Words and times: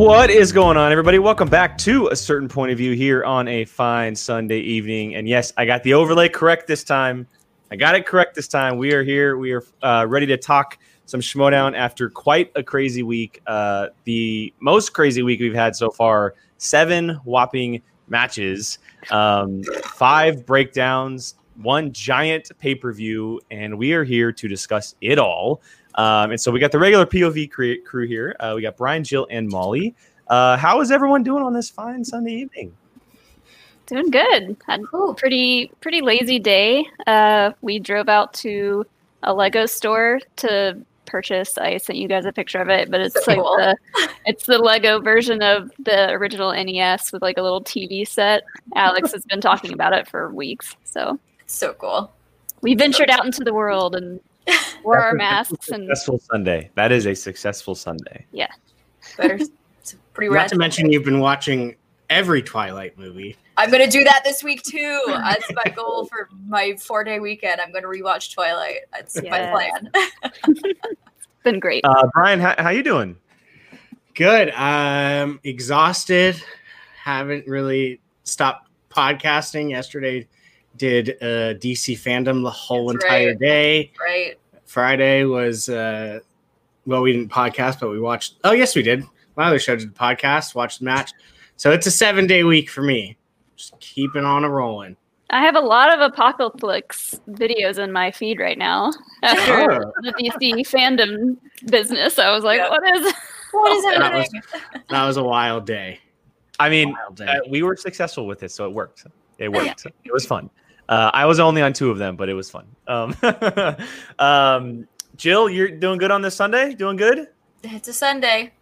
What 0.00 0.30
is 0.30 0.50
going 0.50 0.78
on, 0.78 0.92
everybody? 0.92 1.18
Welcome 1.18 1.50
back 1.50 1.76
to 1.78 2.08
a 2.08 2.16
certain 2.16 2.48
point 2.48 2.72
of 2.72 2.78
view 2.78 2.94
here 2.94 3.22
on 3.22 3.46
a 3.48 3.66
fine 3.66 4.16
Sunday 4.16 4.60
evening. 4.60 5.14
And 5.14 5.28
yes, 5.28 5.52
I 5.58 5.66
got 5.66 5.82
the 5.82 5.92
overlay 5.92 6.30
correct 6.30 6.66
this 6.66 6.82
time. 6.82 7.26
I 7.70 7.76
got 7.76 7.94
it 7.94 8.06
correct 8.06 8.34
this 8.34 8.48
time. 8.48 8.78
We 8.78 8.94
are 8.94 9.02
here. 9.02 9.36
We 9.36 9.52
are 9.52 9.62
uh, 9.82 10.06
ready 10.08 10.24
to 10.24 10.38
talk 10.38 10.78
some 11.04 11.20
Schmoedown 11.20 11.76
after 11.76 12.08
quite 12.08 12.50
a 12.56 12.62
crazy 12.62 13.02
week. 13.02 13.42
Uh, 13.46 13.88
the 14.04 14.54
most 14.60 14.94
crazy 14.94 15.22
week 15.22 15.38
we've 15.38 15.52
had 15.52 15.76
so 15.76 15.90
far 15.90 16.34
seven 16.56 17.20
whopping 17.24 17.82
matches, 18.08 18.78
um, 19.10 19.62
five 19.84 20.46
breakdowns, 20.46 21.34
one 21.56 21.92
giant 21.92 22.50
pay 22.58 22.74
per 22.74 22.90
view, 22.90 23.38
and 23.50 23.76
we 23.76 23.92
are 23.92 24.04
here 24.04 24.32
to 24.32 24.48
discuss 24.48 24.94
it 25.02 25.18
all. 25.18 25.60
Um, 26.00 26.30
and 26.30 26.40
so 26.40 26.50
we 26.50 26.60
got 26.60 26.72
the 26.72 26.78
regular 26.78 27.04
POV 27.04 27.50
cre- 27.50 27.86
crew 27.86 28.06
here. 28.06 28.34
Uh, 28.40 28.54
we 28.56 28.62
got 28.62 28.78
Brian, 28.78 29.04
Jill, 29.04 29.26
and 29.30 29.46
Molly. 29.46 29.94
Uh, 30.28 30.56
how 30.56 30.80
is 30.80 30.90
everyone 30.90 31.22
doing 31.22 31.42
on 31.42 31.52
this 31.52 31.68
fine 31.68 32.02
Sunday 32.02 32.32
evening? 32.32 32.74
Doing 33.84 34.10
good. 34.10 34.56
Had 34.66 34.80
a 34.80 35.14
pretty 35.14 35.70
pretty 35.82 36.00
lazy 36.00 36.38
day. 36.38 36.86
Uh, 37.06 37.52
we 37.60 37.78
drove 37.78 38.08
out 38.08 38.32
to 38.34 38.86
a 39.24 39.34
Lego 39.34 39.66
store 39.66 40.20
to 40.36 40.80
purchase. 41.04 41.58
I 41.58 41.76
sent 41.76 41.98
you 41.98 42.08
guys 42.08 42.24
a 42.24 42.32
picture 42.32 42.62
of 42.62 42.70
it, 42.70 42.90
but 42.90 43.02
it's 43.02 43.22
so 43.22 43.30
like 43.32 43.38
cool. 43.38 43.56
the 43.58 43.76
it's 44.24 44.46
the 44.46 44.56
Lego 44.56 45.02
version 45.02 45.42
of 45.42 45.70
the 45.80 46.12
original 46.12 46.50
NES 46.52 47.12
with 47.12 47.20
like 47.20 47.36
a 47.36 47.42
little 47.42 47.62
TV 47.62 48.08
set. 48.08 48.44
Alex 48.74 49.12
has 49.12 49.26
been 49.26 49.42
talking 49.42 49.74
about 49.74 49.92
it 49.92 50.08
for 50.08 50.32
weeks. 50.32 50.76
So 50.84 51.18
so 51.44 51.74
cool. 51.74 52.10
We 52.62 52.74
ventured 52.74 53.10
out 53.10 53.26
into 53.26 53.44
the 53.44 53.52
world 53.52 53.94
and 53.96 54.20
wore 54.84 54.98
our 54.98 55.14
masks 55.14 55.68
and 55.68 55.86
successful 55.86 56.18
Sunday. 56.18 56.70
That 56.74 56.92
is 56.92 57.06
a 57.06 57.14
successful 57.14 57.74
Sunday. 57.74 58.26
Yeah. 58.32 58.48
Better. 59.16 59.34
It's 59.34 59.96
pretty 60.12 60.32
Not 60.32 60.48
to 60.48 60.56
mention 60.56 60.92
you've 60.92 61.04
been 61.04 61.20
watching 61.20 61.76
every 62.08 62.42
Twilight 62.42 62.98
movie. 62.98 63.36
I'm 63.56 63.70
gonna 63.70 63.90
do 63.90 64.04
that 64.04 64.22
this 64.24 64.42
week 64.42 64.62
too. 64.62 65.02
That's 65.06 65.46
my 65.52 65.70
goal 65.70 66.06
for 66.06 66.28
my 66.46 66.76
four 66.76 67.04
day 67.04 67.20
weekend. 67.20 67.60
I'm 67.60 67.72
gonna 67.72 67.86
rewatch 67.86 68.32
Twilight. 68.32 68.80
That's 68.92 69.20
yes. 69.22 69.30
my 69.30 69.50
plan. 69.50 69.90
it's 70.44 70.78
been 71.44 71.60
great. 71.60 71.84
Uh, 71.84 72.08
Brian, 72.14 72.40
how, 72.40 72.54
how 72.58 72.70
you 72.70 72.82
doing? 72.82 73.16
Good. 74.14 74.50
I'm 74.50 75.40
exhausted. 75.44 76.42
Haven't 77.02 77.46
really 77.46 78.00
stopped 78.24 78.68
podcasting. 78.90 79.70
Yesterday 79.70 80.26
did 80.76 81.10
uh, 81.20 81.54
DC 81.60 81.98
FanDome 81.98 82.42
the 82.42 82.50
whole 82.50 82.88
That's 82.88 83.04
entire 83.04 83.28
right. 83.28 83.38
day. 83.38 83.92
Right. 84.00 84.39
Friday 84.70 85.24
was 85.24 85.68
uh, 85.68 86.20
well, 86.86 87.02
we 87.02 87.12
didn't 87.12 87.28
podcast, 87.28 87.80
but 87.80 87.90
we 87.90 87.98
watched. 87.98 88.36
Oh 88.44 88.52
yes, 88.52 88.76
we 88.76 88.82
did. 88.82 89.04
My 89.34 89.46
other 89.48 89.58
show 89.58 89.74
did 89.74 89.92
podcast, 89.96 90.54
watched 90.54 90.78
the 90.78 90.84
match. 90.84 91.10
So 91.56 91.72
it's 91.72 91.88
a 91.88 91.90
seven 91.90 92.28
day 92.28 92.44
week 92.44 92.70
for 92.70 92.82
me. 92.82 93.16
Just 93.56 93.78
keeping 93.80 94.24
on 94.24 94.44
a 94.44 94.48
rolling. 94.48 94.96
I 95.30 95.42
have 95.42 95.56
a 95.56 95.60
lot 95.60 95.92
of 95.92 96.00
Apocalypse 96.00 97.20
videos 97.30 97.78
in 97.78 97.90
my 97.90 98.12
feed 98.12 98.38
right 98.38 98.56
now 98.56 98.92
after 99.24 99.72
oh. 99.72 99.92
the 100.02 100.12
DC 100.12 100.60
FanDome 100.60 101.36
business. 101.68 102.20
I 102.20 102.30
was 102.32 102.44
like, 102.44 102.60
yeah. 102.60 102.70
what 102.70 102.96
is 102.96 103.12
what 103.50 103.72
is 103.72 103.84
happening? 103.86 104.28
That 104.32 104.52
was, 104.72 104.82
that 104.88 105.06
was 105.06 105.16
a 105.16 105.24
wild 105.24 105.66
day. 105.66 105.98
I 106.60 106.70
mean, 106.70 106.94
day. 107.14 107.26
Uh, 107.26 107.40
we 107.48 107.64
were 107.64 107.74
successful 107.74 108.24
with 108.24 108.44
it, 108.44 108.52
so 108.52 108.66
it 108.66 108.72
worked. 108.72 109.04
It 109.38 109.52
worked. 109.52 109.84
Yeah. 109.84 109.92
It 110.04 110.12
was 110.12 110.24
fun. 110.24 110.48
Uh, 110.90 111.08
I 111.14 111.24
was 111.24 111.38
only 111.38 111.62
on 111.62 111.72
two 111.72 111.90
of 111.90 111.98
them, 111.98 112.16
but 112.16 112.28
it 112.28 112.34
was 112.34 112.50
fun. 112.50 112.66
Um, 112.88 113.16
um, 114.18 114.88
Jill, 115.16 115.48
you're 115.48 115.70
doing 115.70 115.98
good 115.98 116.10
on 116.10 116.20
this 116.20 116.34
Sunday? 116.34 116.74
Doing 116.74 116.96
good? 116.96 117.28
It's 117.62 117.86
a 117.86 117.92
Sunday. 117.92 118.52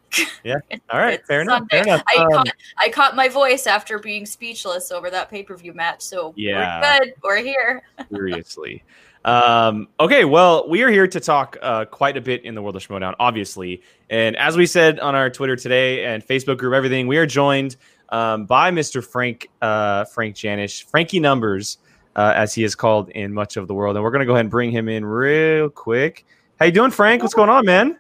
Yeah. 0.45 0.59
All 0.91 1.01
right. 1.01 1.25
Fair 1.27 1.41
enough, 1.41 1.65
fair 1.71 1.83
enough. 1.85 2.03
I, 2.07 2.23
um, 2.23 2.31
caught, 2.31 2.49
I 2.77 2.89
caught 2.91 3.17
my 3.17 3.29
voice 3.29 3.67
after 3.67 3.99
being 3.99 4.27
speechless 4.27 4.93
over 4.93 5.09
that 5.09 5.31
pay 5.31 5.43
per 5.43 5.57
view 5.57 5.73
match. 5.73 6.03
So 6.03 6.35
yeah, 6.37 6.81
we're 6.81 6.99
good. 6.99 7.15
We're 7.25 7.43
here. 7.43 7.83
Seriously. 8.11 8.85
Um, 9.25 9.89
okay, 9.99 10.27
well, 10.27 10.69
we 10.69 10.83
are 10.83 10.91
here 10.91 11.09
to 11.09 11.21
talk 11.21 11.57
uh, 11.63 11.87
quite 11.87 12.19
a 12.19 12.21
bit 12.21 12.45
in 12.45 12.55
the 12.55 12.61
world 12.63 12.77
of 12.77 12.87
Schmoedown, 12.87 13.15
obviously. 13.19 13.83
And 14.11 14.37
as 14.37 14.57
we 14.57 14.67
said 14.67 15.01
on 15.01 15.15
our 15.15 15.31
Twitter 15.31 15.57
today 15.57 16.05
and 16.05 16.23
Facebook 16.23 16.59
group, 16.59 16.75
everything, 16.75 17.07
we 17.07 17.17
are 17.17 17.27
joined 17.27 17.77
um, 18.11 18.45
by 18.45 18.71
Mr. 18.71 19.05
Frank 19.05 19.49
uh, 19.63 20.05
Frank 20.07 20.37
Janisch, 20.37 20.85
Frankie 20.85 21.21
Numbaz, 21.21 21.79
uh, 22.19 22.33
as 22.35 22.53
he 22.53 22.65
is 22.65 22.75
called 22.75 23.11
in 23.11 23.33
much 23.33 23.57
of 23.57 23.69
the 23.69 23.75
world. 23.75 23.95
And 23.97 24.03
we're 24.03 24.11
going 24.11 24.21
to 24.21 24.27
go 24.27 24.33
ahead 24.33 24.41
and 24.41 24.51
bring 24.51 24.73
him 24.73 24.89
in 24.89 25.05
real 25.05 25.71
quick. 25.71 26.27
How 26.59 26.67
you 26.67 26.73
doing, 26.73 26.91
Frank? 26.91 27.23
What's 27.23 27.33
going 27.33 27.49
on, 27.49 27.65
man? 27.65 27.97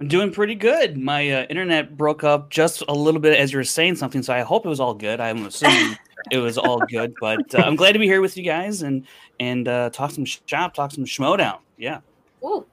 I'm 0.00 0.08
doing 0.08 0.32
pretty 0.32 0.56
good. 0.56 0.98
My 0.98 1.30
uh, 1.30 1.44
internet 1.44 1.96
broke 1.96 2.24
up 2.24 2.50
just 2.50 2.82
a 2.88 2.92
little 2.92 3.20
bit 3.20 3.38
as 3.38 3.52
you 3.52 3.58
were 3.58 3.64
saying 3.64 3.94
something, 3.94 4.24
so 4.24 4.34
I 4.34 4.40
hope 4.40 4.66
it 4.66 4.68
was 4.68 4.80
all 4.80 4.94
good. 4.94 5.20
I'm 5.20 5.46
assuming 5.46 5.96
it 6.32 6.38
was 6.38 6.58
all 6.58 6.80
good, 6.80 7.14
but 7.20 7.54
uh, 7.54 7.58
I'm 7.58 7.76
glad 7.76 7.92
to 7.92 8.00
be 8.00 8.06
here 8.06 8.20
with 8.20 8.36
you 8.36 8.42
guys 8.42 8.82
and 8.82 9.06
and 9.38 9.68
uh, 9.68 9.90
talk 9.90 10.10
some 10.10 10.24
shop, 10.24 10.74
talk 10.74 10.90
some 10.90 11.04
Schmoedown. 11.04 11.58
Yeah. 11.76 12.00
Ooh. 12.42 12.66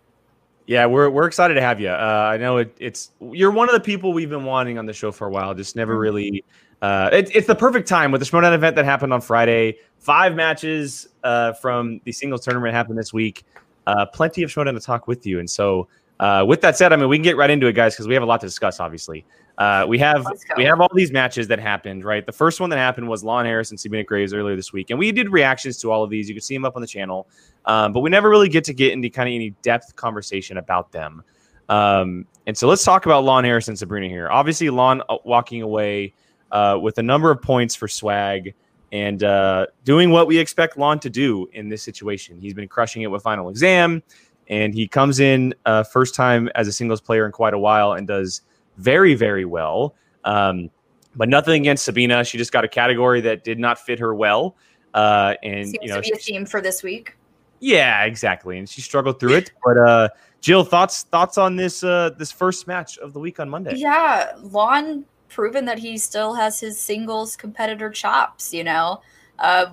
Yeah, 0.66 0.88
we're 0.88 1.10
we're 1.12 1.28
excited 1.28 1.54
to 1.56 1.62
have 1.62 1.80
you. 1.80 1.90
Uh, 1.90 2.30
I 2.34 2.38
know 2.38 2.58
it, 2.58 2.76
it's 2.80 3.12
you're 3.22 3.52
one 3.52 3.70
of 3.70 3.74
the 3.74 3.82
people 3.82 4.14
we've 4.14 4.30
been 4.30 4.46
wanting 4.46 4.80
on 4.80 4.88
the 4.88 4.94
show 4.94 5.12
for 5.12 5.28
a 5.28 5.30
while. 5.30 5.54
Just 5.54 5.76
never 5.76 5.94
mm-hmm. 5.94 6.02
really. 6.02 6.46
Uh, 6.82 7.10
it, 7.12 7.36
it's 7.36 7.48
the 7.48 7.56
perfect 7.56 7.88
time 7.88 8.12
with 8.12 8.22
the 8.22 8.26
Schmoedown 8.26 8.54
event 8.54 8.76
that 8.76 8.86
happened 8.86 9.12
on 9.12 9.22
Friday. 9.22 9.78
Five 9.98 10.36
matches 10.36 11.10
uh, 11.24 11.54
from 11.54 12.00
the 12.04 12.12
singles 12.12 12.44
tournament 12.44 12.74
happened 12.74 12.98
this 12.98 13.12
week. 13.14 13.46
Uh, 13.88 14.06
plenty 14.06 14.44
of 14.44 14.52
Schmoedown 14.52 14.74
to 14.74 14.80
talk 14.80 15.08
with 15.08 15.26
you, 15.26 15.40
and 15.40 15.50
so 15.50 15.88
uh, 16.20 16.44
with 16.48 16.62
that 16.62 16.78
said, 16.78 16.94
I 16.94 16.96
mean 16.96 17.10
we 17.10 17.18
can 17.18 17.24
get 17.24 17.38
right 17.38 17.50
into 17.50 17.68
it, 17.68 17.74
guys, 17.74 17.94
because 17.94 18.08
we 18.08 18.14
have 18.14 18.24
a 18.24 18.26
lot 18.26 18.42
to 18.42 18.48
discuss. 18.48 18.80
Obviously, 18.80 19.26
uh, 19.58 19.86
we 19.88 19.98
have 20.00 20.28
we 20.56 20.64
have 20.66 20.82
all 20.82 20.90
these 20.94 21.12
matches 21.12 21.48
that 21.48 21.60
happened. 21.60 22.04
Right, 22.04 22.26
the 22.26 22.32
first 22.32 22.60
one 22.60 22.70
that 22.70 22.78
happened 22.78 23.08
was 23.08 23.24
Lon 23.24 23.46
Harris 23.46 23.72
and 23.72 23.80
Sabina 23.80 24.04
Graves 24.04 24.34
earlier 24.34 24.56
this 24.56 24.74
week, 24.74 24.90
and 24.90 25.00
we 25.00 25.12
did 25.12 25.30
reactions 25.30 25.78
to 25.78 25.92
all 25.92 26.04
of 26.04 26.10
these. 26.10 26.28
You 26.28 26.36
can 26.36 26.42
see 26.42 26.54
them 26.56 26.66
up 26.66 26.76
on 26.76 26.82
the 26.82 26.88
channel, 26.88 27.28
um, 27.66 27.92
but 27.92 28.02
we 28.02 28.10
never 28.10 28.30
really 28.30 28.50
get 28.50 28.64
to 28.66 28.74
get 28.74 28.94
into 28.94 29.10
kind 29.10 29.30
of 29.30 29.34
any 29.34 29.52
depth 29.62 29.96
conversation 29.96 30.58
about 30.58 30.92
them. 30.92 31.24
Um, 31.70 32.26
and 32.46 32.58
so 32.58 32.68
let's 32.68 32.84
talk 32.84 33.06
about 33.06 33.24
Lon 33.24 33.44
Harris 33.44 33.68
and 33.68 33.78
Sabrina 33.78 34.08
here. 34.08 34.30
Obviously, 34.30 34.70
Lon 34.70 35.02
walking 35.24 35.62
away 35.62 36.14
uh, 36.52 36.78
with 36.82 36.98
a 36.98 37.04
number 37.04 37.32
of 37.32 37.42
points 37.42 37.76
for 37.76 37.88
swag 37.88 38.54
and 38.92 39.24
uh, 39.24 39.68
doing 39.84 40.12
what 40.12 40.28
we 40.28 40.38
expect 40.38 40.78
Lon 40.78 41.00
to 41.00 41.10
do 41.10 41.48
in 41.54 41.70
this 41.70 41.84
situation. 41.84 42.40
He's 42.40 42.54
been 42.54 42.68
crushing 42.68 43.02
it 43.02 43.08
with 43.08 43.24
final 43.24 43.50
exam 43.50 44.02
and 44.50 44.74
he 44.74 44.88
comes 44.88 45.20
in 45.20 45.54
uh, 45.66 45.84
first 45.84 46.16
time 46.16 46.50
as 46.56 46.68
a 46.68 46.72
singles 46.72 47.02
player 47.02 47.26
in 47.26 47.32
quite 47.32 47.54
a 47.54 47.60
while 47.60 47.94
and 47.94 48.08
does 48.08 48.42
very 48.78 49.16
very 49.16 49.46
well. 49.46 49.96
Um, 50.24 50.70
but 51.16 51.30
nothing 51.30 51.62
against 51.62 51.84
Sabina. 51.86 52.24
She 52.24 52.38
just 52.38 52.52
got 52.52 52.64
a 52.64 52.68
category 52.68 53.22
that 53.22 53.44
did 53.44 53.60
not 53.60 53.80
fit 53.80 54.00
her 54.00 54.14
well, 54.14 54.56
uh, 54.94 55.34
and 55.42 55.66
Seems 55.66 55.78
you 55.82 55.90
know, 55.90 55.96
to 55.96 56.02
be 56.02 56.12
a 56.12 56.18
theme 56.18 56.46
for 56.46 56.62
this 56.62 56.84
week. 56.84 57.18
Yeah, 57.60 58.04
exactly, 58.04 58.60
and 58.60 58.70
she 58.70 58.82
struggled 58.82 59.20
through 59.20 59.34
it. 59.34 59.52
But 59.66 59.78
uh, 59.78 60.10
Jill, 60.42 60.64
thoughts 60.64 61.04
thoughts 61.04 61.40
on 61.40 61.56
this 61.56 61.84
uh, 61.84 62.12
this 62.18 62.32
first 62.32 62.68
match 62.68 63.00
of 63.00 63.14
the 63.14 63.20
week 63.20 63.40
on 63.40 63.50
Monday? 63.50 63.76
Yeah, 63.76 64.34
Lon 64.38 65.06
proven 65.38 65.66
that 65.66 65.78
he 65.78 66.00
still 66.00 66.34
has 66.34 66.60
his 66.60 66.80
singles 66.80 67.36
competitor 67.36 67.92
chops. 67.92 68.54
You 68.54 68.64
know, 68.64 69.02
uh, 69.38 69.68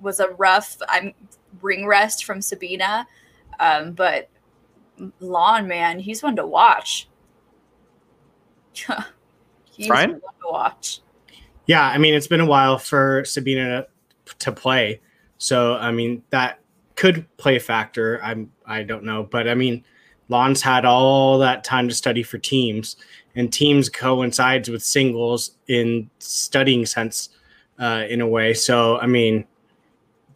was 0.00 0.18
a 0.18 0.30
rough 0.30 0.78
I'm 0.88 1.12
ring 1.60 1.86
rest 1.86 2.24
from 2.24 2.40
Sabina 2.40 3.06
um, 3.60 3.92
but 3.92 4.28
Lon 5.20 5.68
man, 5.68 6.00
he's 6.00 6.22
one 6.22 6.34
to 6.36 6.46
watch. 6.46 7.08
he's 9.70 9.86
Brian? 9.86 10.12
one 10.12 10.20
to 10.20 10.50
watch. 10.50 11.00
Yeah, 11.66 11.86
I 11.86 11.98
mean, 11.98 12.14
it's 12.14 12.26
been 12.26 12.40
a 12.40 12.46
while 12.46 12.78
for 12.78 13.24
Sabina 13.24 13.86
to 14.38 14.52
play, 14.52 15.00
so 15.38 15.74
I 15.76 15.92
mean 15.92 16.22
that 16.30 16.60
could 16.96 17.24
play 17.36 17.56
a 17.56 17.60
factor. 17.60 18.18
I'm 18.22 18.50
I 18.66 18.82
don't 18.82 19.04
know, 19.04 19.22
but 19.22 19.46
I 19.46 19.54
mean, 19.54 19.84
Lon's 20.28 20.62
had 20.62 20.84
all 20.84 21.38
that 21.38 21.62
time 21.62 21.88
to 21.88 21.94
study 21.94 22.22
for 22.22 22.38
teams, 22.38 22.96
and 23.36 23.52
teams 23.52 23.88
coincides 23.88 24.68
with 24.68 24.82
singles 24.82 25.52
in 25.68 26.10
studying 26.18 26.86
sense, 26.86 27.30
uh, 27.78 28.04
in 28.08 28.20
a 28.20 28.26
way. 28.26 28.54
So 28.54 28.98
I 28.98 29.06
mean, 29.06 29.44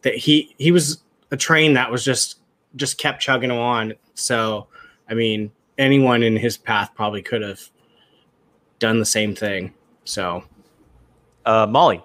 that 0.03 0.15
he 0.15 0.55
he 0.59 0.71
was 0.71 1.03
a 1.31 1.37
train 1.37 1.75
that 1.75 1.91
was 1.91 2.05
just 2.05 2.39
just 2.77 2.99
kept 2.99 3.21
chugging 3.21 3.51
on. 3.51 3.95
So, 4.15 4.69
I 5.09 5.15
mean, 5.15 5.51
anyone 5.79 6.23
in 6.23 6.37
his 6.37 6.57
path 6.57 6.91
probably 6.95 7.23
could 7.23 7.43
have 7.43 7.61
done 8.79 8.99
the 8.99 9.05
same 9.05 9.35
thing. 9.35 9.73
So, 10.05 10.45
uh, 11.47 11.67
Molly. 11.69 12.03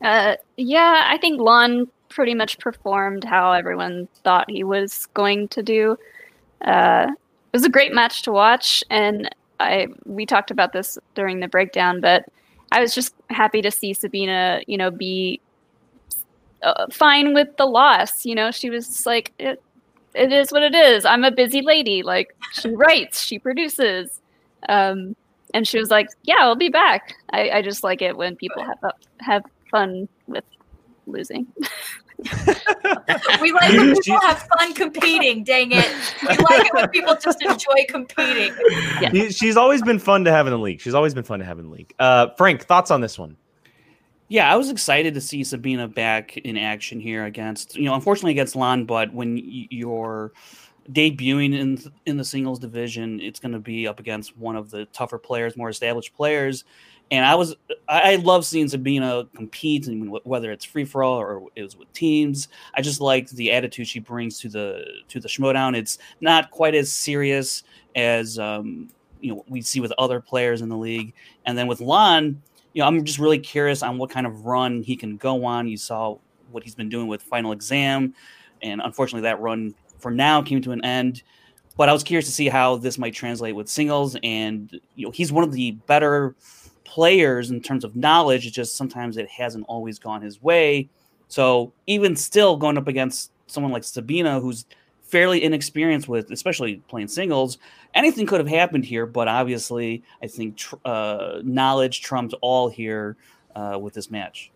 Uh, 0.00 0.36
yeah, 0.56 1.04
I 1.06 1.18
think 1.18 1.40
Lon 1.40 1.88
pretty 2.08 2.34
much 2.34 2.58
performed 2.58 3.24
how 3.24 3.52
everyone 3.52 4.08
thought 4.22 4.50
he 4.50 4.64
was 4.64 5.06
going 5.14 5.48
to 5.48 5.62
do. 5.62 5.96
Uh, 6.64 7.06
it 7.10 7.56
was 7.56 7.64
a 7.64 7.70
great 7.70 7.92
match 7.92 8.22
to 8.22 8.32
watch, 8.32 8.82
and 8.90 9.28
I 9.60 9.88
we 10.04 10.26
talked 10.26 10.50
about 10.50 10.72
this 10.72 10.98
during 11.14 11.40
the 11.40 11.48
breakdown, 11.48 12.00
but 12.00 12.26
I 12.72 12.80
was 12.80 12.94
just 12.94 13.14
happy 13.30 13.62
to 13.62 13.70
see 13.70 13.94
Sabina, 13.94 14.60
you 14.66 14.76
know, 14.76 14.90
be 14.90 15.40
uh, 16.62 16.86
fine 16.90 17.34
with 17.34 17.56
the 17.56 17.66
loss. 17.66 18.24
You 18.24 18.34
know, 18.34 18.50
she 18.50 18.70
was 18.70 19.06
like, 19.06 19.32
it, 19.38 19.62
it 20.14 20.32
is 20.32 20.50
what 20.50 20.62
it 20.62 20.74
is. 20.74 21.04
I'm 21.04 21.24
a 21.24 21.30
busy 21.30 21.62
lady. 21.62 22.02
Like 22.02 22.34
she 22.52 22.70
writes, 22.70 23.22
she 23.22 23.38
produces. 23.38 24.20
Um, 24.68 25.14
and 25.52 25.68
she 25.68 25.78
was 25.78 25.90
like, 25.90 26.08
"Yeah, 26.24 26.38
I'll 26.40 26.56
be 26.56 26.68
back." 26.68 27.14
I, 27.30 27.50
I 27.50 27.62
just 27.62 27.84
like 27.84 28.02
it 28.02 28.16
when 28.16 28.34
people 28.34 28.62
have 28.64 28.92
have 29.20 29.44
fun 29.70 30.08
with 30.26 30.44
losing. 31.06 31.46
we 33.40 33.52
like 33.52 33.72
when 33.72 33.94
people 33.96 34.20
have 34.20 34.48
fun 34.56 34.74
competing. 34.74 35.44
Dang 35.44 35.72
it! 35.72 35.90
We 36.22 36.28
like 36.28 36.66
it 36.66 36.74
when 36.74 36.88
people 36.88 37.16
just 37.16 37.42
enjoy 37.42 37.86
competing. 37.88 38.54
Yeah. 39.00 39.28
She's 39.30 39.56
always 39.56 39.82
been 39.82 39.98
fun 39.98 40.24
to 40.24 40.32
have 40.32 40.46
in 40.46 40.52
the 40.52 40.58
league. 40.58 40.80
She's 40.80 40.94
always 40.94 41.14
been 41.14 41.24
fun 41.24 41.40
to 41.40 41.44
have 41.44 41.58
in 41.58 41.66
the 41.66 41.72
league. 41.72 41.92
Uh, 41.98 42.28
Frank, 42.36 42.64
thoughts 42.64 42.90
on 42.90 43.00
this 43.00 43.18
one? 43.18 43.36
Yeah, 44.28 44.50
I 44.50 44.56
was 44.56 44.70
excited 44.70 45.14
to 45.14 45.20
see 45.20 45.44
Sabina 45.44 45.86
back 45.86 46.36
in 46.38 46.56
action 46.56 46.98
here 46.98 47.24
against, 47.24 47.76
you 47.76 47.84
know, 47.84 47.94
unfortunately 47.94 48.32
against 48.32 48.56
Lon, 48.56 48.86
but 48.86 49.12
when 49.12 49.38
you're 49.42 50.32
debuting 50.90 51.54
in 51.58 51.78
in 52.06 52.16
the 52.16 52.24
singles 52.24 52.58
division, 52.58 53.20
it's 53.20 53.38
going 53.38 53.52
to 53.52 53.58
be 53.58 53.86
up 53.86 54.00
against 54.00 54.36
one 54.36 54.56
of 54.56 54.70
the 54.70 54.86
tougher 54.86 55.18
players, 55.18 55.56
more 55.56 55.68
established 55.68 56.14
players. 56.14 56.64
And 57.10 57.24
I 57.24 57.34
was 57.34 57.54
I 57.88 58.16
love 58.16 58.44
seeing 58.44 58.68
Sabina 58.68 59.28
compete, 59.34 59.86
and 59.86 60.10
whether 60.24 60.50
it's 60.50 60.64
free 60.64 60.84
for 60.84 61.02
all 61.02 61.20
or 61.20 61.42
it 61.54 61.62
was 61.62 61.76
with 61.76 61.92
teams. 61.92 62.48
I 62.74 62.80
just 62.80 63.00
like 63.00 63.28
the 63.30 63.52
attitude 63.52 63.86
she 63.86 64.00
brings 64.00 64.38
to 64.40 64.48
the 64.48 64.84
to 65.08 65.20
the 65.20 65.28
Schmoedown. 65.28 65.76
It's 65.76 65.98
not 66.20 66.50
quite 66.50 66.74
as 66.74 66.90
serious 66.90 67.62
as 67.94 68.38
um, 68.38 68.88
you 69.20 69.34
know 69.34 69.44
we 69.48 69.60
see 69.60 69.80
with 69.80 69.92
other 69.98 70.20
players 70.20 70.62
in 70.62 70.68
the 70.68 70.76
league. 70.76 71.12
And 71.46 71.56
then 71.56 71.66
with 71.66 71.80
Lon, 71.80 72.42
you 72.72 72.80
know, 72.80 72.86
I'm 72.86 73.04
just 73.04 73.18
really 73.18 73.38
curious 73.38 73.82
on 73.82 73.98
what 73.98 74.10
kind 74.10 74.26
of 74.26 74.44
run 74.46 74.82
he 74.82 74.96
can 74.96 75.16
go 75.16 75.44
on. 75.44 75.68
You 75.68 75.76
saw 75.76 76.18
what 76.50 76.62
he's 76.62 76.74
been 76.74 76.88
doing 76.88 77.06
with 77.06 77.22
Final 77.22 77.52
Exam, 77.52 78.14
and 78.62 78.80
unfortunately, 78.82 79.22
that 79.22 79.40
run 79.40 79.74
for 79.98 80.10
now 80.10 80.42
came 80.42 80.60
to 80.62 80.72
an 80.72 80.84
end. 80.84 81.22
But 81.76 81.88
I 81.88 81.92
was 81.92 82.04
curious 82.04 82.26
to 82.26 82.32
see 82.32 82.48
how 82.48 82.76
this 82.76 82.98
might 82.98 83.14
translate 83.14 83.54
with 83.54 83.68
singles, 83.68 84.16
and 84.22 84.70
you 84.94 85.06
know, 85.06 85.10
he's 85.10 85.32
one 85.32 85.44
of 85.44 85.52
the 85.52 85.72
better 85.72 86.34
players 86.94 87.50
in 87.50 87.60
terms 87.60 87.82
of 87.82 87.96
knowledge. 87.96 88.46
It's 88.46 88.54
just 88.54 88.76
sometimes 88.76 89.16
it 89.16 89.28
hasn't 89.28 89.64
always 89.66 89.98
gone 89.98 90.22
his 90.22 90.40
way. 90.40 90.88
So 91.26 91.72
even 91.88 92.14
still 92.14 92.56
going 92.56 92.78
up 92.78 92.86
against 92.86 93.32
someone 93.48 93.72
like 93.72 93.82
Sabina, 93.82 94.38
who's 94.38 94.64
fairly 95.02 95.42
inexperienced 95.42 96.06
with, 96.06 96.30
especially 96.30 96.76
playing 96.86 97.08
singles, 97.08 97.58
anything 97.94 98.26
could 98.26 98.38
have 98.38 98.48
happened 98.48 98.84
here. 98.84 99.06
But 99.06 99.26
obviously, 99.26 100.04
I 100.22 100.28
think 100.28 100.56
tr- 100.56 100.76
uh, 100.84 101.40
knowledge 101.42 102.00
trumps 102.00 102.32
all 102.40 102.68
here 102.68 103.16
uh, 103.56 103.76
with 103.80 103.94
this 103.94 104.08
match. 104.08 104.52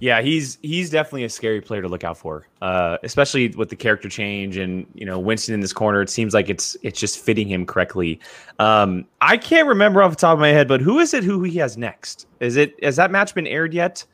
Yeah, 0.00 0.22
he's 0.22 0.58
he's 0.62 0.88
definitely 0.88 1.24
a 1.24 1.28
scary 1.28 1.60
player 1.60 1.82
to 1.82 1.88
look 1.88 2.04
out 2.04 2.16
for, 2.16 2.46
uh, 2.62 2.96
especially 3.02 3.48
with 3.48 3.68
the 3.68 3.76
character 3.76 4.08
change 4.08 4.56
and 4.56 4.86
you 4.94 5.04
know 5.04 5.18
Winston 5.18 5.52
in 5.52 5.60
this 5.60 5.74
corner. 5.74 6.00
It 6.00 6.08
seems 6.08 6.32
like 6.32 6.48
it's 6.48 6.74
it's 6.82 6.98
just 6.98 7.18
fitting 7.18 7.46
him 7.46 7.66
correctly. 7.66 8.18
Um, 8.58 9.04
I 9.20 9.36
can't 9.36 9.68
remember 9.68 10.02
off 10.02 10.12
the 10.12 10.16
top 10.16 10.32
of 10.32 10.40
my 10.40 10.48
head, 10.48 10.68
but 10.68 10.80
who 10.80 11.00
is 11.00 11.12
it? 11.12 11.22
Who 11.22 11.42
he 11.42 11.58
has 11.58 11.76
next? 11.76 12.26
Is 12.40 12.56
it 12.56 12.82
has 12.82 12.96
that 12.96 13.10
match 13.10 13.34
been 13.34 13.46
aired 13.46 13.74
yet? 13.74 14.04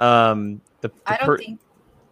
Um, 0.00 0.60
the, 0.80 0.88
the 0.88 0.94
I 1.06 1.16
don't 1.18 1.26
per- 1.26 1.38
think. 1.38 1.60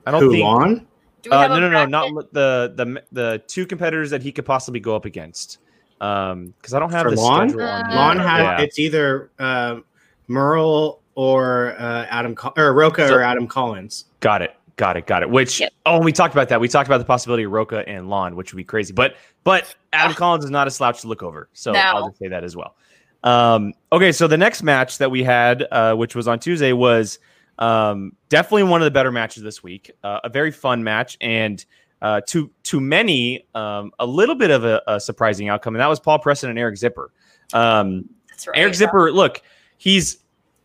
I 0.07 0.11
don't 0.13 0.23
who, 0.23 0.31
think. 0.31 0.45
On? 0.45 0.87
Uh, 1.31 1.49
no, 1.49 1.59
no, 1.59 1.69
no, 1.69 1.87
not 1.87 2.33
the 2.33 2.73
the 2.77 3.03
the 3.11 3.43
two 3.49 3.67
competitors 3.67 4.11
that 4.11 4.23
he 4.23 4.31
could 4.31 4.47
possibly 4.47 4.79
go 4.79 4.95
up 4.95 5.07
against. 5.07 5.59
Um, 6.01 6.55
because 6.59 6.75
I 6.75 6.79
don't 6.79 6.93
have 6.93 7.03
For 7.03 7.11
the 7.11 7.21
Lon? 7.21 7.49
schedule 7.49 7.67
on. 7.67 7.91
Uh, 7.91 7.95
Lon 7.95 8.19
has 8.19 8.43
yeah. 8.43 8.61
it's 8.61 8.79
either 8.79 9.31
uh, 9.41 9.81
Merle 10.29 11.01
or 11.15 11.75
uh, 11.79 12.07
Adam 12.07 12.37
or 12.57 12.73
Roca 12.73 13.09
so, 13.09 13.15
or 13.15 13.23
Adam 13.23 13.47
Collins. 13.47 14.07
Got 14.21 14.43
it. 14.43 14.55
Got 14.77 14.97
it. 14.97 15.07
Got 15.07 15.23
it. 15.23 15.31
Which 15.31 15.61
yep. 15.61 15.73
oh, 15.87 16.01
we 16.01 16.13
talked 16.13 16.35
about 16.35 16.49
that. 16.49 16.61
We 16.61 16.69
talked 16.69 16.89
about 16.89 16.99
the 16.99 17.05
possibility 17.05 17.45
of 17.45 17.53
Roca 17.53 17.89
and 17.89 18.09
Lon, 18.09 18.35
which 18.35 18.53
would 18.53 18.57
be 18.57 18.65
crazy. 18.65 18.93
But 18.93 19.17
but 19.45 19.75
Adam 19.93 20.15
Collins 20.15 20.45
is 20.45 20.51
not 20.51 20.67
a 20.67 20.71
slouch 20.71 21.03
to 21.03 21.09
look 21.09 21.23
over. 21.23 21.49
So 21.53 21.73
no. 21.73 21.81
I'll 21.81 22.09
just 22.09 22.19
say 22.19 22.29
that 22.29 22.43
as 22.43 22.57
well. 22.57 22.77
Um, 23.23 23.73
okay, 23.91 24.13
so 24.13 24.27
the 24.27 24.37
next 24.37 24.63
match 24.63 24.99
that 24.99 25.11
we 25.11 25.23
had, 25.23 25.67
uh, 25.71 25.95
which 25.95 26.15
was 26.15 26.29
on 26.29 26.39
Tuesday, 26.39 26.73
was 26.73 27.19
um, 27.59 28.13
definitely 28.29 28.65
one 28.65 28.83
of 28.83 28.85
the 28.85 28.91
better 28.91 29.13
matches 29.13 29.43
this 29.43 29.63
week. 29.63 29.91
Uh, 30.03 30.21
a 30.25 30.29
very 30.29 30.51
fun 30.51 30.85
match, 30.85 31.17
and 31.21 31.65
uh, 32.03 32.21
to 32.29 32.51
to 32.65 32.81
many, 32.81 33.47
um, 33.55 33.93
a 33.99 34.07
little 34.07 34.35
bit 34.35 34.51
of 34.51 34.65
a, 34.65 34.83
a, 34.87 35.01
surprising 35.01 35.49
outcome, 35.49 35.75
and 35.75 35.81
that 35.81 35.87
was 35.87 36.01
Paul 36.01 36.19
Preston 36.19 36.51
and 36.51 36.59
Eric 36.59 36.77
Zipper. 36.77 37.13
Um, 37.53 38.11
That's 38.29 38.47
right. 38.47 38.59
Eric 38.59 38.75
Zipper, 38.75 39.11
look, 39.11 39.41
he's 39.79 40.19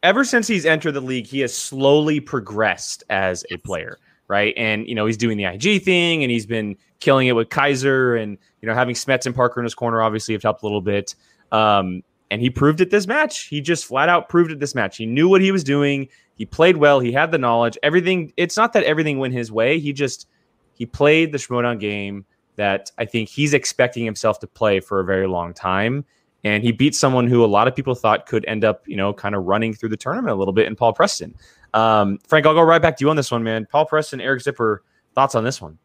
ever 0.04 0.24
since 0.24 0.48
he's 0.48 0.66
entered 0.66 0.94
the 0.94 1.02
league, 1.02 1.28
he 1.28 1.40
has 1.42 1.56
slowly 1.56 2.20
progressed 2.20 3.04
as 3.10 3.46
a 3.52 3.58
player, 3.58 3.98
right? 4.28 4.54
And 4.58 4.88
you 4.88 4.96
know, 4.96 5.06
he's 5.06 5.18
doing 5.18 5.38
the 5.38 5.46
IG 5.46 5.84
thing, 5.84 6.24
and 6.24 6.32
he's 6.32 6.46
been 6.46 6.76
killing 7.00 7.28
it 7.28 7.34
with 7.34 7.50
Kaiser, 7.50 8.16
and 8.16 8.38
you 8.62 8.68
know, 8.68 8.76
having 8.76 8.96
Smets 8.96 9.26
and 9.26 9.36
Parker 9.36 9.60
in 9.60 9.64
his 9.64 9.76
corner 9.76 10.02
obviously 10.02 10.34
have 10.34 10.44
helped 10.44 10.64
a 10.64 10.66
little 10.66 10.82
bit. 10.82 11.16
Um, 11.52 12.04
and 12.32 12.42
he 12.42 12.50
proved 12.50 12.80
it 12.80 12.92
this 12.92 13.08
match. 13.08 13.46
He 13.46 13.60
just 13.60 13.86
flat 13.86 14.08
out 14.08 14.30
proved 14.30 14.52
it 14.52 14.60
this 14.60 14.76
match. 14.76 14.98
He 14.98 15.06
knew 15.06 15.28
what 15.28 15.42
he 15.42 15.52
was 15.52 15.64
doing. 15.64 16.10
He 16.36 16.46
played 16.46 16.78
well. 16.78 17.00
He 17.00 17.12
had 17.12 17.32
the 17.32 17.38
knowledge. 17.38 17.78
Everything. 17.82 18.32
It's 18.38 18.56
not 18.56 18.74
that 18.74 18.84
everything 18.84 19.20
went 19.20 19.34
his 19.34 19.52
way. 19.52 19.80
He 19.80 19.94
just 19.94 20.28
he 20.74 20.86
played 20.86 21.32
the 21.32 21.38
Schmoedown 21.38 21.80
game 21.80 22.26
that 22.56 22.92
I 22.98 23.06
think 23.06 23.30
he's 23.30 23.54
expecting 23.54 24.06
himself 24.06 24.40
to 24.40 24.48
play 24.48 24.80
for 24.80 25.00
a 25.00 25.06
very 25.06 25.28
long 25.28 25.54
time 25.54 26.06
and 26.44 26.64
he 26.64 26.72
beat 26.72 26.96
someone 26.96 27.28
who 27.28 27.44
a 27.44 27.48
lot 27.48 27.68
of 27.68 27.76
people 27.76 27.96
thought 27.96 28.26
could 28.26 28.46
end 28.46 28.64
up, 28.64 28.88
you 28.88 28.96
know, 28.96 29.14
kind 29.14 29.36
of 29.36 29.46
running 29.46 29.74
through 29.74 29.90
the 29.90 29.98
tournament 29.98 30.32
a 30.32 30.36
little 30.36 30.54
bit 30.54 30.68
in 30.68 30.76
Paul 30.76 30.94
Preston. 30.94 31.36
Um, 31.74 32.18
Frank, 32.28 32.46
I'll 32.46 32.54
go 32.54 32.62
right 32.62 32.82
back 32.82 32.98
to 32.98 33.06
you 33.06 33.10
on 33.10 33.16
this 33.16 33.32
one, 33.32 33.44
man. 33.44 33.68
Paul 33.70 33.86
Preston, 33.86 34.22
Eric 34.22 34.42
Zipper, 34.42 34.84
thoughts 35.14 35.36
on 35.36 35.44
this 35.44 35.62
one? 35.62 35.78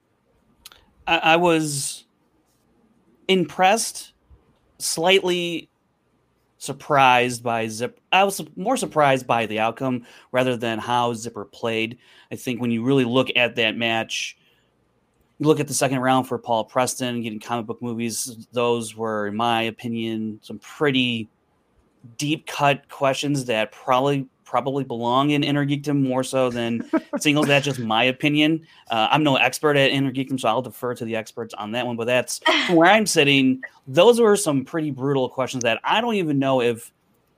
I, 1.07 1.19
I 1.19 1.37
was 1.37 2.05
impressed, 3.29 4.13
slightly 4.79 5.69
surprised 6.59 7.43
by 7.43 7.69
Zip. 7.69 8.01
I 8.13 8.25
was 8.25 8.41
more 8.57 8.77
surprised 8.77 9.27
by 9.27 9.47
the 9.47 9.61
outcome 9.61 10.07
rather 10.33 10.57
than 10.57 10.79
how 10.79 11.13
Zipper 11.15 11.45
played. 11.45 11.99
I 12.33 12.37
think 12.37 12.61
when 12.61 12.71
you 12.71 12.83
really 12.83 13.05
look 13.05 13.29
at 13.37 13.57
that 13.57 13.77
match, 13.77 14.39
you 15.45 15.49
look 15.49 15.61
at 15.61 15.69
the 15.69 15.75
second 15.75 15.99
round 15.99 16.27
for 16.27 16.39
Paul 16.39 16.65
Preston 16.65 17.21
getting 17.21 17.39
comic 17.39 17.67
book 17.67 17.83
movies. 17.83 18.47
Those 18.53 18.97
were, 18.97 19.27
in 19.27 19.37
my 19.37 19.63
opinion, 19.63 20.41
some 20.43 20.59
pretty 20.59 21.29
deep 22.17 22.47
cut 22.47 22.89
questions 22.89 23.45
that 23.45 23.71
probably 23.71 24.27
probably 24.45 24.85
belong 24.85 25.31
in 25.31 25.43
Innergeekdom 25.43 26.01
more 26.01 26.23
so 26.23 26.49
than 26.49 26.89
singles. 27.19 27.47
That's 27.47 27.65
just 27.65 27.79
my 27.79 28.05
opinion. 28.05 28.67
Uh, 28.91 29.09
I'm 29.11 29.23
no 29.23 29.37
expert 29.37 29.77
at 29.77 29.91
Innergeekdom, 29.91 30.41
so 30.41 30.49
I'll 30.49 30.63
defer 30.63 30.95
to 30.95 31.05
the 31.05 31.17
experts 31.17 31.53
on 31.55 31.73
that 31.73 31.87
one. 31.87 31.97
But 31.97 32.07
that's 32.07 32.41
where 32.71 32.91
I'm 32.91 33.07
sitting. 33.07 33.61
Those 33.87 34.21
were 34.21 34.37
some 34.37 34.65
pretty 34.65 34.91
brutal 34.91 35.29
questions 35.29 35.63
that 35.65 35.79
I 35.85 36.01
don't 36.01 36.15
even 36.15 36.39
know 36.39 36.63
if 36.63 36.91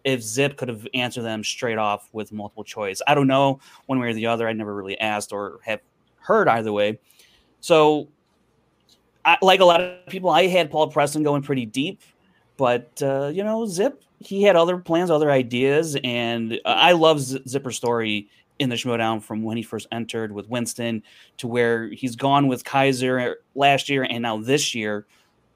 if 0.04 0.22
Zip 0.22 0.56
could 0.56 0.68
have 0.68 0.86
answered 0.94 1.22
them 1.22 1.42
straight 1.42 1.78
off 1.78 2.08
with 2.12 2.30
multiple 2.30 2.62
choice. 2.62 3.02
I 3.08 3.16
don't 3.16 3.26
know 3.26 3.58
one 3.86 3.98
way 3.98 4.10
or 4.10 4.14
the 4.14 4.26
other. 4.26 4.46
I 4.46 4.52
never 4.52 4.72
really 4.72 4.98
asked 5.00 5.32
or 5.32 5.58
have 5.64 5.80
heard 6.20 6.46
either 6.46 6.72
way. 6.72 7.00
So, 7.66 8.06
I, 9.24 9.38
like 9.42 9.58
a 9.58 9.64
lot 9.64 9.80
of 9.80 10.06
people, 10.06 10.30
I 10.30 10.46
had 10.46 10.70
Paul 10.70 10.86
Preston 10.86 11.24
going 11.24 11.42
pretty 11.42 11.66
deep, 11.66 12.00
but 12.56 13.02
uh, 13.02 13.32
you 13.34 13.42
know, 13.42 13.66
Zip 13.66 14.04
he 14.20 14.44
had 14.44 14.54
other 14.54 14.78
plans, 14.78 15.10
other 15.10 15.32
ideas, 15.32 15.96
and 16.04 16.60
I 16.64 16.92
love 16.92 17.18
Z- 17.18 17.42
Zipper's 17.48 17.74
story 17.76 18.28
in 18.60 18.68
the 18.68 18.76
Schmoedown 18.76 19.20
from 19.20 19.42
when 19.42 19.56
he 19.56 19.64
first 19.64 19.88
entered 19.90 20.30
with 20.30 20.48
Winston 20.48 21.02
to 21.38 21.48
where 21.48 21.88
he's 21.88 22.14
gone 22.14 22.46
with 22.46 22.64
Kaiser 22.64 23.38
last 23.56 23.88
year 23.88 24.06
and 24.08 24.22
now 24.22 24.38
this 24.38 24.72
year. 24.72 25.04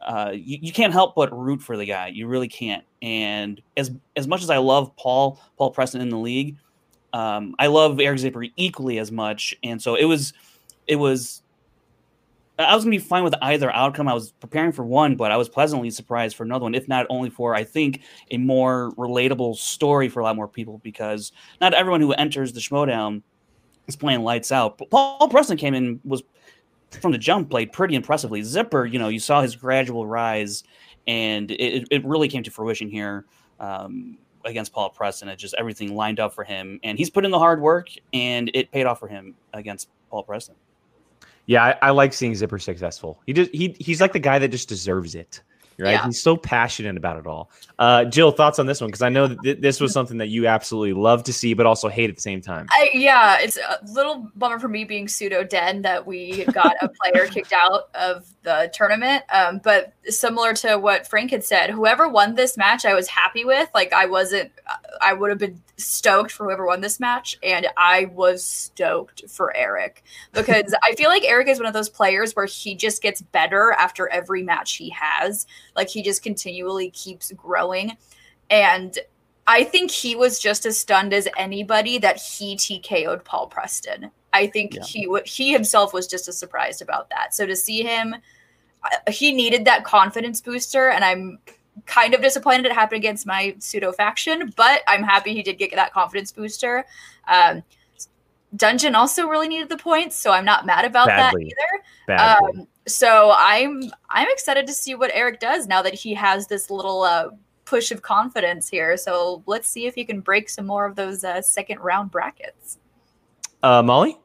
Uh, 0.00 0.32
you, 0.34 0.58
you, 0.62 0.72
can't 0.72 0.92
help 0.92 1.14
but 1.14 1.32
root 1.32 1.62
for 1.62 1.76
the 1.76 1.84
guy. 1.84 2.08
You 2.08 2.26
really 2.26 2.48
can't. 2.48 2.84
And 3.02 3.62
as 3.76 3.92
as 4.16 4.26
much 4.26 4.42
as 4.42 4.50
I 4.50 4.58
love 4.58 4.96
Paul 4.96 5.40
Paul 5.56 5.70
Preston 5.70 6.00
in 6.00 6.08
the 6.08 6.18
league, 6.18 6.56
um, 7.12 7.54
I 7.60 7.68
love 7.68 8.00
Eric 8.00 8.18
Zipper 8.18 8.46
equally 8.56 8.98
as 8.98 9.12
much. 9.12 9.54
And 9.62 9.80
so 9.80 9.94
it 9.94 10.06
was 10.06 10.32
it 10.88 10.96
was 10.96 11.42
I 12.60 12.74
was 12.74 12.84
gonna 12.84 12.96
be 12.96 12.98
fine 12.98 13.24
with 13.24 13.34
either 13.42 13.70
outcome. 13.74 14.08
I 14.08 14.14
was 14.14 14.32
preparing 14.32 14.72
for 14.72 14.84
one, 14.84 15.16
but 15.16 15.30
I 15.32 15.36
was 15.36 15.48
pleasantly 15.48 15.90
surprised 15.90 16.36
for 16.36 16.44
another 16.44 16.64
one, 16.64 16.74
if 16.74 16.88
not 16.88 17.06
only 17.10 17.30
for 17.30 17.54
I 17.54 17.64
think 17.64 18.02
a 18.30 18.38
more 18.38 18.92
relatable 18.92 19.56
story 19.56 20.08
for 20.08 20.20
a 20.20 20.24
lot 20.24 20.36
more 20.36 20.48
people, 20.48 20.80
because 20.82 21.32
not 21.60 21.74
everyone 21.74 22.00
who 22.00 22.12
enters 22.12 22.52
the 22.52 22.60
Schmoedown 22.60 23.22
is 23.86 23.96
playing 23.96 24.22
lights 24.22 24.52
out. 24.52 24.78
But 24.78 24.90
Paul 24.90 25.28
Preston 25.28 25.56
came 25.56 25.74
in 25.74 26.00
was 26.04 26.22
from 27.00 27.12
the 27.12 27.18
jump 27.18 27.50
played 27.50 27.72
pretty 27.72 27.94
impressively. 27.94 28.42
Zipper, 28.42 28.84
you 28.84 28.98
know, 28.98 29.08
you 29.08 29.20
saw 29.20 29.42
his 29.42 29.54
gradual 29.54 30.06
rise, 30.06 30.64
and 31.06 31.50
it, 31.52 31.86
it 31.90 32.04
really 32.04 32.28
came 32.28 32.42
to 32.42 32.50
fruition 32.50 32.88
here 32.88 33.24
um, 33.60 34.18
against 34.44 34.72
Paul 34.72 34.90
Preston. 34.90 35.28
It 35.28 35.36
just 35.36 35.54
everything 35.56 35.94
lined 35.94 36.18
up 36.20 36.34
for 36.34 36.44
him, 36.44 36.80
and 36.82 36.98
he's 36.98 37.10
put 37.10 37.24
in 37.24 37.30
the 37.30 37.38
hard 37.38 37.60
work, 37.60 37.88
and 38.12 38.50
it 38.54 38.72
paid 38.72 38.86
off 38.86 38.98
for 38.98 39.08
him 39.08 39.34
against 39.52 39.88
Paul 40.10 40.24
Preston. 40.24 40.56
Yeah, 41.46 41.64
I, 41.64 41.88
I, 41.88 41.90
like 41.90 42.12
seeing 42.12 42.34
Zipper 42.34 42.58
successful. 42.58 43.20
He 43.26 43.32
just 43.32 43.50
he 43.52 43.74
he's 43.78 44.00
like 44.00 44.12
the 44.12 44.18
guy 44.18 44.38
that 44.38 44.48
just 44.48 44.68
deserves 44.68 45.14
it. 45.14 45.42
Right? 45.80 45.92
Yeah. 45.92 46.04
He's 46.04 46.22
so 46.22 46.36
passionate 46.36 46.96
about 46.96 47.18
it 47.18 47.26
all. 47.26 47.50
Uh, 47.78 48.04
Jill, 48.04 48.30
thoughts 48.30 48.58
on 48.58 48.66
this 48.66 48.80
one? 48.80 48.88
Because 48.88 49.02
I 49.02 49.08
know 49.08 49.28
that 49.28 49.42
th- 49.42 49.60
this 49.60 49.80
was 49.80 49.92
something 49.92 50.18
that 50.18 50.28
you 50.28 50.46
absolutely 50.46 50.92
love 50.92 51.24
to 51.24 51.32
see, 51.32 51.54
but 51.54 51.66
also 51.66 51.88
hate 51.88 52.10
at 52.10 52.16
the 52.16 52.22
same 52.22 52.40
time. 52.40 52.66
I, 52.70 52.90
yeah, 52.92 53.38
it's 53.40 53.56
a 53.56 53.78
little 53.92 54.30
bummer 54.36 54.58
for 54.58 54.68
me 54.68 54.84
being 54.84 55.08
pseudo 55.08 55.44
den 55.44 55.82
that 55.82 56.06
we 56.06 56.44
got 56.46 56.74
a 56.82 56.88
player 56.88 57.26
kicked 57.30 57.52
out 57.52 57.88
of 57.94 58.28
the 58.42 58.70
tournament. 58.74 59.24
Um, 59.32 59.60
but 59.62 59.94
similar 60.08 60.54
to 60.54 60.76
what 60.76 61.06
Frank 61.06 61.30
had 61.30 61.44
said, 61.44 61.70
whoever 61.70 62.08
won 62.08 62.34
this 62.34 62.56
match, 62.56 62.84
I 62.84 62.94
was 62.94 63.08
happy 63.08 63.44
with. 63.44 63.68
Like 63.74 63.92
I 63.92 64.06
wasn't, 64.06 64.50
I 65.00 65.12
would 65.12 65.30
have 65.30 65.38
been 65.38 65.60
stoked 65.76 66.30
for 66.30 66.44
whoever 66.44 66.66
won 66.66 66.80
this 66.80 67.00
match, 67.00 67.38
and 67.42 67.66
I 67.76 68.06
was 68.06 68.44
stoked 68.44 69.28
for 69.28 69.56
Eric 69.56 70.04
because 70.32 70.74
I 70.82 70.94
feel 70.94 71.08
like 71.08 71.24
Eric 71.24 71.48
is 71.48 71.58
one 71.58 71.66
of 71.66 71.72
those 71.72 71.88
players 71.88 72.34
where 72.36 72.46
he 72.46 72.74
just 72.74 73.02
gets 73.02 73.20
better 73.20 73.72
after 73.72 74.08
every 74.08 74.42
match 74.42 74.74
he 74.74 74.90
has. 74.90 75.46
Like 75.76 75.88
he 75.88 76.02
just 76.02 76.22
continually 76.22 76.90
keeps 76.90 77.32
growing, 77.32 77.96
and 78.50 78.98
I 79.46 79.64
think 79.64 79.90
he 79.90 80.14
was 80.16 80.38
just 80.38 80.66
as 80.66 80.78
stunned 80.78 81.12
as 81.12 81.28
anybody 81.36 81.98
that 81.98 82.16
he 82.20 82.56
TKO'd 82.56 83.24
Paul 83.24 83.46
Preston. 83.48 84.10
I 84.32 84.46
think 84.46 84.74
Yeah. 84.74 84.82
he 84.84 85.08
he 85.24 85.52
himself 85.52 85.92
was 85.92 86.06
just 86.06 86.28
as 86.28 86.38
surprised 86.38 86.82
about 86.82 87.10
that. 87.10 87.34
So 87.34 87.46
to 87.46 87.56
see 87.56 87.82
him, 87.82 88.14
uh, 88.84 89.10
he 89.10 89.32
needed 89.32 89.64
that 89.64 89.84
confidence 89.84 90.40
booster, 90.40 90.90
and 90.90 91.04
I'm 91.04 91.38
kind 91.86 92.14
of 92.14 92.20
disappointed 92.22 92.66
it 92.66 92.72
happened 92.72 92.98
against 92.98 93.26
my 93.26 93.54
pseudo 93.58 93.90
faction, 93.92 94.52
but 94.56 94.82
I'm 94.86 95.02
happy 95.02 95.34
he 95.34 95.42
did 95.42 95.58
get 95.58 95.74
that 95.74 95.92
confidence 95.92 96.30
booster. 96.30 96.84
Um, 97.26 97.62
Dungeon 98.56 98.94
also 98.94 99.26
really 99.26 99.48
needed 99.48 99.68
the 99.68 99.76
points, 99.76 100.16
so 100.16 100.32
I'm 100.32 100.44
not 100.44 100.66
mad 100.66 100.84
about 100.84 101.06
Badly. 101.06 101.44
that 101.44 101.50
either. 101.50 101.84
Badly. 102.06 102.60
Um, 102.60 102.66
so 102.90 103.32
I'm 103.36 103.90
I'm 104.10 104.28
excited 104.30 104.66
to 104.66 104.72
see 104.72 104.94
what 104.94 105.10
Eric 105.14 105.40
does 105.40 105.66
now 105.66 105.82
that 105.82 105.94
he 105.94 106.14
has 106.14 106.46
this 106.46 106.70
little 106.70 107.02
uh, 107.02 107.30
push 107.64 107.90
of 107.90 108.02
confidence 108.02 108.68
here. 108.68 108.96
So 108.96 109.42
let's 109.46 109.68
see 109.68 109.86
if 109.86 109.94
he 109.94 110.04
can 110.04 110.20
break 110.20 110.48
some 110.48 110.66
more 110.66 110.86
of 110.86 110.96
those 110.96 111.24
uh, 111.24 111.40
second 111.40 111.78
round 111.80 112.10
brackets. 112.10 112.78
Uh, 113.62 113.82
Molly? 113.82 114.18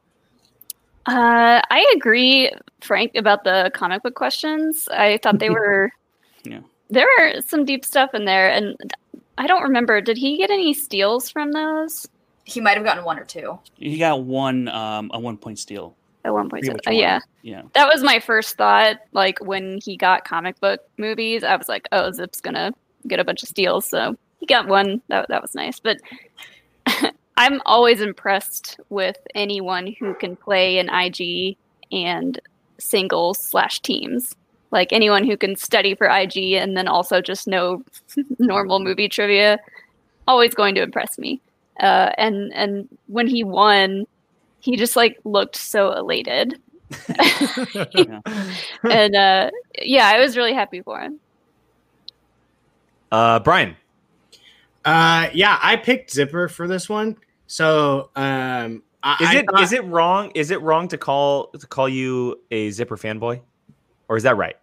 Uh, 1.05 1.61
I 1.69 1.93
agree, 1.95 2.51
Frank, 2.81 3.15
about 3.15 3.43
the 3.43 3.69
comic 3.75 4.01
book 4.01 4.15
questions. 4.15 4.87
I 4.89 5.19
thought 5.21 5.39
they 5.39 5.49
were. 5.51 5.91
Yeah. 6.43 6.61
There 6.89 7.07
were 7.19 7.41
some 7.41 7.65
deep 7.65 7.85
stuff 7.85 8.13
in 8.13 8.25
there, 8.25 8.49
and 8.49 8.75
I 9.37 9.47
don't 9.47 9.63
remember. 9.63 10.01
Did 10.01 10.17
he 10.17 10.37
get 10.37 10.49
any 10.49 10.73
steals 10.73 11.29
from 11.29 11.51
those 11.51 12.07
He 12.45 12.61
might 12.61 12.77
have 12.77 12.85
gotten 12.85 13.03
one 13.03 13.19
or 13.19 13.25
two. 13.25 13.59
He 13.75 13.97
got 13.97 14.23
one 14.23 14.67
um 14.69 15.11
a 15.13 15.19
one 15.19 15.37
point 15.37 15.59
steal. 15.59 15.95
At 16.25 16.33
one 16.33 16.49
point? 16.49 16.67
Uh, 16.87 16.91
yeah, 16.91 17.19
Yeah. 17.43 17.61
that 17.73 17.87
was 17.87 18.03
my 18.03 18.19
first 18.19 18.57
thought. 18.57 18.97
Like 19.13 19.39
when 19.39 19.79
he 19.83 19.95
got 19.95 20.25
comic 20.25 20.59
book 20.59 20.81
movies, 20.97 21.43
I 21.43 21.55
was 21.55 21.69
like, 21.69 21.87
"Oh, 21.93 22.11
Zip's 22.11 22.41
gonna 22.41 22.73
get 23.07 23.19
a 23.19 23.23
bunch 23.23 23.43
of 23.43 23.49
steals." 23.49 23.85
So 23.87 24.17
he 24.39 24.45
got 24.45 24.67
one. 24.67 25.01
That 25.07 25.27
that 25.29 25.41
was 25.41 25.55
nice. 25.55 25.79
But 25.79 25.99
I'm 27.37 27.61
always 27.65 28.01
impressed 28.01 28.79
with 28.89 29.17
anyone 29.35 29.93
who 29.99 30.13
can 30.15 30.35
play 30.35 30.77
an 30.79 30.89
IG 30.89 31.57
and 31.91 32.39
singles 32.79 33.39
slash 33.41 33.79
teams. 33.81 34.35
Like 34.71 34.91
anyone 34.91 35.25
who 35.25 35.37
can 35.37 35.55
study 35.55 35.95
for 35.95 36.07
IG 36.07 36.53
and 36.53 36.75
then 36.75 36.87
also 36.87 37.21
just 37.21 37.47
know 37.47 37.83
normal 38.39 38.79
movie 38.79 39.07
trivia, 39.07 39.59
always 40.27 40.53
going 40.53 40.75
to 40.75 40.81
impress 40.81 41.17
me. 41.17 41.39
Uh, 41.79 42.11
and 42.17 42.53
and 42.53 42.87
when 43.07 43.27
he 43.27 43.43
won, 43.43 44.05
he 44.65 44.75
just 44.75 44.95
like 44.95 45.17
looked 45.23 45.55
so 45.55 45.91
elated 45.93 46.59
and 48.83 49.15
uh, 49.15 49.49
yeah, 49.81 50.07
I 50.07 50.19
was 50.19 50.37
really 50.37 50.53
happy 50.53 50.81
for 50.81 50.99
him. 50.99 51.19
Uh, 53.11 53.39
Brian? 53.39 53.75
Uh, 54.83 55.29
yeah, 55.33 55.57
I 55.61 55.77
picked 55.77 56.11
Zipper 56.11 56.47
for 56.47 56.67
this 56.67 56.87
one. 56.89 57.17
So, 57.47 58.09
um, 58.15 58.83
I, 59.03 59.17
Is 59.21 59.29
I 59.29 59.35
it 59.37 59.45
thought- 59.49 59.61
is 59.63 59.71
it 59.73 59.83
wrong? 59.85 60.31
Is 60.35 60.51
it 60.51 60.61
wrong 60.61 60.87
to 60.89 60.97
call 60.97 61.47
to 61.47 61.65
call 61.67 61.87
you 61.89 62.39
a 62.51 62.69
Zipper 62.71 62.97
fanboy, 62.97 63.41
or 64.07 64.17
is 64.17 64.23
that 64.23 64.35
right? 64.37 64.55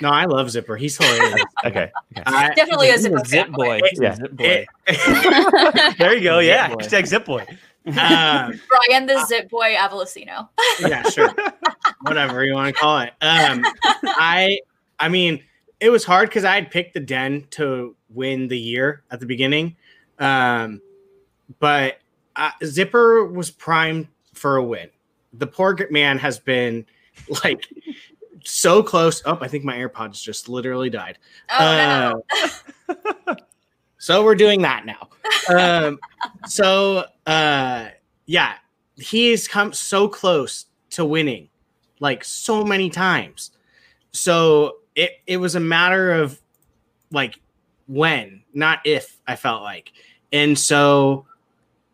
No, 0.00 0.08
I 0.08 0.24
love 0.26 0.50
Zipper. 0.50 0.76
He's 0.76 0.96
hilarious. 0.96 1.42
Okay. 1.64 1.90
okay. 2.16 2.22
I- 2.26 2.54
Definitely 2.54 2.88
a 2.90 2.92
He's 2.92 3.02
zipper 3.02 3.24
zip 3.24 3.48
fanboy. 3.48 3.80
boy. 3.80 3.80
He's 3.90 4.00
a 4.00 4.02
Yeah. 4.04 4.14
Zip 4.14 4.32
boy. 4.32 4.66
it- 4.86 5.98
there 5.98 6.14
you 6.16 6.22
go. 6.22 6.40
Zip 6.40 6.46
Yeah. 6.48 6.68
boy. 6.68 6.74
Hashtag 6.76 7.06
Zip 7.06 7.24
Boy. 7.24 7.46
Uh, 7.86 8.52
Brian 8.88 9.06
the 9.06 9.24
Zip 9.26 9.48
Boy 9.48 9.74
Avalosino. 9.74 10.48
yeah, 10.80 11.02
sure. 11.08 11.34
Whatever 12.02 12.44
you 12.44 12.54
want 12.54 12.74
to 12.74 12.80
call 12.80 12.98
it. 13.00 13.12
Um, 13.20 13.64
I, 14.04 14.60
I 14.98 15.08
mean, 15.08 15.42
it 15.80 15.90
was 15.90 16.04
hard 16.04 16.28
because 16.28 16.44
I 16.44 16.54
had 16.54 16.70
picked 16.70 16.94
the 16.94 17.00
Den 17.00 17.46
to 17.50 17.96
win 18.10 18.48
the 18.48 18.58
year 18.58 19.02
at 19.10 19.20
the 19.20 19.26
beginning, 19.26 19.76
um, 20.18 20.80
but 21.58 21.98
uh, 22.36 22.50
Zipper 22.64 23.24
was 23.24 23.50
primed 23.50 24.08
for 24.34 24.56
a 24.56 24.64
win. 24.64 24.88
The 25.32 25.46
poor 25.46 25.78
man 25.90 26.18
has 26.18 26.38
been 26.38 26.84
like 27.44 27.66
so 28.44 28.82
close. 28.82 29.22
Oh, 29.24 29.38
I 29.40 29.48
think 29.48 29.64
my 29.64 29.76
AirPods 29.76 30.22
just 30.22 30.48
literally 30.48 30.90
died. 30.90 31.18
Oh 31.58 32.22
no. 32.88 33.36
So 34.00 34.24
we're 34.24 34.34
doing 34.34 34.62
that 34.62 34.86
now. 34.86 35.10
Um, 35.54 35.98
so 36.46 37.04
uh, 37.26 37.88
yeah, 38.24 38.54
he's 38.96 39.46
come 39.46 39.72
so 39.74 40.08
close 40.08 40.66
to 40.90 41.04
winning, 41.04 41.50
like 42.00 42.24
so 42.24 42.64
many 42.64 42.88
times. 42.88 43.50
So 44.12 44.78
it 44.96 45.20
it 45.26 45.36
was 45.36 45.54
a 45.54 45.60
matter 45.60 46.12
of 46.12 46.40
like 47.12 47.38
when, 47.86 48.42
not 48.54 48.80
if. 48.84 49.18
I 49.28 49.36
felt 49.36 49.62
like, 49.62 49.92
and 50.32 50.58
so 50.58 51.26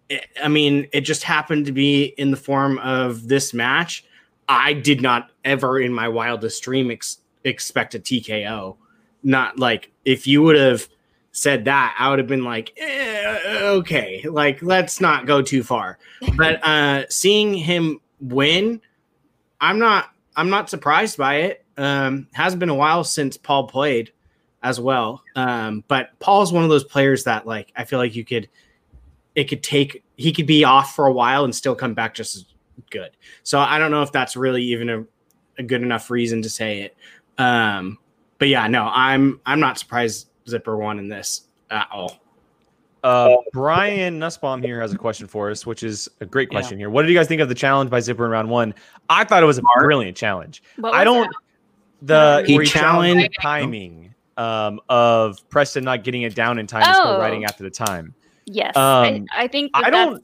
it, 0.09 0.27
I 0.43 0.47
mean, 0.47 0.87
it 0.93 1.01
just 1.01 1.25
happened 1.25 1.67
to 1.67 1.73
be 1.73 2.05
in 2.17 2.31
the 2.31 2.37
form 2.37 2.79
of 2.79 3.27
this 3.27 3.53
match. 3.53 4.05
I 4.49 4.75
did 4.75 5.03
not 5.03 5.31
ever 5.45 5.81
in 5.81 5.93
my 5.93 6.07
wildest 6.07 6.63
dream 6.63 6.93
ex- 6.93 7.19
expect 7.43 7.97
a 7.97 7.99
TKO. 7.99 8.77
Not 9.25 9.59
like 9.59 9.91
if 10.05 10.29
you 10.29 10.41
would 10.43 10.55
have 10.55 10.89
said 11.37 11.67
that, 11.67 11.95
I 11.99 12.09
would 12.09 12.19
have 12.19 12.27
been 12.27 12.45
like, 12.45 12.73
eh, 12.79 13.59
okay, 13.61 14.25
like 14.27 14.63
let's 14.63 15.03
not 15.03 15.27
go 15.27 15.43
too 15.43 15.63
far. 15.63 15.99
But 16.35 16.67
uh, 16.67 17.05
seeing 17.11 17.53
him 17.53 18.01
win, 18.21 18.81
I'm 19.61 19.79
not, 19.79 20.09
I'm 20.35 20.49
not 20.49 20.71
surprised 20.71 21.19
by 21.19 21.37
it. 21.37 21.65
Um, 21.77 22.27
has 22.33 22.57
been 22.57 22.71
a 22.71 22.75
while 22.75 23.05
since 23.05 23.37
Paul 23.37 23.69
played 23.69 24.13
as 24.63 24.81
well. 24.81 25.23
Um, 25.35 25.85
but 25.89 26.19
Paul's 26.21 26.55
one 26.55 26.65
of 26.65 26.71
those 26.71 26.85
players 26.85 27.25
that 27.25 27.47
like 27.47 27.71
I 27.77 27.85
feel 27.85 27.99
like 27.99 28.17
you 28.17 28.25
could, 28.25 28.49
it 29.35 29.45
could 29.45 29.63
take, 29.63 30.03
he 30.17 30.33
could 30.33 30.47
be 30.47 30.65
off 30.65 30.95
for 30.95 31.07
a 31.07 31.13
while 31.13 31.45
and 31.45 31.55
still 31.55 31.75
come 31.75 31.93
back 31.93 32.15
just 32.15 32.35
as 32.35 32.47
good. 32.91 33.11
So 33.43 33.61
I 33.61 33.79
don't 33.79 33.91
know 33.91 34.03
if 34.03 34.11
that's 34.11 34.37
really 34.37 34.63
even 34.63 34.89
a, 34.89 35.05
a 35.59 35.63
good 35.63 35.83
enough 35.83 36.11
reason 36.11 36.41
to 36.41 36.49
say 36.49 36.81
it. 36.81 36.97
Um, 37.37 37.99
but 38.39 38.49
yeah, 38.49 38.69
no, 38.69 38.85
I'm 38.91 39.39
I'm 39.45 39.61
not 39.61 39.79
surprised 39.79 40.29
Zipper 40.49 40.77
won 40.77 40.99
in 40.99 41.09
this 41.09 41.49
at 41.71 41.89
all. 41.93 42.19
Uh, 43.05 43.37
Brian 43.53 44.19
Nussbaum 44.19 44.63
here 44.63 44.81
has 44.81 44.93
a 44.93 44.99
question 44.99 45.27
for 45.29 45.51
us, 45.51 45.65
which 45.65 45.83
is 45.83 46.09
a 46.21 46.27
great 46.27 46.49
Yeah. 46.51 46.59
question 46.59 46.79
here. 46.79 46.91
What 46.91 47.03
did 47.03 47.11
you 47.11 47.17
guys 47.17 47.29
think 47.29 47.41
of 47.41 47.49
the 47.49 47.55
challenge 47.55 47.89
by 47.91 48.01
Zipper 48.01 48.25
in 48.25 48.31
round 48.33 48.51
one? 48.51 48.75
I 49.09 49.25
thought 49.25 49.43
it 49.43 49.47
was 49.47 49.59
a 49.59 49.63
brilliant 49.79 50.17
challenge. 50.17 50.63
I 50.83 51.05
don't 51.05 51.31
the 52.03 52.45
He 52.47 52.57
where 52.57 52.65
challenged 52.67 53.33
challenged- 53.35 53.37
timing 53.41 54.15
um, 54.37 54.81
of 54.91 55.49
Preston 55.49 55.83
not 55.85 56.05
getting 56.05 56.23
it 56.23 56.35
down 56.35 56.59
in 56.59 56.67
time 56.67 56.83
and 56.83 56.95
still 56.95 57.09
Oh. 57.15 57.19
writing 57.19 57.45
after 57.47 57.63
the 57.65 57.71
time. 57.71 58.15
Yes, 58.45 58.77
Um, 58.77 58.83
I, 59.33 59.45
I 59.45 59.49
think 59.49 59.71
I 59.75 59.89
don't. 59.89 60.23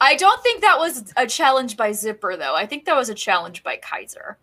I 0.00 0.16
don't 0.16 0.42
think 0.42 0.62
that 0.62 0.78
was 0.78 1.12
a 1.16 1.26
challenge 1.26 1.76
by 1.76 1.92
Zipper 1.92 2.36
though. 2.36 2.54
I 2.56 2.66
think 2.66 2.84
that 2.86 2.96
was 2.96 3.10
a 3.10 3.14
challenge 3.14 3.62
by 3.62 3.76
Kaiser. 3.76 4.38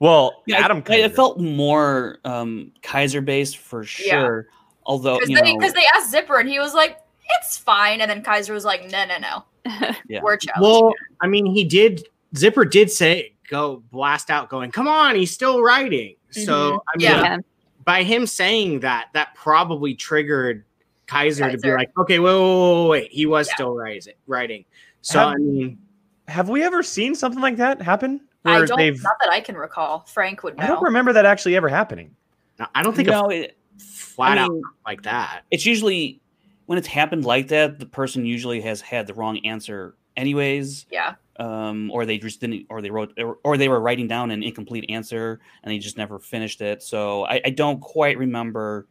Well, 0.00 0.42
Yeah, 0.46 0.58
Adam. 0.64 0.82
I, 0.88 0.96
it 0.96 1.14
felt 1.14 1.38
more 1.38 2.18
um, 2.24 2.72
Kaiser 2.82 3.20
based 3.20 3.58
for 3.58 3.82
Yeah. 3.82 3.86
sure. 4.20 4.46
Although 4.86 5.18
Because 5.20 5.40
they, 5.40 5.52
know, 5.54 5.58
'cause 5.60 5.74
they 5.74 5.84
asked 5.94 6.10
Zipper 6.10 6.38
and 6.38 6.48
he 6.48 6.58
was 6.58 6.74
like, 6.74 6.98
it's 7.38 7.56
fine. 7.58 8.00
And 8.00 8.10
then 8.10 8.22
Kaiser 8.22 8.52
was 8.52 8.64
like, 8.64 8.90
no, 8.90 9.04
no, 9.04 9.18
no. 9.18 9.44
Yeah. 10.08 10.20
We're 10.22 10.36
challenging. 10.38 10.62
Well, 10.62 10.92
I 11.20 11.28
mean, 11.28 11.46
he 11.46 11.64
did. 11.64 12.08
Zipper 12.36 12.64
did 12.64 12.90
say 12.90 13.34
go 13.48 13.82
blast 13.92 14.30
out, 14.30 14.48
going, 14.48 14.70
"Come 14.72 14.88
on, 14.88 15.14
he's 15.16 15.30
still 15.32 15.62
writing." 15.62 16.14
So 16.30 16.82
I 16.92 16.96
mean, 16.96 17.06
Yeah. 17.06 17.22
yeah. 17.22 17.36
by 17.84 18.02
him 18.02 18.26
saying 18.26 18.80
that, 18.80 19.08
that 19.12 19.34
probably 19.34 19.94
triggered 19.94 20.64
Kaiser, 21.06 21.50
to 21.50 21.58
be 21.58 21.72
like, 21.72 21.90
"Okay, 21.98 22.18
wait, 22.20 22.34
wait, 22.34 22.82
wait, 22.82 22.88
wait. 22.88 23.12
he 23.12 23.26
was 23.26 23.48
Yeah. 23.48 23.54
still 23.54 23.74
writing." 23.76 24.14
Writing. 24.26 24.64
So 25.02 25.18
Have- 25.18 25.28
I 25.28 25.36
mean, 25.36 25.78
Have 26.28 26.48
we 26.48 26.62
ever 26.62 26.82
seen 26.82 27.14
something 27.14 27.40
like 27.42 27.56
that 27.56 27.82
happen? 27.82 28.20
I 28.44 28.64
don't, 28.64 28.76
they've. 28.76 29.02
not 29.02 29.16
that 29.22 29.30
I 29.30 29.40
can 29.40 29.56
recall. 29.56 30.00
Frank 30.08 30.42
would 30.42 30.56
know. 30.56 30.64
I 30.64 30.66
don't 30.66 30.82
remember 30.82 31.12
that 31.12 31.26
actually 31.26 31.56
ever 31.56 31.68
happening. 31.68 32.14
no, 32.58 32.66
I 32.74 32.82
don't 32.82 32.94
think 32.94 33.08
no, 33.08 33.30
a 33.30 33.34
it, 33.34 33.58
flat 33.78 34.38
I 34.38 34.42
out 34.42 34.52
like 34.86 35.02
that. 35.02 35.42
it's 35.50 35.66
usually 35.66 36.20
when 36.66 36.78
it's 36.78 36.88
happened 36.88 37.24
like 37.24 37.48
that, 37.48 37.78
the 37.80 37.86
person 37.86 38.24
usually 38.24 38.60
has 38.60 38.80
had 38.80 39.06
the 39.06 39.14
wrong 39.14 39.44
answer 39.44 39.96
anyways. 40.16 40.86
yeah. 40.90 41.14
um, 41.38 41.90
or 41.90 42.06
they 42.06 42.16
just 42.16 42.40
didn't, 42.40 42.66
or 42.70 42.80
they 42.80 42.90
wrote, 42.90 43.18
or 43.42 43.56
they 43.56 43.68
were 43.68 43.80
writing 43.80 44.06
down 44.06 44.30
an 44.30 44.42
incomplete 44.42 44.86
answer 44.88 45.40
and 45.62 45.72
they 45.72 45.78
just 45.78 45.96
never 45.96 46.18
finished 46.18 46.60
it. 46.60 46.82
So 46.82 47.24
I, 47.24 47.40
I 47.44 47.50
don't 47.50 47.80
quite 47.80 48.18
remember 48.18 48.86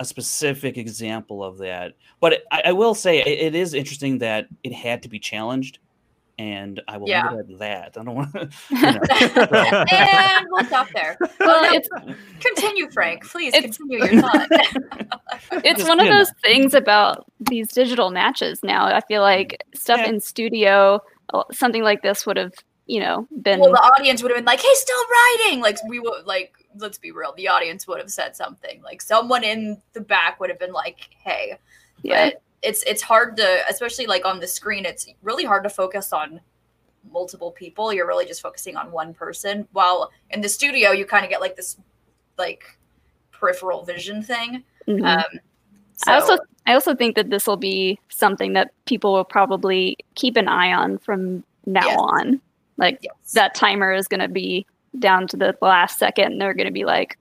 a 0.00 0.04
specific 0.04 0.78
example 0.78 1.44
of 1.44 1.58
that. 1.58 1.92
But 2.18 2.44
I, 2.50 2.62
I 2.66 2.72
will 2.72 2.94
say 2.94 3.20
it, 3.20 3.26
it 3.26 3.54
is 3.54 3.74
interesting 3.74 4.18
that 4.18 4.48
it 4.64 4.72
had 4.72 5.02
to 5.02 5.08
be 5.08 5.18
challenged 5.18 5.78
and 6.38 6.80
I 6.88 6.96
will 6.96 7.08
Yeah. 7.08 7.30
leave 7.30 7.40
it 7.40 7.52
at 7.52 7.58
that. 7.58 8.00
I 8.00 8.04
don't 8.04 8.14
want 8.14 8.32
to. 8.32 8.40
and 9.94 10.46
we'll 10.50 10.64
stop 10.64 10.88
there. 10.94 11.16
Well, 11.20 11.30
Well, 11.40 11.62
no, 11.62 11.76
it's 11.78 11.88
continue, 12.40 12.90
Frank. 12.90 13.24
Please 13.28 13.54
it's- 13.54 13.76
continue 13.76 14.04
your 14.04 14.20
thought. 14.22 14.48
it's 14.50 15.78
Just 15.78 15.88
one 15.88 16.00
of 16.00 16.04
kidding. 16.04 16.18
those 16.18 16.30
things 16.42 16.74
about 16.74 17.26
these 17.40 17.68
digital 17.68 18.10
matches 18.10 18.62
now. 18.62 18.86
I 18.86 19.00
feel 19.00 19.22
mm-hmm. 19.22 19.40
like 19.50 19.64
stuff 19.74 19.98
Yeah. 19.98 20.08
in 20.08 20.20
studio, 20.20 21.00
something 21.52 21.82
like 21.82 22.02
this 22.02 22.26
would 22.26 22.36
have, 22.36 22.54
you 22.86 23.00
know, 23.00 23.26
been 23.42 23.60
well, 23.60 23.72
the 23.72 23.78
audience 23.78 24.22
would 24.22 24.30
have 24.30 24.38
been 24.38 24.44
like, 24.44 24.60
"He's 24.60 24.78
still 24.78 24.96
writing." 25.10 25.60
Like 25.60 25.78
we 25.88 25.98
would 26.00 26.26
like. 26.26 26.54
Let's 26.78 26.98
be 26.98 27.10
real. 27.12 27.32
The 27.34 27.48
audience 27.48 27.86
would 27.86 27.98
have 27.98 28.10
said 28.10 28.34
something. 28.34 28.82
Like 28.82 29.02
someone 29.02 29.44
in 29.44 29.80
the 29.92 30.00
back 30.00 30.40
would 30.40 30.48
have 30.50 30.58
been 30.58 30.72
like, 30.72 31.08
"Hey." 31.22 31.58
yeah. 32.02 32.30
But 32.30 32.42
it's 32.62 32.82
it's 32.84 33.02
hard 33.02 33.36
to, 33.36 33.60
especially 33.68 34.06
like 34.06 34.24
on 34.24 34.40
the 34.40 34.46
screen. 34.46 34.84
It's 34.86 35.06
really 35.22 35.44
hard 35.44 35.64
to 35.64 35.70
focus 35.70 36.12
on 36.12 36.40
multiple 37.10 37.50
people. 37.50 37.92
You're 37.92 38.06
really 38.06 38.26
just 38.26 38.40
focusing 38.40 38.76
on 38.76 38.92
one 38.92 39.12
person. 39.14 39.66
While 39.72 40.10
in 40.30 40.40
the 40.40 40.48
studio, 40.48 40.92
you 40.92 41.04
kind 41.04 41.24
of 41.24 41.30
get 41.30 41.40
like 41.40 41.56
this, 41.56 41.76
like 42.38 42.64
peripheral 43.32 43.84
vision 43.84 44.22
thing. 44.22 44.62
Mhm. 44.86 45.04
Um, 45.04 45.40
I 46.06 46.14
also 46.14 46.38
I 46.66 46.74
also 46.74 46.94
think 46.94 47.16
that 47.16 47.30
this 47.30 47.46
will 47.46 47.56
be 47.56 47.98
something 48.08 48.52
that 48.52 48.72
people 48.86 49.12
will 49.12 49.24
probably 49.24 49.96
keep 50.14 50.36
an 50.36 50.48
eye 50.48 50.72
on 50.72 50.98
from 50.98 51.44
now 51.66 51.86
Yes. 51.86 51.98
on. 51.98 52.40
Like 52.76 52.98
yes. 53.02 53.32
that 53.34 53.54
timer 53.54 53.92
is 53.92 54.08
going 54.08 54.20
to 54.20 54.28
be 54.28 54.66
down 54.98 55.26
to 55.28 55.36
the 55.36 55.56
last 55.60 55.98
second, 55.98 56.32
and 56.32 56.40
they're 56.40 56.54
going 56.54 56.66
to 56.66 56.72
be 56.72 56.84
like, 56.84 57.18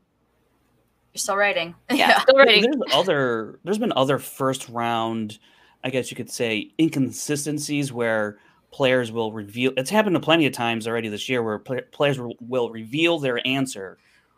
you're 1.13 1.19
still 1.19 1.35
writing. 1.35 1.75
"Yeah, 1.91 2.19
still 2.21 2.37
writing." 2.37 2.63
There's 2.63 2.93
other. 2.93 3.59
There's 3.63 3.77
been 3.77 3.93
other 3.95 4.17
first 4.17 4.69
round, 4.69 5.39
I 5.83 5.89
guess 5.89 6.11
you 6.11 6.17
could 6.17 6.29
say, 6.29 6.71
inconsistencies 6.79 7.91
where 7.91 8.37
players 8.71 9.11
will 9.11 9.31
reveal. 9.33 9.73
It's 9.77 9.89
happened 9.89 10.15
to 10.15 10.21
plenty 10.21 10.45
of 10.45 10.53
times 10.53 10.87
already 10.87 11.09
this 11.09 11.27
year 11.27 11.43
where 11.43 11.59
pla- 11.59 11.81
players 11.91 12.19
will, 12.19 12.35
will 12.39 12.69
reveal 12.69 13.19
their 13.19 13.45
answer, 13.45 13.97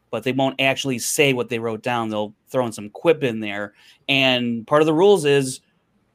but 0.10 0.24
they 0.24 0.32
won't 0.32 0.60
actually 0.60 1.00
say 1.00 1.34
what 1.34 1.50
they 1.50 1.60
wrote 1.60 1.84
down. 1.84 2.10
They'll 2.10 2.34
throw 2.48 2.66
in 2.66 2.72
some 2.72 2.90
quip 2.90 3.24
in 3.24 3.40
there, 3.40 3.74
and 4.10 4.66
part 4.66 4.82
of 4.82 4.88
the 4.88 4.94
rules 4.94 5.26
is 5.26 5.62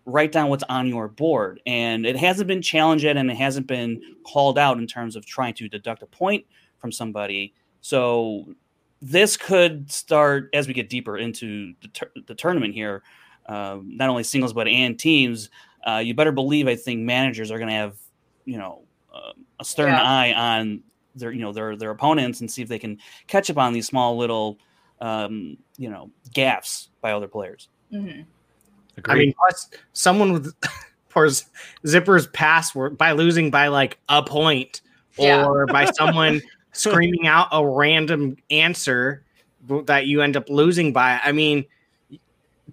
write 0.08 0.32
down 0.32 0.48
what's 0.48 0.64
on 0.68 0.88
your 0.88 1.06
board. 1.06 1.60
And 1.66 2.06
it 2.06 2.16
hasn't 2.16 2.48
been 2.48 2.62
challenged 2.62 3.04
yet, 3.04 3.16
and 3.16 3.30
it 3.30 3.36
hasn't 3.36 3.66
been 3.66 4.00
called 4.24 4.58
out 4.58 4.78
in 4.78 4.86
terms 4.86 5.14
of 5.14 5.24
trying 5.24 5.54
to 5.54 5.68
deduct 5.68 6.02
a 6.02 6.06
point 6.06 6.44
from 6.78 6.90
somebody. 6.90 7.54
So 7.80 8.54
this 9.00 9.36
could 9.36 9.90
start 9.90 10.50
as 10.52 10.66
we 10.66 10.74
get 10.74 10.88
deeper 10.90 11.16
into 11.18 11.74
the, 11.82 11.88
tur- 11.88 12.12
the 12.26 12.34
tournament 12.34 12.74
here. 12.74 13.02
Um, 13.46 13.96
not 13.96 14.08
only 14.08 14.24
singles 14.24 14.52
but 14.52 14.68
and 14.68 14.98
teams. 14.98 15.50
Uh, 15.86 15.98
you 16.04 16.12
better 16.14 16.32
believe 16.32 16.68
I 16.68 16.74
think 16.76 17.00
managers 17.00 17.50
are 17.50 17.58
going 17.58 17.68
to 17.68 17.74
have 17.74 17.96
you 18.44 18.58
know 18.58 18.82
uh, 19.14 19.32
a 19.60 19.64
stern 19.64 19.88
Yeah. 19.90 20.02
eye 20.02 20.32
on 20.32 20.82
their 21.14 21.32
you 21.32 21.40
know 21.40 21.52
their 21.52 21.76
their 21.76 21.90
opponents 21.90 22.40
and 22.40 22.50
see 22.50 22.62
if 22.62 22.68
they 22.68 22.78
can 22.78 22.98
catch 23.26 23.48
up 23.50 23.56
on 23.56 23.72
these 23.72 23.86
small 23.86 24.16
little 24.16 24.58
um, 25.00 25.56
you 25.76 25.88
know 25.88 26.10
gaffes 26.34 26.88
by 27.00 27.12
other 27.12 27.28
players. 27.28 27.68
Mhm. 27.92 28.24
I 29.06 29.14
mean, 29.14 29.32
plus 29.38 29.70
someone 29.92 30.32
with 30.32 30.52
poor 31.08 31.28
Zipper's 31.86 32.26
password 32.28 32.98
by 32.98 33.12
losing 33.12 33.50
by 33.50 33.68
like 33.68 33.98
a 34.08 34.22
point 34.22 34.82
Yeah. 35.16 35.46
or 35.46 35.66
by 35.66 35.86
someone 35.92 36.42
screaming 36.78 37.26
out 37.26 37.48
a 37.52 37.66
random 37.66 38.36
answer 38.50 39.24
that 39.84 40.06
you 40.06 40.22
end 40.22 40.36
up 40.36 40.48
losing 40.48 40.92
by. 40.92 41.20
I 41.22 41.32
mean, 41.32 41.64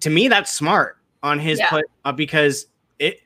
to 0.00 0.10
me, 0.10 0.28
that's 0.28 0.50
smart 0.52 0.98
on 1.22 1.38
his 1.38 1.58
Yeah. 1.58 1.70
put 1.70 1.84
uh, 2.04 2.12
because 2.12 2.66
it 2.98 3.20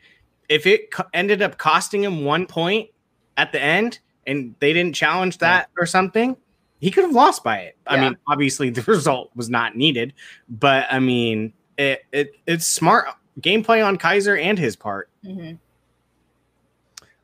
if 0.49 0.67
it 0.67 0.91
co- 0.91 1.05
ended 1.15 1.43
up 1.43 1.59
costing 1.59 2.03
him 2.03 2.25
one 2.25 2.47
point 2.47 2.91
at 3.37 3.53
the 3.53 3.61
end 3.63 4.01
and 4.27 4.55
they 4.59 4.73
didn't 4.73 4.95
challenge 4.95 5.39
that 5.39 5.69
or 5.79 5.87
something, 5.87 6.37
he 6.81 6.91
could 6.91 7.05
have 7.05 7.13
lost 7.13 7.45
by 7.45 7.59
it. 7.59 7.77
I 7.87 8.01
mean, 8.01 8.17
obviously 8.29 8.71
the 8.71 8.83
result 8.83 9.31
was 9.37 9.49
not 9.49 9.77
needed, 9.77 10.13
but 10.49 10.87
I 10.91 10.99
mean, 10.99 11.53
it, 11.79 12.03
it 12.13 12.33
it's 12.47 12.67
smart 12.67 13.07
gameplay 13.41 13.85
on 13.87 13.97
Kaiser 13.97 14.37
and 14.37 14.59
his 14.59 14.77
part. 14.77 15.09
Mhm. 15.25 15.59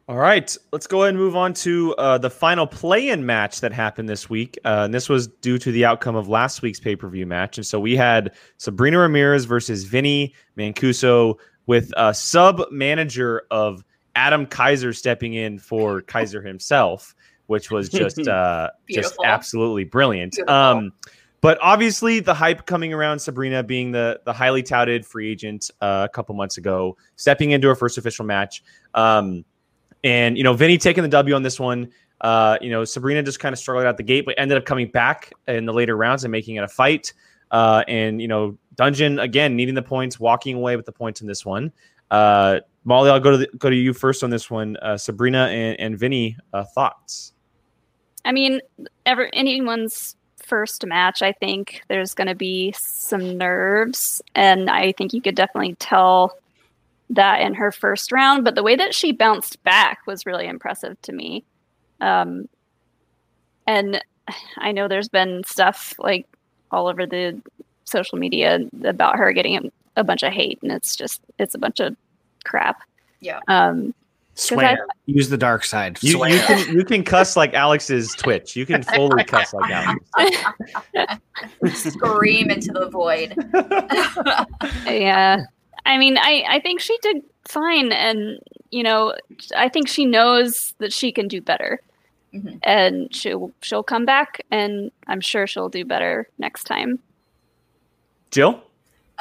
All 0.09 0.19
right, 0.19 0.57
let's 0.71 0.87
go 0.87 1.03
ahead 1.03 1.14
and 1.14 1.19
move 1.19 1.35
on 1.35 1.53
to 1.55 1.92
uh, 1.97 2.16
the 2.16 2.31
final 2.31 2.64
play-in 2.64 3.27
match 3.27 3.61
that 3.61 3.73
happened 3.73 4.09
this 4.09 4.31
week. 4.31 4.57
Uh, 4.64 4.83
and 4.85 4.95
this 4.95 5.09
was 5.09 5.27
due 5.27 5.59
to 5.59 5.73
the 5.73 5.85
outcome 5.85 6.14
of 6.14 6.29
last 6.29 6.62
week's 6.62 6.79
pay-per-view 6.79 7.27
match. 7.27 7.59
And 7.59 7.66
so 7.66 7.81
we 7.81 7.97
had 7.97 8.33
Sabrina 8.59 8.99
Ramirez 8.99 9.47
versus 9.47 9.83
Vinny 9.83 10.33
Mancuso 10.57 11.35
with 11.66 11.92
a 11.97 12.14
sub-manager 12.14 13.42
of 13.51 13.83
Adam 14.14 14.47
Kaiser 14.47 14.92
stepping 14.92 15.35
in 15.35 15.59
for 15.59 16.03
Kaiser 16.07 16.40
himself, 16.40 17.12
which 17.49 17.73
was 17.73 17.88
just 17.88 18.29
uh, 18.29 18.71
just 18.88 19.16
absolutely 19.25 19.83
brilliant. 19.83 20.38
Um, 20.49 20.92
but 21.40 21.59
obviously, 21.61 22.21
the 22.21 22.33
hype 22.33 22.66
coming 22.66 22.92
around 22.92 23.19
Sabrina 23.19 23.64
being 23.64 23.90
the 23.90 24.21
the 24.25 24.33
highly 24.33 24.62
touted 24.62 25.05
free 25.05 25.33
agent 25.33 25.69
uh, 25.81 26.07
a 26.09 26.14
couple 26.14 26.37
months 26.37 26.59
ago, 26.59 26.97
stepping 27.16 27.51
into 27.51 27.66
her 27.66 27.75
first 27.75 27.99
official 27.99 28.25
match. 28.25 28.62
Um, 28.95 29.45
and 30.05 30.37
you 30.37 30.45
know, 30.45 30.53
Vinny 30.55 30.79
taking 30.79 31.03
the 31.03 31.09
W 31.09 31.35
on 31.35 31.43
this 31.43 31.59
one. 31.59 31.91
Uh, 32.21 32.57
you 32.63 32.71
know, 32.71 32.85
Sabrina 32.85 33.23
just 33.23 33.41
kind 33.41 33.53
of 33.53 33.59
struggled 33.59 33.87
out 33.87 33.97
the 33.97 34.03
gate, 34.03 34.25
but 34.25 34.35
ended 34.39 34.57
up 34.57 34.65
coming 34.65 34.89
back 34.89 35.33
in 35.49 35.67
the 35.67 35.73
later 35.73 35.97
rounds 35.97 36.25
and 36.25 36.33
making 36.33 36.57
it 36.57 36.65
a 36.65 36.69
fight. 36.69 37.13
Uh, 37.51 37.85
and 37.89 38.21
you 38.21 38.29
know, 38.29 38.57
Dungeon 38.75 39.19
again 39.19 39.57
needing 39.57 39.75
the 39.75 39.83
points, 39.83 40.19
walking 40.19 40.57
away 40.57 40.77
with 40.77 40.87
the 40.87 40.93
points 40.93 41.21
in 41.21 41.27
this 41.27 41.45
one. 41.45 41.73
Uh, 42.11 42.61
Molly, 42.85 43.11
I'll 43.11 43.21
go 43.21 43.33
to 43.33 43.39
the, 43.39 43.49
go 43.59 43.69
to 43.69 43.77
you 43.77 43.93
first 43.93 44.23
on 44.23 44.31
this 44.31 44.51
one. 44.51 44.77
Uh, 44.79 44.97
Sabrina 44.97 45.47
and, 45.47 45.79
and 45.81 45.99
Vinny, 45.99 46.37
uh, 46.53 46.65
thoughts? 46.65 47.33
I 48.25 48.33
mean, 48.33 48.61
ever 49.05 49.29
anyone's 49.33 50.17
first 50.37 50.87
match, 50.87 51.23
I 51.23 51.33
think 51.33 51.83
there's 51.89 52.15
going 52.15 52.29
to 52.29 52.35
be 52.35 52.73
some 52.79 53.37
nerves, 53.37 54.23
and 54.35 54.71
I 54.71 54.93
think 54.93 55.13
you 55.13 55.21
could 55.21 55.35
definitely 55.35 55.75
tell 55.81 56.37
that 57.11 57.40
in 57.40 57.55
her 57.55 57.73
first 57.73 58.12
round. 58.12 58.45
But 58.45 58.55
the 58.55 58.62
way 58.62 58.77
that 58.77 58.95
she 58.95 59.12
bounced 59.12 59.62
back 59.62 60.01
was 60.07 60.27
really 60.27 60.47
impressive 60.47 61.01
to 61.03 61.12
me. 61.12 61.45
Um, 62.01 62.49
and 63.66 64.03
I 64.59 64.73
know 64.73 64.88
there's 64.88 65.09
been 65.09 65.42
stuff 65.45 65.95
like 65.99 66.27
all 66.71 66.88
over 66.88 67.07
the 67.07 67.40
social 67.85 68.19
media 68.19 68.61
about 68.85 69.16
her 69.16 69.33
getting 69.33 69.57
a, 69.57 70.01
a 70.01 70.05
bunch 70.05 70.23
of 70.23 70.33
hate, 70.33 70.59
and 70.62 70.73
it's 70.73 70.97
just 70.97 71.23
it's 71.38 71.55
a 71.55 71.59
bunch 71.59 71.81
of 71.81 71.97
crap. 72.45 72.81
Yeah. 73.21 73.40
Um, 73.49 73.95
Swear, 74.38 74.87
use 75.07 75.31
the 75.31 75.38
dark 75.38 75.64
side. 75.64 75.99
You, 76.03 76.27
you 76.27 76.38
can 76.40 76.77
you 76.77 76.85
can 76.85 77.03
cuss 77.05 77.37
like 77.37 77.55
Alex's 77.55 78.14
Twitch. 78.16 78.55
You 78.55 78.66
can 78.66 78.83
fully 78.83 79.25
cuss 79.25 79.55
like 79.55 79.71
Alex. 79.71 80.05
Scream 81.92 82.51
into 82.51 82.73
the 82.73 82.90
void. 82.90 83.35
yeah 84.87 85.45
i 85.87 85.96
mean 85.99 86.18
i 86.18 86.44
i 86.49 86.61
think 86.61 86.81
she 86.81 86.96
did 87.01 87.22
fine 87.49 87.90
and 87.92 88.38
you 88.70 88.83
know 88.83 89.14
i 89.57 89.68
think 89.68 89.88
she 89.88 90.05
knows 90.05 90.75
that 90.79 90.92
she 90.92 91.11
can 91.12 91.27
do 91.29 91.40
better 91.40 91.81
Mhm. 92.35 92.59
and 92.64 93.14
she'll 93.14 93.53
she'll 93.62 93.85
come 93.85 94.05
back 94.05 94.42
and 94.51 94.90
i'm 95.07 95.20
sure 95.22 95.46
she'll 95.46 95.68
do 95.70 95.85
better 95.85 96.29
next 96.38 96.64
time 96.64 96.99
Jill, 98.31 98.61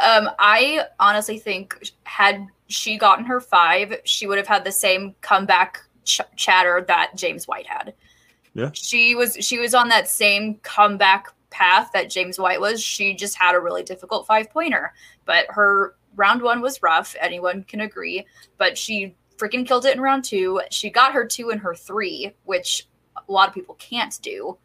Um, 0.04 0.30
I 0.40 0.86
honestly 1.00 1.38
think 1.40 1.92
had 2.04 2.48
she 2.68 2.98
gotten 2.98 3.24
her 3.26 3.40
five, 3.40 4.02
she 4.04 4.26
would 4.28 4.38
have 4.40 4.48
had 4.48 4.66
the 4.66 4.72
same 4.72 5.14
comeback 5.22 5.80
ch- 6.04 6.22
chatter 6.36 6.84
that 6.88 7.12
James 7.16 7.48
White 7.48 7.68
had. 7.68 7.94
Yeah. 8.56 8.72
she 8.74 9.16
was 9.16 9.38
she 9.40 9.60
was 9.60 9.74
on 9.76 9.90
that 9.90 10.08
same 10.10 10.56
comeback 10.64 11.28
path 11.52 11.92
that 11.94 12.10
James 12.10 12.40
White 12.40 12.60
was. 12.60 12.82
She 12.82 13.14
just 13.14 13.38
had 13.38 13.54
a 13.56 13.60
really 13.60 13.84
difficult 13.84 14.26
five 14.26 14.50
pointer, 14.50 14.94
but 15.26 15.46
her 15.50 15.96
round 16.16 16.42
one 16.42 16.62
was 16.62 16.82
rough. 16.82 17.16
Anyone 17.20 17.64
can 17.64 17.82
agree, 17.82 18.26
but 18.58 18.78
she 18.78 19.16
freaking 19.38 19.68
killed 19.68 19.86
it 19.86 19.96
in 19.96 20.02
round 20.02 20.24
two. 20.24 20.62
She 20.72 20.90
got 20.90 21.14
her 21.14 21.26
two 21.26 21.50
and 21.50 21.62
her 21.62 21.76
three, 21.76 22.34
which 22.44 22.88
a 23.16 23.32
lot 23.32 23.50
of 23.50 23.54
people 23.54 23.76
can't 23.76 24.18
do. 24.22 24.58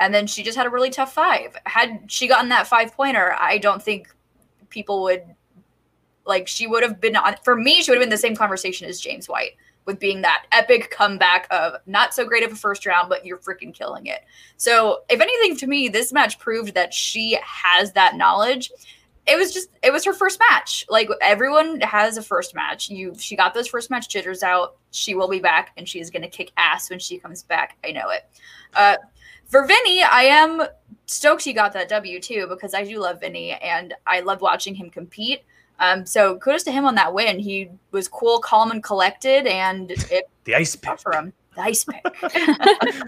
And 0.00 0.12
then 0.12 0.26
she 0.26 0.42
just 0.42 0.56
had 0.56 0.66
a 0.66 0.70
really 0.70 0.90
tough 0.90 1.12
five. 1.12 1.56
Had 1.66 2.10
she 2.10 2.26
gotten 2.26 2.48
that 2.48 2.66
five 2.66 2.92
pointer, 2.92 3.34
I 3.38 3.58
don't 3.58 3.82
think 3.82 4.14
people 4.70 5.02
would 5.04 5.22
like 6.26 6.48
she 6.48 6.66
would 6.66 6.82
have 6.82 7.00
been 7.00 7.16
on 7.16 7.36
for 7.42 7.56
me 7.56 7.82
she 7.82 7.90
would 7.90 7.96
have 7.96 8.02
been 8.02 8.10
the 8.10 8.18
same 8.18 8.36
conversation 8.36 8.88
as 8.88 9.00
james 9.00 9.28
white 9.28 9.52
with 9.84 9.98
being 9.98 10.22
that 10.22 10.46
epic 10.52 10.90
comeback 10.90 11.46
of 11.50 11.74
not 11.86 12.14
so 12.14 12.24
great 12.24 12.42
of 12.42 12.52
a 12.52 12.56
first 12.56 12.86
round 12.86 13.08
but 13.08 13.24
you're 13.24 13.38
freaking 13.38 13.74
killing 13.74 14.06
it 14.06 14.20
so 14.56 15.02
if 15.08 15.20
anything 15.20 15.56
to 15.56 15.66
me 15.66 15.88
this 15.88 16.12
match 16.12 16.38
proved 16.38 16.74
that 16.74 16.92
she 16.92 17.38
has 17.42 17.92
that 17.92 18.16
knowledge 18.16 18.72
it 19.26 19.36
was 19.38 19.52
just 19.54 19.70
it 19.82 19.92
was 19.92 20.04
her 20.04 20.12
first 20.12 20.38
match. 20.50 20.84
Like 20.88 21.08
everyone 21.20 21.80
has 21.80 22.16
a 22.16 22.22
first 22.22 22.54
match. 22.54 22.90
You 22.90 23.14
she 23.18 23.36
got 23.36 23.54
those 23.54 23.66
first 23.68 23.90
match 23.90 24.08
jitters 24.08 24.42
out. 24.42 24.76
She 24.90 25.14
will 25.14 25.28
be 25.28 25.40
back 25.40 25.72
and 25.76 25.88
she 25.88 26.00
is 26.00 26.10
gonna 26.10 26.28
kick 26.28 26.52
ass 26.56 26.90
when 26.90 26.98
she 26.98 27.18
comes 27.18 27.42
back. 27.42 27.76
I 27.84 27.92
know 27.92 28.10
it. 28.10 28.24
Uh 28.74 28.96
for 29.46 29.66
Vinny, 29.66 30.02
I 30.02 30.22
am 30.24 30.62
stoked 31.06 31.42
he 31.44 31.52
got 31.52 31.72
that 31.74 31.88
W 31.88 32.20
too 32.20 32.46
because 32.48 32.74
I 32.74 32.84
do 32.84 32.98
love 32.98 33.20
Vinny 33.20 33.52
and 33.52 33.94
I 34.06 34.20
love 34.20 34.40
watching 34.40 34.74
him 34.74 34.90
compete. 34.90 35.42
Um, 35.80 36.06
so 36.06 36.36
kudos 36.38 36.62
to 36.64 36.72
him 36.72 36.84
on 36.84 36.94
that 36.94 37.12
win. 37.12 37.38
He 37.38 37.68
was 37.90 38.06
cool, 38.08 38.38
calm, 38.38 38.70
and 38.70 38.82
collected, 38.82 39.46
and 39.48 39.90
it 39.90 40.30
The 40.44 40.54
ice 40.54 40.76
pick. 40.76 41.00
for 41.00 41.12
him. 41.12 41.32
The 41.56 41.62
ice 41.62 41.84
pick. 41.84 42.04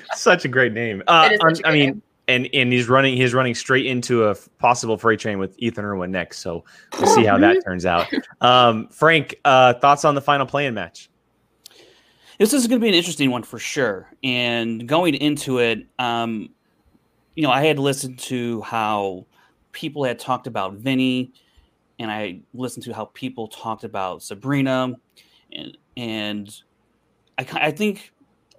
Such 0.14 0.44
a 0.44 0.48
great 0.48 0.72
name. 0.72 1.02
Uh, 1.06 1.28
It 1.30 1.34
is 1.34 1.40
I'm- 1.40 1.54
such 1.54 1.64
a 1.64 1.66
I 1.68 1.70
great 1.70 1.78
mean, 1.78 1.88
name. 1.90 2.02
And 2.28 2.48
and 2.52 2.72
he's 2.72 2.88
running 2.88 3.16
he's 3.16 3.34
running 3.34 3.54
straight 3.54 3.86
into 3.86 4.24
a 4.24 4.30
f- 4.32 4.48
possible 4.58 4.98
freight 4.98 5.20
train 5.20 5.38
with 5.38 5.54
Ethan 5.58 5.84
Irwin 5.84 6.10
next. 6.10 6.38
So 6.40 6.64
we'll 6.98 7.14
see 7.14 7.24
how 7.24 7.38
that 7.38 7.62
turns 7.64 7.86
out. 7.86 8.06
Um, 8.40 8.88
Frank, 8.88 9.36
uh, 9.44 9.74
thoughts 9.74 10.04
on 10.04 10.14
the 10.14 10.20
final 10.20 10.46
play-in 10.46 10.74
match? 10.74 11.08
This 12.38 12.52
is 12.52 12.66
going 12.66 12.80
to 12.80 12.84
be 12.84 12.88
an 12.88 12.94
interesting 12.94 13.30
one 13.30 13.42
for 13.42 13.58
sure. 13.58 14.10
And 14.22 14.86
going 14.86 15.14
into 15.14 15.58
it, 15.58 15.86
um, 15.98 16.50
you 17.34 17.42
know, 17.42 17.50
I 17.50 17.64
had 17.64 17.78
listened 17.78 18.18
to 18.20 18.60
how 18.62 19.26
people 19.72 20.04
had 20.04 20.18
talked 20.18 20.46
about 20.46 20.74
Vinny, 20.74 21.32
and 21.98 22.10
I 22.10 22.40
listened 22.52 22.84
to 22.84 22.92
how 22.92 23.06
people 23.14 23.48
talked 23.48 23.84
about 23.84 24.22
Sabrina, 24.22 24.94
and 25.52 25.78
and 25.96 26.62
I 27.38 27.46
I 27.52 27.70
think, 27.70 28.12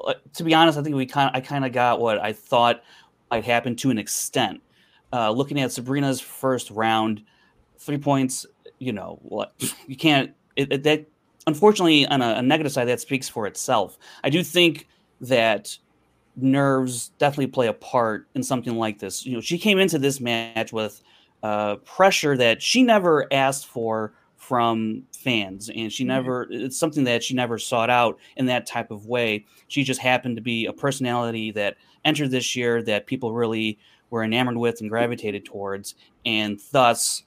uh, 0.06 0.14
to 0.34 0.44
be 0.44 0.54
honest, 0.54 0.78
I 0.78 0.84
think 0.84 0.96
we 0.96 1.06
kind 1.06 1.30
I 1.34 1.42
kind 1.42 1.66
of 1.66 1.72
got 1.72 2.00
what 2.00 2.20
I 2.20 2.34
thought 2.34 2.82
might 3.32 3.46
happen 3.46 3.76
to 3.78 3.90
an 3.90 3.98
extent. 3.98 4.62
Uh, 5.14 5.32
looking 5.32 5.60
at 5.60 5.72
Sabrina's 5.72 6.20
first 6.20 6.70
round, 6.72 7.24
three 7.80 7.98
points, 7.98 8.46
you 8.80 8.92
know, 8.94 9.20
what 9.22 9.54
you 9.88 9.96
can't 9.96 10.32
it, 10.56 10.72
it, 10.72 10.84
that 10.84 11.06
unfortunately, 11.46 12.06
on 12.08 12.22
a, 12.22 12.36
a 12.36 12.42
negative 12.42 12.72
side, 12.72 12.86
that 12.86 13.00
speaks 13.02 13.30
for 13.30 13.48
itself. 13.48 13.98
I 14.24 14.30
do 14.30 14.44
think 14.44 14.88
that 15.22 15.78
nerves 16.36 17.10
definitely 17.18 17.48
play 17.48 17.68
a 17.68 17.74
part 17.74 18.28
in 18.36 18.44
something 18.44 18.76
like 18.76 19.00
this. 19.00 19.26
You 19.26 19.34
know, 19.36 19.42
she 19.42 19.58
came 19.58 19.80
into 19.80 19.98
this 20.00 20.20
match 20.20 20.72
with 20.72 21.02
uh, 21.44 21.78
pressure 21.78 22.38
that 22.38 22.62
she 22.62 22.84
never 22.84 23.32
asked 23.32 23.68
for 23.68 24.14
from 24.36 25.04
fans, 25.18 25.70
and 25.70 25.92
she 25.92 26.04
Mhm. 26.04 26.08
never. 26.08 26.48
It's 26.52 26.78
something 26.78 27.04
that 27.06 27.24
she 27.24 27.34
never 27.34 27.58
sought 27.58 27.90
out 27.90 28.20
in 28.36 28.46
that 28.48 28.66
type 28.68 28.92
of 28.92 29.08
way. 29.08 29.46
She 29.68 29.84
just 29.84 30.00
happened 30.00 30.36
to 30.38 30.42
be 30.42 30.66
a 30.68 30.74
personality 30.74 31.52
that 31.52 31.78
entered 32.08 32.32
this 32.32 32.56
year 32.56 32.82
that 32.84 33.06
people 33.06 33.34
really 33.34 33.78
were 34.10 34.24
enamored 34.24 34.58
with 34.58 34.82
and 34.82 34.90
gravitated 34.90 35.46
towards, 35.46 35.96
and 36.26 36.60
thus 36.72 37.24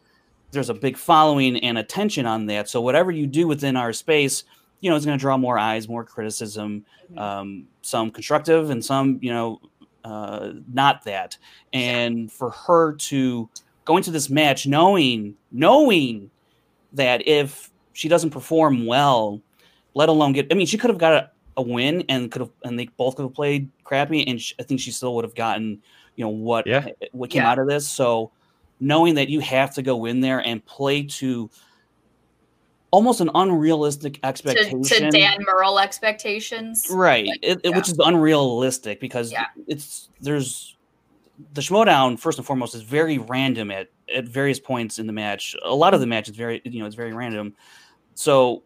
there's 0.51 0.71
a 0.71 0.75
big 0.75 0.97
following 0.97 1.57
and 1.59 1.79
attention 1.79 2.27
on 2.27 2.47
that. 2.47 2.69
So 2.69 2.81
whatever 2.81 3.11
you 3.11 3.27
do 3.27 3.47
within 3.47 3.77
our 3.77 3.93
space, 3.93 4.45
you 4.81 4.91
know, 4.91 4.97
is 4.97 5.05
going 5.05 5.19
to 5.19 5.21
draw 5.21 5.37
more 5.37 5.59
eyes, 5.59 5.89
more 5.89 6.05
criticism, 6.05 6.85
um, 7.17 7.67
some 7.83 8.11
constructive 8.11 8.71
and 8.71 8.85
some, 8.85 9.19
you 9.23 9.31
know, 9.31 9.61
uh, 10.05 10.53
not 10.73 11.05
that. 11.05 11.37
And 11.73 12.33
for 12.33 12.51
her 12.51 12.95
to 12.95 13.49
go 13.85 13.97
into 13.97 14.11
this 14.11 14.31
match 14.31 14.67
knowing, 14.67 15.37
knowing 15.53 16.31
that 16.95 17.27
if 17.29 17.71
she 17.93 18.09
doesn't 18.09 18.31
perform 18.31 18.87
well, 18.87 19.41
let 19.95 20.09
alone 20.09 20.33
get, 20.33 20.47
I 20.51 20.55
mean, 20.55 20.67
she 20.67 20.79
could 20.79 20.91
have 20.91 20.99
got 20.99 21.33
a, 21.57 21.61
a 21.61 21.63
win 21.63 22.05
and 22.09 22.31
could 22.31 22.41
have, 22.43 22.51
and 22.65 22.79
they 22.79 22.87
both 22.97 23.17
could 23.17 23.23
have 23.25 23.35
played 23.35 23.71
crappy, 23.85 24.27
and 24.27 24.41
sh 24.41 24.55
I 24.59 24.63
think 24.63 24.81
she 24.81 24.91
still 24.91 25.15
would 25.17 25.25
have 25.25 25.35
gotten, 25.35 25.83
you 26.17 26.25
know, 26.25 26.31
what 26.31 26.67
Yeah. 26.67 26.87
what 27.13 27.31
came 27.31 27.43
Yeah. 27.43 27.51
out 27.51 27.59
of 27.59 27.69
this. 27.69 27.89
So 27.89 28.33
knowing 28.81 29.15
that 29.17 29.29
you 29.29 29.41
have 29.41 29.75
to 29.75 29.83
go 29.83 30.07
in 30.07 30.21
there 30.21 30.41
and 30.41 30.65
play 30.65 31.03
to 31.05 31.51
almost 32.93 33.21
an 33.21 33.31
unrealistic 33.35 34.15
to, 34.15 34.27
expectation 34.27 34.83
to 34.83 35.11
Dan 35.11 35.37
Murrell 35.47 35.79
expectations. 35.79 36.87
right 36.91 37.27
Like, 37.27 37.39
it, 37.43 37.59
it- 37.63 37.71
yeah. 37.71 37.77
which 37.77 37.89
is 37.89 37.99
unrealistic 37.99 38.99
because 39.01 39.31
Yeah. 39.31 39.47
it's 39.69 40.09
there's 40.21 40.77
the 41.55 41.61
schmoedown 41.61 42.19
first 42.19 42.39
and 42.39 42.47
foremost 42.47 42.75
is 42.75 42.83
very 42.83 43.19
random 43.19 43.71
at 43.71 43.89
at 44.15 44.25
various 44.27 44.59
points 44.59 44.99
in 44.99 45.07
the 45.07 45.13
match 45.13 45.55
a 45.65 45.75
lot 45.75 45.95
of 45.95 46.01
the 46.01 46.07
match 46.07 46.29
is 46.29 46.35
very 46.37 46.61
you 46.65 46.81
know 46.81 46.87
it's 46.87 46.97
very 46.97 47.13
random 47.15 47.55
so 48.15 48.63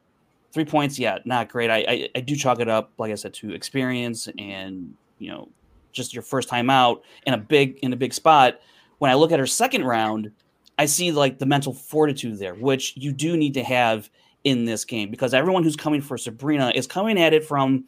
three 0.54 0.64
points 0.64 0.98
yeah 0.98 1.18
not 1.24 1.48
great 1.48 1.70
I, 1.70 1.84
I 1.88 2.08
i 2.16 2.20
do 2.20 2.34
chalk 2.34 2.60
it 2.60 2.68
up 2.68 2.92
like 2.98 3.12
i 3.12 3.14
said 3.14 3.34
to 3.34 3.52
experience 3.52 4.28
and 4.38 4.94
you 5.18 5.30
know 5.30 5.48
just 5.92 6.14
your 6.14 6.22
first 6.22 6.48
time 6.48 6.70
out 6.70 7.02
in 7.26 7.34
a 7.34 7.38
big 7.38 7.78
in 7.82 7.92
a 7.92 7.96
big 7.96 8.14
spot 8.14 8.60
when 8.98 9.10
i 9.10 9.14
look 9.14 9.32
at 9.32 9.38
her 9.38 9.46
second 9.46 9.84
round 9.84 10.30
i 10.78 10.86
see 10.86 11.12
like 11.12 11.38
the 11.38 11.46
mental 11.46 11.74
fortitude 11.74 12.38
there 12.38 12.54
which 12.54 12.96
you 12.96 13.12
do 13.12 13.36
need 13.36 13.54
to 13.54 13.62
have 13.62 14.08
in 14.44 14.64
this 14.64 14.84
game 14.84 15.10
because 15.10 15.34
everyone 15.34 15.62
who's 15.62 15.76
coming 15.76 16.00
for 16.00 16.16
sabrina 16.16 16.72
is 16.74 16.86
coming 16.86 17.18
at 17.18 17.32
it 17.32 17.44
from 17.44 17.84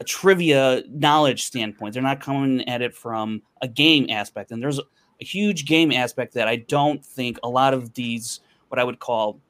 a 0.00 0.04
trivia 0.04 0.82
knowledge 0.88 1.44
standpoint. 1.44 1.94
They're 1.94 2.02
not 2.02 2.20
coming 2.20 2.66
at 2.68 2.82
it 2.82 2.94
from 2.94 3.42
a 3.62 3.68
game 3.68 4.06
aspect. 4.10 4.50
And 4.50 4.62
there's 4.62 4.78
a 4.78 4.84
huge 5.24 5.66
game 5.66 5.92
aspect 5.92 6.34
that 6.34 6.48
I 6.48 6.56
don't 6.56 7.04
think 7.04 7.38
a 7.42 7.48
lot 7.48 7.74
of 7.74 7.94
these, 7.94 8.40
what 8.68 8.78
I 8.78 8.84
would 8.84 8.98
call 8.98 9.40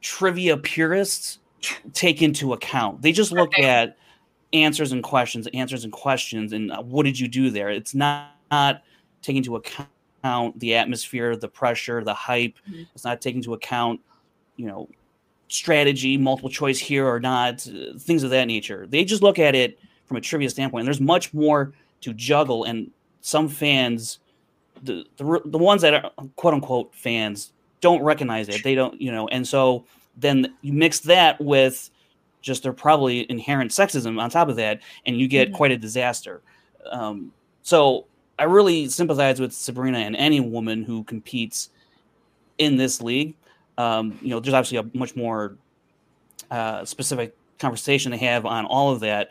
trivia 0.00 0.56
purists, 0.56 1.38
take 1.92 2.22
into 2.22 2.52
account. 2.52 3.02
They 3.02 3.12
just 3.12 3.32
look 3.32 3.52
Right. 3.58 3.64
at 3.64 3.96
answers 4.52 4.92
and 4.92 5.02
questions, 5.02 5.48
answers 5.54 5.84
and 5.84 5.92
questions, 5.92 6.52
and 6.52 6.70
uh, 6.72 6.80
what 6.82 7.04
did 7.04 7.18
you 7.18 7.28
do 7.28 7.50
there? 7.50 7.70
It's 7.70 7.94
not, 7.94 8.30
not 8.50 8.82
taking 9.22 9.38
into 9.38 9.56
account 9.56 10.58
the 10.60 10.74
atmosphere, 10.74 11.36
the 11.36 11.48
pressure, 11.48 12.02
the 12.04 12.14
hype. 12.14 12.54
Mhm. 12.70 12.86
It's 12.94 13.04
not 13.04 13.20
taking 13.20 13.38
into 13.40 13.54
account, 13.54 14.00
you 14.56 14.66
know, 14.66 14.88
strategy, 15.48 16.16
multiple 16.16 16.50
choice 16.50 16.78
here 16.78 17.06
or 17.06 17.20
not, 17.20 17.66
uh, 17.68 17.98
things 17.98 18.22
of 18.22 18.30
that 18.30 18.46
nature. 18.46 18.86
They 18.88 19.04
just 19.04 19.22
look 19.22 19.38
at 19.38 19.54
it 19.54 19.78
from 20.06 20.16
a 20.16 20.20
trivia 20.20 20.48
standpoint. 20.50 20.82
And 20.82 20.86
there's 20.86 21.00
much 21.00 21.34
more 21.34 21.72
to 22.02 22.12
juggle, 22.14 22.64
and 22.64 22.90
some 23.20 23.48
fans, 23.48 24.18
the, 24.82 25.04
the 25.16 25.40
the 25.46 25.58
ones 25.58 25.82
that 25.82 25.94
are 25.94 26.10
quote 26.36 26.54
unquote 26.54 26.94
fans, 26.94 27.52
don't 27.80 28.02
recognize 28.02 28.48
it. 28.48 28.62
They 28.62 28.74
don't, 28.74 29.00
you 29.00 29.10
know, 29.12 29.28
and 29.28 29.46
so 29.46 29.84
then 30.16 30.54
you 30.62 30.72
mix 30.72 31.00
that 31.00 31.40
with 31.40 31.90
just 32.40 32.62
their 32.62 32.72
probably 32.72 33.28
inherent 33.30 33.70
sexism 33.70 34.20
on 34.20 34.30
top 34.30 34.48
of 34.48 34.56
that, 34.56 34.80
and 35.06 35.18
you 35.18 35.26
get 35.28 35.50
Mhm. 35.50 35.54
quite 35.54 35.72
a 35.72 35.78
disaster. 35.78 36.42
Um, 36.90 37.32
so 37.62 38.04
I 38.38 38.44
really 38.44 38.88
sympathize 38.88 39.40
with 39.40 39.52
Sabrina 39.52 39.98
and 39.98 40.14
any 40.16 40.40
woman 40.40 40.82
who 40.82 41.04
competes 41.04 41.70
in 42.58 42.76
this 42.76 43.00
league. 43.00 43.34
Um, 43.78 44.18
you 44.22 44.28
know, 44.28 44.40
there's 44.40 44.54
obviously 44.54 44.78
a 44.78 44.98
much 44.98 45.16
more 45.16 45.56
uh, 46.50 46.84
specific 46.84 47.34
conversation 47.58 48.12
to 48.12 48.18
have 48.18 48.44
on 48.44 48.66
all 48.66 48.92
of 48.92 49.00
that. 49.00 49.30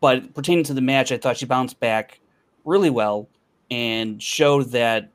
But 0.00 0.34
pertaining 0.34 0.64
to 0.64 0.74
the 0.74 0.80
match, 0.80 1.12
I 1.12 1.16
thought 1.18 1.36
she 1.36 1.46
bounced 1.46 1.78
back 1.78 2.18
really 2.64 2.90
well 2.90 3.28
and 3.70 4.20
showed 4.22 4.70
that 4.72 5.08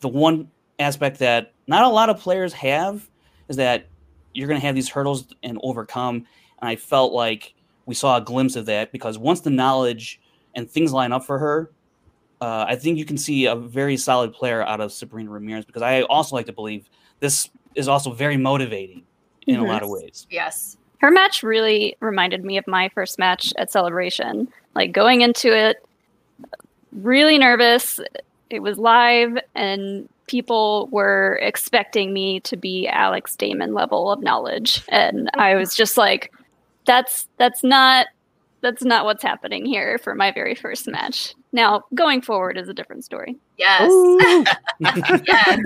the 0.00 0.08
one 0.08 0.50
aspect 0.78 1.18
that 1.18 1.52
not 1.66 1.84
a 1.84 1.88
lot 1.88 2.08
of 2.08 2.18
players 2.18 2.52
have 2.54 3.08
is 3.48 3.56
that 3.56 3.86
you're 4.36 4.48
going 4.48 4.60
to 4.60 4.66
have 4.66 4.74
these 4.74 4.88
hurdles 4.88 5.26
and 5.42 5.58
overcome. 5.62 6.26
And 6.60 6.68
I 6.68 6.76
felt 6.76 7.12
like 7.12 7.54
we 7.86 7.94
saw 7.94 8.16
a 8.16 8.20
glimpse 8.20 8.56
of 8.56 8.66
that 8.66 8.92
because 8.92 9.18
once 9.18 9.40
the 9.40 9.50
knowledge 9.50 10.20
and 10.54 10.70
things 10.70 10.92
line 10.92 11.12
up 11.12 11.24
for 11.24 11.38
her, 11.38 11.70
uh, 12.40 12.66
I 12.68 12.76
think 12.76 12.98
you 12.98 13.04
can 13.04 13.16
see 13.16 13.46
a 13.46 13.56
very 13.56 13.96
solid 13.96 14.32
player 14.32 14.62
out 14.62 14.80
of 14.80 14.92
Sabrina 14.92 15.30
Ramirez 15.30 15.64
because 15.64 15.82
I 15.82 16.02
also 16.02 16.36
like 16.36 16.46
to 16.46 16.52
believe 16.52 16.88
this 17.20 17.48
is 17.74 17.88
also 17.88 18.12
very 18.12 18.36
motivating 18.36 19.02
in 19.46 19.56
a 19.60 19.64
lot 19.64 19.82
of 19.82 19.88
ways. 19.88 20.26
Yes. 20.30 20.76
Her 20.98 21.10
match 21.10 21.42
really 21.42 21.96
reminded 22.00 22.44
me 22.44 22.58
of 22.58 22.66
my 22.66 22.88
first 22.90 23.18
match 23.18 23.52
at 23.58 23.70
Celebration. 23.70 24.48
Like 24.74 24.92
going 24.92 25.20
into 25.20 25.56
it, 25.56 25.84
really 26.92 27.38
nervous. 27.38 28.00
It 28.50 28.60
was 28.60 28.78
live, 28.78 29.38
and 29.54 30.08
people 30.26 30.88
were 30.90 31.38
expecting 31.42 32.12
me 32.12 32.40
to 32.40 32.56
be 32.56 32.88
Alex 32.88 33.36
Damon 33.36 33.74
level 33.74 34.10
of 34.10 34.22
knowledge, 34.22 34.82
and 34.88 35.30
I 35.34 35.54
was 35.54 35.74
just 35.74 35.96
like, 35.96 36.32
"That's 36.84 37.28
that's 37.38 37.62
not 37.62 38.06
that's 38.60 38.84
not 38.84 39.04
what's 39.04 39.22
happening 39.22 39.64
here 39.64 39.98
for 39.98 40.14
my 40.14 40.32
very 40.32 40.54
first 40.54 40.88
match." 40.88 41.34
Now, 41.52 41.84
going 41.94 42.20
forward 42.20 42.58
is 42.58 42.68
a 42.68 42.74
different 42.74 43.04
story. 43.04 43.36
Yes. 43.56 43.90
yes. 45.26 45.60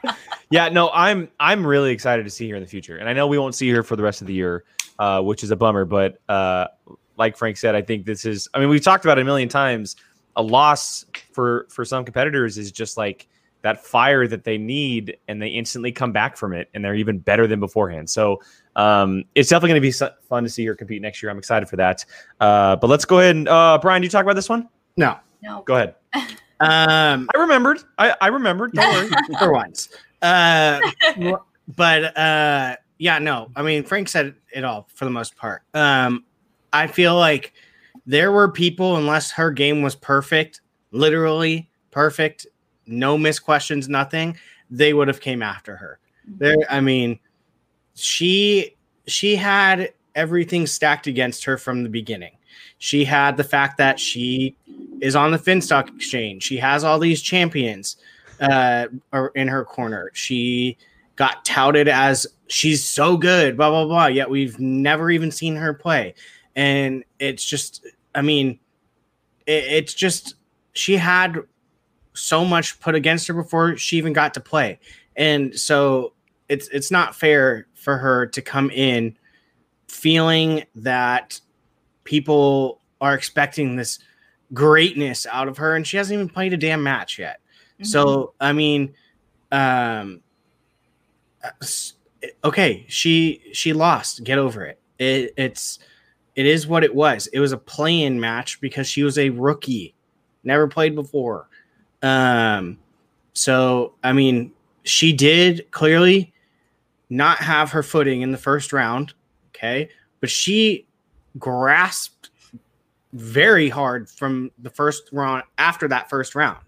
yeah, 0.50 0.68
no, 0.68 0.90
I'm 0.92 1.28
I'm 1.40 1.66
really 1.66 1.90
excited 1.90 2.24
to 2.24 2.30
see 2.30 2.48
her 2.50 2.56
in 2.56 2.62
the 2.62 2.68
future, 2.68 2.98
and 2.98 3.08
I 3.08 3.12
know 3.12 3.26
we 3.26 3.38
won't 3.38 3.54
see 3.54 3.68
her 3.70 3.82
for 3.82 3.96
the 3.96 4.02
rest 4.02 4.20
of 4.20 4.26
the 4.26 4.34
year, 4.34 4.64
uh, 4.98 5.20
which 5.20 5.42
is 5.42 5.50
a 5.50 5.56
bummer. 5.56 5.84
But 5.84 6.18
uh, 6.28 6.68
like 7.16 7.36
Frank 7.36 7.56
said, 7.56 7.74
I 7.74 7.82
think 7.82 8.06
this 8.06 8.24
is. 8.24 8.48
I 8.54 8.60
mean, 8.60 8.68
we've 8.68 8.84
talked 8.84 9.04
about 9.04 9.18
it 9.18 9.22
a 9.22 9.24
million 9.24 9.48
times. 9.48 9.96
A 10.36 10.42
loss 10.42 11.04
for 11.32 11.66
for 11.68 11.84
some 11.84 12.04
competitors 12.04 12.56
is 12.56 12.72
just 12.72 12.96
like 12.96 13.28
that 13.62 13.84
fire 13.84 14.26
that 14.28 14.44
they 14.44 14.58
need, 14.58 15.16
and 15.28 15.40
they 15.40 15.48
instantly 15.48 15.92
come 15.92 16.12
back 16.12 16.36
from 16.36 16.52
it, 16.52 16.68
and 16.74 16.84
they're 16.84 16.94
even 16.94 17.18
better 17.18 17.46
than 17.46 17.60
beforehand. 17.60 18.10
So 18.10 18.40
um, 18.76 19.24
it's 19.34 19.48
definitely 19.48 19.70
going 19.70 19.80
to 19.80 19.86
be 19.86 19.92
so- 19.92 20.12
fun 20.28 20.42
to 20.42 20.48
see 20.48 20.64
her 20.66 20.74
compete 20.74 21.02
next 21.02 21.22
year. 21.22 21.30
I'm 21.30 21.38
excited 21.38 21.68
for 21.68 21.76
that. 21.76 22.04
Uh, 22.40 22.76
but 22.76 22.88
let's 22.88 23.04
go 23.04 23.20
ahead 23.20 23.36
and 23.36 23.48
uh, 23.48 23.78
Brian, 23.80 24.02
do 24.02 24.06
you 24.06 24.10
talk 24.10 24.24
about 24.24 24.36
this 24.36 24.48
one. 24.48 24.68
No. 24.96 25.16
No. 25.42 25.62
Go 25.62 25.76
ahead. 25.76 25.94
Um, 26.62 27.28
I 27.34 27.40
remembered. 27.40 27.82
I, 27.98 28.14
I 28.20 28.28
remembered. 28.28 28.72
Don't 28.72 29.10
worry. 29.10 29.10
for 29.40 29.52
once. 29.52 29.88
Uh, 30.22 30.78
but 31.76 32.16
uh, 32.16 32.76
yeah, 32.98 33.18
no. 33.18 33.50
I 33.56 33.62
mean, 33.62 33.82
Frank 33.82 34.08
said 34.08 34.36
it 34.54 34.62
all 34.62 34.88
for 34.94 35.04
the 35.04 35.10
most 35.10 35.34
part. 35.34 35.62
Um, 35.74 36.24
I 36.72 36.86
feel 36.86 37.16
like 37.16 37.52
there 38.06 38.30
were 38.30 38.48
people, 38.48 38.96
unless 38.96 39.32
her 39.32 39.50
game 39.50 39.82
was 39.82 39.96
perfect, 39.96 40.60
literally 40.92 41.68
perfect, 41.90 42.46
no 42.86 43.16
miss 43.18 43.38
questions, 43.38 43.88
nothing, 43.88 44.36
they 44.70 44.92
would 44.92 45.08
have 45.08 45.20
came 45.20 45.42
after 45.42 45.76
her. 45.76 45.98
There, 46.26 46.56
I 46.70 46.80
mean, 46.80 47.18
she 47.94 48.76
she 49.06 49.36
had 49.36 49.92
everything 50.14 50.66
stacked 50.66 51.06
against 51.06 51.44
her 51.44 51.58
from 51.58 51.82
the 51.82 51.88
beginning. 51.88 52.32
She 52.78 53.04
had 53.04 53.36
the 53.36 53.44
fact 53.44 53.78
that 53.78 53.98
she 53.98 54.56
is 55.00 55.16
on 55.16 55.30
the 55.30 55.38
Finstock 55.38 55.94
exchange. 55.94 56.42
She 56.42 56.56
has 56.58 56.84
all 56.84 56.98
these 56.98 57.22
champions 57.22 57.96
uh, 58.40 58.86
in 59.34 59.48
her 59.48 59.64
corner. 59.64 60.10
She 60.14 60.76
got 61.16 61.44
touted 61.44 61.88
as 61.88 62.26
she's 62.48 62.84
so 62.84 63.16
good, 63.16 63.56
blah 63.56 63.70
blah 63.70 63.86
blah. 63.86 64.06
Yet 64.06 64.30
we've 64.30 64.58
never 64.58 65.10
even 65.10 65.30
seen 65.30 65.56
her 65.56 65.74
play, 65.74 66.14
and 66.56 67.04
it's 67.18 67.44
just, 67.44 67.86
I 68.14 68.22
mean, 68.22 68.58
it, 69.46 69.64
it's 69.64 69.94
just 69.94 70.34
she 70.72 70.96
had 70.96 71.38
so 72.14 72.44
much 72.44 72.80
put 72.80 72.94
against 72.94 73.26
her 73.28 73.34
before 73.34 73.76
she 73.76 73.96
even 73.96 74.12
got 74.12 74.34
to 74.34 74.40
play, 74.40 74.78
and 75.16 75.58
so 75.58 76.12
it's 76.48 76.68
it's 76.68 76.90
not 76.90 77.14
fair 77.14 77.66
for 77.74 77.96
her 77.96 78.26
to 78.26 78.42
come 78.42 78.70
in 78.70 79.16
feeling 79.88 80.64
that 80.74 81.40
people 82.04 82.80
are 83.00 83.14
expecting 83.14 83.76
this 83.76 83.98
greatness 84.52 85.26
out 85.30 85.48
of 85.48 85.56
her 85.56 85.74
and 85.74 85.86
she 85.86 85.96
hasn't 85.96 86.14
even 86.14 86.28
played 86.28 86.52
a 86.52 86.56
damn 86.56 86.82
match 86.82 87.18
yet. 87.18 87.40
Mm-hmm. 87.74 87.84
So, 87.84 88.34
I 88.40 88.52
mean, 88.52 88.94
um 89.50 90.20
okay, 92.44 92.84
she 92.88 93.42
she 93.52 93.72
lost. 93.72 94.24
Get 94.24 94.38
over 94.38 94.64
it. 94.64 94.80
it 94.98 95.34
it's 95.36 95.78
it 96.34 96.46
is 96.46 96.66
what 96.66 96.84
it 96.84 96.94
was. 96.94 97.26
It 97.28 97.40
was 97.40 97.52
a 97.52 97.58
play-in 97.58 98.18
match 98.20 98.60
because 98.60 98.86
she 98.86 99.02
was 99.02 99.18
a 99.18 99.30
rookie, 99.30 99.94
never 100.44 100.66
played 100.66 100.94
before. 100.94 101.48
Um 102.02 102.78
so, 103.34 103.94
I 104.02 104.12
mean, 104.12 104.52
she 104.84 105.12
did 105.12 105.70
clearly 105.70 106.32
not 107.08 107.38
have 107.38 107.70
her 107.70 107.82
footing 107.82 108.22
in 108.22 108.32
the 108.32 108.38
first 108.38 108.72
round. 108.72 109.14
Okay. 109.50 109.88
But 110.20 110.30
she 110.30 110.86
grasped 111.38 112.30
very 113.12 113.68
hard 113.68 114.08
from 114.08 114.50
the 114.58 114.70
first 114.70 115.08
round 115.12 115.42
after 115.58 115.88
that 115.88 116.08
first 116.08 116.34
round. 116.34 116.64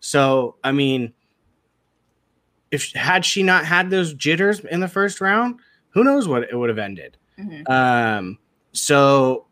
So, 0.00 0.56
I 0.62 0.72
mean, 0.72 1.12
if 2.70 2.92
had 2.92 3.24
she 3.24 3.42
not 3.42 3.64
had 3.64 3.90
those 3.90 4.12
jitters 4.14 4.60
in 4.60 4.80
the 4.80 4.88
first 4.88 5.20
round, 5.20 5.60
who 5.90 6.04
knows 6.04 6.28
what 6.28 6.42
it 6.42 6.54
would 6.54 6.68
have 6.68 6.78
ended. 6.78 7.16
Mm-hmm. 7.38 7.70
Um, 7.70 8.38
so 8.72 9.46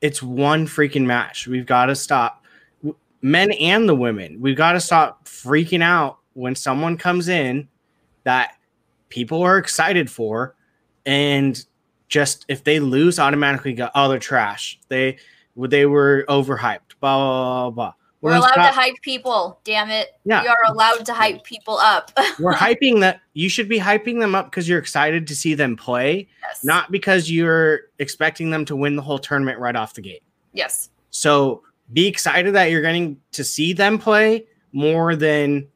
it's 0.00 0.22
one 0.22 0.66
freaking 0.66 1.06
match. 1.06 1.46
We've 1.46 1.66
got 1.66 1.86
to 1.86 1.96
stop 1.96 2.39
men 3.22 3.52
and 3.52 3.88
the 3.88 3.94
women. 3.94 4.40
We've 4.40 4.56
got 4.56 4.72
to 4.72 4.80
stop 4.80 5.26
freaking 5.26 5.82
out 5.82 6.18
when 6.34 6.54
someone 6.54 6.96
comes 6.96 7.28
in 7.28 7.68
that 8.24 8.54
people 9.08 9.42
are 9.42 9.58
excited 9.58 10.10
for 10.10 10.54
and 11.04 11.64
just 12.08 12.44
if 12.48 12.64
they 12.64 12.80
lose 12.80 13.18
automatically 13.18 13.72
go 13.72 13.88
oh 13.94 14.08
they're 14.08 14.18
trash. 14.18 14.78
They 14.88 15.18
they 15.56 15.86
were 15.86 16.24
overhyped. 16.28 16.96
Blah 17.00 17.16
blah 17.16 17.70
blah, 17.70 17.70
blah. 17.70 17.92
We're, 18.22 18.32
we're 18.32 18.36
allowed 18.36 18.54
to 18.54 18.72
hype 18.72 19.00
people 19.00 19.60
damn 19.64 19.90
it. 19.90 20.08
Yeah. 20.24 20.42
We 20.42 20.48
are 20.48 20.64
allowed 20.68 21.06
to 21.06 21.14
hype 21.14 21.42
people 21.42 21.78
up. 21.78 22.12
We're 22.38 22.52
hyping 22.52 23.00
that 23.00 23.22
you 23.32 23.48
should 23.48 23.66
be 23.66 23.78
hyping 23.78 24.20
them 24.20 24.34
up 24.34 24.50
because 24.50 24.68
you're 24.68 24.78
excited 24.78 25.26
to 25.28 25.34
see 25.34 25.54
them 25.54 25.74
play 25.74 26.28
yes. 26.42 26.62
not 26.62 26.92
because 26.92 27.30
you're 27.30 27.80
expecting 27.98 28.50
them 28.50 28.66
to 28.66 28.76
win 28.76 28.96
the 28.96 29.00
whole 29.00 29.18
tournament 29.18 29.58
right 29.58 29.74
off 29.74 29.94
the 29.94 30.02
gate. 30.02 30.22
Yes. 30.52 30.90
So 31.08 31.62
be 31.92 32.06
excited 32.06 32.54
that 32.54 32.70
you're 32.70 32.82
getting 32.82 33.20
to 33.32 33.44
see 33.44 33.72
them 33.72 33.98
play 33.98 34.46
more 34.72 35.16
than 35.16 35.66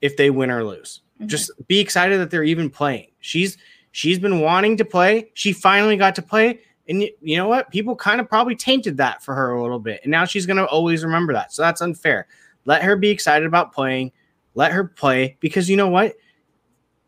if 0.00 0.16
they 0.16 0.30
win 0.30 0.50
or 0.50 0.64
lose 0.64 1.02
Mm-hmm. 1.22 1.28
Just 1.28 1.50
be 1.68 1.78
excited 1.78 2.20
that 2.20 2.30
they're 2.30 2.44
even 2.44 2.68
playing. 2.68 3.08
She's 3.20 3.56
she's 3.92 4.18
been 4.18 4.40
wanting 4.40 4.76
to 4.78 4.84
play. 4.84 5.30
She 5.34 5.52
finally 5.52 5.96
got 5.96 6.14
to 6.16 6.22
play. 6.22 6.60
And 6.88 7.02
you 7.20 7.36
know 7.36 7.46
what? 7.46 7.70
People 7.70 7.94
kind 7.94 8.20
of 8.20 8.28
probably 8.28 8.56
tainted 8.56 8.96
that 8.96 9.22
for 9.22 9.34
her 9.34 9.52
a 9.52 9.62
little 9.62 9.78
bit. 9.78 10.00
And 10.02 10.10
now 10.10 10.24
she's 10.24 10.46
going 10.46 10.56
to 10.56 10.66
always 10.66 11.04
remember 11.04 11.32
that. 11.32 11.52
So 11.52 11.62
that's 11.62 11.80
unfair. 11.80 12.26
Let 12.64 12.82
her 12.82 12.96
be 12.96 13.08
excited 13.08 13.46
about 13.46 13.72
playing. 13.72 14.10
Let 14.54 14.72
her 14.72 14.84
play 14.84 15.36
because 15.40 15.70
you 15.70 15.76
know 15.76 15.88
what? 15.88 16.16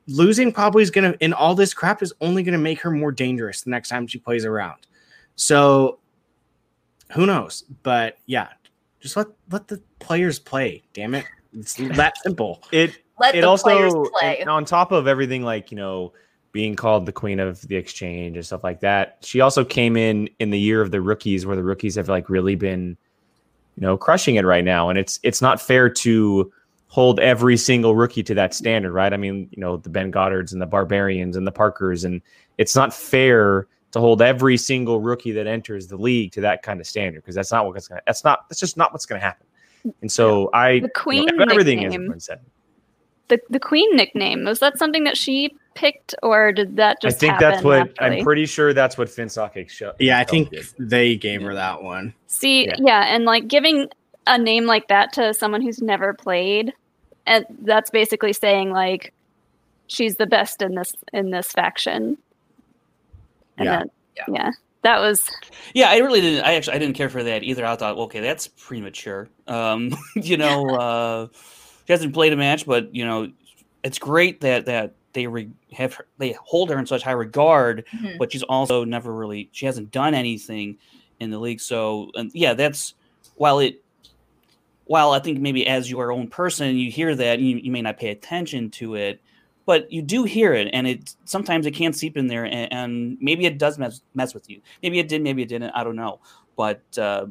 Losing 0.07 0.53
probably 0.53 0.83
is 0.83 0.91
going 0.91 1.13
to, 1.13 1.23
and 1.23 1.35
all 1.35 1.55
this 1.55 1.75
crap, 1.75 2.03
is 2.03 2.13
only 2.21 2.43
going 2.43 2.53
to 2.53 2.59
make 2.59 2.81
her 2.83 2.91
more 2.91 3.11
dangerous 3.11 3.63
the 3.63 3.71
next 3.71 3.89
time 3.89 4.07
she 4.07 4.19
plays 4.19 4.45
around. 4.45 4.87
So 5.35 5.99
who 7.13 7.27
knows? 7.27 7.65
But 7.83 8.19
yeah, 8.27 8.49
just 9.01 9.17
let 9.17 9.29
let 9.51 9.69
the 9.69 9.81
players 9.99 10.39
play. 10.39 10.83
Damn 10.93 11.15
it. 11.15 11.25
It's 11.53 11.75
that 11.75 12.15
simple. 12.23 12.63
It 12.73 12.99
let 13.19 13.35
it 13.37 13.43
the 13.43 13.49
also, 13.49 13.65
players 13.65 13.95
play. 14.19 14.43
on 14.45 14.65
top 14.65 14.91
of 14.91 15.07
everything, 15.07 15.43
like 15.43 15.71
you 15.71 15.77
know, 15.77 16.13
being 16.53 16.75
called 16.75 17.07
the 17.07 17.13
queen 17.13 17.39
of 17.39 17.61
the 17.63 17.77
exchange 17.77 18.37
and 18.37 18.45
stuff 18.45 18.65
like 18.65 18.81
that, 18.81 19.19
she 19.21 19.41
also 19.41 19.65
came 19.65 19.97
in 19.97 20.29
in 20.39 20.51
the 20.51 20.59
year 20.59 20.81
of 20.81 20.91
the 20.91 21.01
rookies, 21.01 21.47
where 21.47 21.57
the 21.57 21.63
rookies 21.63 21.95
have 21.95 22.09
like 22.09 22.29
really 22.29 22.55
been, 22.55 22.97
you 23.77 23.81
know, 23.83 23.97
crushing 23.97 24.37
it 24.37 24.45
right 24.45 24.65
now, 24.65 24.89
and 24.89 24.99
it's 24.99 25.21
it's 25.23 25.41
not 25.41 25.61
fair 25.61 25.89
to 25.89 26.53
hold 26.89 27.19
every 27.21 27.57
single 27.57 27.97
rookie 27.97 28.23
to 28.23 28.35
that 28.35 28.55
standard, 28.55 28.93
right? 28.93 29.13
I 29.13 29.17
mean, 29.17 29.49
you 29.51 29.61
know, 29.61 29.77
the 29.77 29.89
Ben 29.89 30.13
Goddards 30.13 30.53
and 30.53 30.63
the 30.63 30.67
Barbarians 30.67 31.37
and 31.37 31.47
the 31.47 31.53
Parkers, 31.53 32.05
and 32.05 32.23
it's 32.57 32.77
not 32.77 32.95
fair 32.95 33.67
to 33.95 34.01
hold 34.01 34.21
every 34.21 34.57
single 34.57 35.01
rookie 35.01 35.33
that 35.33 35.47
enters 35.47 35.89
the 35.89 35.97
league 35.97 36.33
to 36.33 36.41
that 36.43 36.63
kind 36.63 36.81
of 36.81 36.87
standard 36.87 37.23
because 37.23 37.35
that's 37.35 37.51
not 37.51 37.67
what's 37.67 37.89
going 37.89 37.99
to 37.99 38.03
that's 38.07 38.23
not 38.23 38.49
that's 38.49 38.61
just 38.61 38.77
not 38.77 38.93
what's 38.93 39.07
going 39.07 39.21
to 39.21 39.25
happen. 39.25 39.47
And 40.03 40.13
so 40.13 40.51
I 40.53 40.81
the 40.81 40.89
queen 40.91 41.27
you 41.29 41.37
know, 41.37 41.45
everything 41.51 41.83
is 41.83 42.25
said 42.25 42.41
the 43.29 43.41
the 43.51 43.59
queen 43.59 43.95
nickname 43.97 44.45
was 44.45 44.59
that 44.59 44.79
something 44.79 45.05
that 45.05 45.17
she 45.17 45.55
picked 45.75 46.15
or 46.23 46.53
did 46.53 46.77
that 46.77 47.01
just 47.01 47.17
i 47.17 47.19
think 47.19 47.39
that's 47.41 47.65
what 47.65 47.87
naturally? 47.87 48.19
i'm 48.19 48.25
pretty 48.25 48.47
sure 48.47 48.73
that's 48.73 48.97
what 48.97 49.09
finstock 49.09 49.69
show 49.69 49.93
yeah 49.99 50.19
i 50.19 50.25
think 50.25 50.51
did. 50.51 50.65
they 50.79 51.17
gave 51.17 51.43
her 51.43 51.55
that 51.55 51.83
one 51.83 52.15
see 52.27 52.67
yeah. 52.67 52.75
yeah. 52.79 53.15
and 53.15 53.25
like 53.25 53.49
giving 53.49 53.89
a 54.27 54.39
name 54.39 54.67
like 54.67 54.87
that 54.89 55.13
to 55.13 55.35
someone 55.35 55.61
who's 55.61 55.83
never 55.83 56.15
played 56.15 56.73
and 57.27 57.45
that's 57.63 57.91
basically 57.91 58.33
saying 58.33 58.71
like 58.71 59.13
she's 59.87 60.17
the 60.17 60.27
best 60.27 60.63
in 60.63 60.75
this 60.75 60.93
in 61.13 61.31
this 61.31 61.51
faction 61.51 62.17
and 63.59 63.67
yeah. 63.67 63.79
Then, 63.79 63.91
yeah. 64.17 64.25
yeah 64.29 64.51
that 64.83 65.01
was 65.01 65.31
yeah 65.73 65.91
i 65.91 65.97
really 65.97 66.21
didn't 66.21 66.45
i 66.45 66.55
actually 66.55 66.77
i 66.77 66.79
didn't 66.79 66.95
care 66.95 67.09
for 67.09 67.23
that 67.23 67.43
either 67.43 67.65
i 67.65 67.75
thought 67.75 67.97
okay 67.97 68.21
that's 68.21 68.49
premature 68.49 69.29
um 69.47 69.97
you 70.15 70.37
know 70.37 70.69
uh 70.77 71.27
she 71.87 71.93
hasn't 71.93 72.15
played 72.15 72.33
a 72.33 72.37
match, 72.37 72.67
but 72.67 72.95
you 72.95 73.05
know, 73.05 73.31
it's 73.83 73.99
great 73.99 74.41
that 74.41 74.67
that 74.67 74.95
they 75.13 75.27
re- 75.27 75.51
have 75.73 75.95
her, 75.95 76.07
they 76.19 76.33
hold 76.33 76.71
her 76.71 76.79
in 76.79 76.87
such 76.87 77.03
high 77.03 77.13
regard, 77.13 77.85
mm-hmm. 77.95 78.17
but 78.19 78.33
she's 78.33 78.43
also 78.43 78.85
never 78.85 79.13
really 79.13 79.49
she 79.53 79.67
hasn't 79.67 79.91
done 79.91 80.15
anything 80.15 80.79
in 81.21 81.31
the 81.31 81.39
league. 81.39 81.61
So 81.61 82.11
yeah, 82.33 82.55
that's 82.55 82.95
while 83.37 83.59
it 83.59 83.83
while 84.87 85.13
I 85.13 85.19
think 85.19 85.41
maybe 85.41 85.67
as 85.67 85.91
your 85.91 86.13
own 86.13 86.29
person 86.29 86.77
you 86.77 86.91
hear 86.91 87.15
that 87.15 87.39
you, 87.39 87.57
you 87.57 87.71
may 87.71 87.83
not 87.83 87.99
pay 87.99 88.09
attention 88.09 88.71
to 88.71 88.95
it, 88.95 89.21
but 89.67 89.91
you 89.93 90.03
do 90.03 90.25
hear 90.25 90.53
it, 90.53 90.69
and 90.73 90.87
it 90.87 91.15
sometimes 91.25 91.67
it 91.67 91.73
can 91.73 91.93
seep 91.93 92.17
in 92.17 92.27
there, 92.27 92.45
and, 92.45 92.73
and 92.73 93.19
maybe 93.21 93.47
it 93.47 93.59
does 93.59 93.79
mess 93.79 94.03
mess 94.15 94.35
with 94.35 94.49
you. 94.49 94.61
Maybe 94.83 94.99
it 94.99 95.09
did, 95.09 95.23
maybe 95.23 95.43
it 95.43 95.49
didn't. 95.49 95.71
I 95.71 95.85
don't 95.85 95.97
know, 95.97 96.21
but. 96.57 96.83
Uh, 96.99 97.27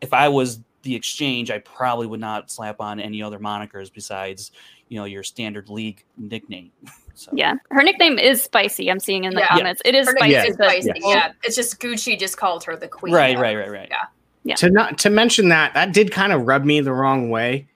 if 0.00 0.12
I 0.12 0.28
was 0.28 0.60
the 0.82 0.94
exchange, 0.94 1.50
I 1.50 1.58
probably 1.58 2.06
would 2.06 2.20
not 2.20 2.50
slap 2.50 2.80
on 2.80 3.00
any 3.00 3.22
other 3.22 3.38
monikers 3.38 3.92
besides, 3.92 4.52
you 4.88 4.98
know, 4.98 5.04
your 5.04 5.22
standard 5.22 5.68
league 5.68 6.04
nickname. 6.16 6.72
So. 7.18 7.30
Yeah, 7.32 7.54
her 7.70 7.82
nickname 7.82 8.18
is 8.18 8.42
spicy. 8.42 8.90
I'm 8.90 9.00
seeing 9.00 9.24
in 9.24 9.32
the 9.32 9.40
yeah. 9.40 9.46
comments. 9.48 9.80
It 9.86 9.94
is 9.94 10.06
spicy. 10.06 10.34
Is 10.34 10.52
spicy. 10.52 10.90
Yeah. 10.96 11.08
yeah, 11.08 11.32
it's 11.44 11.56
just 11.56 11.80
Gucci 11.80 12.18
just 12.18 12.36
called 12.36 12.62
her 12.64 12.76
the 12.76 12.88
queen. 12.88 13.14
Right, 13.14 13.38
right, 13.38 13.56
right, 13.56 13.70
right. 13.70 13.88
Yeah, 13.90 14.02
yeah. 14.44 14.54
To 14.56 14.68
not 14.68 14.98
to 14.98 15.08
mention 15.08 15.48
that 15.48 15.72
that 15.72 15.94
did 15.94 16.12
kind 16.12 16.30
of 16.30 16.46
rub 16.46 16.66
me 16.66 16.82
the 16.82 16.92
wrong 16.92 17.30
way. 17.30 17.68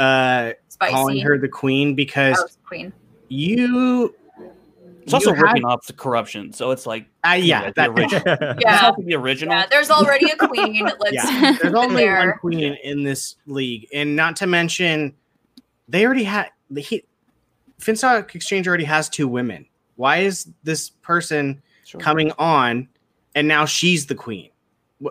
Uh, 0.00 0.54
spicy. 0.66 0.92
calling 0.92 1.20
her 1.20 1.38
the 1.38 1.46
queen 1.46 1.94
because 1.94 2.58
queen. 2.66 2.92
You 3.30 4.14
it's 5.02 5.14
also 5.14 5.32
had, 5.32 5.42
ripping 5.42 5.64
off 5.64 5.86
the 5.86 5.92
corruption, 5.92 6.52
so 6.52 6.72
it's 6.72 6.84
like 6.84 7.06
uh, 7.24 7.38
yeah, 7.40 7.70
that, 7.76 7.94
the 7.94 8.58
yeah, 8.60 8.90
the 8.98 9.14
original. 9.14 9.54
Yeah, 9.54 9.66
there's 9.70 9.90
already 9.90 10.30
a 10.30 10.36
queen. 10.36 10.84
Let's 11.00 11.12
yeah, 11.12 11.56
there's 11.62 11.74
only 11.74 12.04
there. 12.04 12.18
one 12.18 12.38
queen 12.38 12.76
in 12.82 13.04
this 13.04 13.36
league, 13.46 13.88
and 13.94 14.14
not 14.16 14.36
to 14.36 14.46
mention, 14.46 15.14
they 15.88 16.04
already 16.04 16.24
had 16.24 16.50
the 16.70 16.80
he, 16.80 17.04
Finstock 17.80 18.34
Exchange 18.34 18.68
already 18.68 18.84
has 18.84 19.08
two 19.08 19.26
women. 19.26 19.64
Why 19.96 20.18
is 20.18 20.48
this 20.64 20.90
person 20.90 21.62
sure. 21.84 22.00
coming 22.00 22.32
on, 22.38 22.88
and 23.34 23.48
now 23.48 23.64
she's 23.64 24.06
the 24.06 24.14
queen, 24.14 24.50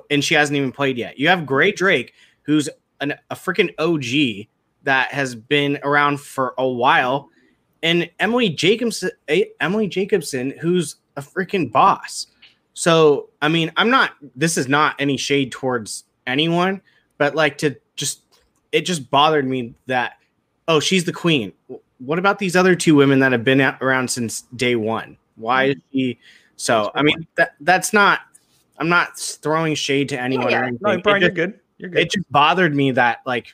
and 0.09 0.23
she 0.23 0.35
hasn't 0.35 0.57
even 0.57 0.71
played 0.71 0.97
yet? 0.97 1.17
You 1.17 1.29
have 1.29 1.39
Grae 1.39 1.75
Drake, 1.75 2.13
who's 2.43 2.69
an, 3.01 3.15
a 3.29 3.35
freaking 3.35 3.73
OG 3.79 4.47
that 4.83 5.11
has 5.11 5.35
been 5.35 5.79
around 5.83 6.19
for 6.19 6.53
a 6.57 6.67
while 6.67 7.29
and 7.83 8.09
Emily 8.19 8.49
Jacobson, 8.49 9.11
eh, 9.27 9.45
Emily 9.59 9.87
Jacobson, 9.87 10.51
who's 10.59 10.97
a 11.15 11.21
freaking 11.21 11.71
boss. 11.71 12.27
So, 12.73 13.29
I 13.41 13.49
mean, 13.49 13.71
I'm 13.77 13.89
not. 13.89 14.11
This 14.35 14.57
is 14.57 14.67
not 14.67 14.95
any 14.99 15.17
shade 15.17 15.51
towards 15.51 16.05
anyone, 16.27 16.81
but 17.17 17.35
like 17.35 17.57
to 17.59 17.75
just, 17.95 18.21
it 18.71 18.81
just 18.81 19.09
bothered 19.09 19.45
me 19.45 19.73
that, 19.87 20.13
oh, 20.67 20.79
she's 20.79 21.03
the 21.03 21.13
queen. 21.13 21.51
What 21.97 22.19
about 22.19 22.39
these 22.39 22.55
other 22.55 22.75
two 22.75 22.95
women 22.95 23.19
that 23.19 23.31
have 23.31 23.43
been 23.43 23.61
around 23.61 24.09
since 24.09 24.43
day 24.55 24.75
one? 24.75 25.17
Why 25.35 25.65
is 25.65 25.75
she? 25.91 26.19
So, 26.55 26.91
I 26.95 27.01
mean, 27.01 27.27
that 27.35 27.55
that's 27.61 27.93
not. 27.93 28.21
I'm 28.77 28.87
not 28.87 29.19
throwing 29.19 29.75
shade 29.75 30.07
to 30.09 30.19
anyone. 30.19 30.49
Yeah, 30.49 30.57
or 30.57 30.61
yeah. 30.61 30.67
anything. 30.67 30.79
No, 30.81 31.01
Brian, 31.01 31.21
you're 31.21 31.29
just- 31.29 31.35
good. 31.35 31.59
You're 31.79 31.89
good. 31.89 31.99
it 32.01 32.11
just 32.11 32.31
bothered 32.31 32.75
me 32.75 32.91
that 32.91 33.19
like 33.25 33.47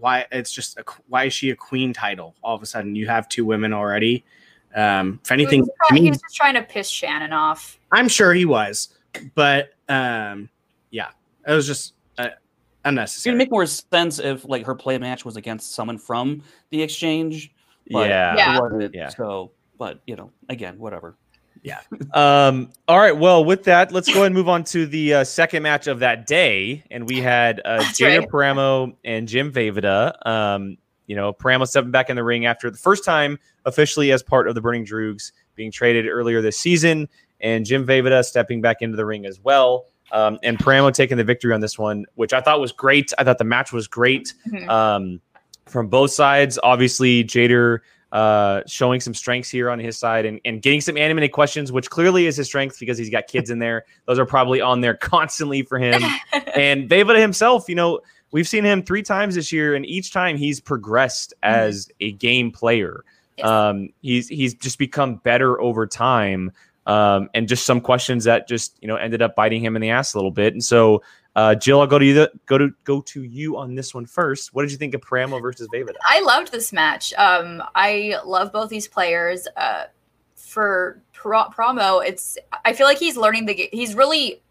why 0.00 0.26
it's 0.32 0.50
just 0.52 0.78
a, 0.78 0.84
why 1.08 1.24
is 1.24 1.32
she 1.32 1.50
a 1.50 1.56
queen 1.56 1.92
title 1.92 2.34
all 2.42 2.54
of 2.56 2.62
a 2.62 2.66
sudden 2.66 2.94
you 2.94 3.06
have 3.06 3.28
two 3.28 3.44
women 3.44 3.72
already 3.72 4.24
um 4.74 5.20
if 5.22 5.28
He 5.28 5.34
anything 5.34 5.60
was, 5.60 5.68
to 5.68 5.74
try- 5.88 5.98
he 5.98 6.08
was 6.10 6.20
just 6.20 6.36
trying 6.36 6.54
to 6.54 6.62
piss 6.62 6.88
Shannon 6.88 7.32
off. 7.32 7.78
i'm 7.92 8.08
sure 8.08 8.32
he 8.34 8.44
was 8.44 8.88
but 9.34 9.70
um 9.88 10.48
yeah 10.90 11.08
it 11.46 11.52
was 11.52 11.66
just 11.66 11.94
uh, 12.18 12.24
It's 12.24 12.34
unnecessary 12.84 13.32
It'd 13.32 13.38
make 13.38 13.50
more 13.50 13.66
sense 13.66 14.18
if 14.18 14.44
like 14.44 14.64
her 14.66 14.74
play 14.74 14.98
match 14.98 15.24
was 15.24 15.36
against 15.36 15.74
someone 15.74 15.98
from 15.98 16.42
the 16.70 16.82
exchange. 16.82 17.52
but 17.90 18.08
yeah. 18.08 18.36
Yeah. 18.36 18.88
Yeah. 18.92 19.08
So, 19.08 19.52
but 19.78 20.00
you 20.06 20.16
know, 20.16 20.30
again, 20.48 20.78
whatever. 20.78 21.16
Um, 22.12 22.70
all 22.88 22.98
right. 22.98 23.16
Well, 23.16 23.44
with 23.44 23.64
that, 23.64 23.92
let's 23.92 24.08
go 24.08 24.14
ahead 24.20 24.26
and 24.26 24.34
move 24.34 24.48
on 24.48 24.64
to 24.64 24.86
the 24.86 25.14
uh, 25.14 25.24
second 25.24 25.62
match 25.62 25.86
of 25.86 25.98
that 26.00 26.26
day. 26.26 26.82
And 26.90 27.08
we 27.08 27.18
had 27.18 27.60
uh, 27.64 27.78
That's 27.78 28.00
Jader 28.00 28.20
right. 28.20 28.28
Paramo 28.28 28.96
and 29.04 29.28
Jim 29.28 29.52
Vejvoda. 29.52 30.14
Um, 30.26 30.78
you 31.06 31.16
know, 31.16 31.32
Paramo 31.32 31.66
stepping 31.66 31.90
back 31.90 32.08
in 32.08 32.16
the 32.16 32.24
ring 32.24 32.46
after 32.46 32.70
the 32.70 32.78
first 32.78 33.04
time 33.04 33.38
officially 33.66 34.12
as 34.12 34.22
part 34.22 34.48
of 34.48 34.54
the 34.54 34.60
Burning 34.60 34.86
Droogs 34.86 35.32
being 35.56 35.70
traded 35.72 36.06
earlier 36.06 36.40
this 36.40 36.56
season, 36.58 37.08
and 37.40 37.66
Jim 37.66 37.86
Vejvoda 37.86 38.24
stepping 38.24 38.60
back 38.60 38.78
into 38.80 38.96
the 38.96 39.04
ring 39.04 39.26
as 39.26 39.40
well. 39.40 39.86
Um, 40.12 40.38
and 40.42 40.58
Paramo 40.58 40.92
taking 40.92 41.16
the 41.18 41.24
victory 41.24 41.52
on 41.52 41.60
this 41.60 41.78
one, 41.78 42.04
which 42.14 42.32
I 42.32 42.40
thought 42.40 42.60
was 42.60 42.72
great. 42.72 43.12
I 43.18 43.24
thought 43.24 43.38
the 43.38 43.44
match 43.44 43.72
was 43.72 43.86
great 43.86 44.32
Mhm. 44.50 44.68
um, 44.68 45.20
from 45.66 45.88
both 45.88 46.10
sides. 46.10 46.58
Obviously, 46.62 47.22
Jader 47.24 47.78
uh, 48.12 48.62
showing 48.66 49.00
some 49.00 49.14
strengths 49.14 49.48
here 49.48 49.70
on 49.70 49.78
his 49.78 49.96
side 49.96 50.26
and, 50.26 50.40
and 50.44 50.62
getting 50.62 50.80
some 50.80 50.96
animated 50.96 51.32
questions, 51.32 51.70
which 51.70 51.90
clearly 51.90 52.26
is 52.26 52.36
his 52.36 52.46
strength 52.46 52.78
because 52.80 52.98
he's 52.98 53.10
got 53.10 53.26
kids 53.28 53.50
in 53.50 53.58
there. 53.58 53.84
Those 54.06 54.18
are 54.18 54.26
probably 54.26 54.60
on 54.60 54.80
there 54.80 54.94
constantly 55.00 55.62
for 55.62 55.78
him. 55.78 56.02
and 56.54 56.88
Vejvoda 56.88 57.20
himself, 57.20 57.68
you 57.68 57.74
know, 57.74 58.00
we've 58.32 58.48
seen 58.48 58.64
him 58.64 58.82
three 58.82 59.02
times 59.02 59.34
this 59.34 59.52
year, 59.52 59.74
and 59.74 59.86
each 59.86 60.12
time 60.12 60.36
he's 60.36 60.60
progressed 60.60 61.34
as 61.42 61.88
a 62.00 62.12
game 62.12 62.50
player. 62.50 63.04
Yes. 63.36 63.46
Um, 63.46 63.90
he's 64.02 64.28
he's 64.28 64.54
just 64.54 64.78
become 64.78 65.16
better 65.16 65.60
over 65.60 65.86
time. 65.86 66.52
Um, 66.86 67.28
and 67.34 67.46
just 67.46 67.66
some 67.66 67.80
questions 67.80 68.24
that 68.24 68.48
just 68.48 68.76
you 68.80 68.88
know 68.88 68.96
ended 68.96 69.22
up 69.22 69.36
biting 69.36 69.62
him 69.62 69.76
in 69.76 69.82
the 69.82 69.90
ass 69.90 70.14
a 70.14 70.18
little 70.18 70.30
bit. 70.30 70.54
And 70.54 70.64
so, 70.64 71.02
uh, 71.36 71.54
Jill, 71.54 71.80
I'll 71.80 71.86
go 71.86 71.98
to 71.98 72.04
you. 72.04 72.26
Go 72.46 72.58
to 72.58 72.70
go 72.84 73.00
to 73.02 73.22
you 73.22 73.56
on 73.56 73.74
this 73.74 73.94
one 73.94 74.06
first. 74.06 74.52
What 74.52 74.62
did 74.62 74.72
you 74.72 74.78
think 74.78 74.94
of 74.94 75.00
Paramo 75.00 75.40
versus 75.40 75.68
Vejvoda? 75.72 75.96
I 76.08 76.20
loved 76.22 76.50
this 76.50 76.72
match. 76.72 77.14
Um, 77.14 77.62
I 77.74 78.16
love 78.24 78.52
both 78.52 78.68
these 78.68 78.88
players. 78.88 79.46
Uh, 79.56 79.84
for 80.34 81.00
Pro- 81.12 81.48
Promo, 81.50 82.04
it's 82.04 82.36
I 82.64 82.72
feel 82.72 82.86
like 82.86 82.98
he's 82.98 83.16
learning 83.16 83.46
the 83.46 83.54
game. 83.54 83.68
He's 83.72 83.94
really 83.94 84.42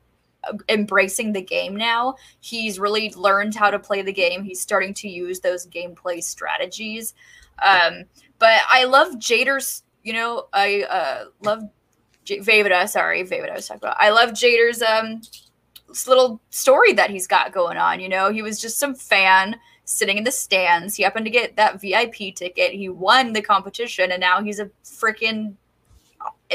uh, 0.45 0.53
embracing 0.69 1.33
the 1.33 1.41
game 1.41 1.75
now. 1.75 2.15
He's 2.39 2.79
really 2.79 3.11
learned 3.15 3.55
how 3.55 3.69
to 3.69 3.79
play 3.79 4.01
the 4.01 4.13
game. 4.13 4.43
He's 4.43 4.61
starting 4.61 4.93
to 4.95 5.09
use 5.09 5.41
those 5.41 5.67
gameplay 5.67 6.23
strategies. 6.23 7.13
Um, 7.61 8.05
but 8.37 8.61
I 8.71 8.85
love 8.85 9.19
Jader's. 9.19 9.83
You 10.03 10.13
know, 10.13 10.47
I 10.53 10.83
uh, 10.83 11.25
love 11.41 11.63
J- 12.23 12.39
Vejvoda. 12.39 12.87
Sorry, 12.87 13.25
Vejvoda. 13.25 13.49
I 13.51 13.55
was 13.55 13.67
talking 13.67 13.81
about. 13.83 13.97
I 13.99 14.11
love 14.11 14.29
Jader's 14.29 14.81
um 14.81 15.21
little 16.07 16.41
story 16.49 16.93
that 16.93 17.09
he's 17.09 17.27
got 17.27 17.51
going 17.51 17.77
on. 17.77 17.99
You 17.99 18.09
know, 18.09 18.31
he 18.31 18.41
was 18.41 18.59
just 18.59 18.77
some 18.77 18.95
fan 18.95 19.55
sitting 19.85 20.17
in 20.17 20.23
the 20.23 20.31
stands. 20.31 20.95
He 20.95 21.03
happened 21.03 21.25
to 21.25 21.31
get 21.31 21.55
that 21.55 21.81
VIP 21.81 22.35
ticket. 22.35 22.71
He 22.71 22.89
won 22.89 23.33
the 23.33 23.41
competition, 23.41 24.11
and 24.11 24.21
now 24.21 24.41
he's 24.41 24.59
a 24.59 24.69
freaking 24.83 25.55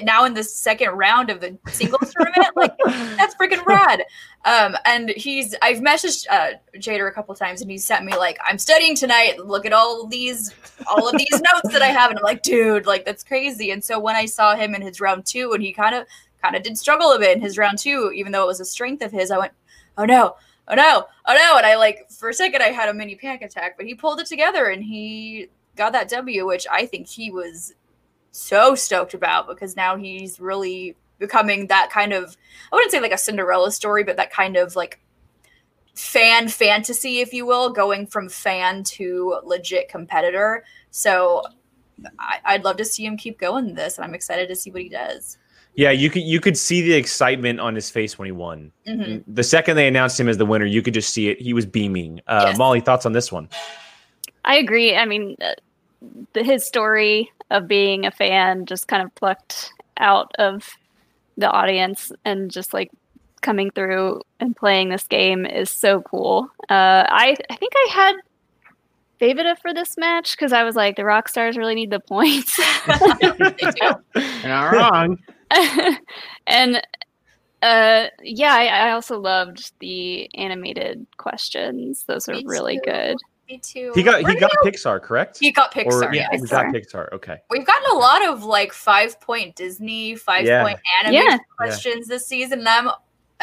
now 0.02 0.24
in 0.24 0.34
the 0.34 0.42
second 0.42 0.90
round 0.90 1.30
of 1.30 1.40
the 1.40 1.56
singles 1.68 2.12
tournament. 2.16 2.56
Like 2.56 2.76
that's 3.16 3.34
freaking 3.36 3.64
rad. 3.64 4.02
Um, 4.44 4.76
and 4.84 5.10
he's 5.10 5.54
I've 5.62 5.78
messaged 5.78 6.26
uh, 6.30 6.52
Jader 6.76 7.08
a 7.08 7.12
couple 7.12 7.34
times, 7.34 7.60
and 7.62 7.70
he 7.70 7.78
sent 7.78 8.04
me 8.04 8.16
like 8.16 8.38
I'm 8.46 8.58
studying 8.58 8.94
tonight. 8.94 9.38
Look 9.38 9.66
at 9.66 9.72
all 9.72 10.06
these 10.06 10.52
all 10.86 11.08
of 11.08 11.16
these 11.16 11.30
notes 11.32 11.72
that 11.72 11.82
I 11.82 11.88
have, 11.88 12.10
and 12.10 12.18
I'm 12.18 12.24
like, 12.24 12.42
dude, 12.42 12.86
like 12.86 13.04
that's 13.04 13.22
crazy. 13.22 13.70
And 13.70 13.82
so 13.82 13.98
when 13.98 14.16
I 14.16 14.26
saw 14.26 14.54
him 14.54 14.74
in 14.74 14.82
his 14.82 15.00
round 15.00 15.26
two, 15.26 15.52
and 15.52 15.62
he 15.62 15.72
kind 15.72 15.94
of 15.94 16.06
kind 16.44 16.56
of 16.56 16.62
did 16.62 16.76
struggle 16.76 17.12
a 17.12 17.18
bit 17.18 17.36
in 17.36 17.42
his 17.42 17.56
round 17.56 17.78
two, 17.78 18.12
even 18.14 18.32
though 18.32 18.44
it 18.44 18.48
was 18.48 18.60
a 18.60 18.64
strength 18.64 19.02
of 19.02 19.12
his, 19.12 19.30
I 19.30 19.38
went, 19.38 19.52
oh 19.96 20.04
no. 20.04 20.36
Oh 20.66 20.74
no! 20.74 21.04
Oh 21.26 21.34
no! 21.34 21.58
And 21.58 21.66
I 21.66 21.76
like 21.76 22.10
for 22.10 22.30
a 22.30 22.34
second 22.34 22.62
I 22.62 22.68
had 22.68 22.88
a 22.88 22.94
mini 22.94 23.16
panic 23.16 23.42
attack, 23.42 23.76
but 23.76 23.84
he 23.84 23.94
pulled 23.94 24.18
it 24.18 24.26
together 24.26 24.64
and 24.66 24.82
he 24.82 25.48
got 25.76 25.92
that 25.92 26.08
W, 26.08 26.46
which 26.46 26.66
I 26.70 26.86
think 26.86 27.06
he 27.06 27.30
was 27.30 27.74
so 28.30 28.74
stoked 28.74 29.12
about 29.12 29.46
because 29.46 29.76
now 29.76 29.96
he's 29.96 30.40
really 30.40 30.96
becoming 31.18 31.66
that 31.66 31.90
kind 31.90 32.14
of 32.14 32.36
I 32.72 32.76
wouldn't 32.76 32.92
say 32.92 33.00
like 33.00 33.12
a 33.12 33.18
Cinderella 33.18 33.70
story, 33.70 34.04
but 34.04 34.16
that 34.16 34.32
kind 34.32 34.56
of 34.56 34.74
like 34.74 35.00
fan 35.94 36.48
fantasy, 36.48 37.20
if 37.20 37.34
you 37.34 37.44
will, 37.44 37.70
going 37.70 38.06
from 38.06 38.30
fan 38.30 38.84
to 38.84 39.40
legit 39.44 39.90
competitor. 39.90 40.64
So 40.90 41.42
I, 42.18 42.38
I'd 42.44 42.64
love 42.64 42.78
to 42.78 42.84
see 42.86 43.04
him 43.04 43.18
keep 43.18 43.38
going 43.38 43.74
this, 43.74 43.98
and 43.98 44.04
I'm 44.06 44.14
excited 44.14 44.48
to 44.48 44.56
see 44.56 44.70
what 44.70 44.82
he 44.82 44.88
does. 44.88 45.36
Yeah, 45.76 45.90
you 45.90 46.08
could 46.08 46.22
you 46.22 46.40
could 46.40 46.56
see 46.56 46.82
the 46.82 46.92
excitement 46.94 47.58
on 47.60 47.74
his 47.74 47.90
face 47.90 48.16
when 48.18 48.26
he 48.26 48.32
won. 48.32 48.70
Mhm. 48.86 49.24
The 49.26 49.42
second 49.42 49.76
they 49.76 49.88
announced 49.88 50.18
him 50.20 50.28
as 50.28 50.38
the 50.38 50.46
winner, 50.46 50.64
you 50.66 50.82
could 50.82 50.94
just 50.94 51.12
see 51.12 51.28
it. 51.28 51.40
He 51.40 51.52
was 51.52 51.66
beaming. 51.66 52.20
Uh, 52.28 52.44
Yes. 52.48 52.58
Molly, 52.58 52.80
thoughts 52.80 53.04
on 53.06 53.12
this 53.12 53.32
one? 53.32 53.48
I 54.44 54.56
agree. 54.56 54.94
I 54.94 55.04
mean, 55.04 55.36
uh, 55.40 55.54
his 56.42 56.64
story 56.66 57.30
of 57.50 57.66
being 57.66 58.06
a 58.06 58.10
fan 58.10 58.66
just 58.66 58.86
kind 58.88 59.02
of 59.02 59.12
plucked 59.16 59.72
out 59.98 60.30
of 60.38 60.68
the 61.36 61.50
audience 61.50 62.12
and 62.24 62.50
just 62.50 62.72
like 62.72 62.90
coming 63.40 63.70
through 63.72 64.20
and 64.40 64.56
playing 64.56 64.90
this 64.90 65.06
game 65.08 65.44
is 65.44 65.70
so 65.70 66.02
cool. 66.02 66.48
Uh, 66.70 67.04
I 67.08 67.36
I 67.50 67.56
think 67.56 67.72
I 67.74 67.88
had 67.90 68.14
Vejvoda 69.20 69.58
for 69.58 69.74
this 69.74 69.96
match 69.96 70.32
because 70.36 70.52
I 70.52 70.62
was 70.62 70.76
like, 70.76 70.96
the 70.96 71.04
rock 71.04 71.28
stars 71.28 71.56
really 71.56 71.74
need 71.74 71.90
the 71.90 72.00
points. 72.00 72.58
They 72.86 73.70
do. 73.80 73.94
You're 74.14 74.48
not 74.48 74.72
wrong 74.72 75.18
and 76.46 76.76
uh, 77.62 78.06
yeah, 78.22 78.54
I, 78.54 78.66
I 78.66 78.90
also 78.92 79.18
loved 79.18 79.72
the 79.80 80.28
animated 80.34 81.06
questions. 81.16 82.04
Those 82.06 82.28
are 82.28 82.34
Me 82.34 82.44
really 82.46 82.76
too. 82.76 82.82
good. 82.84 83.16
Me 83.48 83.58
too. 83.58 83.92
He 83.94 84.02
got 84.02 84.22
Where 84.22 84.32
he 84.32 84.38
did 84.38 84.48
got 84.48 84.50
Pixar, 84.64 85.02
correct? 85.02 85.38
He 85.38 85.52
got 85.52 85.72
Pixar. 85.72 86.08
or 86.10 86.14
yeah. 86.14 86.28
he 86.32 86.38
got 86.40 86.66
Pixar. 86.66 87.12
Okay. 87.12 87.38
We've 87.50 87.66
gotten 87.66 87.90
a 87.92 87.98
lot 87.98 88.26
of 88.26 88.44
like 88.44 88.72
five 88.72 89.20
point 89.20 89.54
Disney, 89.54 90.14
five 90.16 90.46
Yeah. 90.46 90.62
point 90.62 90.78
animated 91.02 91.26
Yeah. 91.30 91.38
questions 91.56 92.06
this 92.08 92.26
season, 92.26 92.60
and 92.60 92.68
I'm 92.68 92.90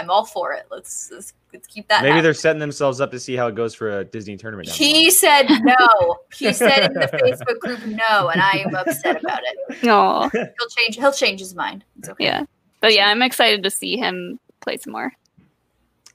I'm 0.01 0.09
all 0.09 0.25
for 0.25 0.53
it. 0.53 0.65
Let's 0.71 1.09
let's, 1.11 1.33
let's 1.53 1.67
keep 1.67 1.87
that. 1.89 2.01
Maybe 2.01 2.09
happening. 2.09 2.23
they're 2.23 2.33
setting 2.33 2.59
themselves 2.59 2.99
up 2.99 3.11
to 3.11 3.19
see 3.19 3.35
how 3.35 3.47
it 3.47 3.55
goes 3.55 3.73
for 3.75 3.99
a 3.99 4.03
Disney 4.05 4.37
tournament. 4.37 4.67
down 4.67 4.77
the 4.77 4.83
line. 4.83 4.95
He 4.95 5.11
said 5.11 5.47
no. 5.63 6.17
He 6.35 6.51
said 6.53 6.85
in 6.85 6.93
the 6.93 7.07
Facebook 7.07 7.59
group 7.59 7.85
no, 7.85 8.29
and 8.29 8.41
I 8.41 8.63
am 8.65 8.73
upset 8.75 9.21
about 9.23 9.41
it. 9.43 9.77
Oh, 9.87 10.29
He'll 10.33 10.69
change. 10.77 10.95
He'll 10.95 11.11
change 11.11 11.39
his 11.39 11.55
mind. 11.55 11.83
It's 11.99 12.09
okay. 12.09 12.23
yeah. 12.25 12.43
But 12.79 12.93
yeah, 12.93 13.07
I'm 13.07 13.21
excited 13.21 13.63
to 13.63 13.69
see 13.69 13.95
him 13.97 14.39
play 14.61 14.77
some 14.77 14.93
more. 14.93 15.13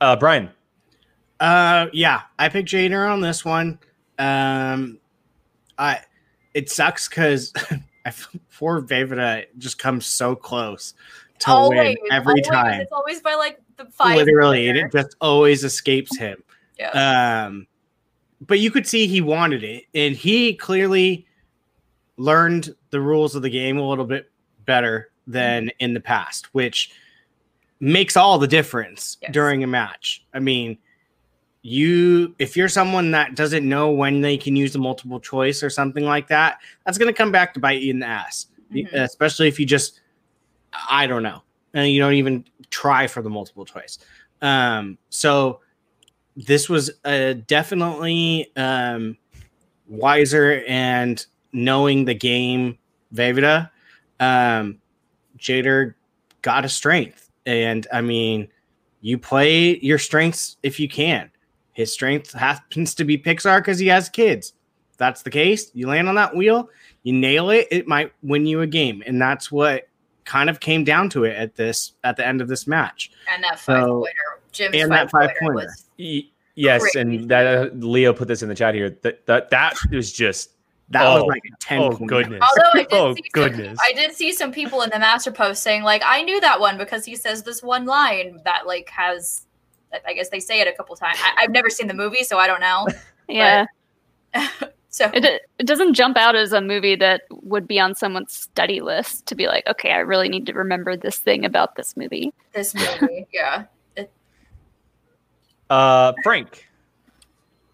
Uh, 0.01 0.17
Brian. 0.17 0.51
Uh, 1.39 1.87
yeah, 1.93 2.23
I 2.39 2.49
picked 2.49 2.69
Jader 2.71 3.11
on 3.11 3.21
this 3.21 3.45
one. 3.45 3.79
Um, 4.19 4.99
I 5.79 6.01
it 6.55 6.71
sucks 6.71 7.09
because 7.09 7.53
I 8.07 8.13
poor 8.59 8.81
Vejvoda 8.81 9.45
just 9.59 9.79
comes 9.79 10.07
so 10.07 10.35
close 10.35 10.95
to 11.41 11.51
Always, 11.51 11.77
win 11.77 11.97
every 12.13 12.33
always. 12.33 12.47
time. 12.49 12.81
It's 12.81 12.93
always 12.93 13.21
by 13.21 13.35
like 13.35 13.61
the 13.77 13.87
five. 13.87 14.17
Literally, 14.17 14.69
and 14.69 14.79
it 14.79 14.93
just 14.93 15.17
always 15.21 15.65
escapes 15.65 16.17
him. 16.17 16.43
Yeah. 16.79 17.45
Um, 17.47 17.67
but 18.47 18.59
you 18.59 18.71
could 18.71 18.87
see 18.87 19.07
he 19.07 19.21
wanted 19.21 19.65
it, 19.65 19.85
and 19.95 20.15
he 20.15 20.55
clearly 20.55 21.27
learned 22.19 22.75
the 22.91 23.01
rules 23.01 23.35
of 23.35 23.43
the 23.43 23.51
game 23.51 23.79
a 23.79 23.89
little 23.89 24.05
bit 24.05 24.31
better 24.65 25.11
than 25.27 25.71
in 25.81 25.93
the 25.95 26.01
past, 26.01 26.47
which 26.55 26.91
makes 27.81 28.17
all 28.17 28.39
the 28.39 28.47
difference 28.49 29.19
Yes. 29.23 29.33
during 29.33 29.63
a 29.63 29.67
match. 29.67 30.25
I 30.33 30.39
mean, 30.39 30.79
you 31.63 32.35
if 32.39 32.57
you're 32.57 32.69
someone 32.69 33.11
that 33.11 33.35
doesn't 33.35 33.69
know 33.69 33.91
when 33.91 34.21
they 34.21 34.37
can 34.37 34.55
use 34.55 34.73
the 34.73 34.79
multiple 34.79 35.19
choice 35.21 35.63
or 35.63 35.69
something 35.71 36.05
like 36.05 36.29
that, 36.29 36.59
that's 36.85 36.97
going 36.97 37.13
to 37.13 37.17
come 37.17 37.33
back 37.33 37.53
to 37.55 37.61
bite 37.61 37.83
you 37.83 37.91
in 37.91 37.99
the 37.99 38.07
ass, 38.07 38.47
Mhm. 38.73 38.93
especially 38.93 39.49
if 39.49 39.59
you 39.61 39.67
just 39.67 40.01
I 40.91 41.07
don't 41.07 41.23
know, 41.23 41.43
and 41.77 41.93
you 41.93 42.01
don't 42.01 42.15
even 42.15 42.45
try 42.71 43.07
for 43.07 43.23
the 43.23 43.29
multiple 43.29 43.65
choice. 43.65 43.99
Um, 44.41 44.97
so 45.11 45.61
this 46.35 46.69
was 46.69 46.91
uh, 47.05 47.35
definitely 47.47 48.51
um, 48.57 49.17
wiser 49.87 50.65
and 50.67 51.25
knowing 51.53 52.07
the 52.07 52.15
game, 52.15 52.79
Vejvoda, 53.15 53.71
um, 54.21 54.79
Jader 55.39 55.95
got 56.43 56.65
a 56.65 56.69
strength. 56.69 57.31
And 57.45 57.87
I 57.93 58.01
mean, 58.01 58.49
you 59.03 59.19
play 59.19 59.79
your 59.79 59.99
strengths 59.99 60.57
if 60.63 60.81
you 60.81 60.89
can. 60.89 61.31
His 61.73 61.93
strength 61.93 62.33
happens 62.33 62.95
to 62.95 63.05
be 63.05 63.19
Pixar 63.19 63.59
because 63.59 63.79
he 63.79 63.89
has 63.89 64.09
kids. 64.09 64.55
That's 64.97 65.21
the 65.21 65.31
case. 65.31 65.71
You 65.75 65.89
land 65.89 66.09
on 66.09 66.15
that 66.15 66.35
wheel, 66.35 66.71
you 67.03 67.13
nail 67.13 67.51
it, 67.51 67.69
it 67.71 67.87
might 67.87 68.13
win 68.23 68.47
you 68.47 68.63
a 68.63 68.67
game. 68.67 69.03
And 69.07 69.21
that's 69.21 69.53
what 69.53 69.89
kind 70.27 70.51
of 70.51 70.61
came 70.61 70.85
down 70.85 71.09
to 71.11 71.25
it 71.25 71.35
at 71.37 71.55
this 71.57 71.93
at 72.05 72.17
the 72.17 72.27
end 72.27 72.41
of 72.43 72.49
this 72.49 72.67
match. 72.67 73.11
And 73.33 73.43
that 73.45 73.59
five 73.59 73.85
So- 73.85 74.01
pointer, 74.01 74.41
Jim's 74.53 74.75
and 74.77 74.89
five 74.91 74.91
that 74.91 75.11
five 75.11 75.31
pointer 75.41 75.55
pointer. 75.55 75.71
was 75.99 76.23
Yes, 76.59 76.81
Crazy. 76.83 77.01
and 77.01 77.29
that 77.31 77.47
uh, 77.47 77.71
Leo 77.75 78.13
put 78.15 78.29
this 78.29 78.43
in 78.43 78.49
the 78.49 78.55
chat 78.55 78.75
here. 78.75 78.91
That 79.03 79.25
that 79.27 79.51
that 79.51 79.75
was 79.91 80.11
just 80.13 80.53
That 80.89 81.05
Oh, 81.07 81.25
was 81.25 81.25
like 81.29 81.43
a 81.53 81.57
10 81.61 81.79
oh 81.81 81.91
point. 81.91 82.09
goodness. 82.09 82.41
Although 82.43 82.71
I 82.81 82.83
did 82.85 82.89
oh 82.93 83.15
see 83.15 83.23
goodness. 83.33 83.77
Some, 83.79 83.85
I 83.85 83.93
did 83.93 84.13
see 84.15 84.33
some 84.33 84.53
people 84.53 84.81
in 84.83 84.89
the 84.91 84.99
master 84.99 85.31
post 85.31 85.63
saying 85.63 85.83
like 85.83 86.01
I 86.05 86.23
knew 86.23 86.41
that 86.41 86.59
one 86.59 86.79
because 86.79 87.05
he 87.05 87.15
says 87.15 87.43
this 87.43 87.63
one 87.63 87.85
line 87.85 88.41
that 88.45 88.67
like 88.67 88.89
has 88.91 89.43
I 90.07 90.15
guess 90.15 90.31
they 90.31 90.41
say 90.41 90.61
it 90.61 90.67
a 90.69 90.73
couple 90.73 90.97
times. 90.97 91.19
I, 91.23 91.43
I've 91.45 91.51
never 91.51 91.69
seen 91.71 91.87
the 91.89 91.95
movie, 91.95 92.25
so 92.25 92.39
I 92.39 92.47
don't 92.47 92.61
know. 92.61 92.87
Yeah. 93.29 93.67
So 94.97 95.11
It, 95.13 95.43
it 95.59 95.67
doesn't 95.67 95.93
jump 95.93 96.17
out 96.17 96.35
as 96.37 96.55
a 96.55 96.61
movie 96.63 96.97
that 96.97 97.25
would 97.31 97.69
be 97.69 97.79
on 97.79 97.95
someone's 97.95 98.33
study 98.33 98.81
list 98.81 99.27
to 99.27 99.35
be 99.35 99.47
like, 99.47 99.67
okay, 99.67 99.91
I 99.93 99.99
really 99.99 100.31
need 100.31 100.47
to 100.47 100.55
remember 100.55 100.97
this 100.97 101.19
thing 101.19 101.45
about 101.45 101.77
this 101.77 101.99
movie. 101.99 102.33
this 102.55 102.75
movie, 103.03 103.27
yeah. 103.31 103.65
uh, 105.69 106.15
Frank. 106.23 106.67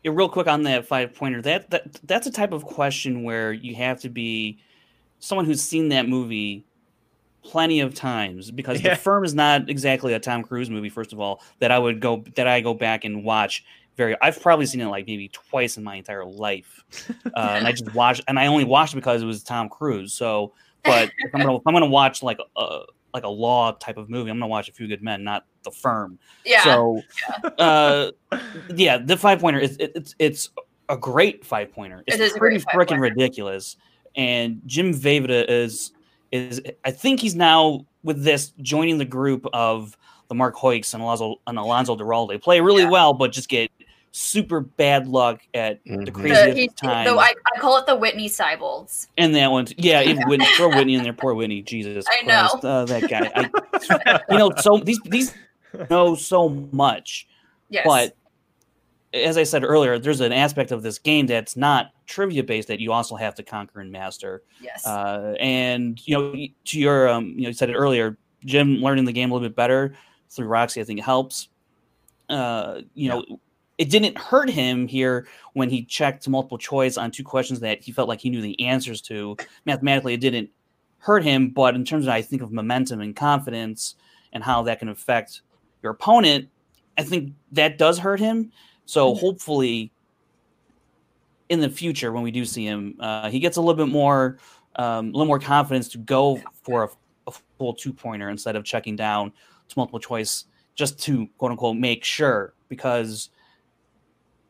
Yeah, 0.02 0.10
real 0.12 0.28
quick 0.28 0.48
on 0.48 0.64
that 0.64 0.84
five 0.84 1.14
pointer. 1.14 1.40
That 1.42 1.70
that 1.70 2.00
that's 2.02 2.26
a 2.26 2.32
type 2.32 2.50
of 2.50 2.64
question 2.64 3.22
where 3.22 3.52
you 3.52 3.76
have 3.76 4.00
to 4.00 4.08
be 4.08 4.58
someone 5.20 5.44
who's 5.44 5.62
seen 5.62 5.90
that 5.90 6.08
movie 6.08 6.64
plenty 7.44 7.78
of 7.78 7.94
times 7.94 8.50
because 8.50 8.82
Yeah. 8.82 8.94
the 8.94 8.96
firm 9.00 9.24
is 9.24 9.32
not 9.32 9.70
exactly 9.70 10.12
a 10.14 10.18
Tom 10.18 10.42
Cruise 10.42 10.70
movie. 10.70 10.88
First 10.88 11.12
of 11.12 11.20
all, 11.20 11.40
that 11.60 11.70
I 11.70 11.78
would 11.78 12.00
go 12.00 12.24
that 12.34 12.48
I 12.48 12.60
go 12.60 12.74
back 12.74 13.04
and 13.04 13.22
watch. 13.22 13.64
Very, 13.96 14.16
I've 14.22 14.40
probably 14.40 14.66
seen 14.66 14.80
it 14.80 14.86
like 14.86 15.06
maybe 15.06 15.28
twice 15.28 15.76
in 15.76 15.84
my 15.84 15.96
entire 15.96 16.24
life, 16.24 16.84
uh, 17.26 17.30
and 17.34 17.66
I 17.66 17.72
just 17.72 17.94
watched, 17.94 18.22
and 18.26 18.38
I 18.38 18.46
only 18.46 18.64
watched 18.64 18.94
it 18.94 18.96
because 18.96 19.22
it 19.22 19.26
was 19.26 19.42
Tom 19.42 19.68
Cruise. 19.68 20.14
So, 20.14 20.52
but 20.84 21.10
if 21.18 21.34
I'm 21.34 21.42
gonna 21.42 21.56
if 21.56 21.62
I'm 21.66 21.74
gonna 21.74 21.86
watch 21.86 22.22
like 22.22 22.38
a 22.56 22.80
like 23.14 23.24
a 23.24 23.28
law 23.28 23.72
type 23.72 23.98
of 23.98 24.08
movie, 24.08 24.30
I'm 24.30 24.38
gonna 24.38 24.48
watch 24.48 24.68
A 24.68 24.72
Few 24.72 24.88
Good 24.88 25.02
Men, 25.02 25.22
not 25.24 25.44
The 25.62 25.70
Firm. 25.70 26.18
Yeah. 26.44 26.64
So, 26.64 27.02
uh, 27.58 28.12
yeah, 28.74 28.98
the 28.98 29.16
five 29.16 29.40
pointer 29.40 29.60
is 29.60 29.76
it, 29.76 29.92
it's 29.94 30.14
it's 30.18 30.50
a 30.88 30.96
great 30.96 31.44
five 31.44 31.72
pointer. 31.72 32.02
It's 32.06 32.16
It 32.16 32.22
is 32.22 32.32
pretty 32.32 32.58
freaking 32.58 33.00
ridiculous. 33.00 33.76
And 34.14 34.60
Jim 34.66 34.92
Vejvoda 34.92 35.44
is 35.48 35.92
is 36.30 36.60
I 36.84 36.90
think 36.90 37.20
he's 37.20 37.34
now 37.34 37.86
with 38.02 38.24
this 38.24 38.52
joining 38.60 38.98
the 38.98 39.04
group 39.04 39.46
of 39.52 39.96
the 40.32 40.36
Mark 40.36 40.56
Hoyks 40.56 40.94
and 40.94 41.02
Alonso 41.02 41.36
and 41.46 41.58
Alonso 41.58 41.94
Duralde. 41.94 42.30
They 42.30 42.38
play 42.38 42.60
really 42.62 42.84
Yeah. 42.84 42.88
well, 42.90 43.12
but 43.12 43.32
just 43.32 43.50
get 43.50 43.70
super 44.12 44.60
bad 44.60 45.06
luck 45.06 45.40
at 45.52 45.84
the 45.84 45.90
Mhm. 45.90 46.04
the, 46.06 46.10
craziest 46.10 46.56
he, 46.58 46.68
time. 46.68 47.04
though 47.04 47.18
I, 47.18 47.32
I 47.54 47.58
call 47.58 47.76
it 47.76 47.84
the 47.86 47.94
Whitney 47.94 48.28
Seibolds. 48.30 49.08
and 49.18 49.34
that 49.34 49.50
one, 49.50 49.66
yeah, 49.76 50.00
even 50.02 50.22
Whitney, 50.28 50.46
throw 50.56 50.68
Whitney 50.70 50.94
in 50.94 51.02
there. 51.02 51.12
Poor 51.12 51.34
Whitney, 51.34 51.60
Jesus 51.60 52.06
I 52.08 52.24
know. 52.24 52.48
Uh, 52.62 52.84
that 52.86 53.08
guy. 53.10 53.30
I, 53.34 54.20
you 54.30 54.38
know, 54.38 54.50
so 54.58 54.78
these 54.78 55.00
these 55.04 55.34
know 55.90 56.14
so 56.14 56.48
much. 56.72 57.26
Yes. 57.68 57.84
But 57.86 58.16
as 59.14 59.36
I 59.36 59.42
said 59.42 59.64
earlier, 59.64 59.98
there's 59.98 60.20
an 60.20 60.32
aspect 60.32 60.72
of 60.72 60.82
this 60.82 60.98
game 60.98 61.26
that's 61.26 61.54
not 61.56 61.90
trivia 62.06 62.42
based 62.42 62.68
that 62.68 62.80
you 62.80 62.92
also 62.92 63.14
have 63.16 63.34
to 63.34 63.42
conquer 63.42 63.80
and 63.80 63.92
master. 63.92 64.42
yes. 64.62 64.86
Uh, 64.86 65.34
and 65.38 66.00
you 66.06 66.16
know, 66.18 66.46
to 66.64 66.78
your 66.80 67.08
um, 67.10 67.28
you 67.36 67.42
know, 67.42 67.48
you 67.48 67.52
said 67.52 67.68
it 67.70 67.74
earlier, 67.74 68.16
Jim 68.44 68.76
learning 68.76 69.04
the 69.06 69.12
game 69.12 69.30
a 69.30 69.34
little 69.34 69.46
bit 69.48 69.54
better 69.56 69.94
through 70.32 70.46
Roxy, 70.46 70.80
I 70.80 70.84
think 70.84 70.98
it 70.98 71.04
helps. 71.04 71.48
Uh, 72.28 72.80
you 72.94 73.08
know, 73.08 73.24
it 73.78 73.90
didn't 73.90 74.16
hurt 74.16 74.48
him 74.48 74.86
here 74.86 75.26
when 75.52 75.68
he 75.68 75.84
checked 75.84 76.28
multiple 76.28 76.58
choice 76.58 76.96
on 76.96 77.10
two 77.10 77.24
questions 77.24 77.60
that 77.60 77.82
he 77.82 77.92
felt 77.92 78.08
like 78.08 78.20
he 78.20 78.30
knew 78.30 78.40
the 78.40 78.58
answers 78.60 79.00
to. 79.02 79.36
Mathematically, 79.64 80.14
it 80.14 80.20
didn't 80.20 80.50
hurt 80.98 81.24
him, 81.24 81.50
but 81.50 81.74
in 81.74 81.84
terms 81.84 82.06
of 82.06 82.12
I 82.12 82.22
think 82.22 82.42
of 82.42 82.52
momentum 82.52 83.00
and 83.00 83.14
confidence 83.14 83.96
and 84.32 84.42
how 84.42 84.62
that 84.62 84.78
can 84.78 84.88
affect 84.88 85.42
your 85.82 85.92
opponent, 85.92 86.48
I 86.96 87.02
think 87.02 87.32
that 87.52 87.76
does 87.76 87.98
hurt 87.98 88.20
him. 88.20 88.52
So 88.86 89.14
Mhm. 89.14 89.20
hopefully, 89.20 89.92
in 91.48 91.60
the 91.60 91.68
future 91.68 92.12
when 92.12 92.22
we 92.22 92.30
do 92.30 92.44
see 92.44 92.64
him, 92.64 92.96
uh, 93.00 93.28
he 93.28 93.38
gets 93.38 93.56
a 93.56 93.60
little 93.60 93.74
bit 93.84 93.92
more, 93.92 94.38
um, 94.76 95.08
a 95.08 95.12
little 95.12 95.26
more 95.26 95.38
confidence 95.38 95.88
to 95.90 95.98
go 95.98 96.40
for 96.62 96.84
a, 96.84 96.88
a 97.26 97.32
full 97.58 97.74
two 97.74 97.92
pointer 97.92 98.30
instead 98.30 98.56
of 98.56 98.64
checking 98.64 98.96
down 98.96 99.32
multiple 99.76 99.98
choice 100.00 100.44
just 100.74 100.98
to 101.02 101.26
quote 101.38 101.50
unquote 101.50 101.76
make 101.76 102.04
sure 102.04 102.54
because 102.68 103.28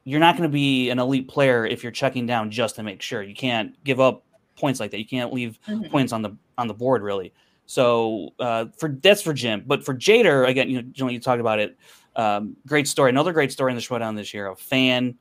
you're 0.04 0.20
not 0.20 0.36
going 0.36 0.48
to 0.48 0.52
be 0.52 0.90
an 0.90 0.98
elite 0.98 1.28
player 1.28 1.64
if 1.66 1.82
you're 1.82 1.92
checking 1.92 2.26
down 2.26 2.50
just 2.50 2.76
to 2.76 2.82
make 2.82 3.00
sure. 3.02 3.22
You 3.22 3.34
can't 3.34 3.82
give 3.84 4.00
up 4.00 4.24
points 4.56 4.80
like 4.80 4.90
that. 4.90 4.98
You 4.98 5.06
can't 5.06 5.32
leave 5.32 5.58
Mhm. 5.68 5.90
points 5.90 6.12
on 6.12 6.22
the 6.22 6.36
on 6.58 6.66
the 6.68 6.74
board 6.74 7.02
really. 7.02 7.32
So 7.66 8.30
uh, 8.38 8.66
for 8.76 8.90
that's 9.02 9.22
for 9.22 9.32
Jim, 9.32 9.64
but 9.66 9.84
for 9.84 9.94
Jader 9.94 10.48
again, 10.48 10.68
you 10.68 10.82
know, 10.98 11.08
you 11.08 11.20
talked 11.20 11.40
about 11.40 11.58
it. 11.58 11.76
Um, 12.16 12.56
great 12.66 12.86
story. 12.88 13.10
Another 13.10 13.32
great 13.32 13.50
story 13.52 13.72
in 13.72 13.76
the 13.76 13.80
showdown 13.80 14.14
this 14.14 14.34
year. 14.34 14.48
A 14.48 14.56
fan 14.56 15.14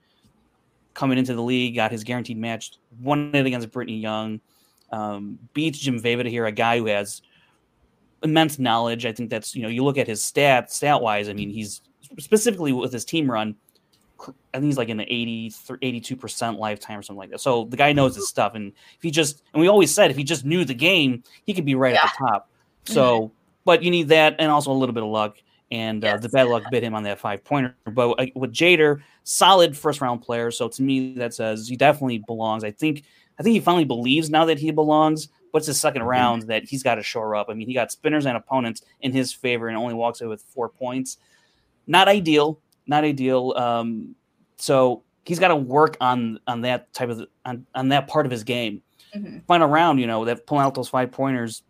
coming 0.94 1.18
into 1.18 1.34
the 1.34 1.42
league, 1.42 1.76
got 1.76 1.90
his 1.92 2.04
guaranteed 2.04 2.38
match, 2.38 2.74
won 3.00 3.32
it 3.34 3.46
against 3.46 3.72
Brittany 3.72 4.00
Young, 4.00 4.42
um, 4.92 5.40
beats 5.54 5.80
Jim 5.80 6.02
Vejvoda 6.02 6.28
here, 6.28 6.46
a 6.46 6.52
guy 6.52 6.80
who 6.80 6.88
has 6.88 7.22
immense 8.24 8.60
knowledge. 8.60 9.06
I 9.06 9.12
think 9.12 9.30
that's 9.30 9.56
you 9.56 9.64
know 9.64 9.70
you 9.70 9.84
look 9.84 9.98
at 9.98 10.08
his 10.08 10.22
stats, 10.22 10.72
stat 10.72 11.02
wise. 11.02 11.30
I 11.30 11.34
mean, 11.34 11.50
he's 11.50 11.82
specifically 12.20 12.72
with 12.72 12.94
his 12.94 13.06
team 13.06 13.30
run. 13.30 13.56
I 14.54 14.58
think 14.58 14.66
he's 14.66 14.78
like 14.78 14.90
in 14.90 14.98
the 14.98 15.12
80, 15.12 15.54
82 15.82 16.16
percent 16.16 16.60
lifetime 16.60 17.00
or 17.00 17.02
something 17.02 17.20
like 17.20 17.32
that. 17.32 17.42
So 17.42 17.66
the 17.66 17.78
guy 17.78 17.92
knows 17.92 18.16
his 18.16 18.28
stuff, 18.28 18.54
and 18.56 18.72
if 18.96 19.02
he 19.02 19.12
just 19.12 19.44
and 19.54 19.62
we 19.62 19.68
always 19.68 19.94
said 19.94 20.12
if 20.12 20.18
he 20.18 20.24
just 20.24 20.46
knew 20.46 20.64
the 20.66 20.74
game, 20.74 21.24
he 21.46 21.54
could 21.54 21.66
be 21.66 21.76
right 21.76 21.96
at 21.96 22.02
the 22.04 22.26
top. 22.28 22.50
So, 22.86 23.32
but 23.66 23.84
you 23.84 23.92
need 23.92 24.10
that 24.10 24.36
and 24.40 24.52
also 24.52 24.72
a 24.72 24.74
little 24.74 24.94
bit 24.94 25.04
of 25.04 25.10
luck. 25.10 25.38
And 25.72 26.04
uh, 26.04 26.18
the 26.18 26.28
bad 26.28 26.50
luck 26.50 26.64
bit 26.70 26.84
him 26.84 26.94
on 26.94 27.04
that 27.04 27.18
five 27.18 27.46
pointer. 27.46 27.74
But 27.86 28.10
uh, 28.20 28.26
with 28.36 28.52
Jader, 28.52 29.02
solid 29.24 29.78
first 29.78 30.02
round 30.02 30.22
player. 30.22 30.52
So 30.52 30.68
to 30.68 30.84
me, 30.84 31.14
that 31.14 31.34
says 31.34 31.70
he 31.70 31.78
definitely 31.78 32.22
belongs. 32.28 32.66
I 32.66 32.72
think 32.72 33.04
I 33.40 33.44
think 33.44 33.54
he 33.54 33.60
finally 33.62 33.86
believes 33.86 34.30
now 34.30 34.46
that 34.46 34.60
he 34.60 34.72
belongs. 34.72 35.30
But 35.52 35.60
it's 35.60 35.68
his 35.68 35.80
2nd 35.82 36.02
Mhm. 36.02 36.06
round 36.06 36.42
that 36.44 36.64
he's 36.64 36.82
got 36.84 36.96
to 36.96 37.04
shore 37.04 37.36
up. 37.36 37.48
I 37.50 37.54
mean, 37.54 37.68
he 37.68 37.74
got 37.74 37.92
spinners 37.92 38.26
and 38.26 38.38
opponents 38.38 38.84
in 39.02 39.12
his 39.12 39.34
favor 39.34 39.68
and 39.68 39.78
only 39.78 39.94
walks 39.94 40.22
away 40.22 40.30
with 40.30 40.44
four 40.44 40.70
points. 40.70 41.18
Not 41.88 42.08
ideal. 42.08 42.60
Not 42.88 43.04
ideal. 43.04 43.54
Um, 43.58 44.16
so 44.58 45.04
he's 45.26 45.40
got 45.40 45.50
to 45.50 45.56
work 45.56 45.98
on 46.00 46.40
on 46.48 46.62
that 46.62 46.92
type 46.94 47.10
of 47.10 47.26
on, 47.46 47.66
on 47.76 47.90
that 47.90 48.08
part 48.08 48.26
of 48.26 48.32
his 48.32 48.44
game. 48.44 48.82
Mhm. 49.16 49.44
Final 49.46 49.68
round, 49.68 50.00
you 50.00 50.08
know, 50.08 50.24
that 50.26 50.46
pulling 50.46 50.64
out 50.64 50.74
those 50.74 50.88
five 50.90 51.12
pointers 51.12 51.64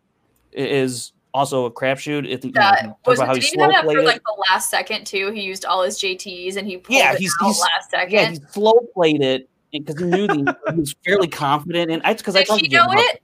is 0.52 1.14
also 1.34 1.66
a 1.66 1.72
crapshoot. 1.72 2.26
I 2.32 2.38
think 2.38 2.56
you 2.56 2.62
know, 2.88 2.98
was 3.06 3.18
about 3.20 3.28
how 3.30 3.34
did 3.34 3.44
he 3.44 3.50
he 3.50 3.60
have 3.62 3.72
that 3.72 3.86
for 3.86 4.04
like 4.04 4.18
it. 4.18 4.22
the 4.24 4.44
last 4.50 4.70
second 4.70 5.08
too? 5.08 5.32
He 5.32 5.42
used 5.42 5.66
all 5.66 5.82
his 5.82 5.98
JTs 5.98 6.56
and 6.58 6.68
he 6.68 6.78
pulled 6.78 6.98
Yeah, 7.00 7.16
he's- 7.16 7.32
out 7.42 7.46
he's- 7.48 7.60
last 7.62 7.90
second. 7.90 8.12
Yeah, 8.14 8.30
he 8.32 8.36
slow 8.52 8.74
played 8.94 9.22
it 9.22 9.50
because 9.72 9.98
he 9.98 10.06
knew 10.06 10.28
the, 10.28 10.58
he 10.74 10.80
was 10.80 10.94
fairly 11.06 11.28
confident. 11.30 11.90
And 11.90 12.02
I 12.04 12.14
because 12.14 12.36
I 12.36 12.44
talked 12.44 12.62
he 12.62 12.68
know 12.68 12.86
it? 12.90 13.22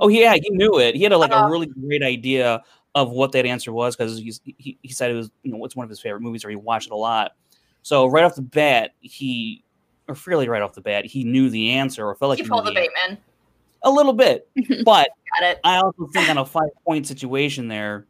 Oh 0.00 0.08
yeah, 0.08 0.34
he 0.34 0.48
knew 0.50 0.78
it. 0.78 0.94
He 0.94 1.02
had 1.02 1.12
a, 1.12 1.18
like 1.18 1.30
a 1.30 1.38
Uh. 1.44 1.48
really 1.48 1.66
great 1.66 2.02
idea 2.02 2.62
of 2.94 3.10
what 3.10 3.32
that 3.32 3.44
answer 3.44 3.72
was 3.72 3.94
because 3.94 4.18
he, 4.18 4.78
he 4.82 4.92
said 4.92 5.10
it 5.10 5.14
was 5.14 5.30
you 5.42 5.52
know 5.52 5.64
it's 5.64 5.76
one 5.76 5.84
of 5.84 5.90
his 5.90 6.00
favorite 6.00 6.20
movies 6.22 6.44
or 6.44 6.50
he 6.50 6.56
watched 6.56 6.86
it 6.86 6.92
a 6.92 6.96
lot. 6.96 7.32
So 7.82 8.06
right 8.06 8.24
off 8.24 8.34
the 8.34 8.42
bat, 8.42 8.92
he 9.00 9.62
or 10.08 10.14
fairly 10.14 10.48
right 10.48 10.62
off 10.62 10.72
the 10.74 10.80
bat, 10.80 11.04
he 11.04 11.24
knew 11.24 11.50
the 11.50 11.72
answer 11.72 12.06
or 12.06 12.14
felt 12.14 12.30
like 12.30 12.38
he 12.38 12.44
he, 12.44 12.48
pulled 12.48 12.64
the 12.66 12.72
Bateman. 12.72 12.92
answer. 13.10 13.22
a 13.82 13.90
little 13.90 14.12
bit, 14.12 14.48
but. 14.84 15.08
I 15.64 15.76
also 15.76 16.08
think 16.14 16.30
on 16.30 16.38
a 16.38 16.46
five 16.46 16.70
point 16.86 17.06
situation 17.06 17.68
there, 17.68 18.06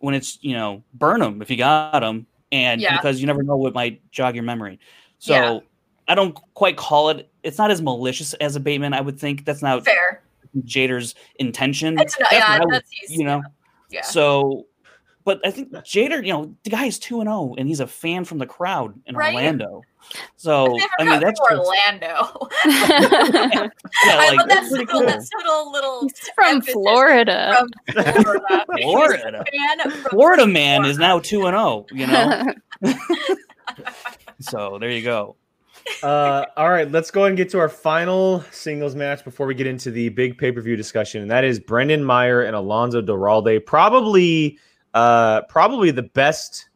when 0.00 0.14
it's 0.14 0.38
you 0.42 0.52
know 0.54 0.82
burn 0.92 1.20
them 1.20 1.40
if 1.40 1.50
you 1.50 1.56
got 1.56 2.00
them, 2.00 2.26
and 2.50 2.78
Yeah. 2.80 2.96
because 2.98 3.20
you 3.20 3.26
never 3.26 3.42
know 3.42 3.56
what 3.56 3.72
might 3.72 4.02
jog 4.10 4.34
your 4.34 4.44
memory. 4.44 4.78
So 5.18 5.32
Yeah. 5.32 5.58
I 6.08 6.14
don't 6.14 6.36
quite 6.52 6.76
call 6.76 7.08
it. 7.08 7.30
It's 7.42 7.56
not 7.56 7.70
as 7.70 7.80
malicious 7.80 8.34
as 8.34 8.54
a 8.56 8.60
Bateman. 8.60 8.92
I 8.92 9.00
would 9.00 9.18
think 9.18 9.46
that's 9.46 9.62
not 9.62 9.82
Fair. 9.86 10.22
Jader's 10.60 11.14
intention. 11.36 11.98
It's 11.98 12.18
not, 12.18 12.28
That's 12.30 12.42
yeah, 12.42 12.52
what 12.52 12.60
I 12.60 12.64
would- 12.64 12.74
that's 12.74 12.90
easy. 13.04 13.14
you 13.16 13.24
know. 13.24 13.42
Yeah. 13.90 14.02
So, 14.02 14.66
but 15.24 15.40
I 15.46 15.50
think 15.50 15.70
Jader, 15.72 16.24
you 16.26 16.32
know, 16.32 16.54
the 16.64 16.70
guy 16.70 16.86
is 16.86 16.98
two 16.98 17.20
and 17.20 17.28
zero, 17.28 17.54
and 17.58 17.68
he's 17.68 17.80
a 17.80 17.86
fan 17.86 18.24
from 18.24 18.38
the 18.38 18.46
crowd 18.46 19.00
in 19.06 19.14
Right. 19.16 19.34
Orlando. 19.34 19.82
So 20.36 20.76
I 20.98 21.04
mean, 21.04 21.20
that's 21.20 21.40
from 21.48 21.60
Orlando. 21.60 22.48
yeah, 22.66 23.68
I 24.04 24.16
like 24.28 24.38
love 24.38 24.48
that 24.48 24.48
that's 24.48 24.70
subtle, 24.70 24.86
cool. 24.86 25.06
that 25.06 25.22
subtle 25.22 25.70
little 25.72 26.00
He's 26.02 26.28
from 26.34 26.60
Florida. 26.62 27.64
From 27.92 28.02
Florida. 28.02 28.64
He's 28.74 28.82
Florida. 28.84 29.44
from 29.82 29.90
Florida 30.10 30.46
man 30.46 30.84
is 30.86 30.98
now 30.98 31.20
two 31.20 31.46
and 31.46 31.54
zero. 31.54 31.86
You 31.92 32.06
know, 32.08 32.52
so 34.40 34.78
there 34.80 34.90
you 34.90 35.02
go. 35.02 35.36
Uh, 36.02 36.46
all 36.56 36.70
right, 36.70 36.90
let's 36.90 37.10
go 37.10 37.22
ahead 37.22 37.30
and 37.30 37.36
get 37.36 37.48
to 37.50 37.58
our 37.58 37.68
final 37.68 38.40
singles 38.50 38.94
match 38.94 39.24
before 39.24 39.46
we 39.46 39.54
get 39.54 39.66
into 39.66 39.90
the 39.90 40.08
big 40.08 40.36
pay 40.36 40.50
per 40.50 40.60
view 40.60 40.76
discussion, 40.76 41.22
and 41.22 41.30
that 41.30 41.44
is 41.44 41.60
Brendan 41.60 42.04
Meyer 42.04 42.42
and 42.42 42.56
Alonso 42.56 43.00
Duralde. 43.00 43.64
Probably, 43.64 44.58
uh, 44.94 45.42
probably 45.42 45.90
the 45.90 46.02
best, 46.02 46.68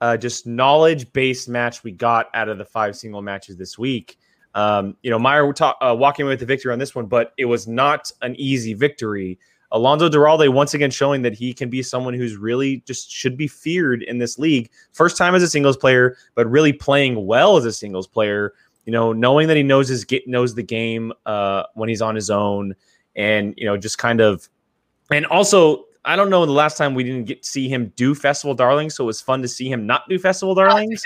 uh, 0.00 0.16
just 0.16 0.46
knowledge 0.46 1.10
based 1.12 1.48
match 1.48 1.82
we 1.82 1.92
got 1.92 2.28
out 2.34 2.48
of 2.48 2.58
the 2.58 2.64
five 2.64 2.96
single 2.96 3.22
matches 3.22 3.56
this 3.56 3.78
week. 3.78 4.18
Um, 4.54 4.96
you 5.02 5.10
know, 5.10 5.18
Meyer 5.18 5.52
uh, 5.62 5.94
walking 5.98 6.24
away 6.24 6.34
with 6.34 6.40
the 6.40 6.46
victory 6.46 6.72
on 6.72 6.78
this 6.78 6.94
one, 6.94 7.06
but 7.06 7.32
it 7.38 7.46
was 7.46 7.66
not 7.66 8.12
an 8.22 8.36
easy 8.38 8.74
victory. 8.74 9.38
Alonso 9.74 10.08
Duralde 10.08 10.48
once 10.50 10.72
again 10.72 10.92
showing 10.92 11.22
that 11.22 11.34
he 11.34 11.52
can 11.52 11.68
be 11.68 11.82
someone 11.82 12.14
who's 12.14 12.36
really 12.36 12.78
just 12.86 13.10
should 13.10 13.36
be 13.36 13.48
feared 13.48 14.04
in 14.04 14.18
this 14.18 14.38
league. 14.38 14.70
First 14.92 15.18
time 15.18 15.34
as 15.34 15.42
a 15.42 15.48
singles 15.48 15.76
player, 15.76 16.16
but 16.36 16.48
really 16.48 16.72
playing 16.72 17.26
well 17.26 17.56
as 17.56 17.64
a 17.64 17.72
singles 17.72 18.06
player. 18.06 18.54
You 18.86 18.92
know, 18.92 19.12
knowing 19.12 19.48
that 19.48 19.56
he 19.56 19.64
knows 19.64 19.88
his 19.88 20.04
get 20.04 20.28
knows 20.28 20.54
the 20.54 20.62
game 20.62 21.12
uh, 21.26 21.64
when 21.74 21.88
he's 21.88 22.00
on 22.00 22.14
his 22.14 22.30
own, 22.30 22.76
and 23.16 23.52
you 23.56 23.66
know, 23.66 23.76
just 23.76 23.98
kind 23.98 24.20
of, 24.20 24.48
and 25.10 25.26
also 25.26 25.86
I 26.06 26.16
don't 26.16 26.28
know 26.28 26.44
the 26.44 26.52
last 26.52 26.76
time 26.76 26.94
we 26.94 27.02
didn't 27.02 27.24
get 27.24 27.42
to 27.42 27.48
see 27.48 27.68
him 27.68 27.92
do 27.96 28.14
Festival 28.14 28.54
Darlings, 28.54 28.94
so 28.94 29.04
it 29.04 29.06
was 29.06 29.20
fun 29.20 29.40
to 29.42 29.48
see 29.48 29.70
him 29.70 29.86
not 29.86 30.08
do 30.08 30.18
Festival 30.18 30.54
Darlings. 30.54 31.02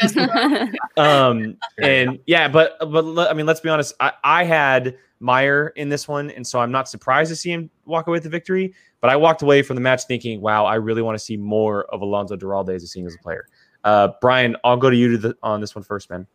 um, 0.96 1.57
and 1.78 2.18
yeah, 2.26 2.49
but 2.49 2.76
but 2.80 3.30
I 3.30 3.32
mean, 3.34 3.46
let's 3.46 3.61
be 3.61 3.68
honest. 3.68 3.94
I, 4.01 4.12
I 4.24 4.44
had 4.44 4.96
Meyer 5.20 5.68
in 5.76 5.88
this 5.88 6.09
one, 6.09 6.30
and 6.30 6.46
so 6.46 6.59
I'm 6.59 6.72
not 6.72 6.88
surprised 6.88 7.30
to 7.30 7.36
see 7.36 7.51
him 7.51 7.70
walk 7.84 8.09
away 8.09 8.16
with 8.16 8.24
the 8.24 8.28
victory. 8.28 8.74
But 9.01 9.11
I 9.11 9.16
walked 9.16 9.42
away 9.42 9.62
from 9.62 9.76
the 9.76 9.80
match 9.80 10.05
thinking, 10.05 10.40
"Wow, 10.40 10.64
I 10.64 10.74
really 10.74 11.03
want 11.03 11.16
to 11.16 11.24
see 11.24 11.36
more 11.36 11.84
of 11.84 12.01
Alonso 12.01 12.36
Duralde 12.36 12.74
as 12.74 12.82
a 12.82 12.88
singles 12.88 13.16
player." 13.22 13.46
Uh, 13.84 14.09
Brian, 14.20 14.57
I'll 14.64 14.76
go 14.76 14.90
to 14.90 14.96
you 14.96 15.12
to 15.12 15.18
the, 15.18 15.36
on 15.42 15.61
this 15.61 15.74
one 15.74 15.84
first, 15.84 16.11
man. 16.11 16.26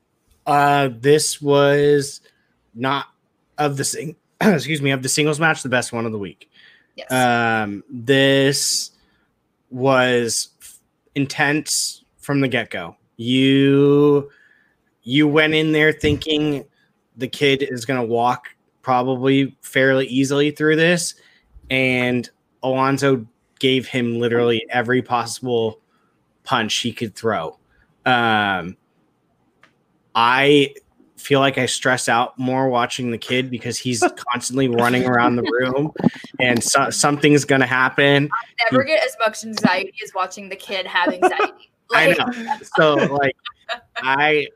Uh, 0.45 0.89
this 0.99 1.41
was 1.41 2.21
not 2.73 3.07
of 3.57 3.75
the 3.75 3.83
sing. 3.83 4.15
excuse 4.41 4.81
me, 4.81 4.91
of 4.91 5.03
the 5.03 5.09
singles 5.09 5.39
match, 5.39 5.63
the 5.63 5.69
best 5.69 5.91
one 5.93 6.05
of 6.05 6.11
the 6.11 6.17
week. 6.17 6.49
Um, 7.09 7.83
this 7.89 8.91
was 9.69 10.49
intense 11.15 12.03
from 12.17 12.41
the 12.41 12.47
get 12.47 12.69
go. 12.69 12.95
You 13.17 14.29
you 15.03 15.27
went 15.27 15.53
in 15.53 15.71
there 15.71 15.91
thinking 15.91 16.65
the 17.17 17.27
kid 17.27 17.63
is 17.63 17.85
going 17.85 17.99
to 17.99 18.05
walk 18.05 18.47
probably 18.81 19.55
fairly 19.61 20.07
easily 20.07 20.51
through 20.51 20.75
this, 20.75 21.15
and 21.69 22.29
Alonso 22.61 23.25
gave 23.59 23.87
him 23.87 24.19
literally 24.19 24.65
every 24.69 25.01
possible 25.01 25.79
punch 26.43 26.75
he 26.75 26.91
could 26.91 27.15
throw. 27.15 27.57
Um, 28.05 28.77
I 30.15 30.73
feel 31.17 31.39
like 31.39 31.57
I 31.57 31.65
stress 31.67 32.09
out 32.09 32.37
more 32.37 32.69
watching 32.69 33.11
the 33.11 33.17
kid 33.17 33.49
because 33.49 33.77
he's 33.77 34.03
constantly 34.31 34.67
running 34.67 35.05
around 35.05 35.35
the 35.35 35.43
room 35.43 35.93
and 36.39 36.61
so, 36.63 36.89
something's 36.89 37.45
going 37.45 37.61
to 37.61 37.67
happen. 37.67 38.29
I 38.31 38.63
never 38.71 38.83
get 38.83 39.03
as 39.03 39.15
much 39.19 39.43
anxiety 39.45 39.93
as 40.03 40.11
watching 40.13 40.49
the 40.49 40.55
kid 40.55 40.85
have 40.87 41.07
anxiety. 41.13 41.71
I 41.93 42.07
Like, 42.07 42.17
know. 42.17 42.55
So 42.75 42.93
like 42.95 43.35
I 43.97 44.47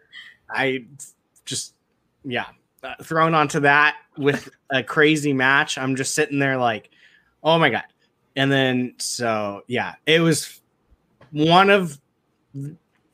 I 0.50 0.86
just 1.46 1.76
yeah, 2.26 2.46
uh, 2.84 2.96
thrown 3.04 3.34
onto 3.34 3.60
that 3.62 3.98
with 4.18 4.50
a 4.72 4.82
crazy 4.84 5.34
match. 5.34 5.78
I'm 5.78 5.96
just 5.96 6.16
sitting 6.16 6.40
there 6.40 6.58
like, 6.58 6.90
"Oh 7.44 7.60
my 7.60 7.70
god." 7.70 7.84
And 8.36 8.52
then 8.52 8.96
so 8.98 9.62
yeah, 9.68 9.96
it 10.06 10.20
was 10.20 10.62
one 11.32 11.70
of 11.70 12.00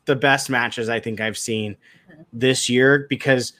the 0.05 0.15
best 0.15 0.49
matches 0.49 0.89
I 0.89 0.99
think 0.99 1.19
I've 1.21 1.37
seen 1.37 1.75
this 2.31 2.69
year 2.69 3.05
because 3.09 3.53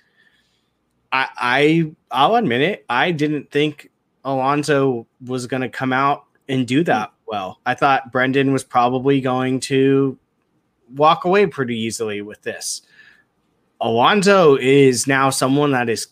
I 1.12 1.28
I 1.38 1.92
I'll 2.12 2.36
admit 2.36 2.62
it, 2.62 2.86
I 2.90 3.12
didn't 3.12 3.52
think 3.52 3.90
Alonso 4.24 5.08
was 5.26 5.48
going 5.48 5.62
to 5.62 5.70
come 5.70 5.94
out 5.94 6.26
and 6.48 6.68
do 6.68 6.84
that 6.84 7.12
well. 7.28 7.60
I 7.66 7.74
thought 7.76 8.12
Brendan 8.12 8.52
was 8.52 8.64
probably 8.64 9.22
going 9.22 9.60
to 9.62 10.18
walk 10.94 11.26
away 11.26 11.48
pretty 11.48 11.78
easily 11.78 12.22
with 12.22 12.42
this. 12.42 12.82
Alonso 13.82 14.56
is 14.56 15.08
now 15.08 15.30
someone 15.30 15.72
that 15.72 15.90
is 15.90 16.08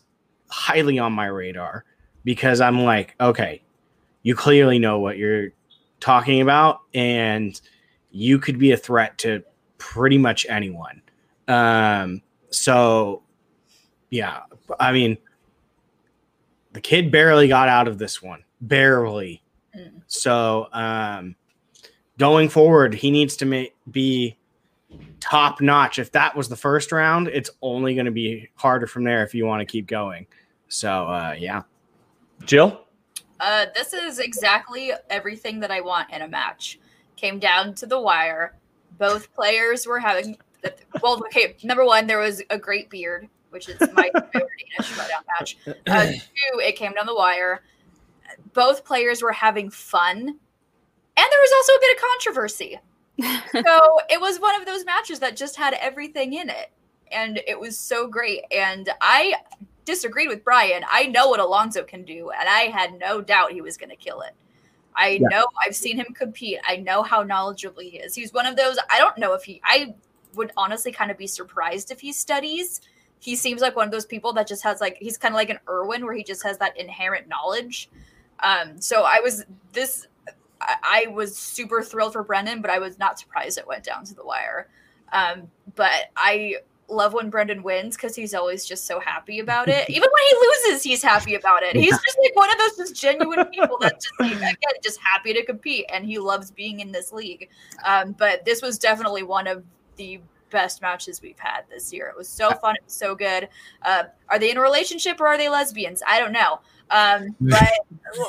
highly 0.49 0.99
on 0.99 1.13
my 1.13 1.27
radar 1.27 1.85
because 2.23 2.59
I'm 2.61 2.83
like, 2.83 3.15
okay, 3.19 3.61
you 4.23 4.35
clearly 4.35 4.77
know 4.79 4.99
what 4.99 5.17
you're 5.17 5.49
talking 5.99 6.41
about, 6.41 6.81
and 6.93 7.59
you 8.11 8.39
could 8.39 8.59
be 8.59 8.71
a 8.71 8.77
threat 8.77 9.17
to 9.19 9.43
pretty 9.77 10.17
much 10.17 10.45
anyone. 10.49 11.01
Um, 11.47 12.21
so 12.52 13.24
yeah, 14.10 14.41
I 14.80 14.91
mean, 14.91 15.18
the 16.74 16.82
kid 16.82 17.12
barely 17.12 17.47
got 17.47 17.68
out 17.68 17.88
of 17.88 17.97
this 17.97 18.22
one, 18.22 18.43
barely. 18.60 19.41
Mm. 19.76 20.02
So 20.08 20.68
um, 20.74 21.36
going 22.18 22.49
forward, 22.49 22.93
he 22.93 23.10
needs 23.10 23.36
to 23.38 23.45
ma- 23.45 23.64
be 23.89 24.38
top 25.20 25.62
notch. 25.62 25.97
If 25.97 26.12
that 26.12 26.36
was 26.36 26.49
the 26.49 26.56
first 26.56 26.91
round, 26.91 27.30
it's 27.30 27.49
only 27.62 27.95
going 27.95 28.06
to 28.06 28.12
be 28.12 28.49
harder 28.56 28.88
from 28.88 29.04
there 29.04 29.24
if 29.24 29.34
you 29.34 29.45
want 29.45 29.62
to 29.62 29.66
keep 29.66 29.88
going. 29.88 30.28
So 30.68 31.06
uh, 31.08 31.36
yeah, 31.38 31.64
Jill. 32.43 32.86
Uh, 33.39 33.66
this 33.74 33.93
is 33.93 34.20
exactly 34.20 34.91
everything 35.10 35.60
that 35.62 35.72
I 35.72 35.82
want 35.82 36.12
in 36.12 36.22
a 36.22 36.28
match. 36.28 36.80
Came 37.16 37.39
down 37.39 37.74
to 37.76 37.86
the 37.86 37.99
wire. 37.99 38.56
Both 38.97 39.34
players 39.34 39.88
were 39.88 39.99
having. 39.99 40.38
Well, 41.01 41.18
okay. 41.28 41.55
Number 41.64 41.86
one, 41.86 42.07
there 42.07 42.20
was 42.20 42.41
a 42.49 42.57
great 42.57 42.89
beard, 42.89 43.28
which 43.49 43.70
is 43.70 43.80
my 43.93 44.12
favorite 44.34 44.49
showdown 44.82 45.24
match. 45.39 45.57
Uh, 45.88 46.05
two, 46.12 46.59
it 46.59 46.76
came 46.76 46.93
down 46.93 47.05
the 47.05 47.16
wire. 47.16 47.64
Both 48.53 48.86
players 48.86 49.22
were 49.22 49.32
having 49.32 49.70
fun, 49.70 50.18
and 50.20 50.28
there 51.16 51.26
was 51.41 51.51
also 51.55 51.74
a 51.74 51.80
bit 51.82 51.95
of 51.95 52.01
controversy. 52.09 52.80
so 53.66 53.99
it 54.09 54.20
was 54.20 54.39
one 54.39 54.59
of 54.59 54.66
those 54.66 54.86
matches 54.86 55.20
that 55.20 55.36
just 55.36 55.55
had 55.55 55.74
everything 55.76 56.34
in 56.34 56.49
it, 56.49 56.72
and 57.12 57.41
it 57.47 57.59
was 57.59 57.78
so 57.78 58.07
great. 58.07 58.43
And 58.51 58.89
I 59.01 59.36
disagreed 59.86 60.30
with 60.30 60.43
Brian. 60.43 60.84
I 60.89 61.07
know 61.07 61.28
what 61.30 61.39
Alonso 61.39 61.84
can 61.84 62.03
do, 62.03 62.32
and 62.32 62.47
I 62.47 62.64
had 62.64 62.99
no 62.99 63.22
doubt 63.22 63.51
he 63.51 63.62
was 63.62 63.78
going 63.78 63.89
to 63.89 63.95
kill 63.95 64.22
it. 64.22 64.34
I 64.95 65.20
Yeah. 65.22 65.28
know 65.30 65.45
I've 65.66 65.76
seen 65.76 65.97
him 65.97 66.14
compete. 66.14 66.59
I 66.68 66.78
know 66.78 67.01
how 67.03 67.24
knowledgeable 67.24 67.82
he 67.82 67.97
is. 67.97 68.14
He's 68.16 68.34
one 68.34 68.45
of 68.45 68.55
those. 68.55 68.78
I 68.89 68.99
don't 68.99 69.18
know 69.18 69.34
if 69.34 69.43
he. 69.43 69.62
I 69.64 69.93
would 70.36 70.51
honestly 70.57 70.91
kind 70.91 71.11
of 71.11 71.17
be 71.17 71.27
surprised 71.27 71.91
if 71.91 71.99
he 71.99 72.11
studies. 72.11 72.82
He 73.19 73.36
seems 73.36 73.61
like 73.61 73.75
one 73.75 73.86
of 73.86 73.91
those 73.91 74.05
people 74.05 74.34
that 74.34 74.47
just 74.47 74.63
has 74.63 74.82
like 74.82 74.97
he's 74.97 75.17
kind 75.17 75.34
of 75.34 75.38
like 75.38 75.49
an 75.49 75.59
Irwin 75.69 76.05
where 76.05 76.13
he 76.13 76.23
just 76.23 76.43
has 76.43 76.57
that 76.57 76.77
inherent 76.77 77.27
knowledge. 77.27 77.89
Um, 78.41 78.79
so 78.79 79.03
I 79.03 79.19
was 79.19 79.45
this. 79.73 80.07
I, 80.59 80.75
I 80.84 81.07
was 81.11 81.36
super 81.36 81.82
thrilled 81.82 82.13
for 82.13 82.23
Brendan, 82.23 82.61
but 82.61 82.71
I 82.71 82.79
was 82.79 82.97
not 82.97 83.19
surprised 83.19 83.57
it 83.57 83.67
went 83.67 83.84
down 83.84 84.05
to 84.05 84.15
the 84.15 84.25
wire. 84.25 84.67
Um, 85.11 85.51
but 85.75 86.11
I 86.15 86.55
love 86.91 87.13
when 87.13 87.29
Brendan 87.29 87.63
wins 87.63 87.95
because 87.95 88.15
he's 88.15 88.34
always 88.34 88.65
just 88.65 88.86
so 88.86 88.99
happy 88.99 89.39
about 89.39 89.69
it. 89.69 89.89
Even 89.89 90.09
when 90.11 90.23
he 90.29 90.47
loses, 90.47 90.84
he's 90.84 91.01
happy 91.01 91.36
about 91.36 91.63
it. 91.63 91.75
He's 91.75 91.91
just 91.91 92.17
like 92.23 92.36
one 92.36 92.51
of 92.51 92.57
those 92.57 92.77
just 92.77 92.95
genuine 92.95 93.45
people 93.45 93.77
that 93.82 94.01
just 94.01 94.13
like, 94.19 94.32
again 94.36 94.55
just 94.84 94.99
happy 94.99 95.34
to 95.34 95.43
compete 95.45 95.86
and 95.91 96.05
he 96.05 96.19
loves 96.19 96.51
being 96.51 96.79
in 96.79 96.91
this 96.91 97.11
league. 97.11 97.49
Um, 97.86 98.13
but 98.13 98.45
this 98.45 98.61
was 98.61 98.77
definitely 98.77 99.23
one 99.23 99.47
of 99.47 99.63
the 100.02 100.20
best 100.49 100.82
matches 100.82 101.22
we've 101.22 101.38
had 101.39 101.62
this 101.70 101.93
year. 101.93 102.08
It 102.08 102.18
was 102.18 102.28
so 102.28 102.49
fun. 102.52 102.76
It 102.76 102.84
was 102.86 102.93
so 102.93 103.14
good. 103.14 103.47
Uh, 103.84 104.04
are 104.30 104.39
they 104.39 104.49
in 104.52 104.58
a 104.58 104.62
relationship 104.62 105.22
or 105.22 105.28
are 105.28 105.38
they 105.38 105.47
lesbians? 105.47 106.02
I 106.08 106.20
don't 106.20 106.32
know. 106.34 106.60
Um, 106.89 107.36
but 107.41 107.70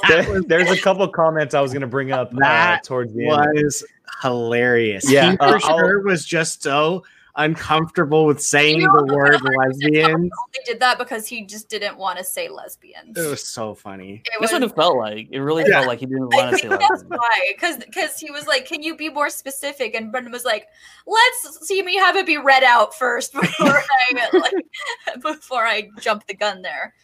There, 0.07 0.43
there's 0.43 0.71
a 0.71 0.79
couple 0.81 1.03
of 1.03 1.13
comments 1.13 1.55
I 1.55 1.61
was 1.63 1.73
going 1.73 1.81
to 1.81 1.87
bring 1.87 2.13
up 2.13 2.29
uh, 2.35 2.39
That 2.41 2.85
towards 2.85 3.15
the 3.15 3.29
end. 3.29 3.55
was 3.65 3.85
hilarious. 4.23 5.11
Yeah, 5.11 5.33
he 5.33 5.39
uh, 5.39 5.59
for 5.59 5.67
I'll- 5.67 5.79
sure 5.79 6.01
was 6.03 6.25
just 6.27 6.63
so 6.63 7.03
uncomfortable 7.37 8.27
with 8.27 8.43
saying 8.43 8.81
You 8.81 8.87
know, 8.89 9.07
the 9.07 9.15
word 9.17 9.37
I 9.37 9.67
lesbian. 9.67 10.11
only 10.13 10.31
did 10.67 10.79
that 10.81 10.99
because 10.99 11.27
he 11.27 11.47
just 11.47 11.69
didn't 11.71 11.97
want 11.97 12.19
to 12.19 12.25
say 12.25 12.49
lesbians. 12.49 13.17
It 13.17 13.27
was 13.29 13.49
so 13.49 13.75
funny. 13.75 14.23
It 14.27 14.31
That's 14.41 14.53
what 14.53 14.61
was- 14.63 14.71
it 14.73 14.75
felt 14.77 14.97
like. 14.99 15.29
It 15.31 15.41
really 15.41 15.63
Yeah. 15.67 15.77
felt 15.77 15.87
like 15.87 16.01
he 16.01 16.07
didn't 16.07 16.29
want 16.29 16.51
to 16.51 16.57
say 16.59 16.69
think 16.69 16.81
that's 16.81 16.91
lesbian. 17.03 17.19
why, 17.19 17.53
because 17.55 17.77
because 17.79 18.19
he 18.19 18.31
was 18.31 18.47
like, 18.47 18.67
"Can 18.67 18.83
you 18.83 18.95
be 18.97 19.09
more 19.09 19.31
specific?" 19.31 19.95
And 19.95 20.13
Brendan 20.13 20.31
was 20.33 20.45
like, 20.45 20.67
"Let's 21.07 21.67
see 21.67 21.83
me 21.83 21.97
have 21.97 22.17
it 22.17 22.27
be 22.27 22.37
read 22.37 22.65
out 22.65 22.95
first 22.95 23.33
before 23.41 23.69
I 23.83 24.29
like 24.35 24.53
before 25.23 25.67
I 25.67 25.89
jump 26.01 26.27
the 26.27 26.35
gun 26.35 26.61
there." 26.63 26.95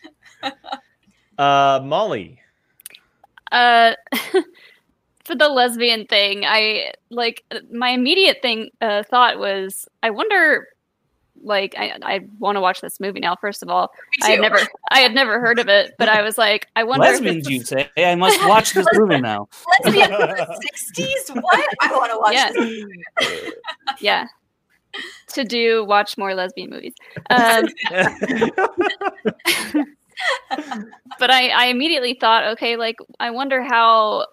Uh, 1.39 1.81
Molly. 1.85 2.41
Uh, 3.51 3.95
for 5.29 5.37
the 5.37 5.49
lesbian 5.49 6.07
thing, 6.07 6.45
I 6.45 6.93
like 7.11 7.45
my 7.71 7.91
immediate 7.91 8.39
thing 8.43 8.71
uh, 8.81 9.05
thought 9.05 9.39
was, 9.39 9.87
I 10.03 10.11
wonder, 10.11 10.67
like, 11.43 11.75
I 11.79 11.97
I 12.03 12.21
want 12.41 12.57
to 12.57 12.61
watch 12.61 12.81
this 12.81 12.99
movie 12.99 13.21
now. 13.21 13.37
First 13.37 13.63
of 13.63 13.69
all, 13.69 13.93
I 14.23 14.31
had 14.31 14.41
never 14.41 14.59
I 14.91 14.99
had 15.01 15.15
never 15.15 15.39
heard 15.39 15.61
of 15.61 15.69
it, 15.69 15.93
but 15.99 16.09
I 16.09 16.23
was 16.23 16.37
like, 16.37 16.67
I 16.75 16.83
wonder. 16.83 17.05
Lesbians, 17.07 17.47
it's- 17.47 17.51
you 17.61 17.65
say? 17.65 17.89
Hey, 17.95 18.11
I 18.11 18.17
must 18.17 18.41
watch 18.49 18.73
this 18.73 18.87
movie 18.95 19.21
now. 19.21 19.49
Lesbian 19.85 20.11
'60s. 20.11 21.31
What? 21.41 21.69
I 21.83 21.93
want 21.93 22.11
to 22.13 22.19
watch 22.19 22.33
Yeah. 22.35 22.51
this. 23.21 23.53
yeah 24.01 24.27
to 25.29 25.45
do 25.45 25.85
watch 25.85 26.17
more 26.17 26.35
lesbian 26.35 26.71
movies. 26.71 26.95
Um, 27.31 27.67
but 31.19 31.31
I, 31.31 31.49
I 31.51 31.67
immediately 31.67 32.15
thought, 32.15 32.45
okay, 32.53 32.77
like 32.77 32.97
I 33.21 33.31
wonder 33.31 33.63
how 33.63 34.27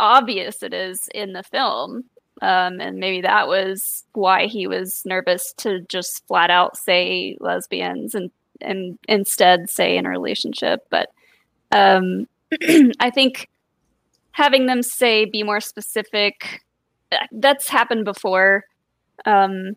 obvious 0.00 0.62
it 0.62 0.74
is 0.74 1.08
in 1.14 1.32
the 1.32 1.42
film. 1.42 2.04
Um, 2.42 2.80
and 2.80 2.98
maybe 2.98 3.20
that 3.20 3.48
was 3.48 4.04
why 4.12 4.46
he 4.46 4.66
was 4.66 5.02
nervous 5.04 5.52
to 5.58 5.82
just 5.88 6.26
flat 6.26 6.50
out 6.50 6.76
say 6.76 7.36
lesbians 7.38 8.14
and 8.14 8.30
and 8.62 8.98
instead 9.08 9.68
say 9.68 9.96
in 9.96 10.06
a 10.06 10.10
relationship. 10.10 10.86
But 10.90 11.10
um, 11.70 12.26
I 13.00 13.10
think 13.10 13.48
having 14.32 14.66
them 14.66 14.82
say 14.82 15.24
be 15.24 15.42
more 15.42 15.60
specific 15.60 16.62
that's 17.32 17.68
happened 17.68 18.04
before 18.04 18.64
um, 19.26 19.76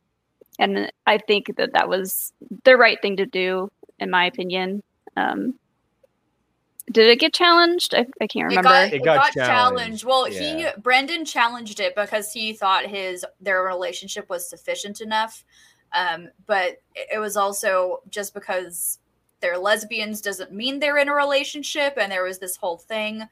and 0.60 0.92
i 1.08 1.18
think 1.18 1.56
that 1.58 1.74
that 1.74 1.90
was 1.90 2.32
the 2.64 2.78
right 2.78 3.00
thing 3.02 3.18
to 3.18 3.26
do 3.26 3.70
in 4.00 4.10
my 4.10 4.26
opinion 4.26 4.82
um, 5.18 5.54
did 6.92 7.08
it 7.08 7.20
get 7.20 7.34
challenged 7.34 7.96
i, 7.96 8.06
I 8.22 8.28
can't 8.28 8.48
remember 8.48 8.70
It 8.70 8.72
got, 8.72 8.88
It 8.88 8.94
it 8.94 9.06
got 9.06 9.16
got 9.16 9.34
challenged, 9.34 9.50
challenged. 9.50 10.06
Well, 10.06 10.26
he 10.26 10.62
yeah. 10.62 10.72
Brendan 10.78 11.26
challenged 11.26 11.80
it 11.80 11.96
because 11.96 12.32
he 12.32 12.54
thought 12.54 12.86
his 12.86 13.26
their 13.40 13.64
relationship 13.64 14.30
was 14.30 14.50
sufficient 14.50 15.02
enough. 15.02 15.44
Um, 15.94 16.30
but 16.46 16.82
it 16.96 17.08
it 17.14 17.20
was 17.20 17.38
also 17.38 18.02
just 18.10 18.34
because 18.34 19.00
they're 19.40 19.58
lesbians 19.58 20.22
doesn't 20.22 20.52
mean 20.52 20.80
they're 20.80 20.98
in 20.98 21.10
a 21.10 21.14
relationship, 21.14 21.94
and 21.98 22.12
there 22.12 22.24
was 22.24 22.40
this 22.40 22.56
whole 22.58 22.78
thing. 22.78 23.24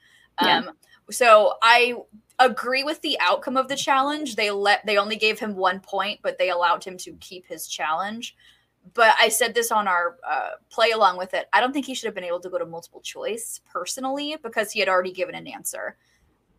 Yeah. 0.41 0.57
Um, 0.59 0.71
so 1.09 1.55
I 1.61 1.95
agree 2.39 2.83
with 2.83 3.01
the 3.01 3.19
outcome 3.19 3.57
of 3.57 3.67
the 3.67 3.75
challenge. 3.75 4.35
They 4.35 4.51
let 4.51 4.85
they 4.85 4.97
only 4.97 5.15
gave 5.15 5.39
him 5.39 5.55
one 5.55 5.79
point, 5.79 6.19
but 6.21 6.37
they 6.37 6.49
allowed 6.49 6.83
him 6.83 6.97
to 6.97 7.13
keep 7.13 7.47
his 7.47 7.67
challenge. 7.67 8.35
But 8.93 9.13
I 9.19 9.29
said 9.29 9.53
this 9.53 9.71
on 9.71 9.87
our 9.87 10.17
uh, 10.27 10.51
play 10.69 10.91
along 10.91 11.17
with 11.17 11.33
it. 11.33 11.47
I 11.53 11.59
don't 11.59 11.71
think 11.71 11.85
he 11.85 11.95
should 11.95 12.07
have 12.07 12.15
been 12.15 12.23
able 12.23 12.39
to 12.41 12.49
go 12.49 12.57
to 12.57 12.65
multiple 12.65 13.01
choice 13.01 13.61
personally 13.71 14.37
because 14.41 14.71
he 14.71 14.79
had 14.79 14.89
already 14.89 15.11
given 15.11 15.35
an 15.35 15.47
answer. 15.47 15.97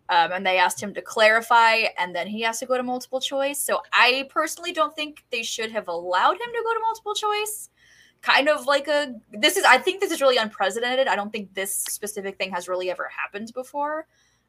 Um, 0.09 0.33
and 0.33 0.47
they 0.47 0.59
asked 0.59 0.83
him 0.83 0.93
to 0.95 1.03
clarify, 1.03 1.85
and 1.99 2.15
then 2.15 2.27
he 2.27 2.43
has 2.43 2.59
to 2.59 2.67
go 2.67 2.77
to 2.77 2.83
multiple 2.83 3.21
choice. 3.21 3.59
So 3.59 3.81
I 3.93 4.29
personally 4.29 4.73
don't 4.73 4.95
think 4.95 5.25
they 5.31 5.43
should 5.43 5.71
have 5.73 5.89
allowed 5.89 6.35
him 6.35 6.53
to 6.53 6.63
go 6.65 6.75
to 6.75 6.81
multiple 6.81 7.15
choice. 7.15 7.71
Kind 8.21 8.49
of 8.49 8.67
like 8.67 8.89
a 8.89 9.15
this 9.33 9.57
is 9.57 9.65
I 9.65 9.79
think 9.79 10.01
this 10.01 10.13
is 10.13 10.21
really 10.21 10.37
unprecedented. 10.37 11.09
I 11.09 11.17
don't 11.17 11.33
think 11.33 11.55
this 11.55 11.75
specific 11.75 12.39
thing 12.39 12.53
has 12.53 12.69
really 12.69 12.91
ever 12.91 13.09
happened 13.09 13.53
before. 13.55 14.07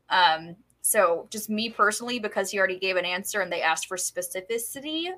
Um, 0.09 0.55
so 0.81 1.27
just 1.29 1.49
me 1.49 1.69
personally, 1.69 2.19
because 2.19 2.51
he 2.51 2.59
already 2.59 2.77
gave 2.77 2.97
an 2.97 3.05
answer 3.05 3.41
and 3.41 3.51
they 3.51 3.61
asked 3.61 3.87
for 3.87 3.95
specificity, 3.95 5.11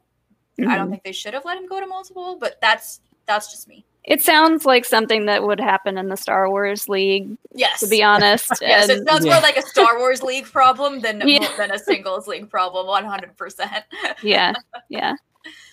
I 0.58 0.62
Mm-hmm. 0.62 0.76
don't 0.76 0.89
think 0.89 1.03
they 1.03 1.12
should 1.12 1.34
have 1.34 1.43
let 1.45 1.58
him 1.58 1.68
go 1.68 1.80
to 1.80 1.86
multiple. 1.88 2.38
But 2.39 2.60
that's 2.62 3.01
that's 3.26 3.51
just 3.51 3.68
me. 3.68 3.84
it 4.06 4.22
sounds 4.22 4.66
like 4.66 4.86
something 4.86 5.26
that 5.26 5.43
would 5.43 5.60
happen 5.60 5.97
in 5.97 6.10
the 6.10 6.16
star 6.16 6.47
wars 6.49 6.88
league 6.88 7.38
Yes. 7.53 7.80
to 7.82 7.88
be 7.88 8.03
honest 8.03 8.51
Yes, 8.62 8.88
it 8.89 9.06
sounds 9.08 9.26
Yeah. 9.26 9.34
more 9.34 9.41
like 9.41 9.58
a 9.58 9.64
Star 9.64 9.97
Wars 9.97 10.22
League 10.22 10.45
problem 10.45 10.99
than 10.99 11.22
Yeah. 11.28 11.47
than 11.58 11.72
a 11.72 11.80
singles 11.80 12.28
league 12.28 12.49
problem. 12.49 12.86
One 12.88 13.03
hundred 13.06 13.36
percent. 13.36 13.84
yeah 14.22 14.53
yeah 14.89 15.14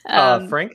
uh, 0.08 0.38
Um, 0.40 0.48
Frank? 0.48 0.72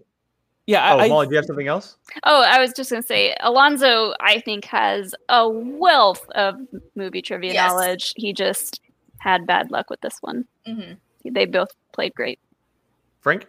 Yeah, 0.67 0.93
Oh, 0.93 0.99
I, 0.99 1.05
I, 1.05 1.07
Molly, 1.09 1.27
do 1.27 1.31
you 1.31 1.37
have 1.37 1.45
something 1.45 1.67
else? 1.67 1.97
Oh, 2.23 2.41
I 2.43 2.59
was 2.59 2.73
just 2.73 2.89
going 2.89 3.01
to 3.01 3.07
say, 3.07 3.33
Alonso, 3.39 4.13
I 4.19 4.41
think, 4.41 4.65
has 4.65 5.15
a 5.29 5.47
wealth 5.49 6.25
of 6.35 6.55
movie 6.95 7.21
trivia 7.21 7.53
Yes. 7.53 7.69
knowledge. 7.71 8.13
He 8.17 8.33
just 8.33 8.81
had 9.19 9.47
bad 9.47 9.71
luck 9.71 9.89
with 9.89 10.01
this 10.01 10.17
one. 10.21 10.45
hmm 10.65 10.93
They 11.23 11.45
both 11.45 11.69
played 11.93 12.13
great. 12.15 12.39
Frank? 13.21 13.47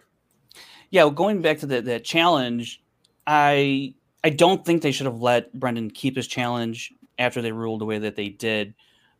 Yeah, 0.91 1.03
well, 1.03 1.11
going 1.11 1.41
back 1.41 1.59
to 1.59 1.65
the, 1.65 1.81
the 1.81 1.99
challenge, 1.99 2.81
I 3.27 3.93
I 4.23 4.29
don't 4.29 4.65
think 4.65 4.81
they 4.81 4.91
should 4.91 5.05
have 5.05 5.21
let 5.21 5.53
Brendan 5.53 5.91
keep 5.91 6.15
his 6.15 6.27
challenge 6.27 6.93
after 7.17 7.41
they 7.41 7.51
ruled 7.51 7.81
the 7.81 7.85
way 7.85 7.99
that 7.99 8.15
they 8.15 8.29
did, 8.29 8.73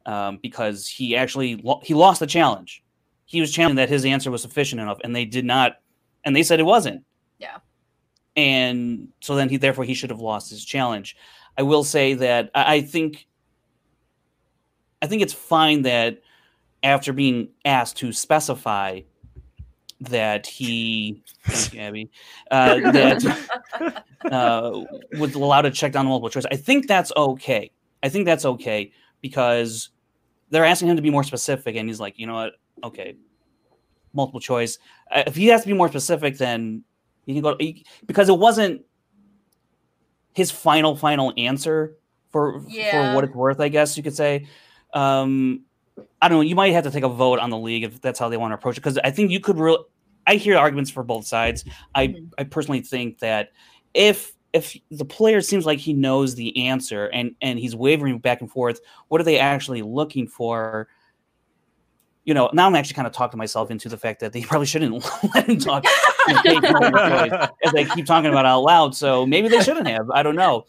um, 0.05 0.39
because 0.41 0.87
he 0.87 1.15
actually 1.15 1.55
lo- 1.57 1.81
he 1.83 1.93
lost 1.93 2.19
the 2.19 2.27
challenge. 2.27 2.83
He 3.25 3.39
was 3.39 3.51
challenging 3.51 3.75
that 3.75 3.89
his 3.89 4.05
answer 4.05 4.31
was 4.31 4.41
sufficient 4.41 4.81
enough, 4.81 4.99
and 5.03 5.15
they 5.15 5.25
did 5.25 5.45
not, 5.45 5.79
and 6.23 6.35
they 6.35 6.43
said 6.43 6.59
it 6.59 6.63
wasn't. 6.63 7.03
Yeah. 7.37 7.57
And 8.35 9.09
so 9.21 9.35
then 9.35 9.49
he 9.49 9.57
therefore 9.57 9.85
he 9.85 9.93
should 9.93 10.09
have 10.09 10.19
lost 10.19 10.49
his 10.49 10.65
challenge. 10.65 11.15
I 11.57 11.63
will 11.63 11.83
say 11.83 12.13
that 12.15 12.49
I, 12.55 12.75
I 12.75 12.81
think 12.81 13.27
I 15.01 15.07
think 15.07 15.21
it's 15.21 15.33
fine 15.33 15.83
that 15.83 16.21
after 16.83 17.13
being 17.13 17.49
asked 17.65 17.97
to 17.97 18.11
specify 18.11 19.01
that 20.01 20.47
he 20.47 21.21
thank 21.45 21.73
you, 21.73 21.79
Abby, 21.81 22.11
uh, 22.51 22.91
that 22.91 24.03
uh, 24.31 24.81
was 25.17 25.35
allowed 25.35 25.63
to 25.63 25.71
check 25.71 25.91
down 25.91 26.05
multiple 26.05 26.29
choice. 26.29 26.45
I 26.51 26.55
think 26.55 26.87
that's 26.87 27.11
okay. 27.15 27.71
I 28.01 28.09
think 28.09 28.25
that's 28.25 28.45
okay 28.45 28.91
because 29.21 29.89
they're 30.49 30.65
asking 30.65 30.87
him 30.89 30.95
to 30.95 31.01
be 31.01 31.09
more 31.09 31.23
specific, 31.23 31.75
and 31.75 31.89
he's 31.89 31.99
like, 31.99 32.17
you 32.17 32.27
know 32.27 32.33
what? 32.33 32.53
Okay, 32.83 33.17
multiple 34.13 34.39
choice. 34.39 34.77
Uh, 35.11 35.23
If 35.27 35.35
he 35.35 35.47
has 35.47 35.61
to 35.61 35.67
be 35.67 35.73
more 35.73 35.89
specific, 35.89 36.37
then 36.37 36.83
he 37.25 37.33
can 37.33 37.41
go 37.43 37.55
he, 37.59 37.85
because 38.05 38.29
it 38.29 38.37
wasn't 38.37 38.81
his 40.33 40.49
final 40.51 40.95
final 40.95 41.33
answer 41.37 41.97
for 42.31 42.63
Yeah. 42.69 42.91
for 42.91 43.13
what 43.15 43.23
it's 43.25 43.35
worth. 43.35 43.59
I 43.59 43.67
guess 43.67 43.97
you 43.97 44.03
could 44.03 44.15
say. 44.15 44.47
Um, 44.93 45.65
I 46.21 46.27
don't 46.29 46.37
know. 46.39 46.41
You 46.41 46.55
might 46.55 46.73
have 46.73 46.83
to 46.85 46.91
take 46.91 47.03
a 47.03 47.09
vote 47.09 47.39
on 47.39 47.49
the 47.49 47.57
league 47.57 47.83
if 47.83 48.01
that's 48.01 48.19
how 48.19 48.29
they 48.29 48.37
want 48.37 48.51
to 48.51 48.55
approach 48.55 48.77
it. 48.77 48.81
Because 48.81 48.97
I 49.03 49.11
think 49.11 49.31
you 49.31 49.39
could 49.39 49.57
real. 49.57 49.85
I 50.27 50.35
hear 50.35 50.57
arguments 50.57 50.91
for 50.91 51.03
both 51.03 51.25
sides. 51.25 51.65
I 51.95 52.07
Mhm. 52.09 52.29
I 52.37 52.43
personally 52.43 52.81
think 52.81 53.19
that 53.19 53.49
if 53.93 54.33
if 54.53 54.75
the 54.89 55.05
player 55.05 55.41
seems 55.41 55.65
like 55.65 55.79
he 55.79 55.93
knows 55.93 56.35
the 56.35 56.65
answer 56.67 57.07
and 57.07 57.35
and 57.41 57.59
he's 57.59 57.75
wavering 57.75 58.17
back 58.19 58.41
and 58.41 58.49
forth, 58.51 58.79
what 59.07 59.21
are 59.21 59.23
they 59.23 59.39
actually 59.39 59.81
looking 59.81 60.27
for? 60.27 60.87
You 62.25 62.33
know, 62.35 62.49
now 62.53 62.67
I'm 62.67 62.75
actually 62.75 62.93
kind 62.95 63.07
of 63.07 63.13
talking 63.13 63.37
myself 63.39 63.71
into 63.71 63.89
the 63.89 63.97
fact 63.97 64.19
that 64.19 64.33
they 64.33 64.41
probably 64.49 64.67
shouldn't 64.67 64.93
let 65.35 65.47
him 65.49 65.57
talk 65.59 65.85
you 66.27 66.33
know, 66.33 66.41
take 66.43 66.61
multiple 66.61 66.99
choice 66.99 67.49
as 67.63 67.71
they 67.73 67.85
keep 67.85 68.05
talking 68.05 68.29
about 68.29 68.45
out 68.45 68.61
loud. 68.61 68.95
So 68.95 69.25
maybe 69.25 69.47
they 69.47 69.61
shouldn't 69.61 69.87
have. 69.87 70.09
I 70.11 70.21
don't 70.21 70.35
know, 70.35 70.65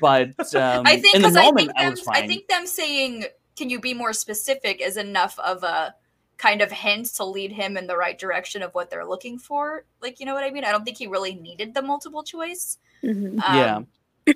but 0.00 0.30
um, 0.54 0.84
I 0.86 1.00
think 1.00 1.16
in 1.16 1.22
the 1.22 1.28
'cause 1.28 1.36
I 1.36 1.44
moment 1.44 1.56
think 1.58 1.72
I, 1.78 1.82
them, 1.82 1.90
was 1.90 2.08
I 2.08 2.26
think 2.26 2.48
them 2.48 2.66
saying, 2.66 3.24
"Can 3.60 3.70
you 3.70 3.78
be 3.80 3.94
more 3.94 4.12
specific?" 4.12 4.80
is 4.80 4.96
enough 4.96 5.38
of 5.38 5.62
a 5.62 5.94
kind 6.38 6.62
of 6.62 6.72
hint 6.72 7.06
to 7.16 7.24
lead 7.24 7.52
him 7.52 7.76
in 7.76 7.86
the 7.86 7.96
right 7.96 8.18
direction 8.18 8.62
of 8.62 8.74
what 8.74 8.88
they're 8.88 9.04
looking 9.04 9.38
for. 9.38 9.84
Like, 10.00 10.20
you 10.20 10.24
know 10.26 10.32
what 10.32 10.42
I 10.42 10.50
mean? 10.50 10.64
I 10.64 10.72
don't 10.72 10.84
think 10.84 10.96
he 10.96 11.06
really 11.06 11.34
needed 11.34 11.74
the 11.74 11.82
multiple 11.82 12.22
choice. 12.22 12.78
Mhm. 13.02 13.38
Um, 13.46 13.56
Yeah. 13.56 13.80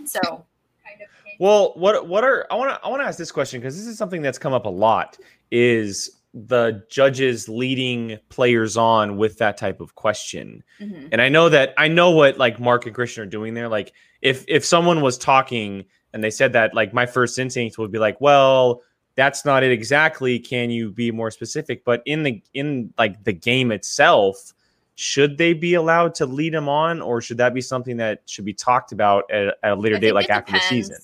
So 0.04 0.20
kind 0.20 1.00
of. 1.00 1.08
Well, 1.40 1.72
what 1.76 2.06
what 2.06 2.22
are 2.22 2.46
I 2.50 2.56
want 2.56 2.70
to 2.70 2.86
I 2.86 2.90
want 2.90 3.00
to 3.02 3.06
ask 3.06 3.18
this 3.18 3.32
question 3.32 3.60
because 3.60 3.76
this 3.76 3.86
is 3.86 3.96
something 3.96 4.20
that's 4.22 4.38
come 4.38 4.52
up 4.52 4.66
a 4.66 4.70
lot 4.70 5.16
is 5.50 6.10
the 6.34 6.84
judges 6.90 7.48
leading 7.48 8.18
players 8.28 8.76
on 8.76 9.16
with 9.16 9.38
that 9.38 9.56
type 9.56 9.80
of 9.80 9.94
question. 9.94 10.62
Mhm. 10.80 11.08
And 11.12 11.22
I 11.22 11.28
know 11.28 11.48
that 11.48 11.72
I 11.78 11.88
know 11.88 12.10
what 12.10 12.36
like 12.38 12.60
Mark 12.60 12.86
and 12.86 12.94
Kristian 12.94 13.18
are 13.22 13.26
doing 13.26 13.54
there. 13.54 13.68
Like 13.68 13.92
if 14.20 14.44
if 14.46 14.64
someone 14.64 15.00
was 15.00 15.16
talking 15.16 15.84
and 16.12 16.22
they 16.22 16.30
said 16.30 16.52
that, 16.52 16.74
like 16.74 16.92
my 16.92 17.06
first 17.06 17.38
instinct 17.38 17.78
would 17.78 17.90
be 17.92 17.98
like, 17.98 18.20
well, 18.20 18.82
that's 19.16 19.44
not 19.44 19.62
it 19.62 19.70
exactly. 19.70 20.38
Can 20.38 20.70
you 20.70 20.90
be 20.90 21.10
more 21.10 21.30
specific? 21.30 21.84
But 21.84 22.02
in 22.06 22.22
the 22.22 22.42
in 22.52 22.92
like 22.98 23.22
the 23.24 23.32
game 23.32 23.72
itself, 23.72 24.52
should 24.96 25.38
they 25.38 25.52
be 25.52 25.74
allowed 25.74 26.14
to 26.16 26.26
lead 26.26 26.54
them 26.54 26.68
on, 26.68 27.00
or 27.00 27.20
should 27.20 27.38
that 27.38 27.54
be 27.54 27.60
something 27.60 27.96
that 27.98 28.22
should 28.26 28.44
be 28.44 28.54
talked 28.54 28.92
about 28.92 29.30
at, 29.30 29.56
at 29.62 29.72
a 29.72 29.74
later 29.74 29.98
date, 29.98 30.12
like 30.12 30.26
it 30.26 30.30
after 30.30 30.52
the 30.52 30.60
season? 30.60 30.96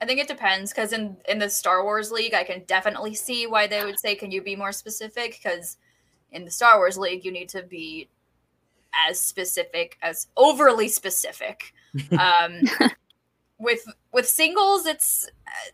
I 0.00 0.06
think 0.06 0.20
it 0.20 0.28
depends 0.28 0.72
because 0.72 0.92
in 0.92 1.16
in 1.28 1.38
the 1.38 1.50
Star 1.50 1.82
Wars 1.82 2.10
League, 2.10 2.34
I 2.34 2.44
can 2.44 2.62
definitely 2.66 3.14
see 3.14 3.46
why 3.46 3.66
they 3.66 3.84
would 3.84 3.98
say, 3.98 4.14
"Can 4.14 4.30
you 4.30 4.42
be 4.42 4.56
more 4.56 4.72
specific?" 4.72 5.40
Because 5.42 5.76
in 6.32 6.44
the 6.44 6.50
Star 6.50 6.78
Wars 6.78 6.96
League, 6.96 7.24
you 7.24 7.32
need 7.32 7.48
to 7.50 7.62
be 7.62 8.08
as 9.08 9.20
specific 9.20 9.98
as 10.02 10.28
overly 10.36 10.88
specific. 10.88 11.74
um, 12.12 12.60
with 13.58 13.84
with 14.12 14.28
singles, 14.28 14.86
it's 14.86 15.28
uh, 15.46 15.70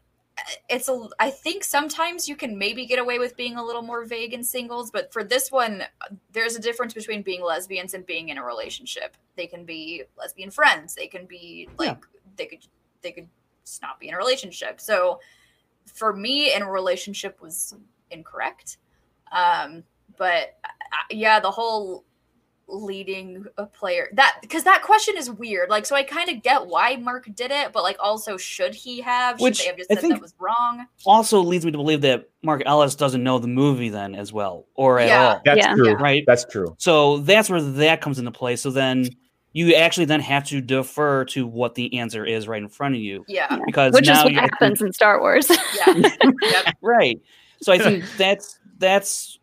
it's 0.69 0.89
a. 0.89 1.09
I 1.19 1.31
think 1.31 1.65
sometimes 1.65 2.29
you 2.29 2.37
can 2.37 2.59
maybe 2.59 2.87
get 2.87 2.99
away 2.99 3.19
with 3.19 3.37
being 3.37 3.57
a 3.57 3.65
little 3.65 3.83
more 3.83 4.05
vague 4.05 4.33
in 4.35 4.45
singles, 4.45 4.91
but 4.91 5.13
for 5.13 5.25
this 5.25 5.51
one, 5.51 5.85
there's 6.33 6.57
a 6.57 6.61
difference 6.61 6.95
between 6.95 7.23
being 7.23 7.43
lesbians 7.43 7.95
and 7.95 8.05
being 8.05 8.29
in 8.29 8.39
a 8.39 8.45
relationship. 8.45 9.17
They 9.37 9.47
can 9.47 9.65
be 9.65 10.05
lesbian 10.19 10.51
friends. 10.51 10.95
They 10.95 11.07
can 11.07 11.27
be 11.27 11.69
like 11.79 12.05
they 12.37 12.47
could 12.47 12.67
they 13.03 13.13
could 13.13 13.29
just 13.65 13.83
not 13.83 13.99
be 14.01 14.09
in 14.09 14.15
a 14.15 14.19
relationship. 14.19 14.81
So 14.81 15.21
for 15.87 16.13
me, 16.13 16.55
in 16.55 16.63
a 16.63 16.71
relationship 16.71 17.41
was 17.41 17.75
incorrect. 18.11 18.79
Um, 19.33 19.85
but 20.17 20.59
uh, 20.65 20.69
yeah, 21.11 21.41
the 21.41 21.51
whole 21.51 22.05
leading 22.67 23.45
a 23.59 23.67
player 23.67 24.09
that 24.15 24.39
because 24.41 24.65
that 24.65 24.83
question 24.83 25.17
is 25.17 25.31
weird. 25.31 25.69
Like, 25.71 25.87
so 25.87 25.95
I 25.95 26.03
kind 26.03 26.29
of 26.31 26.43
get 26.43 26.67
why 26.67 26.97
Mark 26.97 27.29
did 27.35 27.51
it, 27.51 27.73
but 27.73 27.83
like, 27.83 27.97
also 28.01 28.37
should 28.37 28.75
he 28.75 29.01
have? 29.03 29.39
Should 29.39 29.45
Which 29.45 29.59
they 29.61 29.67
have 29.67 29.77
just 29.77 29.91
I 29.91 29.95
said 29.95 30.01
think- 30.01 30.15
that 30.15 30.23
was 30.23 30.35
wrong? 30.39 30.87
Also 31.05 31.41
leads 31.41 31.65
me 31.65 31.73
to 31.73 31.79
believe 31.79 32.01
that 32.03 32.29
Mark 32.43 32.63
Ellis 32.67 32.95
doesn't 32.95 33.23
know 33.23 33.39
the 33.39 33.49
movie 33.49 33.89
then 33.91 34.15
as 34.15 34.33
well, 34.33 34.67
or 34.75 34.99
at 34.99 35.09
Yeah. 35.09 35.29
all, 35.29 35.41
That's 35.45 35.59
Yeah. 35.59 35.75
true. 35.75 35.93
Right? 35.95 36.25
That's 36.27 36.45
true. 36.45 36.75
So 36.79 37.19
that's 37.19 37.49
where 37.51 37.61
that 37.63 38.01
comes 38.01 38.19
into 38.19 38.31
play. 38.31 38.57
So 38.57 38.71
then 38.71 39.09
you 39.53 39.75
actually 39.75 40.07
then 40.07 40.21
have 40.21 40.45
to 40.49 40.61
defer 40.61 41.25
to 41.27 41.47
what 41.47 41.75
the 41.77 41.99
answer 41.99 42.25
is 42.25 42.49
right 42.49 42.61
in 42.61 42.69
front 42.69 42.97
of 42.97 43.01
you 43.01 43.25
Yeah, 43.29 43.57
because 43.67 43.93
Which 43.95 44.09
is 44.09 44.19
what 44.25 44.33
you're 44.33 44.41
happens 44.43 44.83
in 44.83 44.93
Star 44.93 45.21
Wars. 45.21 45.49
yeah, 45.49 45.95
yep. 46.43 46.75
right. 46.83 47.21
So 47.63 47.73
I 47.73 47.79
think 47.79 48.05
that's 48.19 48.59
that's 48.79 49.39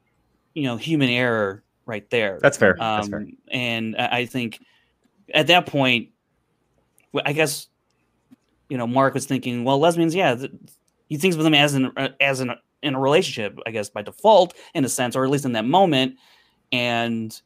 you 0.53 0.63
know 0.63 0.76
human 0.76 1.07
error 1.09 1.63
right 1.91 2.09
there. 2.09 2.39
That's 2.41 2.57
fair. 2.57 2.75
That's 2.79 3.09
fair. 3.09 3.19
Um, 3.19 3.37
and 3.51 3.95
I 3.97 4.25
think 4.25 4.59
at 5.33 5.47
that 5.47 5.65
point, 5.65 6.09
I 7.25 7.33
guess 7.33 7.67
you 8.69 8.77
know 8.77 8.87
Mark 8.87 9.13
was 9.13 9.25
thinking, 9.25 9.65
well, 9.65 9.77
lesbians, 9.77 10.15
yeah, 10.15 10.35
th- 10.35 10.51
he 11.09 11.17
thinks 11.17 11.35
of 11.35 11.43
them 11.43 11.53
as 11.53 11.73
an 11.73 11.91
uh, 11.97 12.09
as 12.21 12.39
an 12.39 12.55
in 12.81 12.95
a 12.95 12.99
relationship, 12.99 13.59
I 13.67 13.71
guess 13.71 13.89
by 13.89 14.01
default, 14.01 14.55
in 14.73 14.85
a 14.85 14.89
sense, 14.89 15.15
or 15.15 15.25
at 15.25 15.29
least 15.29 15.45
in 15.45 15.51
that 15.51 15.65
moment, 15.65 16.15
and 16.71 17.39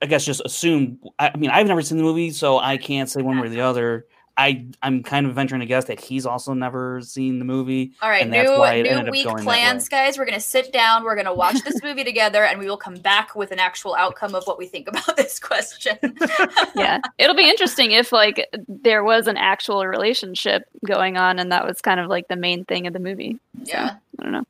I 0.00 0.06
guess 0.06 0.24
just 0.24 0.40
assume. 0.44 0.98
I, 1.18 1.30
I 1.34 1.36
mean, 1.36 1.50
I've 1.50 1.66
never 1.66 1.82
seen 1.82 1.98
the 1.98 2.04
movie, 2.04 2.30
so 2.30 2.58
I 2.58 2.78
can't 2.78 3.08
say 3.08 3.22
one 3.22 3.38
way 3.38 3.46
or 3.46 3.50
the 3.50 3.60
other. 3.60 4.06
I 4.38 4.66
I'm 4.82 5.02
kind 5.02 5.26
of 5.26 5.34
venturing 5.34 5.60
to 5.60 5.66
guess 5.66 5.86
that 5.86 5.98
he's 5.98 6.26
also 6.26 6.52
never 6.52 7.00
seen 7.00 7.38
the 7.38 7.44
movie. 7.44 7.92
All 8.02 8.10
right, 8.10 8.22
And 8.22 8.32
that's 8.32 8.50
new 8.50 8.58
why 8.58 8.82
new 8.82 9.10
week 9.10 9.26
plans, 9.26 9.88
guys. 9.88 10.18
We're 10.18 10.26
gonna 10.26 10.40
sit 10.40 10.72
down. 10.72 11.04
We're 11.04 11.16
gonna 11.16 11.34
watch 11.34 11.62
this 11.64 11.82
movie 11.82 12.04
together, 12.04 12.44
and 12.44 12.58
we 12.58 12.66
will 12.66 12.76
come 12.76 12.96
back 12.96 13.34
with 13.34 13.50
an 13.50 13.58
actual 13.58 13.94
outcome 13.94 14.34
of 14.34 14.44
what 14.44 14.58
we 14.58 14.66
think 14.66 14.88
about 14.88 15.16
this 15.16 15.38
question. 15.38 15.96
yeah, 16.76 17.00
it'll 17.18 17.36
be 17.36 17.48
interesting 17.48 17.92
if 17.92 18.12
like 18.12 18.46
there 18.68 19.02
was 19.02 19.26
an 19.26 19.38
actual 19.38 19.86
relationship 19.86 20.64
going 20.84 21.16
on, 21.16 21.38
and 21.38 21.50
that 21.50 21.66
was 21.66 21.80
kind 21.80 21.98
of 21.98 22.08
like 22.08 22.28
the 22.28 22.36
main 22.36 22.64
thing 22.66 22.86
of 22.86 22.92
the 22.92 23.00
movie. 23.00 23.38
yeah, 23.64 23.96
I 24.18 24.22
don't 24.22 24.32
know. 24.32 24.44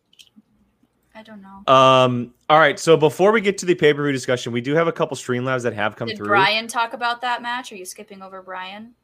I 1.14 1.22
don't 1.22 1.42
know. 1.42 1.72
Um. 1.72 2.34
All 2.50 2.58
right. 2.58 2.78
So 2.78 2.96
before 2.96 3.32
we 3.32 3.40
get 3.40 3.56
to 3.58 3.66
the 3.66 3.74
pay 3.74 3.94
per 3.94 4.02
view 4.02 4.12
discussion, 4.12 4.52
we 4.52 4.60
do 4.60 4.74
have 4.74 4.88
a 4.88 4.92
couple 4.92 5.16
Streamlabs 5.16 5.62
that 5.62 5.74
have 5.74 5.94
come 5.94 6.08
Did 6.08 6.16
through. 6.16 6.26
Brian 6.26 6.66
talk 6.66 6.92
about 6.92 7.20
that 7.22 7.40
match? 7.40 7.70
Are 7.72 7.76
you 7.76 7.84
skipping 7.84 8.20
over 8.20 8.42
Brian? 8.42 8.94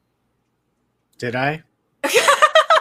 Did 1.17 1.35
I? 1.35 1.63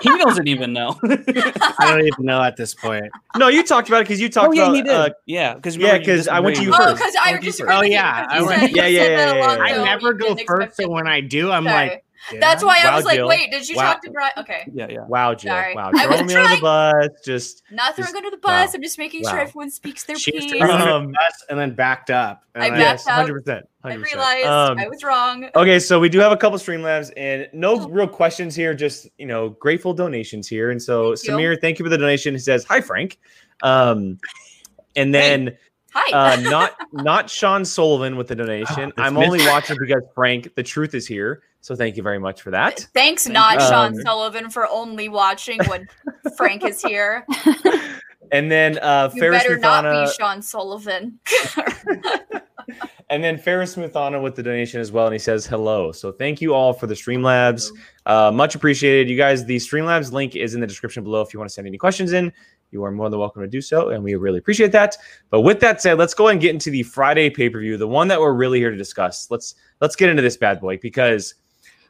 He 0.03 0.09
doesn't 0.19 0.49
even 0.49 0.73
know. 0.73 0.99
I 1.05 1.73
don't 1.87 2.01
even 2.05 2.25
know 2.25 2.43
at 2.43 2.57
this 2.57 2.75
point. 2.75 3.05
No, 3.37 3.47
you 3.47 3.63
talked 3.63 3.87
about 3.87 4.01
it 4.01 4.05
because 4.09 4.21
you 4.21 4.29
talked 4.29 4.49
oh 4.49 4.53
yeah, 4.53 4.63
about. 4.65 4.75
he 4.75 4.83
did. 4.83 4.91
Uh, 4.91 5.11
yeah, 5.27 5.55
because 5.55 5.77
yeah, 5.77 5.97
'cause 6.03 6.27
I 6.27 6.41
went 6.41 6.57
to 6.57 6.63
you 6.65 6.73
Oh, 6.75 6.77
first. 6.77 6.97
because 6.97 7.15
I 7.23 7.31
Went 7.31 7.43
to 7.43 7.47
just 7.47 7.61
first. 7.61 7.71
Oh, 7.73 7.83
yeah, 7.83 8.27
I 8.29 8.43
went- 8.43 8.63
you 8.63 8.69
Yeah, 8.75 8.87
yeah, 8.89 9.01
said 9.05 9.37
yeah, 9.37 9.57
yeah, 9.57 9.63
I 9.63 9.85
never 9.85 10.13
go 10.13 10.31
first, 10.35 10.41
expect 10.41 10.77
so 10.77 10.89
when 10.89 11.07
I 11.07 11.21
do, 11.21 11.53
I'm 11.53 11.63
Sorry. 11.63 11.89
like, 11.91 12.05
did 12.31 12.41
That's 12.41 12.63
I? 12.63 12.67
why 12.67 12.79
I 12.83 12.91
Wow, 12.91 12.97
was 12.97 13.05
like, 13.05 13.25
wait, 13.25 13.51
did 13.51 13.69
you 13.69 13.77
Wow. 13.77 13.83
talk 13.93 14.03
to 14.03 14.11
Brian? 14.11 14.33
Okay, 14.39 14.71
yeah, 14.73 14.87
yeah. 14.89 15.05
wow, 15.07 15.35
Jill. 15.35 15.53
Sorry. 15.53 15.75
Wow, 15.75 15.89
I 15.89 15.91
was 15.91 16.01
throwing 16.03 16.27
me 16.27 16.35
under 16.35 16.57
the 16.57 16.61
bus. 16.63 17.09
Just 17.25 17.63
not 17.71 17.97
throwing 17.97 18.15
under 18.17 18.31
the 18.31 18.37
bus. 18.37 18.69
wow. 18.69 18.73
I'm 18.75 18.83
just 18.83 18.99
making 18.99 19.25
sure 19.25 19.41
everyone 19.41 19.71
speaks 19.71 20.05
their 20.05 20.17
She 20.17 20.33
piece. 20.33 20.53
throwing 20.53 20.71
under 20.71 20.85
the 20.85 20.95
Um, 20.95 21.07
bus 21.13 21.45
and 21.51 21.59
then 21.59 21.75
backed 21.75 22.11
up. 22.11 22.45
And 22.55 22.65
I 22.65 22.71
backed 22.71 22.81
yes, 22.81 23.07
up. 23.07 23.15
hundred 23.15 23.43
percent. 23.45 23.67
I 23.85 23.95
realized 23.95 24.47
Um, 24.47 24.79
I 24.79 24.87
was 24.89 25.03
wrong. 25.03 25.49
Okay, 25.57 25.79
so 25.81 25.99
we 25.99 26.09
do 26.09 26.19
have 26.21 26.31
a 26.33 26.37
couple 26.37 26.59
Streamlabs 26.59 27.11
and 27.17 27.49
no 27.53 27.89
real 27.89 28.07
questions 28.07 28.55
here, 28.55 28.75
just 28.75 29.09
you 29.19 29.27
know, 29.27 29.51
grateful 29.51 29.93
donations 29.93 30.47
here. 30.47 30.71
And 30.71 30.81
so 30.81 31.17
Thank 31.17 31.25
you. 31.29 31.33
Samir, 31.35 31.61
thank 31.61 31.79
you 31.79 31.85
for 31.85 31.89
the 31.89 31.99
donation. 31.99 32.35
He 32.35 32.39
says, 32.39 32.65
Hi 32.65 32.81
Frank. 32.81 33.19
Um 33.63 34.19
and 34.95 35.13
then 35.15 35.57
Hi. 35.95 36.13
uh 36.13 36.37
not 36.37 36.73
not 36.93 37.29
Sean 37.29 37.65
Sullivan 37.65 38.17
with 38.17 38.29
the 38.29 38.37
donation. 38.37 38.93
Oh, 38.99 39.03
I'm 39.03 39.17
only 39.17 39.45
watching 39.49 39.77
because 39.81 40.03
Frank, 40.15 40.55
the 40.55 40.63
truth 40.63 40.95
is 40.95 41.07
here. 41.07 41.43
So 41.63 41.75
thank 41.75 41.97
you 41.97 42.03
very 42.03 42.19
much 42.19 42.43
for 42.43 42.51
that. 42.51 42.87
Thanks, 42.93 43.27
not 43.27 43.55
you. 43.55 43.61
Sean 43.61 43.95
Um, 43.95 44.03
Sullivan, 44.03 44.51
for 44.51 44.69
only 44.69 45.09
watching 45.09 45.59
when 45.67 45.89
Frank 46.37 46.65
is 46.65 46.83
here. 46.83 47.25
And 48.33 48.51
then 48.51 48.79
uh 48.79 49.11
You 49.13 49.21
Ferris 49.21 49.43
better 49.43 49.59
not 49.59 49.85
be 49.85 50.11
Sean 50.19 50.41
Sullivan. 50.41 51.19
and 53.11 53.23
then 53.23 53.37
Ferris 53.37 53.77
Muthana 53.77 54.23
with 54.23 54.35
the 54.35 54.43
donation 54.43 54.81
as 54.81 54.91
well. 54.91 55.07
And 55.07 55.13
he 55.13 55.19
says 55.19 55.47
hello. 55.47 55.93
So 55.93 56.11
thank 56.11 56.41
you 56.41 56.55
all 56.55 56.73
for 56.73 56.87
the 56.87 56.95
Streamlabs. 56.95 57.71
Uh, 58.07 58.31
much 58.33 58.55
appreciated. 58.55 59.11
You 59.11 59.19
guys, 59.19 59.45
the 59.45 59.57
Streamlabs 59.57 60.13
link 60.13 60.35
is 60.35 60.55
in 60.55 60.63
the 60.63 60.67
description 60.67 61.05
below 61.05 61.21
if 61.21 61.35
you 61.35 61.39
want 61.39 61.51
to 61.51 61.53
send 61.53 61.67
any 61.67 61.77
questions 61.77 62.15
in. 62.15 62.33
You 62.71 62.83
are 62.85 62.91
more 62.91 63.11
than 63.11 63.19
welcome 63.19 63.43
to 63.43 63.49
do 63.49 63.61
so, 63.61 63.91
and 63.91 64.03
we 64.03 64.15
really 64.15 64.39
appreciate 64.39 64.73
that. 64.73 64.97
But 65.29 65.43
with 65.43 65.61
that 65.61 65.83
said, 65.83 65.99
let's 65.99 66.15
go 66.15 66.29
ahead 66.29 66.37
and 66.37 66.41
get 66.41 66.55
into 66.55 66.71
the 66.71 66.85
Friday 66.85 67.29
pay-per-view, 67.29 67.77
the 67.77 67.87
one 67.87 68.09
that 68.09 68.19
we're 68.19 68.33
really 68.33 68.61
here 68.61 68.71
to 68.71 68.79
discuss. 68.79 69.31
Let's 69.31 69.57
let's 69.83 69.95
get 69.95 70.09
into 70.09 70.23
this 70.23 70.39
bad 70.39 70.59
boy 70.59 70.79
because 70.79 71.35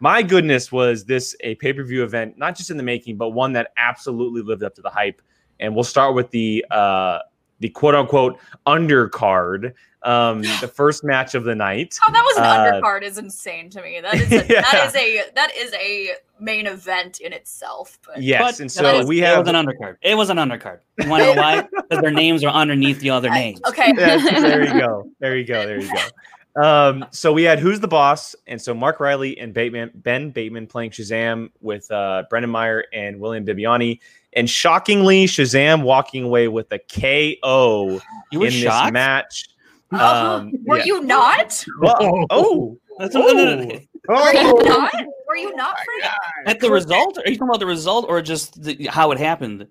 my 0.03 0.21
goodness 0.21 0.73
was 0.73 1.05
this 1.05 1.37
a 1.41 1.55
pay-per-view 1.55 2.03
event, 2.03 2.37
not 2.37 2.57
just 2.57 2.71
in 2.71 2.77
the 2.77 2.83
making, 2.83 3.17
but 3.17 3.31
one 3.31 3.53
that 3.53 3.73
absolutely 3.77 4.43
lived 4.43 4.65
up 4.65 4.75
to 4.75 4.83
the 4.83 4.91
hype. 4.91 5.23
And 5.61 5.75
we'll 5.77 5.85
start 5.85 6.15
with 6.17 6.29
the 6.31 6.65
uh 6.73 7.21
the 7.61 7.69
quote 7.69 7.95
unquote 7.95 8.41
undercard, 8.67 9.73
um, 10.03 10.43
the 10.61 10.67
first 10.67 11.05
match 11.05 11.37
of 11.37 11.45
the 11.45 11.55
night. 11.55 11.97
How 12.01 12.13
that 12.13 12.23
was 12.25 12.37
an 12.37 12.43
Uh, 12.43 12.81
undercard 12.81 13.03
is 13.03 13.17
insane 13.17 13.71
to 13.71 13.81
me. 13.81 14.01
That 14.01 14.15
is 14.15 14.33
a, 14.33 14.47
Yeah. 14.51 14.63
that 14.63 14.87
is 14.89 14.97
a 14.97 15.23
that 15.37 15.57
is 15.57 15.73
a 15.75 16.11
main 16.41 16.67
event 16.67 17.21
in 17.21 17.33
itself. 17.33 18.01
But 18.05 18.21
Yes, 18.21 18.43
But 18.43 18.61
and 18.61 18.73
so 18.73 18.99
was- 18.99 19.07
we 19.07 19.23
It 19.23 19.27
have 19.27 19.39
was 19.47 19.49
an 19.51 19.55
undercard. 19.55 19.97
It 20.03 20.17
was 20.17 20.31
an 20.31 20.39
undercard. 20.39 20.81
You 21.01 21.09
want 21.09 21.23
to 21.23 21.35
know 21.37 21.41
why? 21.41 21.69
Because 21.89 22.03
their 22.03 22.11
names 22.11 22.43
are 22.43 22.53
underneath 22.53 22.99
the 22.99 23.11
other 23.11 23.29
I- 23.31 23.39
names. 23.39 23.61
okay. 23.69 23.93
Yes, 23.97 24.25
there 24.43 24.65
you 24.67 24.81
go. 24.81 25.09
There 25.21 25.37
you 25.37 25.45
go. 25.45 25.65
There 25.65 25.81
you 25.81 25.93
go. 25.95 26.01
Um, 26.55 27.07
so 27.13 27.33
we 27.33 27.45
had 27.45 27.59
who's 27.59 27.81
the 27.81 27.89
boss, 27.89 28.35
and 28.47 28.61
so 28.61 28.75
Mark 28.75 29.01
Riley 29.01 29.39
and 29.39 29.55
Bateman, 29.55 29.91
Ben 29.95 30.31
Bateman 30.31 30.67
playing 30.67 30.91
Shazam 30.91 31.51
with 31.61 31.91
uh, 31.91 32.25
Brendan 32.29 32.51
Meyer 32.51 32.85
and 32.93 33.19
William 33.19 33.45
Bibiani, 33.47 34.01
and 34.35 34.49
shockingly, 34.49 35.25
Shazam 35.27 35.83
walking 35.83 36.25
away 36.25 36.49
with 36.49 36.71
a 36.73 36.79
KO 36.79 38.01
You 38.31 38.41
were 38.41 38.47
in 38.47 38.53
shocked. 38.53 38.87
this 38.89 38.93
match. 38.93 39.49
Oh, 39.93 39.99
Um, 40.39 40.53
Were 40.67 40.79
yeah. 40.79 40.85
you 40.85 41.03
not? 41.03 41.65
Well, 41.81 42.27
oh, 42.31 42.79
That's 42.99 43.15
no, 43.15 43.27
no, 43.27 43.33
no, 43.33 43.55
no. 43.57 43.65
Were 43.65 43.75
you 43.75 43.81
Oh, 44.09 44.63
not? 44.65 44.93
Were 45.29 45.37
you 45.37 45.55
not, 45.55 45.77
Frank? 45.85 46.13
At 46.47 46.61
the 46.61 46.71
result? 46.71 47.19
Are 47.19 47.29
you 47.29 47.37
talking 47.37 47.49
about 47.51 47.61
the 47.61 47.67
result 47.67 48.07
or 48.09 48.21
just 48.23 48.63
the, 48.63 48.87
how 48.91 49.11
it 49.13 49.19
happened? 49.19 49.67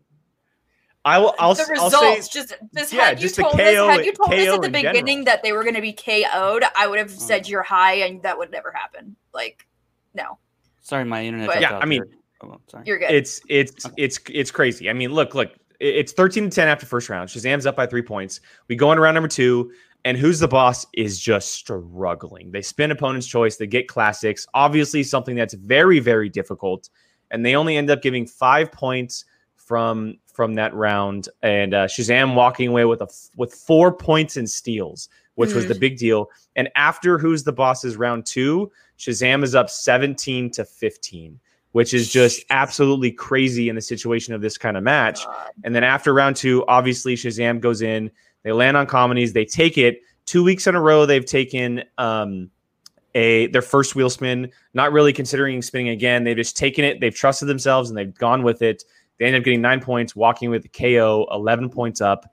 I 1.04 1.18
will. 1.18 1.34
I'll, 1.39 1.56
the 1.56 1.64
I'll 1.78 1.86
results, 1.86 2.32
say 2.32 2.39
just 2.39 2.54
just 2.76 2.93
yeah, 2.93 3.06
had 3.06 3.18
you 3.20 3.24
just 3.24 3.36
the 3.38 3.41
told 3.43 3.56
KO 3.58 3.64
us, 3.89 3.97
had 3.97 4.06
you 4.06 4.14
told 4.14 4.34
us 4.34 4.47
at 4.47 4.62
the 4.62 4.70
beginning 4.70 5.06
general. 5.06 5.26
that 5.26 5.41
they 5.43 5.52
were 5.52 5.64
going 5.64 5.76
to 5.76 5.82
be 5.82 5.93
KO'd, 5.93 6.64
I 6.76 6.88
would 6.88 6.99
have 6.99 7.12
Oh. 7.12 7.20
said 7.20 7.47
you're 7.49 7.64
high, 7.64 7.95
and 7.95 8.22
that 8.24 8.38
would 8.38 8.52
never 8.52 8.72
happen. 8.72 9.16
Like, 9.34 9.66
no, 10.14 10.38
Sorry, 10.82 11.04
my 11.04 11.24
internet. 11.26 11.47
But- 11.47 11.62
Yeah, 11.62 11.74
out 11.76 11.84
I 11.84 11.86
mean- 11.86 12.04
there. 12.08 12.49
Oh, 12.52 12.60
sorry. 12.68 12.84
you're 12.88 12.97
good. 12.99 13.12
it's 13.12 13.39
it's 13.49 13.86
it's 13.97 14.20
it's 14.30 14.52
crazy. 14.52 14.89
I 14.89 14.93
mean, 14.93 15.12
look, 15.14 15.36
look, 15.36 15.52
it's 15.80 16.12
13 16.12 16.45
to 16.45 16.49
10 16.56 16.68
after 16.68 16.86
first 16.88 17.08
round. 17.10 17.30
Shazam's 17.30 17.66
up 17.68 17.76
by 17.76 17.86
three 17.88 18.02
points. 18.02 18.39
We 18.68 18.76
go 18.76 18.91
into 18.91 19.02
round 19.02 19.14
number 19.16 19.28
two, 19.28 19.72
and 20.06 20.18
who's 20.18 20.39
the 20.39 20.47
boss 20.47 20.86
is 20.93 21.20
just 21.20 21.52
struggling. 21.54 22.52
They 22.52 22.62
spin 22.64 22.89
opponent's 22.91 23.28
choice, 23.28 23.58
they 23.58 23.68
get 23.68 23.88
classics, 23.88 24.47
obviously 24.56 25.04
something 25.04 25.36
that's 25.36 25.54
very, 25.54 25.99
very 25.99 26.30
difficult. 26.30 26.89
And 27.32 27.45
they 27.45 27.56
only 27.56 27.78
end 27.78 27.89
up 27.91 28.02
giving 28.02 28.26
five 28.28 28.72
points 28.72 29.26
from 29.72 30.17
from 30.34 30.55
that 30.55 30.74
round. 30.74 31.30
And 31.43 31.74
uh, 31.74 31.88
Shazam 31.88 32.36
walking 32.36 32.67
away 32.67 32.84
with 32.84 33.01
a 33.01 33.07
with 33.38 33.53
four 33.53 33.93
points 33.93 34.36
in 34.36 34.45
steals, 34.45 35.07
which 35.36 35.53
was 35.53 35.63
Mm. 35.63 35.69
the 35.69 35.76
big 35.76 35.97
deal. 35.97 36.30
And 36.57 36.69
after 36.76 37.17
who's 37.17 37.43
the 37.45 37.53
boss's 37.53 37.95
round 37.95 38.26
two, 38.26 38.69
Shazam 38.99 39.43
is 39.45 39.55
up 39.55 39.69
17 39.69 40.51
to 40.51 40.65
15 40.65 41.39
which 41.72 41.93
is 41.93 42.11
just 42.11 42.43
absolutely 42.49 43.13
crazy 43.13 43.69
in 43.69 43.76
the 43.76 43.82
situation 43.82 44.34
of 44.34 44.41
this 44.41 44.57
kind 44.57 44.76
of 44.76 44.84
match. 44.84 45.22
And 45.63 45.74
then 45.74 45.86
after 45.86 46.13
round 46.13 46.36
two, 46.36 46.65
obviously 46.67 47.15
Shazam 47.15 47.61
goes 47.61 47.82
in. 47.82 48.11
They 48.43 48.51
land 48.51 48.76
on 48.76 48.86
comedies. 48.88 49.32
They 49.32 49.45
take 49.45 49.78
it 49.78 50.01
two 50.26 50.43
weeks 50.43 50.67
in 50.67 50.76
a 50.76 50.82
row. 50.82 51.05
They've 51.05 51.26
taken 51.26 51.86
um, 51.97 52.51
a 53.15 53.47
their 53.47 53.61
first 53.61 53.95
wheel 53.95 54.09
spin, 54.09 54.51
not 54.74 54.91
really 54.91 55.13
considering 55.13 55.61
spinning 55.61 55.88
again. 55.88 56.26
They've 56.26 56.36
just 56.36 56.57
taken 56.57 56.84
it. 56.84 56.99
They've 56.99 57.15
trusted 57.15 57.47
themselves 57.47 57.89
and 57.89 57.97
they've 57.97 58.13
gone 58.13 58.43
with 58.43 58.61
it. 58.61 58.84
They 59.22 59.28
end 59.28 59.36
up 59.36 59.43
getting 59.43 59.61
nine 59.61 59.82
points, 59.82 60.15
walking 60.15 60.49
with 60.49 60.63
the 60.63 60.67
KO, 60.67 61.28
eleven 61.30 61.69
points 61.69 62.01
up. 62.01 62.26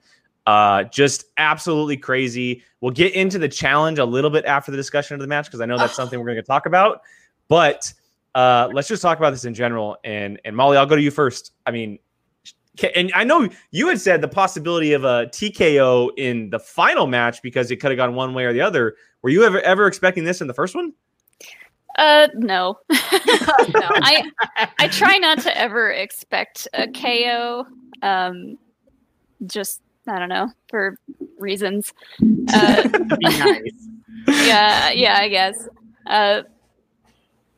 Uh, 0.47 0.84
just 0.84 1.26
absolutely 1.36 1.99
crazy. 1.99 2.62
We'll 2.80 2.93
get 2.93 3.12
into 3.12 3.39
the 3.39 3.47
challenge 3.51 3.99
a 3.99 4.07
little 4.07 4.30
bit 4.30 4.47
after 4.47 4.70
the 4.70 4.78
discussion 4.78 5.12
of 5.12 5.20
the 5.20 5.26
match 5.26 5.45
because 5.45 5.61
I 5.61 5.66
know 5.66 5.76
that's 5.76 5.95
something 5.97 6.18
we're 6.18 6.24
going 6.24 6.36
to 6.36 6.43
talk 6.43 6.64
about. 6.64 7.03
But 7.49 7.93
uh, 8.34 8.70
let's 8.72 8.89
just 8.89 9.03
talk 9.03 9.18
about 9.18 9.32
this 9.32 9.45
in 9.45 9.53
general. 9.53 9.99
And 10.03 10.41
and 10.47 10.57
Molly, 10.57 10.78
I'll 10.78 10.86
go 10.86 10.97
to 10.97 11.03
you 11.03 11.11
first. 11.11 11.53
I 11.66 11.72
mean, 11.72 11.99
and 12.97 13.12
I 13.14 13.22
know 13.22 13.51
you 13.70 13.89
had 13.89 14.01
said 14.01 14.22
the 14.22 14.28
possibility 14.28 14.95
of 14.95 15.05
a 15.05 15.26
TKO 15.26 16.12
in 16.16 16.49
the 16.49 16.59
final 16.59 17.07
match 17.07 17.43
because 17.43 17.70
it 17.70 17.76
could 17.76 17.91
have 17.91 17.99
gone 17.99 18.14
one 18.14 18.32
way 18.32 18.47
or 18.47 18.55
the 18.55 18.62
other. 18.62 18.97
Were 19.20 19.28
you 19.28 19.45
ever 19.45 19.61
ever 19.61 19.86
expecting 19.86 20.24
this 20.24 20.41
in 20.41 20.47
the 20.47 20.55
first 20.55 20.74
one? 20.74 20.95
Uh, 21.99 22.28
no. 22.34 22.78
no. 22.90 22.96
I 23.03 24.30
I 24.78 24.88
try 24.92 25.18
not 25.18 25.40
to 25.40 25.59
ever 25.59 25.90
expect 25.90 26.68
a 26.72 26.86
KO. 26.88 27.66
Um, 28.03 28.57
just 29.46 29.82
I 30.07 30.18
don't 30.20 30.28
know 30.28 30.49
for 30.68 30.96
reasons. 31.38 31.92
Uh, 32.53 32.88
Be 32.88 33.16
nice. 33.22 33.88
yeah, 34.28 34.90
yeah, 34.90 35.18
I 35.18 35.28
guess. 35.28 35.68
Uh, 36.07 36.42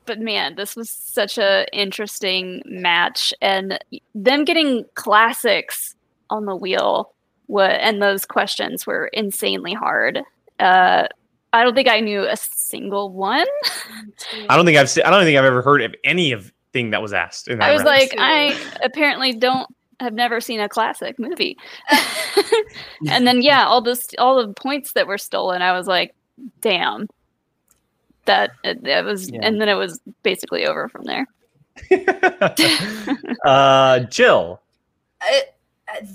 but 0.06 0.20
man, 0.20 0.54
this 0.56 0.74
was 0.74 0.88
such 0.88 1.36
a 1.36 1.66
interesting 1.72 2.62
match, 2.64 3.34
and 3.42 3.78
them 4.14 4.44
getting 4.46 4.86
classics 4.94 5.94
on 6.30 6.46
the 6.46 6.56
wheel, 6.56 7.12
what 7.46 7.72
and 7.72 8.00
those 8.00 8.24
questions 8.24 8.86
were 8.86 9.08
insanely 9.08 9.74
hard. 9.74 10.22
Uh, 10.58 11.08
I 11.52 11.64
don't 11.64 11.74
think 11.74 11.88
I 11.88 12.00
knew 12.00 12.22
a 12.22 12.36
single 12.36 13.10
one. 13.10 13.46
I 14.48 14.56
don't 14.56 14.64
think 14.64 14.78
I've 14.78 14.88
se- 14.90 15.02
I 15.02 15.10
don't 15.10 15.24
think 15.24 15.36
I've 15.38 15.44
ever 15.44 15.62
heard 15.62 15.82
of 15.82 15.94
any 16.04 16.32
of 16.32 16.52
thing 16.72 16.90
that 16.90 17.02
was 17.02 17.12
asked. 17.12 17.48
In 17.48 17.58
that 17.58 17.68
I 17.68 17.72
was 17.72 17.82
round. 17.82 17.88
like, 17.98 18.14
I 18.18 18.56
apparently 18.84 19.32
don't 19.32 19.68
have 19.98 20.14
never 20.14 20.40
seen 20.40 20.60
a 20.60 20.68
classic 20.68 21.18
movie. 21.18 21.58
and 23.08 23.26
then 23.26 23.42
yeah, 23.42 23.66
all 23.66 23.80
this 23.80 24.08
all 24.18 24.46
the 24.46 24.52
points 24.54 24.92
that 24.92 25.06
were 25.06 25.18
stolen, 25.18 25.60
I 25.62 25.72
was 25.72 25.86
like, 25.86 26.14
damn. 26.60 27.08
That 28.26 28.52
it, 28.62 28.86
it 28.86 29.04
was 29.04 29.30
Yeah. 29.30 29.40
and 29.42 29.60
then 29.60 29.68
it 29.68 29.74
was 29.74 30.00
basically 30.22 30.66
over 30.66 30.88
from 30.88 31.04
there. 31.04 31.26
uh, 33.44 34.00
Jill. 34.00 34.60
it, 35.24 35.54
uh, 35.88 36.06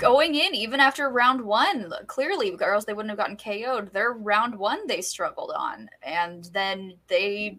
going 0.00 0.34
in 0.34 0.54
even 0.54 0.80
after 0.80 1.08
round 1.10 1.40
one. 1.40 1.92
Clearly 2.06 2.50
girls 2.56 2.84
they 2.84 2.94
wouldn't 2.94 3.10
have 3.10 3.18
gotten 3.18 3.36
ko'd 3.36 3.92
their 3.92 4.12
round 4.12 4.54
one 4.58 4.86
they 4.86 5.00
struggled 5.00 5.52
on 5.54 5.88
and 6.02 6.44
then 6.52 6.94
they 7.08 7.58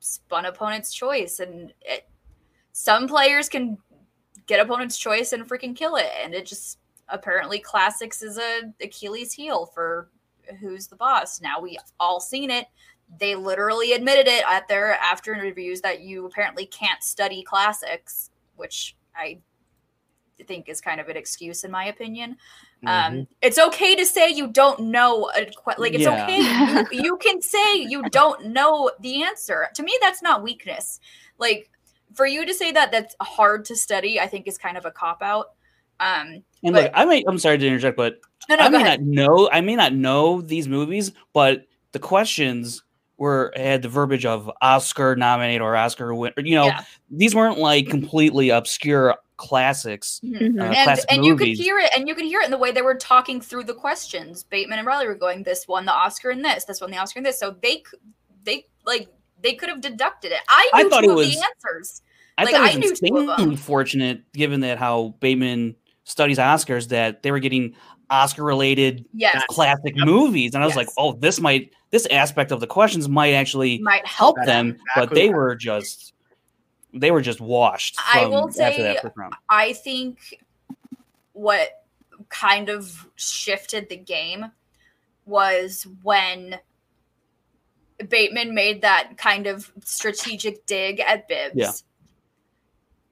spun 0.00 0.46
opponent's 0.46 0.92
choice 0.92 1.40
and 1.40 1.72
it, 1.82 2.08
some 2.72 3.06
players 3.06 3.48
can 3.48 3.78
get 4.46 4.60
opponent's 4.60 4.98
choice 4.98 5.32
and 5.32 5.48
freaking 5.48 5.76
kill 5.76 5.96
it 5.96 6.10
and 6.22 6.34
it 6.34 6.46
just 6.46 6.78
apparently 7.08 7.58
classics 7.58 8.22
is 8.22 8.38
a 8.38 8.72
achilles 8.82 9.32
heel 9.32 9.66
for 9.66 10.10
who's 10.60 10.88
the 10.88 10.96
boss. 10.96 11.40
Now 11.40 11.60
we 11.60 11.78
all 12.00 12.20
seen 12.20 12.50
it. 12.50 12.66
They 13.18 13.34
literally 13.34 13.92
admitted 13.92 14.26
it 14.26 14.44
at 14.48 14.68
their 14.68 14.94
after 14.94 15.32
interviews 15.32 15.80
that 15.82 16.00
you 16.00 16.26
apparently 16.26 16.66
can't 16.66 17.02
study 17.02 17.42
classics 17.42 18.30
which 18.56 18.94
i 19.16 19.38
think 20.46 20.68
is 20.68 20.80
kind 20.80 21.00
of 21.00 21.08
an 21.08 21.16
excuse 21.16 21.64
in 21.64 21.70
my 21.70 21.84
opinion 21.86 22.36
um 22.86 23.26
it's 23.42 23.58
okay 23.58 23.94
to 23.94 24.06
say 24.06 24.28
you 24.30 24.46
don't 24.48 24.80
know 24.80 25.30
a, 25.36 25.44
que- 25.44 25.74
like 25.78 25.92
it's 25.94 26.02
Yeah. 26.04 26.24
okay 26.24 26.38
you, 26.96 27.02
you 27.04 27.16
can 27.18 27.40
say 27.42 27.76
you 27.76 28.02
don't 28.10 28.46
know 28.46 28.90
the 29.00 29.22
answer 29.22 29.68
to 29.74 29.82
me 29.82 29.96
that's 30.00 30.22
not 30.22 30.42
weakness 30.42 31.00
like 31.38 31.70
for 32.14 32.26
you 32.26 32.44
to 32.46 32.54
say 32.54 32.72
that 32.72 32.90
that's 32.90 33.14
hard 33.20 33.64
to 33.66 33.76
study 33.76 34.18
i 34.20 34.26
think 34.26 34.46
is 34.48 34.56
kind 34.58 34.76
of 34.76 34.84
a 34.86 34.90
cop 34.90 35.22
out 35.22 35.46
um 36.00 36.42
And 36.62 36.72
But- 36.74 36.84
look, 36.84 36.92
I 36.94 37.04
may 37.04 37.22
I'm 37.28 37.38
sorry 37.38 37.58
to 37.58 37.66
interject, 37.66 37.96
but 37.96 38.20
no 38.48 38.56
no 38.56 38.62
I 38.64 38.68
may 38.70 38.76
ahead 38.78 39.00
not 39.06 39.14
know 39.28 39.48
I 39.52 39.60
may 39.60 39.76
not 39.76 39.92
know 39.94 40.40
these 40.40 40.66
movies, 40.68 41.12
but 41.34 41.66
the 41.92 41.98
questions 41.98 42.82
were 43.18 43.52
had 43.54 43.82
the 43.82 43.88
verbiage 43.90 44.24
of 44.24 44.50
Oscar 44.62 45.14
nominated 45.14 45.60
or 45.60 45.76
Oscar 45.76 46.14
win. 46.14 46.32
or, 46.38 46.42
You 46.42 46.54
know, 46.54 46.66
Yeah. 46.66 46.84
these 47.10 47.34
weren't 47.34 47.58
like 47.58 47.88
completely 47.88 48.48
obscure 48.48 49.14
classics. 49.40 50.20
Mhm. 50.22 50.38
Mhm. 50.38 50.60
Uh, 50.60 50.64
and 50.64 50.84
classic 50.84 51.04
and 51.10 51.24
you 51.24 51.34
could 51.34 51.48
hear 51.48 51.78
it 51.78 51.90
and 51.96 52.06
you 52.06 52.14
could 52.14 52.26
hear 52.26 52.40
it 52.40 52.44
in 52.44 52.50
the 52.50 52.58
way 52.58 52.70
they 52.70 52.82
were 52.82 52.94
talking 52.94 53.40
through 53.40 53.64
the 53.64 53.72
questions 53.74 54.42
bateman 54.44 54.78
and 54.78 54.86
riley 54.86 55.06
were 55.06 55.14
going 55.14 55.42
this 55.44 55.66
one 55.66 55.86
the 55.86 55.92
oscar 55.92 56.28
and 56.30 56.44
this 56.44 56.64
this 56.66 56.80
one 56.80 56.90
the 56.90 56.98
oscar 56.98 57.18
and 57.20 57.26
this 57.26 57.38
so 57.40 57.56
they 57.62 57.76
c- 57.76 57.98
they 58.44 58.66
like 58.84 59.08
they 59.42 59.54
could 59.54 59.70
have 59.70 59.80
deducted 59.80 60.30
it 60.30 60.40
i 60.48 60.70
I 60.74 60.82
knew 60.82 60.90
thought 60.90 61.00
two 61.04 61.08
it 61.10 61.12
of 61.12 61.16
was- 61.16 61.34
the 61.34 61.42
answers 61.42 62.02
I 62.38 62.44
Like, 62.44 62.54
thought 62.54 62.64
I 62.64 62.70
it 62.72 62.78
knew 62.78 62.90
was 62.90 63.00
two 63.00 63.06
of 63.18 63.38
them. 63.38 63.50
insanely 63.50 64.22
given 64.34 64.60
that 64.60 64.78
how 64.78 65.14
Bateman 65.20 65.74
studies 66.04 66.38
Oscars, 66.38 66.88
that 66.88 67.22
they 67.22 67.30
were 67.32 67.38
getting 67.38 67.74
Oscar 68.08 68.44
related 68.44 69.04
yes 69.12 69.42
classic 69.50 69.94
Yep. 69.96 70.06
movies, 70.06 70.54
and 70.54 70.62
I 70.62 70.66
was 70.66 70.74
like, 70.76 70.88
oh, 70.96 71.12
this 71.12 71.38
might 71.40 71.72
this 71.90 72.06
aspect 72.06 72.50
of 72.50 72.60
the 72.60 72.66
questions 72.66 73.08
might 73.10 73.32
actually 73.34 73.78
might 73.80 74.06
help 74.06 74.36
help 74.38 74.46
them, 74.46 74.78
but 74.94 75.02
Exactly. 75.04 75.20
they 75.20 75.28
were 75.34 75.54
just 75.54 76.14
they 76.92 77.10
were 77.10 77.20
just 77.20 77.40
washed. 77.40 77.98
I 78.12 78.26
will 78.26 78.50
say- 78.50 78.82
that 78.82 79.02
first 79.02 79.16
round. 79.16 79.34
I 79.48 79.72
think 79.72 80.42
what 81.32 81.84
kind 82.28 82.68
of 82.68 83.08
shifted 83.16 83.88
the 83.88 83.96
game 83.96 84.46
was 85.26 85.86
when 86.02 86.58
Bateman 88.08 88.54
made 88.54 88.82
that 88.82 89.16
kind 89.16 89.46
of 89.46 89.72
strategic 89.84 90.66
dig 90.66 91.00
at 91.00 91.28
Bibbs. 91.28 91.54
Yeah. 91.54 91.72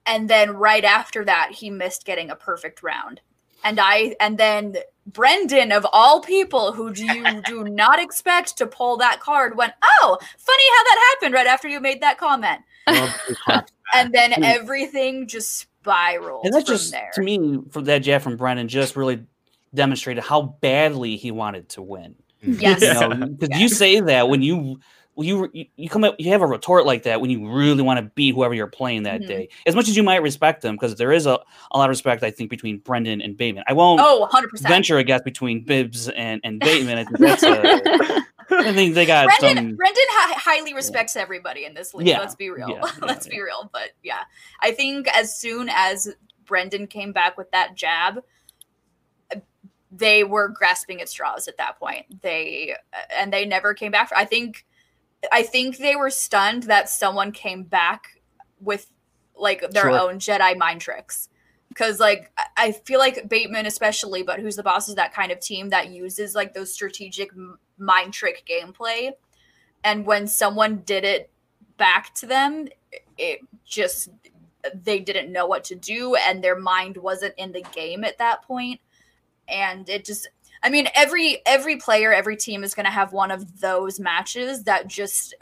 And 0.07 0.29
then 0.29 0.53
right 0.53 0.85
after 0.85 1.25
that, 1.25 1.51
he 1.53 1.69
missed 1.69 2.07
getting 2.07 2.31
a 2.31 2.37
perfect 2.37 2.83
round. 2.83 3.21
And 3.65 3.79
I 3.81 4.17
and 4.21 4.39
then 4.39 4.77
Brendan 5.07 5.73
of 5.73 5.87
all 5.93 6.21
people 6.21 6.73
who 6.73 6.93
do 6.93 7.05
you 7.05 7.43
do 7.47 7.65
not 7.65 8.01
expect 8.01 8.57
to 8.59 8.67
pull 8.67 8.97
that 8.99 9.21
card 9.21 9.57
went, 9.57 9.75
Oh, 9.83 10.19
funny 10.39 10.63
how 10.77 10.85
that 10.85 11.15
happened 11.15 11.35
right 11.35 11.47
after 11.47 11.69
you 11.69 11.81
made 11.81 12.01
that 12.01 12.19
comment. 12.19 12.63
And 13.95 14.13
then 14.13 14.43
everything 14.45 15.27
just 15.27 15.57
spiraled 15.57 16.45
And 16.45 16.53
that 16.53 16.67
from 16.67 16.75
just 16.75 16.93
there. 16.93 17.11
to 17.15 17.23
me, 17.23 17.61
for 17.71 17.81
that 17.83 18.01
Jeff 18.01 18.23
from 18.23 18.37
Brendan, 18.37 18.69
just 18.69 18.97
really 18.97 19.25
demonstrated 19.73 20.23
how 20.23 20.57
badly 20.61 21.17
he 21.17 21.31
wanted 21.31 21.71
to 21.71 21.83
win. 21.83 22.15
Mm-hmm. 22.45 22.61
Yes. 22.61 22.83
You 22.83 22.95
know, 22.95 23.27
because 23.27 23.59
you 23.59 23.69
say 23.71 24.01
that 24.01 24.29
when 24.29 24.43
you 24.43 24.57
when 24.57 24.81
you 25.19 25.51
you- 25.77 25.89
come 25.89 26.05
up, 26.05 26.15
you 26.19 26.31
have 26.31 26.43
a 26.43 26.47
retort 26.47 26.87
like 26.87 27.03
that 27.03 27.21
when 27.21 27.31
you 27.31 27.51
really 27.51 27.83
want 27.83 27.99
to 27.99 28.11
beat 28.15 28.35
whoever 28.35 28.55
you're 28.55 28.67
playing 28.67 29.03
that 29.05 29.21
Mhm. 29.23 29.27
day. 29.27 29.49
As 29.67 29.75
much 29.75 29.89
as 29.89 29.97
you 29.97 30.03
might 30.03 30.23
respect 30.23 30.63
them, 30.63 30.77
because 30.77 30.95
there 30.97 31.13
is 31.13 31.27
a, 31.27 31.39
a 31.73 31.79
lot 31.79 31.85
of 31.85 31.91
respect, 31.91 32.23
I 32.23 32.31
think, 32.31 32.51
between 32.51 32.79
Brendan 32.79 33.21
and 33.21 33.37
Bateman. 33.37 33.65
I 33.67 33.73
won't 33.73 34.01
Oh, 34.03 34.29
100%. 34.33 34.69
venture 34.69 34.99
a 34.99 35.05
guess 35.05 35.23
between 35.23 35.65
Bibbs 35.65 36.09
and 36.09 36.41
and 36.45 36.61
Bateman. 36.61 36.99
I 36.99 37.05
think 37.05 37.19
that's 37.19 37.43
a, 37.43 37.49
I 38.51 38.73
think 38.73 38.95
they 38.95 39.05
got 39.07 39.27
Brendan, 39.27 39.57
some. 39.71 39.77
Brendan 39.77 40.05
hi- 40.11 40.39
highly 40.57 40.73
respects 40.73 41.17
everybody 41.17 41.65
in 41.65 41.75
this 41.75 41.93
league. 41.95 42.07
Yeah. 42.09 42.19
Let's 42.21 42.35
be 42.35 42.49
real. 42.51 42.69
Yeah, 42.71 42.77
yeah, 42.85 42.91
Let's 43.07 43.27
yeah. 43.27 43.33
be 43.33 43.43
real. 43.43 43.69
But 43.73 43.91
yeah, 44.03 44.23
I 44.61 44.71
think 44.73 45.07
as 45.15 45.39
soon 45.39 45.69
as 45.71 46.15
Brendan 46.47 46.87
came 46.87 47.13
back 47.13 47.37
with 47.37 47.51
that 47.51 47.75
jab, 47.75 48.23
they 49.91 50.23
were 50.25 50.49
grasping 50.49 51.01
at 51.01 51.09
straws 51.09 51.49
at 51.49 51.57
that 51.57 51.79
point. 51.79 52.21
They 52.23 52.75
and 53.17 53.33
they 53.33 53.45
never 53.45 53.75
came 53.75 53.91
back. 53.93 54.11
I 54.15 54.25
think, 54.25 54.67
I 55.33 55.43
think 55.43 55.79
they 55.79 55.97
were 55.97 56.11
stunned 56.11 56.65
that 56.65 56.89
someone 56.89 57.33
came 57.33 57.65
back 57.65 58.21
with 58.61 58.91
like 59.37 59.61
their 59.71 59.85
Sure. 59.85 59.99
own 60.01 60.19
Jedi 60.19 60.57
mind 60.57 60.81
tricks. 60.81 61.29
Because 61.69 62.01
like 62.01 62.31
I- 62.37 62.47
I 62.57 62.73
feel 62.73 62.99
like 62.99 63.29
Bateman 63.29 63.67
especially, 63.67 64.23
but 64.23 64.41
who's 64.41 64.57
the 64.57 64.63
boss 64.63 64.89
is 64.89 64.95
that 64.97 65.13
kind 65.15 65.31
of 65.31 65.41
team 65.41 65.69
that 65.71 65.89
uses 65.91 66.35
like 66.35 66.55
those 66.55 66.73
strategic 66.73 67.31
mind 67.77 68.13
trick 68.15 68.45
gameplay. 68.49 69.13
And 69.85 70.05
when 70.07 70.27
someone 70.27 70.83
did 70.85 71.05
it 71.05 71.31
back 71.77 72.13
to 72.15 72.27
them, 72.27 72.69
it 73.17 73.41
just 73.65 74.09
they 74.75 74.99
didn't 74.99 75.31
know 75.33 75.47
what 75.47 75.63
to 75.65 75.75
do 75.77 76.17
and 76.17 76.43
their 76.43 76.59
mind 76.59 76.97
wasn't 76.97 77.35
in 77.37 77.53
the 77.53 77.63
game 77.73 78.03
at 78.03 78.19
that 78.19 78.43
point 78.43 78.81
and 79.49 79.89
it 79.89 80.05
just 80.05 80.29
i 80.63 80.69
mean 80.69 80.89
every 80.95 81.41
every 81.47 81.77
player 81.77 82.13
every 82.13 82.37
team 82.37 82.65
is 82.65 82.75
going 82.75 82.87
to 82.87 82.93
have 82.93 83.13
one 83.13 83.31
of 83.31 83.61
those 83.61 83.99
matches 84.01 84.65
that 84.65 84.87
just 84.87 85.35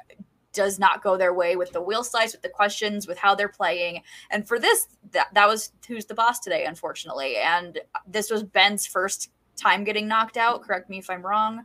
does 0.53 0.79
not 0.79 1.03
go 1.03 1.17
their 1.19 1.35
way 1.35 1.55
with 1.55 1.71
the 1.73 1.81
wheel 1.83 2.03
slice 2.03 2.33
with 2.33 2.43
the 2.43 2.49
questions 2.49 3.07
with 3.07 3.19
how 3.19 3.35
they're 3.35 3.49
playing 3.49 4.03
and 4.31 4.49
for 4.49 4.59
this 4.59 4.89
that, 5.13 5.29
that 5.35 5.47
was 5.47 5.73
who's 5.87 6.07
the 6.07 6.15
boss 6.15 6.39
today 6.39 6.65
unfortunately 6.65 7.37
and 7.37 7.79
this 8.07 8.31
was 8.31 8.43
ben's 8.43 8.87
first 8.87 9.31
time 9.55 9.85
getting 9.85 10.09
knocked 10.09 10.37
out 10.37 10.63
correct 10.63 10.89
me 10.89 10.99
if 10.99 11.11
i'm 11.11 11.25
wrong 11.25 11.65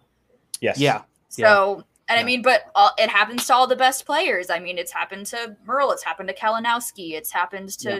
Yes. 0.61 0.79
Yeah, 0.79 1.01
so, 1.27 1.83
and 2.07 2.19
I 2.19 2.23
mean, 2.23 2.41
but 2.41 2.65
all, 2.75 2.91
it 2.97 3.09
happens 3.09 3.47
to 3.47 3.53
all 3.55 3.67
the 3.67 3.75
best 3.75 4.05
players. 4.05 4.49
I 4.49 4.59
mean, 4.59 4.77
it's 4.77 4.91
happened 4.91 5.25
to 5.27 5.57
Murrell, 5.65 5.91
it's 5.91 6.03
happened 6.03 6.29
to 6.29 6.35
Kalinowski, 6.35 7.13
it's 7.13 7.31
happened 7.31 7.69
to 7.79 7.89
Yeah. 7.89 7.99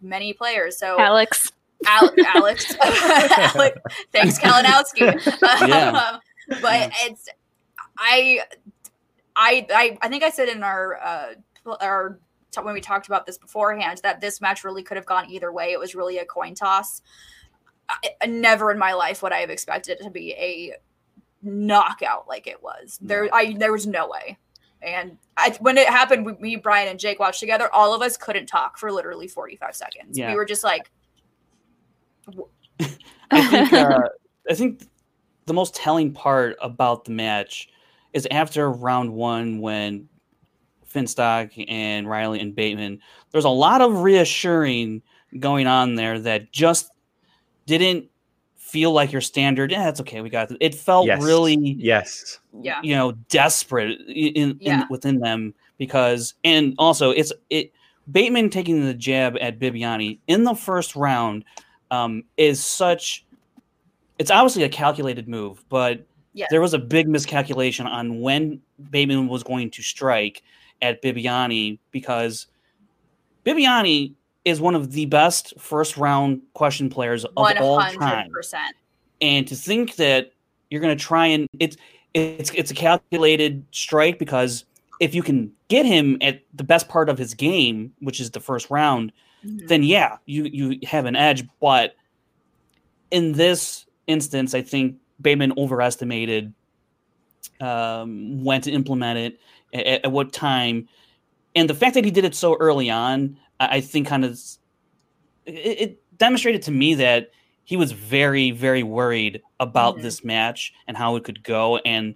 many 0.00 0.32
players. 0.32 0.78
So, 0.78 0.98
Alex. 0.98 1.52
Al- 1.86 2.14
Alex, 2.34 2.74
Alex, 2.82 3.78
thanks, 4.12 4.38
Kalinowski. 4.38 5.68
Yeah. 5.68 5.90
Um, 5.90 6.20
but 6.62 6.92
it's, 7.02 7.28
I, 7.98 8.40
I, 9.34 9.66
I, 9.70 9.98
I 10.00 10.08
think 10.08 10.22
I 10.22 10.30
said 10.30 10.48
in 10.48 10.62
our, 10.62 10.96
uh, 11.02 11.34
our 11.80 12.18
t- 12.50 12.60
when 12.60 12.74
we 12.74 12.80
talked 12.80 13.06
about 13.06 13.26
this 13.26 13.38
beforehand 13.38 14.00
that 14.02 14.20
this 14.20 14.40
match 14.40 14.64
really 14.64 14.82
could 14.82 14.96
have 14.96 15.06
gone 15.06 15.30
either 15.30 15.52
way. 15.52 15.72
It 15.72 15.80
was 15.80 15.94
really 15.94 16.18
a 16.18 16.24
coin 16.24 16.54
toss. 16.54 17.02
I, 17.88 18.26
never 18.26 18.70
in 18.70 18.78
my 18.78 18.94
life 18.94 19.22
would 19.22 19.32
I 19.32 19.38
have 19.38 19.50
expected 19.50 20.00
it 20.00 20.04
to 20.04 20.10
be 20.10 20.32
a 20.32 20.74
knockout 21.42 22.26
like 22.28 22.46
it 22.46 22.62
was. 22.62 22.98
There, 23.00 23.28
I 23.32 23.54
there 23.54 23.72
was 23.72 23.86
no 23.86 24.08
way. 24.08 24.38
And 24.82 25.18
I, 25.36 25.56
when 25.60 25.78
it 25.78 25.88
happened, 25.88 26.26
we, 26.26 26.32
me, 26.34 26.56
Brian, 26.56 26.88
and 26.88 26.98
Jake 26.98 27.18
watched 27.18 27.40
together. 27.40 27.72
All 27.72 27.94
of 27.94 28.02
us 28.02 28.16
couldn't 28.16 28.46
talk 28.46 28.78
for 28.78 28.92
literally 28.92 29.26
forty 29.28 29.56
five 29.56 29.74
seconds. 29.74 30.18
Yeah. 30.18 30.30
We 30.30 30.36
were 30.36 30.44
just 30.44 30.64
like, 30.64 30.90
I 33.30 33.46
think 33.48 33.72
uh, 33.72 34.00
I 34.50 34.54
think 34.54 34.82
the 35.46 35.54
most 35.54 35.74
telling 35.74 36.12
part 36.12 36.56
about 36.60 37.04
the 37.04 37.12
match 37.12 37.68
is 38.12 38.26
after 38.30 38.70
round 38.70 39.12
one 39.12 39.60
when 39.60 40.08
Finstock 40.92 41.64
and 41.68 42.08
Riley 42.08 42.40
and 42.40 42.54
Bateman. 42.54 43.00
There's 43.30 43.44
a 43.44 43.50
lot 43.50 43.80
of 43.80 44.00
reassuring 44.00 45.02
going 45.38 45.66
on 45.66 45.94
there 45.94 46.18
that 46.20 46.50
just 46.52 46.90
didn't 47.66 48.06
feel 48.56 48.92
like 48.92 49.12
your 49.12 49.20
standard. 49.20 49.70
Yeah, 49.70 49.84
that's 49.84 50.00
okay. 50.00 50.20
We 50.20 50.30
got 50.30 50.50
it. 50.50 50.56
It 50.60 50.74
felt 50.74 51.06
Yes. 51.06 51.22
really 51.22 51.56
Yes. 51.78 52.38
Yeah. 52.62 52.80
you 52.82 52.94
know 52.96 53.12
desperate 53.28 54.00
in, 54.08 54.34
in 54.34 54.56
Yeah. 54.60 54.84
within 54.90 55.18
them 55.20 55.54
because 55.78 56.34
and 56.44 56.74
also 56.78 57.10
it's 57.10 57.32
it 57.50 57.72
Bateman 58.10 58.50
taking 58.50 58.84
the 58.84 58.94
jab 58.94 59.36
at 59.40 59.58
Bibiani 59.58 60.18
in 60.28 60.44
the 60.44 60.54
first 60.54 60.96
round 60.96 61.44
um, 61.90 62.24
is 62.36 62.64
such 62.64 63.24
it's 64.18 64.30
obviously 64.30 64.62
a 64.62 64.68
calculated 64.68 65.28
move, 65.28 65.64
but 65.68 66.06
Yes. 66.32 66.48
there 66.50 66.60
was 66.60 66.74
a 66.74 66.78
big 66.78 67.08
miscalculation 67.08 67.86
on 67.86 68.20
when 68.20 68.60
Bateman 68.90 69.26
was 69.26 69.42
going 69.42 69.70
to 69.70 69.82
strike 69.82 70.42
at 70.82 71.02
Bibiani 71.02 71.78
because 71.92 72.46
Bibiani 73.46 74.12
is 74.44 74.60
one 74.60 74.74
of 74.74 74.92
the 74.92 75.06
best 75.06 75.58
first 75.58 75.96
round 75.96 76.42
question 76.52 76.90
players 76.90 77.24
of 77.24 77.32
One 77.36 77.56
all 77.56 77.80
hundred 77.80 78.00
time 78.00 78.30
and 79.22 79.48
to 79.48 79.54
think 79.54 79.96
that 79.96 80.32
you're 80.70 80.82
going 80.82 80.96
to 80.96 81.02
try 81.02 81.26
and 81.26 81.48
it's 81.58 81.78
it's 82.12 82.50
it's 82.54 82.70
a 82.70 82.74
calculated 82.74 83.64
strike 83.70 84.18
because 84.18 84.66
if 85.00 85.14
you 85.14 85.22
can 85.22 85.52
get 85.68 85.86
him 85.86 86.18
at 86.20 86.42
the 86.54 86.64
best 86.64 86.88
part 86.88 87.08
of 87.08 87.16
his 87.18 87.32
game, 87.34 87.92
which 88.00 88.20
is 88.20 88.30
the 88.30 88.40
first 88.40 88.70
round, 88.70 89.10
Mm-hmm. 89.46 89.66
then 89.66 89.82
yeah, 89.82 90.16
you 90.26 90.44
you 90.44 90.78
have 90.86 91.04
an 91.06 91.14
edge. 91.16 91.44
But 91.60 91.94
in 93.10 93.32
this 93.32 93.86
instance, 94.06 94.54
I 94.54 94.62
think 94.62 94.96
Bateman 95.20 95.52
overestimated 95.56 96.52
um, 97.60 98.44
when 98.44 98.60
to 98.62 98.70
implement 98.70 99.18
it 99.18 99.40
at, 99.72 100.04
at 100.04 100.12
what 100.12 100.32
time, 100.32 100.88
and 101.54 101.70
the 101.70 101.74
fact 101.74 101.94
that 101.94 102.04
he 102.04 102.10
did 102.10 102.24
it 102.24 102.34
so 102.34 102.56
early 102.56 102.90
on, 102.90 103.36
I, 103.60 103.76
I 103.76 103.80
think 103.80 104.06
kind 104.06 104.24
of 104.24 104.32
it, 105.46 105.52
it 105.54 106.18
demonstrated 106.18 106.62
to 106.62 106.70
me 106.70 106.94
that 106.94 107.30
he 107.64 107.76
was 107.76 107.92
very 107.92 108.50
very 108.50 108.82
worried 108.82 109.42
about 109.60 109.96
Mhm. 109.96 110.02
this 110.02 110.24
match 110.24 110.72
and 110.86 110.96
how 110.96 111.16
it 111.16 111.24
could 111.24 111.42
go 111.42 111.78
and 111.78 112.14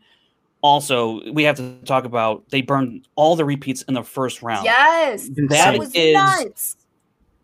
also 0.62 1.20
we 1.32 1.42
have 1.44 1.56
to 1.56 1.74
talk 1.84 2.04
about 2.04 2.48
they 2.50 2.60
burned 2.62 3.08
all 3.16 3.34
the 3.34 3.44
repeats 3.44 3.82
in 3.82 3.94
the 3.94 4.02
first 4.02 4.42
round 4.42 4.64
Yes. 4.64 5.28
That 5.28 5.48
That 5.48 5.78
was 5.78 5.90
is- 5.94 6.12
nuts. 6.14 6.76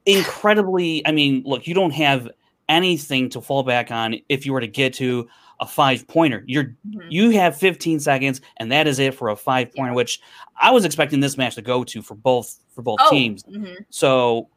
Incredibly 0.06 1.06
i 1.06 1.12
mean 1.12 1.42
look 1.44 1.66
you 1.66 1.74
don't 1.74 1.90
have 1.92 2.28
anything 2.68 3.28
to 3.30 3.40
fall 3.40 3.62
back 3.62 3.90
on 3.90 4.16
if 4.28 4.46
you 4.46 4.52
were 4.52 4.60
to 4.60 4.66
get 4.66 4.94
to 4.94 5.28
a 5.60 5.66
five 5.66 6.06
pointer 6.08 6.42
you're 6.46 6.74
Mhm. 6.88 7.06
you 7.10 7.30
have 7.30 7.56
15 7.56 8.00
seconds 8.00 8.40
and 8.58 8.70
that 8.72 8.86
is 8.86 8.98
it 8.98 9.14
for 9.14 9.28
a 9.30 9.36
five 9.36 9.72
pointer 9.74 9.94
which 9.94 10.20
i 10.60 10.70
was 10.70 10.84
expecting 10.84 11.20
this 11.20 11.36
match 11.36 11.54
to 11.56 11.62
go 11.62 11.84
to 11.84 12.02
for 12.02 12.14
both 12.14 12.58
for 12.74 12.82
both 12.82 12.98
Oh, 13.02 13.10
teams 13.10 13.42
mhm. 13.44 13.76
so 13.90 14.48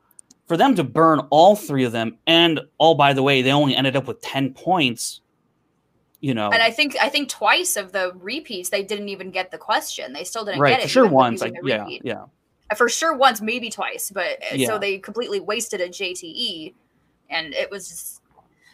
for 0.47 0.57
them 0.57 0.75
to 0.75 0.83
burn 0.83 1.19
all 1.29 1.55
three 1.55 1.83
of 1.83 1.91
them 1.91 2.17
and 2.27 2.59
all 2.79 2.95
by 2.95 3.13
the 3.13 3.23
way 3.23 3.41
they 3.41 3.51
only 3.51 3.75
ended 3.75 3.95
up 3.95 4.07
with 4.07 4.21
10 4.21 4.53
points 4.53 5.21
you 6.21 6.33
know 6.33 6.49
And 6.51 6.61
I 6.61 6.69
think 6.71 6.97
I 7.01 7.07
think 7.09 7.29
twice 7.29 7.77
of 7.77 7.91
the 7.93 8.11
repeats 8.15 8.69
they 8.69 8.83
didn't 8.83 9.07
even 9.09 9.31
get 9.31 9.51
the 9.51 9.57
question. 9.57 10.11
They 10.11 10.25
still 10.25 10.43
didn't 10.43 10.59
right 10.59 10.71
get 10.77 10.83
it. 10.85 10.89
sure 10.89 11.07
once 11.07 11.39
like 11.41 11.53
yeah 11.63 11.87
yeah 12.03 12.25
For 12.77 12.87
sure 12.89 13.15
once, 13.15 13.41
maybe 13.41 13.69
twice, 13.69 14.11
but 14.11 14.41
uh, 14.51 14.55
Yeah. 14.55 14.67
so 14.67 14.77
they 14.77 14.99
completely 14.99 15.39
wasted 15.39 15.81
a 15.81 15.89
JTE, 15.89 16.73
and 17.29 17.53
it 17.53 17.71
was 17.71 17.87
just 17.89 18.21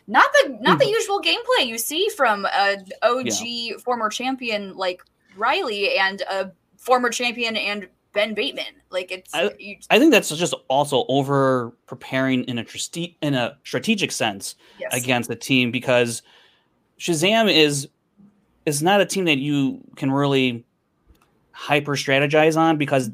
not 0.08 0.26
the 0.34 0.58
not 0.62 0.80
the 0.80 0.88
usual 0.88 1.22
gameplay 1.22 1.66
you 1.66 1.78
see 1.78 2.10
from 2.10 2.46
a 2.46 2.78
OG 3.04 3.80
former 3.82 4.10
champion 4.10 4.76
like 4.76 5.02
Riley 5.38 5.98
and 5.98 6.22
a 6.30 6.52
former 6.78 7.10
champion 7.10 7.56
and 7.58 7.88
Ben 8.14 8.34
Bateman. 8.34 8.66
Like 8.92 9.12
it's 9.12 9.34
I- 9.34 9.52
you, 9.60 9.78
i 9.90 10.00
think 10.00 10.12
that's 10.12 10.30
just 10.30 10.54
also 10.68 11.06
over 11.10 11.74
preparing 11.88 12.44
in 12.46 12.58
a 12.60 12.64
triste- 12.64 13.16
in 13.22 13.34
a 13.34 13.58
strategic 13.64 14.12
sense 14.12 14.56
yes. 14.80 14.94
against 14.94 15.28
the 15.30 15.36
team 15.36 15.72
because 15.72 16.22
Shazam 17.00 17.52
is 17.54 17.90
is 18.66 18.82
not 18.84 19.02
a 19.02 19.06
team 19.06 19.26
that 19.26 19.38
you 19.38 19.82
can 19.96 20.12
really 20.12 20.66
hyper 21.52 21.96
strategize 21.96 22.58
on 22.58 22.78
because 22.78 23.10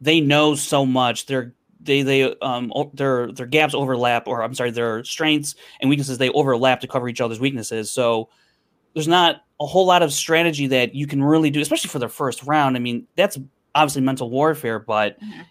they 0.00 0.20
know 0.20 0.54
so 0.54 0.84
much. 0.86 1.26
Their 1.26 1.54
they 1.80 2.02
they 2.02 2.34
um 2.40 2.72
their 2.94 3.32
their 3.32 3.46
gaps 3.46 3.74
overlap, 3.74 4.26
or 4.26 4.42
I'm 4.42 4.54
sorry, 4.54 4.70
their 4.70 5.04
strengths 5.04 5.54
and 5.80 5.88
weaknesses 5.90 6.18
they 6.18 6.30
overlap 6.30 6.80
to 6.80 6.88
cover 6.88 7.08
each 7.08 7.20
other's 7.20 7.40
weaknesses. 7.40 7.90
So 7.90 8.28
there's 8.94 9.08
not 9.08 9.42
a 9.60 9.66
whole 9.66 9.86
lot 9.86 10.02
of 10.02 10.12
strategy 10.12 10.66
that 10.68 10.94
you 10.94 11.06
can 11.06 11.22
really 11.22 11.50
do, 11.50 11.60
especially 11.60 11.88
for 11.88 11.98
their 11.98 12.08
first 12.08 12.42
round. 12.44 12.76
I 12.76 12.80
mean, 12.80 13.06
that's 13.16 13.38
obviously 13.74 14.02
mental 14.02 14.30
warfare, 14.30 14.78
but 14.78 15.18
Mhm. 15.20 15.46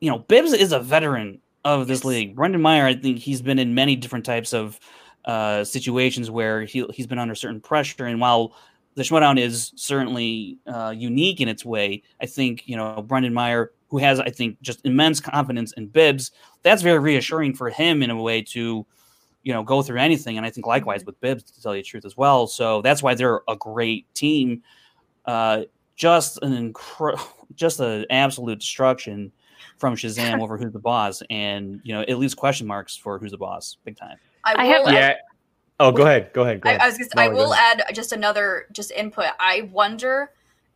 you 0.00 0.10
know, 0.10 0.18
Bibbs 0.18 0.52
is 0.52 0.72
a 0.72 0.80
veteran 0.80 1.40
of 1.64 1.86
this 1.86 2.00
Yes. 2.00 2.04
league. 2.04 2.36
Brendan 2.36 2.60
Meyer, 2.60 2.84
I 2.86 2.94
think 2.94 3.18
he's 3.18 3.40
been 3.42 3.58
in 3.58 3.74
many 3.74 3.96
different 3.96 4.24
types 4.24 4.52
of 4.52 4.78
uh, 5.24 5.64
situations 5.64 6.30
where 6.30 6.64
he 6.64 6.84
he's 6.92 7.06
been 7.06 7.18
under 7.18 7.34
certain 7.34 7.60
pressure, 7.60 8.04
and 8.04 8.20
while 8.20 8.54
the 8.94 9.02
Schmoedown 9.02 9.38
is 9.38 9.72
certainly 9.76 10.58
uh, 10.66 10.94
unique 10.96 11.40
in 11.40 11.48
its 11.48 11.64
way, 11.64 12.02
I 12.20 12.26
think 12.26 12.62
you 12.66 12.76
know 12.76 13.02
Brendan 13.02 13.34
Meyer, 13.34 13.72
who 13.88 13.98
has 13.98 14.20
I 14.20 14.30
think 14.30 14.60
just 14.62 14.84
immense 14.84 15.20
confidence 15.20 15.72
in 15.72 15.86
Bibbs, 15.88 16.30
that's 16.62 16.82
very 16.82 16.98
reassuring 16.98 17.54
for 17.54 17.70
him 17.70 18.02
in 18.02 18.10
a 18.10 18.16
way 18.20 18.42
to 18.42 18.86
you 19.42 19.52
know 19.52 19.62
go 19.62 19.82
through 19.82 19.98
anything, 19.98 20.36
and 20.36 20.46
I 20.46 20.50
think 20.50 20.66
likewise 20.66 21.04
with 21.04 21.20
Bibbs 21.20 21.42
to 21.44 21.62
tell 21.62 21.74
you 21.74 21.82
the 21.82 21.88
truth 21.88 22.04
as 22.04 22.16
well. 22.16 22.46
So 22.46 22.82
that's 22.82 23.02
why 23.02 23.14
they're 23.14 23.42
a 23.48 23.56
great 23.56 24.12
team. 24.14 24.62
Uh, 25.24 25.62
just 25.96 26.42
an 26.42 26.72
incre- 26.72 27.20
just 27.54 27.80
an 27.80 28.04
absolute 28.10 28.58
destruction 28.60 29.30
from 29.78 29.96
Shazam 29.96 30.40
over 30.42 30.56
who's 30.56 30.72
the 30.72 30.78
boss, 30.78 31.22
and 31.30 31.80
you 31.84 31.94
know 31.94 32.04
it 32.06 32.14
leaves 32.16 32.34
question 32.34 32.66
marks 32.66 32.96
for 32.96 33.18
who's 33.18 33.32
the 33.32 33.38
boss, 33.38 33.76
big 33.84 33.96
time. 33.96 34.16
I, 34.44 34.54
I 34.62 34.64
have- 34.66 34.86
Yeah. 34.94 35.14
Oh, 35.80 35.90
go 35.90 36.02
ahead. 36.02 36.32
Go 36.32 36.42
ahead. 36.42 36.60
Go 36.60 36.68
I, 36.68 36.72
ahead. 36.72 36.82
I 36.82 36.88
was 36.88 36.98
just, 36.98 37.16
I 37.16 37.26
Molly, 37.26 37.36
go 37.36 37.44
will 37.44 37.52
ahead. 37.52 37.82
add 37.88 37.94
just 37.94 38.12
another 38.12 38.66
just 38.72 38.90
input. 38.92 39.26
I 39.38 39.68
wonder 39.72 40.30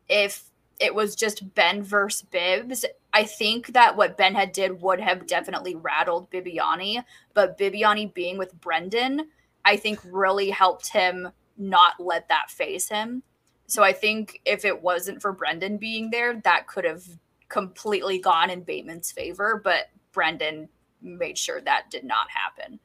if 0.08 0.44
it 0.80 0.94
was 0.94 1.14
just 1.14 1.54
Ben 1.54 1.82
versus 1.82 2.22
Bibbs. 2.22 2.84
I 3.12 3.24
think 3.24 3.68
that 3.68 3.96
what 3.96 4.16
Ben 4.16 4.34
had 4.34 4.52
did 4.52 4.80
would 4.82 5.00
have 5.00 5.26
definitely 5.26 5.74
rattled 5.74 6.30
Bibiani, 6.30 7.02
but 7.34 7.58
Bibiani 7.58 8.12
being 8.12 8.38
with 8.38 8.60
Brendan, 8.60 9.28
I 9.64 9.76
think 9.76 10.00
really 10.04 10.50
helped 10.50 10.92
him 10.92 11.28
not 11.56 11.94
let 11.98 12.28
that 12.28 12.50
phase 12.50 12.88
him. 12.88 13.22
So 13.66 13.82
I 13.82 13.92
think 13.92 14.40
if 14.44 14.64
it 14.64 14.82
wasn't 14.82 15.20
for 15.20 15.32
Brendan 15.32 15.78
being 15.78 16.10
there, 16.10 16.40
that 16.44 16.66
could 16.66 16.84
have 16.84 17.04
completely 17.48 18.18
gone 18.18 18.50
in 18.50 18.62
Bateman's 18.62 19.10
favor, 19.10 19.60
but 19.62 19.90
Brendan 20.12 20.68
made 21.02 21.38
sure 21.38 21.60
that 21.60 21.90
did 21.90 22.04
not 22.04 22.30
happen. 22.30 22.80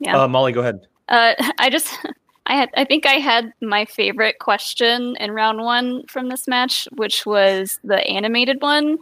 Yeah. 0.00 0.22
Uh, 0.22 0.28
Molly, 0.28 0.52
go 0.52 0.60
ahead. 0.60 0.86
Uh, 1.08 1.34
I 1.58 1.70
just, 1.70 1.96
I 2.46 2.56
had, 2.56 2.68
I 2.76 2.84
think 2.84 3.06
I 3.06 3.14
had 3.14 3.52
my 3.62 3.84
favorite 3.86 4.38
question 4.38 5.16
in 5.18 5.30
round 5.30 5.60
one 5.62 6.06
from 6.08 6.28
this 6.28 6.46
match, 6.46 6.86
which 6.96 7.24
was 7.24 7.78
the 7.84 8.06
animated 8.06 8.60
one, 8.60 8.98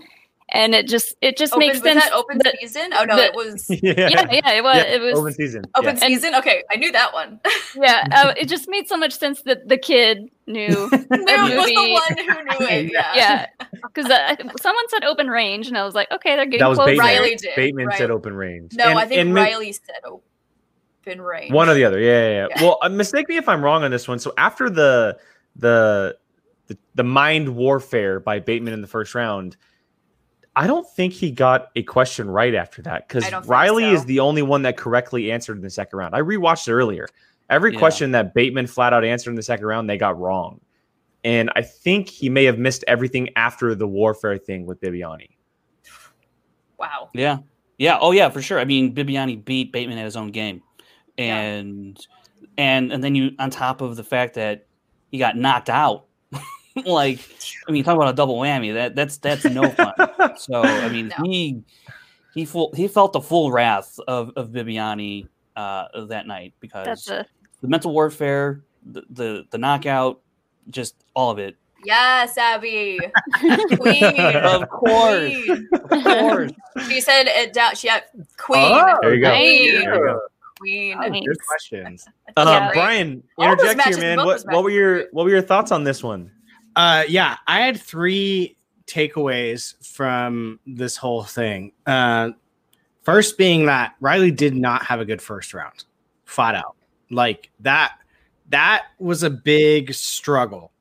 and 0.54 0.74
it 0.74 0.86
just, 0.86 1.14
it 1.22 1.36
just 1.38 1.54
Open, 1.54 1.60
makes 1.66 1.80
was 1.80 1.82
sense. 1.82 2.04
that 2.04 2.12
open 2.12 2.38
that- 2.44 2.56
season? 2.60 2.90
Oh 2.92 3.04
no, 3.04 3.16
the- 3.16 3.24
it 3.24 3.34
was 3.34 3.66
yeah. 3.82 3.94
yeah, 3.96 4.26
yeah, 4.30 4.50
it 4.52 4.62
was, 4.62 4.76
Yeah, 4.76 4.82
it 4.82 5.00
was, 5.00 5.18
open 5.18 5.32
season. 5.32 5.64
Open 5.74 5.84
Yeah. 5.84 5.90
And- 5.90 6.00
season? 6.00 6.34
Okay, 6.36 6.62
I 6.70 6.76
knew 6.76 6.92
that 6.92 7.12
one. 7.14 7.40
yeah, 7.74 8.06
uh, 8.12 8.34
it 8.36 8.48
just 8.48 8.68
made 8.68 8.86
so 8.86 8.96
much 8.96 9.12
sense 9.18 9.42
that 9.42 9.66
the 9.68 9.78
kid 9.78 10.28
knew. 10.46 10.68
Knew 10.68 10.88
was 10.90 10.90
the 11.10 12.00
one 12.00 12.18
who 12.18 12.44
knew 12.44 12.66
it. 12.68 12.92
Yeah. 12.92 13.12
yeah, 13.16 13.46
because 13.82 14.06
uh, 14.10 14.36
someone 14.60 14.88
said 14.90 15.04
open 15.04 15.28
range, 15.28 15.66
and 15.68 15.76
I 15.78 15.84
was 15.84 15.94
like, 15.94 16.10
okay, 16.12 16.36
they're 16.36 16.44
getting 16.44 16.60
That 16.60 16.68
was 16.68 16.76
closer. 16.78 16.92
Bateman. 16.92 17.06
Riley 17.06 17.34
did. 17.36 17.56
Bateman 17.56 17.86
Riley. 17.86 17.98
said 17.98 18.10
open 18.10 18.34
range. 18.34 18.72
No, 18.74 18.84
And- 18.90 18.98
I 18.98 19.06
think 19.06 19.20
and 19.20 19.34
mi- 19.34 19.40
Riley 19.40 19.72
said 19.72 19.96
open 20.04 20.20
range. 21.06 21.52
One 21.52 21.68
or 21.68 21.74
the 21.74 21.84
other. 21.84 22.00
Yeah, 22.00 22.22
yeah, 22.22 22.30
yeah. 22.30 22.46
Yeah. 22.50 22.62
Well, 22.62 22.78
uh, 22.82 22.88
mistake 22.88 23.28
me 23.28 23.36
if 23.36 23.48
I'm 23.48 23.62
wrong 23.62 23.84
on 23.84 23.90
this 23.90 24.08
one. 24.08 24.18
So 24.18 24.32
after 24.38 24.70
the 24.70 25.18
the 25.56 26.16
the, 26.66 26.78
the 26.94 27.04
mind 27.04 27.48
warfare 27.48 28.20
by 28.20 28.40
Bateman 28.40 28.72
in 28.72 28.80
the 28.80 28.86
first 28.86 29.14
round, 29.14 29.56
I 30.54 30.66
don't 30.66 30.88
think 30.88 31.12
he 31.12 31.30
got 31.30 31.70
a 31.76 31.82
question 31.82 32.28
right 32.30 32.54
after 32.54 32.82
that 32.82 33.08
because 33.08 33.24
I 33.24 33.30
don't 33.30 33.42
think 33.42 33.50
Riley 33.50 33.84
so. 33.84 33.92
is 33.92 34.04
the 34.04 34.20
only 34.20 34.42
one 34.42 34.62
that 34.62 34.76
correctly 34.76 35.32
answered 35.32 35.56
in 35.56 35.62
the 35.62 35.70
second 35.70 35.98
round. 35.98 36.14
I 36.14 36.20
rewatched 36.20 36.68
it 36.68 36.72
earlier. 36.72 37.08
Every 37.50 37.72
Yeah. 37.72 37.78
question 37.78 38.12
that 38.12 38.34
Bateman 38.34 38.66
flat 38.66 38.92
out 38.92 39.04
answered 39.04 39.30
in 39.30 39.36
the 39.36 39.42
second 39.42 39.66
round, 39.66 39.88
they 39.88 39.98
got 39.98 40.18
wrong. 40.18 40.60
And 41.24 41.50
I 41.54 41.62
think 41.62 42.08
he 42.08 42.28
may 42.28 42.44
have 42.44 42.58
missed 42.58 42.84
everything 42.88 43.28
after 43.36 43.74
the 43.74 43.86
warfare 43.86 44.38
thing 44.38 44.66
with 44.66 44.80
Bibiani. 44.80 45.30
Wow. 46.78 47.10
Yeah. 47.14 47.38
Yeah. 47.78 47.98
Oh, 48.00 48.12
yeah, 48.12 48.28
for 48.28 48.42
sure. 48.42 48.58
I 48.58 48.64
mean, 48.64 48.94
Bibiani 48.94 49.44
beat 49.44 49.72
Bateman 49.72 49.98
at 49.98 50.04
his 50.04 50.16
own 50.16 50.30
game, 50.30 50.62
Yeah. 51.16 51.36
and 51.38 52.06
and 52.58 52.92
and 52.92 53.02
then 53.04 53.14
you 53.14 53.32
on 53.38 53.50
top 53.50 53.80
of 53.80 53.96
the 53.96 54.04
fact 54.04 54.34
that 54.34 54.66
he 55.10 55.18
got 55.18 55.36
knocked 55.36 55.70
out. 55.70 56.06
like, 56.86 57.20
I 57.68 57.72
mean, 57.72 57.84
talk 57.84 57.96
about 57.96 58.08
a 58.08 58.14
double 58.14 58.38
whammy. 58.38 58.72
That 58.74 58.94
that's 58.94 59.18
that's 59.18 59.44
no 59.44 59.68
fun. 59.70 59.92
so 60.38 60.62
I 60.62 60.88
mean, 60.88 61.08
No. 61.08 61.24
he 61.24 61.62
he 62.34 62.44
full 62.44 62.72
he 62.74 62.88
felt 62.88 63.12
the 63.12 63.20
full 63.20 63.52
wrath 63.52 63.98
of 64.08 64.30
of 64.36 64.48
Bibiani 64.50 65.28
uh, 65.56 66.06
that 66.06 66.26
night 66.26 66.54
because 66.60 66.86
That's 66.86 67.08
a 67.10 67.26
the 67.60 67.68
mental 67.68 67.92
warfare, 67.92 68.62
the, 68.86 69.02
the 69.10 69.44
the 69.50 69.58
knockout, 69.58 70.20
just 70.70 70.94
all 71.14 71.30
of 71.30 71.38
it. 71.38 71.56
Yes, 71.84 72.38
Abby. 72.38 72.98
Queen. 73.76 74.04
Of 74.04 74.68
course, 74.68 75.32
Queen. 75.44 75.68
of 75.72 76.04
course. 76.04 76.52
She 76.88 77.00
said 77.00 77.26
it 77.26 77.52
down. 77.52 77.74
She 77.74 77.88
had 77.88 78.04
queen. 78.38 78.62
Oh, 78.72 78.98
there 79.02 79.14
you 79.14 79.20
go. 79.22 79.30
Hey. 79.30 79.70
There 79.72 79.94
you 79.94 80.00
go. 80.00 80.20
Queen. 80.62 80.96
Oh, 81.00 81.10
good 81.10 81.36
questions. 81.46 82.06
Uh, 82.36 82.44
Yeah. 82.46 82.70
Brian, 82.72 83.22
interject 83.38 83.76
matches, 83.76 83.96
here, 83.98 84.16
man. 84.16 84.24
What, 84.24 84.42
what 84.46 84.64
were 84.64 84.70
your 84.70 85.08
what 85.12 85.24
were 85.24 85.30
your 85.30 85.42
thoughts 85.42 85.70
on 85.70 85.84
this 85.84 86.02
one? 86.02 86.30
Uh, 86.76 87.04
yeah, 87.08 87.36
I 87.46 87.60
had 87.60 87.78
three 87.78 88.56
takeaways 88.86 89.74
from 89.86 90.58
this 90.66 90.96
whole 90.96 91.24
thing. 91.24 91.72
Uh, 91.86 92.30
first 93.02 93.36
being 93.36 93.66
that 93.66 93.94
Riley 94.00 94.30
did 94.30 94.54
not 94.54 94.82
have 94.84 95.00
a 95.00 95.04
good 95.04 95.20
first 95.20 95.52
round, 95.52 95.84
flat 96.24 96.54
out. 96.54 96.74
Like 97.10 97.50
that, 97.60 97.98
that 98.48 98.84
was 98.98 99.22
a 99.22 99.30
big 99.30 99.92
struggle. 99.92 100.72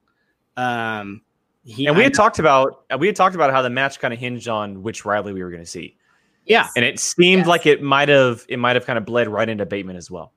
Um, 0.55 1.21
he, 1.65 1.85
And 1.87 1.97
we 1.97 2.03
had 2.03 2.13
know- 2.13 2.17
talked 2.17 2.39
about 2.39 2.85
we 2.97 3.07
had 3.07 3.15
talked 3.17 3.35
about 3.35 3.51
how 3.51 3.61
the 3.61 3.69
match 3.69 3.99
kind 3.99 4.13
of 4.13 4.19
hinged 4.21 4.47
on 4.47 4.81
which 4.83 5.03
Riley 5.03 5.33
we 5.33 5.43
were 5.43 5.49
going 5.49 5.61
to 5.63 5.69
see, 5.69 5.97
yeah, 6.45 6.67
and 6.75 6.83
it 6.85 6.99
seemed 6.99 7.39
Yes. 7.41 7.47
like 7.47 7.65
it 7.65 7.81
might 7.81 8.09
have 8.09 8.45
it 8.49 8.57
might 8.57 8.75
have 8.75 8.85
kind 8.85 8.97
of 8.97 9.05
bled 9.05 9.27
right 9.27 9.47
into 9.47 9.65
Bateman 9.65 9.95
as 9.95 10.09
well. 10.11 10.33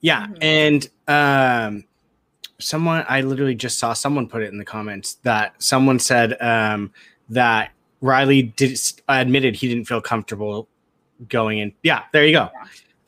Yeah, 0.00 0.26
Mhm. 0.26 0.38
and 0.42 0.88
um, 1.08 1.84
someone 2.58 3.04
I 3.08 3.22
literally 3.22 3.54
just 3.54 3.78
saw 3.78 3.92
someone 3.92 4.28
put 4.28 4.42
it 4.42 4.52
in 4.52 4.58
the 4.58 4.64
comments 4.64 5.14
that 5.22 5.54
someone 5.62 5.98
said 5.98 6.36
um, 6.42 6.92
that 7.30 7.70
Riley 8.00 8.42
did 8.42 8.78
admitted 9.08 9.56
he 9.56 9.68
didn't 9.68 9.86
feel 9.86 10.00
comfortable 10.00 10.68
going 11.28 11.58
in. 11.58 11.72
Yeah, 11.82 12.02
there 12.12 12.26
you 12.26 12.32
go. 12.32 12.50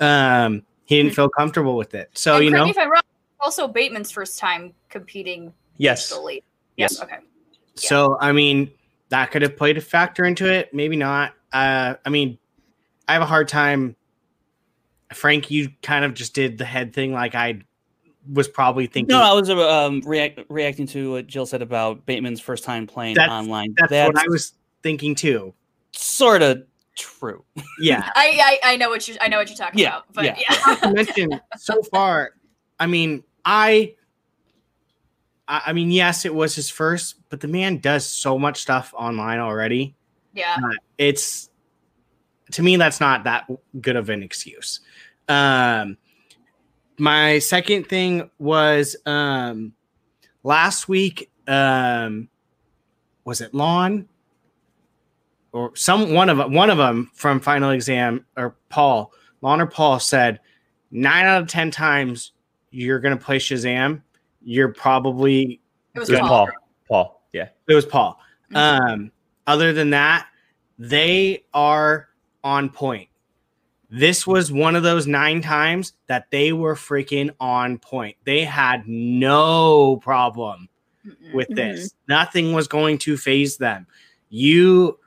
Um, 0.01 0.63
he 0.87 1.03
didn't 1.03 1.15
feel 1.15 1.29
comfortable 1.29 1.77
with 1.77 1.95
it. 1.95 2.11
So 2.15 2.37
and 2.37 2.45
you 2.45 2.51
correct 2.51 2.65
know, 2.65 2.71
if 2.71 2.79
I'm 2.79 2.91
wrong. 2.91 3.03
Also, 3.41 3.69
Bateman's 3.69 4.11
first 4.11 4.39
time 4.39 4.73
competing 4.89 5.53
Yes, 5.77 6.11
digitally. 6.11 6.43
Yes. 6.77 7.03
Okay. 7.03 7.19
so 7.75 8.17
I 8.21 8.33
mean 8.33 8.71
that 9.11 9.31
could 9.31 9.43
have 9.43 9.57
played 9.57 9.77
a 9.77 9.81
factor 9.81 10.25
into 10.25 10.51
it. 10.51 10.73
Maybe 10.73 10.97
not. 10.97 11.35
Uh, 11.57 11.97
I 12.05 12.11
mean, 12.11 12.39
I 13.09 13.15
have 13.15 13.23
a 13.23 13.27
hard 13.27 13.49
time. 13.49 13.97
Frank, 15.15 15.51
you 15.51 15.71
kind 15.83 16.05
of 16.05 16.13
just 16.15 16.35
did 16.35 16.59
the 16.59 16.65
head 16.65 16.93
thing, 16.93 17.13
like 17.13 17.35
I 17.35 17.61
was 18.31 18.49
probably 18.49 18.87
thinking. 18.87 19.15
No, 19.17 19.23
I 19.23 19.33
was 19.33 19.49
um, 19.49 20.03
react, 20.05 20.41
reacting 20.49 20.87
to 20.89 21.13
what 21.13 21.27
Jill 21.27 21.47
said 21.47 21.63
about 21.63 22.05
Bateman's 22.05 22.41
first 22.41 22.65
time 22.65 22.87
playing 22.87 23.15
That's- 23.15 23.31
online. 23.33 23.75
that's, 23.79 23.91
what 23.91 24.19
I 24.19 24.27
was 24.29 24.53
thinking 24.83 25.15
too. 25.15 25.55
sort 25.93 26.43
of 26.43 26.65
true. 26.97 27.45
Yeah. 27.81 28.11
I, 28.17 28.59
I 28.65 28.73
I 28.73 28.77
know 28.77 28.91
what 28.91 29.07
you 29.09 29.17
I 29.21 29.29
know 29.29 29.39
what 29.39 29.49
you're 29.49 29.57
talking 29.57 29.79
Yeah, 29.79 29.89
about. 29.89 30.13
But 30.13 30.25
yeah. 30.25 30.39
yeah. 30.49 30.75
To 30.77 30.93
mention, 30.93 31.41
so 31.57 31.83
far, 31.85 32.33
I 32.79 32.87
mean, 32.87 33.23
I, 33.45 33.95
I 35.49 35.63
I 35.67 35.73
mean, 35.73 35.91
yes, 35.91 36.25
it 36.27 36.35
was 36.35 36.55
his 36.55 36.69
first, 36.69 37.15
but 37.31 37.41
the 37.41 37.49
man 37.49 37.79
does 37.79 38.07
so 38.07 38.39
much 38.39 38.61
stuff 38.61 38.93
online 38.95 39.39
already. 39.39 39.95
Yeah. 40.37 40.57
Uh, 40.63 40.69
it's 40.99 41.51
to 42.53 42.63
me, 42.63 42.77
that's 42.77 43.01
not 43.01 43.25
that 43.25 43.51
good 43.81 43.97
of 43.97 44.09
an 44.09 44.23
excuse. 44.23 44.81
Um, 45.29 45.97
my 46.99 47.41
second 47.41 47.89
thing 47.89 48.31
was 48.39 48.95
um, 49.07 49.73
last 50.45 50.89
week. 50.89 51.31
Um, 51.49 52.29
was 53.25 53.41
it 53.41 53.53
Lon 53.55 54.09
or 55.53 55.75
some 55.75 56.13
one 56.13 56.29
of 56.29 56.53
one 56.53 56.71
of 56.71 56.79
them 56.79 57.11
from 57.15 57.41
Final 57.41 57.71
Exam 57.71 58.25
or 58.37 58.57
Paul 58.69 59.13
Lon 59.43 59.61
or 59.61 59.67
Paul 59.67 59.99
said 59.99 60.41
nine 60.91 61.25
out 61.25 61.43
of 61.43 61.49
ten 61.49 61.71
times 61.71 62.33
you're 62.71 63.01
going 63.01 63.17
to 63.17 63.25
play 63.25 63.39
Shazam. 63.39 64.03
You're 64.43 64.73
probably 64.73 65.61
It 65.95 66.01
was 66.01 66.11
Paul. 66.11 66.21
Paul. 66.29 66.49
Paul, 66.89 67.23
yeah. 67.33 67.49
it 67.69 67.75
was 67.75 67.87
Paul. 67.87 68.19
Mhm. 68.53 68.57
Um, 68.93 69.13
other 69.47 69.73
than 69.73 69.91
that, 69.91 70.27
they 70.79 71.45
are 71.55 72.09
on 72.45 72.69
point. 72.71 73.09
This 73.89 74.27
was 74.27 74.51
one 74.51 74.75
of 74.77 74.83
those 74.83 75.07
nine 75.07 75.41
times 75.41 75.93
that 76.09 76.31
they 76.31 76.53
were 76.53 76.75
freaking 76.75 77.31
on 77.41 77.79
point. 77.79 78.17
They 78.25 78.45
had 78.45 78.87
no 78.87 79.99
problem 79.99 80.69
with 81.33 81.49
this. 81.55 81.95
Nothing 82.09 82.53
was 82.53 82.67
going 82.67 82.99
to 82.99 83.17
phase 83.17 83.57
them. 83.57 83.87
You 84.29 84.99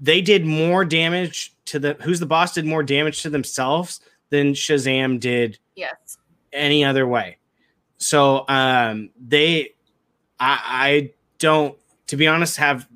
they 0.00 0.20
did 0.20 0.44
more 0.44 0.84
damage 0.84 1.54
to 1.66 1.78
the 1.78 1.94
who's 2.02 2.18
the 2.20 2.26
boss 2.26 2.52
did 2.54 2.66
more 2.66 2.82
damage 2.82 3.22
to 3.22 3.30
themselves 3.30 4.00
than 4.30 4.52
Shazam 4.52 5.20
did 5.20 5.58
Yes. 5.76 6.18
any 6.52 6.84
other 6.84 7.06
way. 7.06 7.38
So 7.98 8.44
um 8.48 9.10
they 9.24 9.74
I 10.40 10.60
I 10.64 11.10
don't 11.38 11.78
to 12.08 12.16
be 12.16 12.26
honest 12.26 12.56
have 12.56 12.80
if 12.80 12.88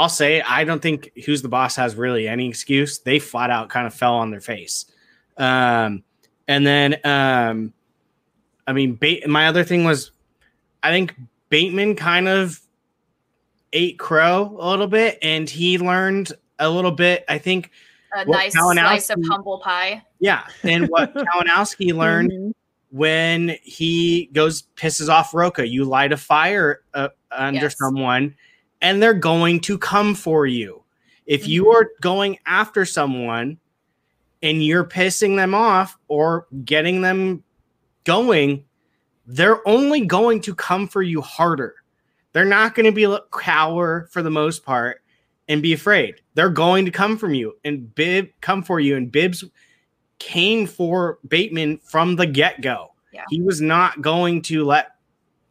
I'll 0.00 0.08
say 0.08 0.40
I 0.40 0.64
don't 0.64 0.80
think 0.80 1.10
who's 1.26 1.42
the 1.42 1.48
boss 1.48 1.76
has 1.76 1.94
really 1.94 2.26
any 2.26 2.48
excuse. 2.48 2.98
They 2.98 3.18
flat 3.18 3.50
out 3.50 3.68
kind 3.68 3.86
of 3.86 3.92
fell 3.94 4.14
on 4.14 4.30
their 4.30 4.40
face. 4.40 4.86
Um 5.36 6.02
and 6.48 6.66
then 6.66 6.96
um 7.04 7.72
I 8.66 8.72
mean 8.72 8.94
Bate, 8.94 9.28
my 9.28 9.46
other 9.48 9.62
thing 9.64 9.84
was 9.84 10.10
I 10.82 10.90
think 10.90 11.14
Bateman 11.50 11.96
kind 11.96 12.28
of 12.28 12.60
ate 13.72 13.98
crow 13.98 14.56
a 14.58 14.68
little 14.70 14.86
bit 14.86 15.18
and 15.22 15.48
he 15.48 15.78
learned 15.78 16.32
a 16.58 16.68
little 16.68 16.90
bit 16.92 17.24
I 17.28 17.38
think 17.38 17.70
A 18.12 18.24
nice 18.24 18.52
slice 18.54 19.10
of 19.10 19.20
humble 19.28 19.58
pie. 19.60 20.02
yeah 20.18 20.46
and 20.62 20.86
what 20.88 21.14
Kalinowski 21.28 21.92
learned 21.94 22.32
Mhm. 22.32 22.52
when 22.90 23.56
he 23.62 24.28
goes 24.32 24.64
pisses 24.76 25.08
off 25.08 25.32
Roka. 25.34 25.66
You 25.68 25.84
light 25.84 26.12
a 26.12 26.16
fire 26.16 26.80
uh, 26.94 27.08
under 27.30 27.60
Yes. 27.60 27.76
someone, 27.78 28.34
and 28.80 29.02
they're 29.02 29.14
going 29.14 29.60
to 29.60 29.78
come 29.78 30.14
for 30.14 30.46
you. 30.46 30.82
If 31.26 31.46
you 31.46 31.70
are 31.70 31.90
going 32.00 32.38
after 32.46 32.84
someone 32.84 33.58
and 34.42 34.64
you're 34.64 34.84
pissing 34.84 35.36
them 35.36 35.54
off 35.54 35.98
or 36.08 36.46
getting 36.64 37.02
them 37.02 37.44
going, 38.04 38.64
they're 39.26 39.66
only 39.68 40.06
going 40.06 40.40
to 40.42 40.54
come 40.54 40.88
for 40.88 41.02
you 41.02 41.20
harder. 41.20 41.76
They're 42.32 42.44
not 42.44 42.74
going 42.74 42.86
to 42.86 42.92
be 42.92 43.06
like, 43.06 43.30
cower 43.30 44.08
for 44.10 44.22
the 44.22 44.30
most 44.30 44.64
part 44.64 45.02
and 45.48 45.62
be 45.62 45.72
afraid. 45.72 46.22
They're 46.34 46.48
going 46.48 46.84
to 46.84 46.90
come 46.90 47.18
from 47.18 47.34
you 47.34 47.56
and 47.64 47.94
Bib 47.94 48.30
come 48.40 48.62
for 48.62 48.80
you. 48.80 48.96
And 48.96 49.10
Bibbs 49.10 49.44
came 50.18 50.66
for 50.66 51.18
Bateman 51.26 51.78
from 51.78 52.16
the 52.16 52.26
get 52.26 52.60
go. 52.60 52.92
Yeah. 53.12 53.24
He 53.28 53.42
was 53.42 53.60
not 53.60 54.00
going 54.00 54.42
to 54.42 54.64
let. 54.64 54.92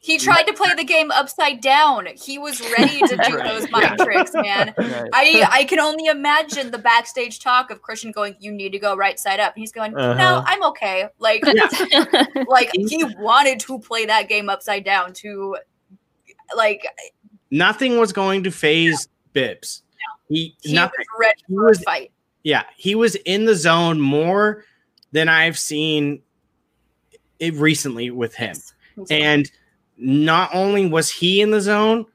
He 0.01 0.17
tried 0.17 0.43
to 0.43 0.53
play 0.53 0.73
the 0.77 0.85
game 0.85 1.11
upside 1.11 1.59
down. 1.59 2.07
He 2.15 2.37
was 2.37 2.61
ready 2.77 2.99
to 2.99 3.17
do 3.27 3.35
Right. 3.35 3.43
those 3.43 3.69
mind 3.69 3.99
tricks, 3.99 4.31
man. 4.33 4.73
I 5.13 5.45
I 5.51 5.65
can 5.65 5.79
only 5.79 6.05
imagine 6.05 6.71
the 6.71 6.77
backstage 6.77 7.39
talk 7.41 7.69
of 7.69 7.81
Kristian 7.81 8.13
going, 8.13 8.35
"You 8.39 8.51
need 8.53 8.71
to 8.71 8.79
go 8.79 8.95
right 8.95 9.19
side 9.19 9.41
up." 9.41 9.55
And 9.55 9.61
he's 9.61 9.73
going, 9.73 9.91
"No, 9.91 9.99
Uh-huh. 9.99 10.43
I'm 10.47 10.63
okay." 10.67 11.09
Like, 11.19 11.43
like 12.47 12.69
he 12.73 13.03
wanted 13.17 13.59
to 13.61 13.77
play 13.79 14.05
that 14.05 14.29
game 14.29 14.49
upside 14.49 14.85
down 14.85 15.11
to, 15.15 15.57
like, 16.55 16.81
Nothing 17.51 17.97
was 17.99 18.13
going 18.13 18.43
to 18.43 18.51
phase 18.51 19.09
Bibbs. 19.33 19.83
He, 20.29 20.55
he 20.61 20.73
nothing. 20.73 20.93
was 20.99 21.07
ready 21.19 21.41
He 21.47 21.53
was 21.55 21.79
a 21.81 21.83
fight. 21.83 22.11
Yeah, 22.43 22.63
he 22.77 22.95
was 22.95 23.15
in 23.15 23.45
the 23.45 23.55
zone 23.55 23.99
more 23.99 24.63
than 25.11 25.27
I've 25.27 25.57
seen 25.59 26.21
it 27.39 27.53
recently 27.55 28.11
with 28.11 28.35
him. 28.35 28.55
Yes. 28.97 29.07
And 29.09 29.51
not 29.99 30.49
only 30.53 30.87
was 30.87 31.09
he 31.09 31.41
in 31.41 31.51
the 31.51 31.61
zone, 31.61 32.05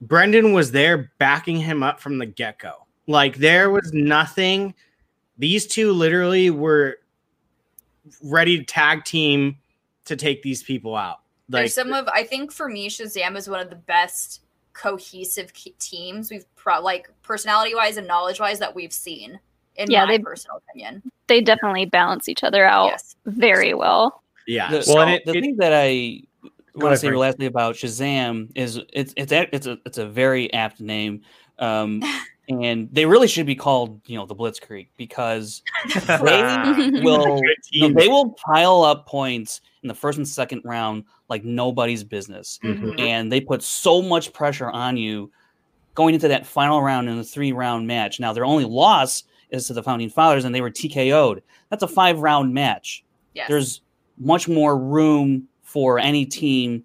Brendan 0.00 0.52
was 0.52 0.72
there 0.72 1.10
backing 1.18 1.56
him 1.56 1.82
up 1.82 2.00
from 2.00 2.18
the 2.18 2.26
get 2.26 2.58
go. 2.58 2.86
Like 3.06 3.36
there 3.36 3.70
was 3.70 3.92
nothing. 3.92 4.74
These 5.38 5.66
two 5.66 5.92
literally 5.92 6.50
were 6.50 6.98
ready 8.22 8.58
to 8.58 8.64
tag 8.64 9.04
team 9.04 9.56
to 10.04 10.16
take 10.16 10.42
these 10.42 10.62
people 10.62 10.96
out. 10.96 11.20
Like 11.48 11.62
There's 11.62 11.74
some 11.74 11.92
of 11.92 12.08
I 12.08 12.24
think 12.24 12.50
for 12.52 12.68
me, 12.68 12.88
Shazam 12.88 13.36
is 13.36 13.48
one 13.48 13.60
of 13.60 13.70
the 13.70 13.76
best 13.76 14.42
cohesive 14.72 15.52
teams 15.78 16.30
we've 16.30 16.44
pro- 16.56 16.82
like 16.82 17.08
personality 17.22 17.74
wise 17.74 17.96
and 17.96 18.06
knowledge 18.06 18.40
wise 18.40 18.58
that 18.58 18.74
we've 18.74 18.92
seen. 18.92 19.38
In 19.76 19.90
Yeah, 19.90 20.04
my 20.06 20.16
they- 20.16 20.22
personal 20.22 20.56
opinion, 20.58 21.02
they 21.26 21.40
definitely 21.40 21.84
balance 21.84 22.28
each 22.28 22.42
other 22.42 22.64
out 22.64 22.86
yes. 22.86 23.14
very 23.26 23.74
well. 23.74 24.22
yeah, 24.46 24.70
The, 24.70 24.76
Well, 24.76 24.84
so 24.84 25.00
it- 25.08 25.24
the 25.26 25.32
it- 25.36 25.40
thing 25.42 25.56
that 25.58 25.72
I 25.74 26.22
want 26.76 26.92
to 26.94 26.96
say 26.98 27.08
Frank. 27.08 27.20
lastly 27.20 27.46
about 27.46 27.74
Shazam 27.74 28.50
is 28.54 28.80
it's 28.92 29.12
it's 29.16 29.32
a, 29.32 29.54
it's 29.54 29.66
a 29.66 29.78
it's 29.86 29.98
a 29.98 30.06
very 30.06 30.52
apt 30.52 30.80
name, 30.80 31.22
um, 31.58 32.02
and 32.48 32.88
they 32.92 33.06
really 33.06 33.26
should 33.28 33.46
be 33.46 33.54
called 33.54 34.00
you 34.06 34.16
know 34.16 34.26
the 34.26 34.34
Blitzkrieg 34.34 34.88
because 34.96 35.62
they 35.94 36.90
will 37.02 37.40
Good 37.40 37.44
no, 37.74 37.88
team. 37.88 37.94
they 37.94 38.08
will 38.08 38.30
pile 38.32 38.82
up 38.82 39.06
points 39.06 39.60
in 39.82 39.88
the 39.88 39.94
first 39.94 40.18
and 40.18 40.26
second 40.28 40.62
round 40.64 41.04
like 41.28 41.44
nobody's 41.44 42.04
business, 42.04 42.58
Mhm. 42.62 43.00
and 43.00 43.30
they 43.32 43.40
put 43.40 43.62
so 43.62 44.00
much 44.02 44.32
pressure 44.32 44.70
on 44.70 44.96
you 44.96 45.30
going 45.94 46.14
into 46.14 46.28
that 46.28 46.46
final 46.46 46.82
round 46.82 47.08
in 47.08 47.18
a 47.18 47.24
three 47.24 47.52
round 47.52 47.86
match. 47.86 48.20
Now 48.20 48.32
their 48.32 48.44
only 48.44 48.64
loss 48.64 49.24
is 49.50 49.66
to 49.68 49.72
the 49.74 49.82
Founding 49.82 50.10
Fathers, 50.10 50.44
and 50.44 50.54
they 50.54 50.60
were 50.60 50.70
TKO'd. 50.70 51.42
That's 51.70 51.82
a 51.82 51.88
five 51.88 52.18
round 52.18 52.52
match 52.52 53.02
Yes. 53.34 53.48
there's 53.48 53.80
much 54.18 54.48
more 54.48 54.76
room 54.78 55.46
for 55.76 55.98
any 55.98 56.24
team 56.24 56.82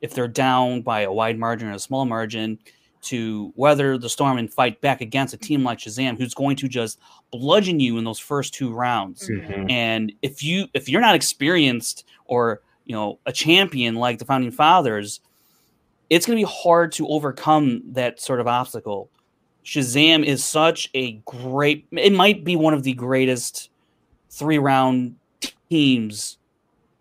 if 0.00 0.14
they're 0.14 0.28
down 0.28 0.80
by 0.80 1.00
a 1.00 1.12
wide 1.12 1.36
margin 1.36 1.66
or 1.66 1.72
a 1.72 1.78
small 1.80 2.04
margin 2.04 2.56
to 3.00 3.52
weather 3.56 3.98
the 3.98 4.08
storm 4.08 4.38
and 4.38 4.54
fight 4.54 4.80
back 4.80 5.00
against 5.00 5.34
a 5.34 5.36
team 5.36 5.64
like 5.64 5.78
Shazam, 5.78 6.16
who's 6.16 6.34
going 6.34 6.54
to 6.54 6.68
just 6.68 7.00
bludgeon 7.32 7.80
you 7.80 7.98
in 7.98 8.04
those 8.04 8.20
first 8.20 8.54
two 8.54 8.72
rounds. 8.72 9.28
Mhm. 9.28 9.68
And 9.68 10.12
if 10.22 10.40
you 10.40 10.68
if 10.72 10.88
you're 10.88 11.00
not 11.00 11.16
experienced 11.16 12.04
or 12.26 12.60
you 12.84 12.94
know 12.94 13.18
a 13.26 13.32
champion 13.32 13.96
like 13.96 14.20
the 14.20 14.24
founding 14.24 14.52
fathers, 14.52 15.18
it's 16.08 16.24
going 16.24 16.38
to 16.38 16.46
be 16.46 16.52
hard 16.62 16.92
to 16.92 17.08
overcome 17.08 17.82
that 17.90 18.20
sort 18.20 18.38
of 18.38 18.46
obstacle. 18.46 19.10
Shazam 19.64 20.24
is 20.24 20.44
such 20.44 20.90
a 20.94 21.14
great. 21.24 21.88
It 21.90 22.12
might 22.12 22.44
be 22.44 22.54
one 22.54 22.72
of 22.72 22.84
the 22.84 22.92
greatest 22.92 23.70
three 24.30 24.58
round 24.58 25.16
teams 25.68 26.37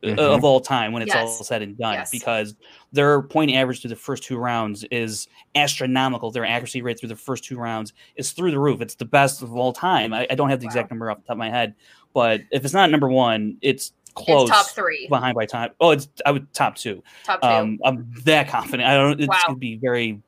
uh, 0.03 0.07
Mhm. 0.09 0.17
of 0.35 0.43
all 0.43 0.59
time 0.61 0.91
when 0.93 1.01
it's 1.01 1.15
all 1.15 1.27
said 1.27 1.61
and 1.63 1.75
done 1.77 1.95
Yes. 1.95 2.11
because 2.11 2.55
their 2.91 3.21
point 3.23 3.51
average 3.51 3.81
through 3.81 3.89
the 3.89 3.95
first 3.95 4.23
two 4.23 4.37
rounds 4.37 4.83
is 4.91 5.27
astronomical. 5.55 6.29
Their 6.31 6.45
accuracy 6.45 6.81
rate 6.83 6.99
through 6.99 7.09
the 7.09 7.15
first 7.15 7.43
two 7.43 7.57
rounds 7.57 7.93
is 8.15 8.31
through 8.31 8.51
the 8.51 8.59
roof. 8.59 8.79
It's 8.81 8.95
the 8.95 9.05
best 9.05 9.41
of 9.41 9.55
all 9.55 9.73
time. 9.73 10.13
I, 10.13 10.27
I 10.29 10.35
don't 10.35 10.49
have 10.49 10.59
the 10.59 10.65
exact 10.67 10.91
number 10.91 11.09
off 11.09 11.17
the 11.17 11.23
top 11.23 11.31
of 11.31 11.37
my 11.39 11.49
head, 11.49 11.73
but 12.13 12.41
if 12.51 12.63
it's 12.63 12.73
not 12.75 12.91
number 12.91 13.09
one, 13.09 13.57
it's 13.61 13.93
close. 14.13 14.49
It's 14.49 14.57
top 14.57 14.67
three. 14.67 15.07
behind 15.09 15.35
by 15.35 15.45
time. 15.47 15.71
Oh, 15.79 15.89
it's 15.91 16.07
I 16.25 16.31
would 16.31 16.53
top 16.53 16.75
two. 16.75 17.03
Top 17.23 17.41
two. 17.41 17.47
Um, 17.47 17.79
I'm 17.83 18.11
that 18.25 18.47
confident. 18.49 18.87
I 18.87 18.95
don't. 18.95 19.19
It's 19.19 19.27
Wow. 19.27 19.41
gonna 19.47 19.57
be 19.57 19.77
very 19.77 20.21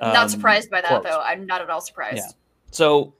not 0.00 0.16
um, 0.16 0.28
surprised 0.28 0.68
by 0.70 0.80
that 0.80 0.88
close. 0.88 1.04
though. 1.04 1.20
I'm 1.20 1.46
not 1.46 1.60
at 1.60 1.70
all 1.70 1.80
surprised. 1.80 2.16
Yeah. 2.18 2.30
so. 2.72 3.14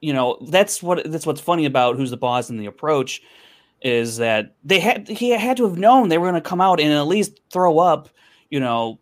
You 0.00 0.12
know 0.12 0.38
that's 0.50 0.80
what 0.80 1.10
that's 1.10 1.26
what's 1.26 1.40
funny 1.40 1.64
about 1.66 1.96
who's 1.96 2.10
the 2.10 2.16
boss 2.16 2.50
and 2.50 2.60
the 2.60 2.66
approach 2.66 3.20
is 3.82 4.16
that 4.16 4.54
they 4.64 4.80
had 4.80 5.06
he 5.08 5.30
had 5.30 5.56
to 5.56 5.64
have 5.68 5.78
known 5.78 6.08
they 6.08 6.18
were 6.18 6.28
going 6.30 6.40
to 6.42 6.48
come 6.48 6.60
out 6.60 6.80
and 6.80 6.92
at 6.92 7.06
least 7.06 7.40
throw 7.52 7.78
up 7.78 8.08
you 8.50 8.58
know 8.60 8.98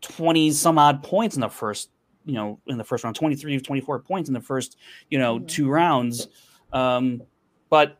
20 0.00 0.50
some 0.52 0.78
odd 0.78 1.02
points 1.02 1.34
in 1.36 1.40
the 1.42 1.48
first 1.48 1.90
you 2.24 2.34
know 2.34 2.58
in 2.66 2.78
the 2.78 2.84
first 2.84 3.04
round 3.04 3.14
23 3.16 3.60
24 3.60 3.98
points 4.00 4.28
in 4.28 4.32
the 4.34 4.40
first 4.40 4.76
you 5.10 5.18
know 5.18 5.38
Mhm. 5.40 5.48
two 5.48 5.68
rounds 5.68 6.28
um 6.72 7.22
but 7.68 7.98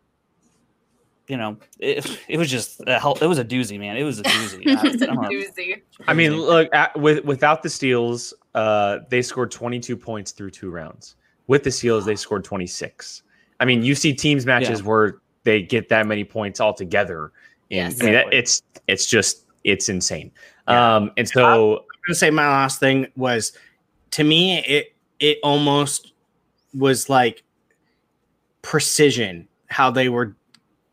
you 1.26 1.36
know 1.36 1.58
it, 1.78 2.18
it 2.28 2.38
was 2.38 2.50
just 2.50 2.80
a 2.86 2.98
hell, 2.98 3.18
it 3.20 3.26
was 3.26 3.38
a 3.38 3.44
doozy 3.44 3.78
man 3.78 3.96
it 3.96 4.02
was 4.02 4.18
a 4.20 4.22
doozy 4.22 4.62
I- 4.66 4.86
It's 4.86 5.02
a- 5.02 5.06
doozy. 5.06 5.82
I 6.06 6.14
mean, 6.14 6.32
look, 6.38 6.68
at, 6.72 6.98
with 6.98 7.24
without 7.24 7.62
the 7.62 7.68
steals, 7.68 8.32
uh, 8.54 9.00
they 9.10 9.20
scored 9.20 9.50
22 9.50 9.96
points 9.96 10.30
through 10.30 10.50
two 10.52 10.70
rounds. 10.70 11.16
With 11.48 11.64
the 11.64 11.70
steals, 11.72 12.06
they 12.06 12.14
scored 12.14 12.44
26. 12.44 13.24
I 13.58 13.64
mean, 13.64 13.82
you 13.82 13.94
see 13.96 14.14
teams 14.14 14.46
matches 14.46 14.78
Yeah. 14.80 14.86
where 14.86 15.18
they 15.48 15.62
get 15.62 15.88
that 15.88 16.06
many 16.06 16.24
points 16.24 16.60
all 16.60 16.74
together. 16.74 17.32
And 17.70 17.92
Yes. 17.94 18.02
I 18.02 18.04
mean, 18.04 18.12
that, 18.12 18.26
Exactly. 18.26 18.38
it's 18.38 18.62
it's 18.86 19.06
just 19.06 19.44
it's 19.64 19.88
insane. 19.88 20.30
Yeah. 20.68 20.96
Um, 20.96 21.10
and 21.16 21.26
so 21.26 21.78
I'm 21.78 21.84
gonna 22.06 22.14
say 22.14 22.30
my 22.30 22.46
last 22.46 22.78
thing 22.80 23.06
was 23.16 23.52
to 24.12 24.24
me 24.24 24.58
it 24.58 24.94
it 25.20 25.38
almost 25.42 26.12
was 26.74 27.08
like 27.08 27.42
precision 28.62 29.48
how 29.68 29.90
they 29.90 30.08
were 30.10 30.36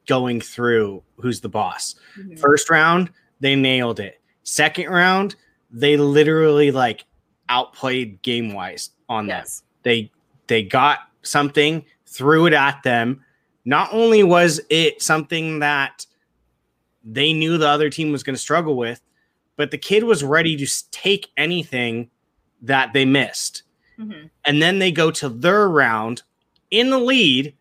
going 0.07 0.39
through 0.39 1.03
who's 1.17 1.41
the 1.41 1.49
boss. 1.49 1.95
Mhm. 2.17 2.39
First 2.39 2.69
round, 2.69 3.09
they 3.41 3.55
nailed 3.55 3.99
it. 3.99 4.21
Second 4.43 4.89
round, 4.89 5.35
they 5.71 5.97
literally 5.97 6.71
like 6.71 7.03
outplayed 7.49 8.21
game 8.21 8.53
wise 8.53 8.91
on 9.09 9.27
them. 9.27 9.45
They 9.83 10.11
they 10.47 10.63
got 10.63 10.99
something, 11.23 11.83
threw 12.05 12.45
it 12.45 12.53
at 12.53 12.81
them. 12.83 13.21
Not 13.65 13.89
only 13.91 14.23
was 14.23 14.61
it 14.69 15.01
something 15.01 15.59
that 15.59 16.05
they 17.03 17.33
knew 17.33 17.57
the 17.57 17.67
other 17.67 17.89
team 17.89 18.11
was 18.11 18.23
going 18.23 18.35
to 18.35 18.41
struggle 18.41 18.77
with, 18.77 19.01
but 19.57 19.71
the 19.71 19.77
kid 19.77 20.03
was 20.03 20.23
ready 20.23 20.55
to 20.57 20.89
take 20.91 21.29
anything 21.37 22.09
that 22.61 22.93
they 22.93 23.05
missed. 23.05 23.63
Mhm. 23.99 24.29
And 24.45 24.61
then 24.61 24.79
they 24.79 24.91
go 24.91 25.11
to 25.11 25.29
their 25.29 25.67
round 25.69 26.23
in 26.71 26.89
the 26.89 26.99
lead 26.99 27.53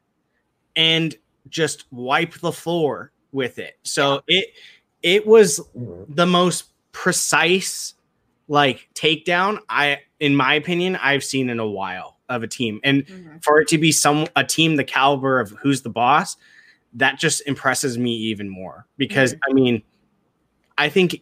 and 0.77 1.15
just 1.49 1.85
wipe 1.93 2.35
the 2.35 2.53
floor 2.53 3.13
with 3.33 3.59
it. 3.59 3.79
So 3.83 4.23
it 4.27 4.55
it 5.03 5.27
was 5.27 5.61
the 5.75 6.27
most 6.27 6.65
precise 6.93 7.95
like 8.49 8.89
takedown 8.95 9.59
I 9.69 10.01
in 10.21 10.35
my 10.35 10.55
opinion 10.55 10.97
I've 10.97 11.25
seen 11.25 11.51
in 11.51 11.59
a 11.61 11.67
while 11.69 12.14
of 12.35 12.43
a 12.43 12.49
team. 12.49 12.81
And 12.85 13.07
Mhm. 13.07 13.43
for 13.45 13.61
it 13.61 13.69
to 13.69 13.79
be 13.79 13.93
some 13.93 14.27
a 14.37 14.45
team 14.45 14.77
the 14.77 14.85
caliber 14.85 15.41
of 15.41 15.51
who's 15.63 15.83
the 15.83 15.91
boss, 15.91 16.37
that 16.95 17.19
just 17.19 17.43
impresses 17.47 17.97
me 17.99 18.13
even 18.13 18.49
more. 18.49 18.87
Because 18.97 19.35
I 19.49 19.53
mean, 19.53 19.83
I 20.79 20.89
think 20.89 21.21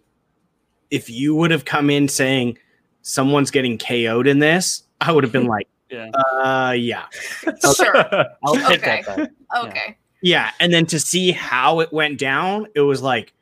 if 0.90 1.09
you 1.10 1.34
would 1.34 1.51
have 1.51 1.64
come 1.64 1.89
in 1.90 2.09
saying 2.09 2.59
someone's 3.02 3.51
getting 3.51 3.78
KO'd 3.78 4.26
in 4.26 4.39
this, 4.39 4.82
I 5.01 5.12
would 5.12 5.24
have 5.24 5.32
been 5.32 5.47
like, 5.56 5.68
Yeah. 5.90 6.10
uh 6.43 6.74
yeah. 6.76 7.06
Sure. 7.76 7.97
I'll 8.44 8.55
take 8.55 8.82
Okay. 8.82 9.02
that. 9.06 9.16
though. 9.16 9.26
Okay. 9.66 9.97
Yeah. 10.22 10.51
And 10.60 10.72
then 10.72 10.86
to 10.86 10.98
see 11.01 11.32
how 11.32 11.80
it 11.80 11.93
went 11.93 12.18
down, 12.18 12.66
it 12.74 12.80
was 12.80 13.02
like, 13.02 13.32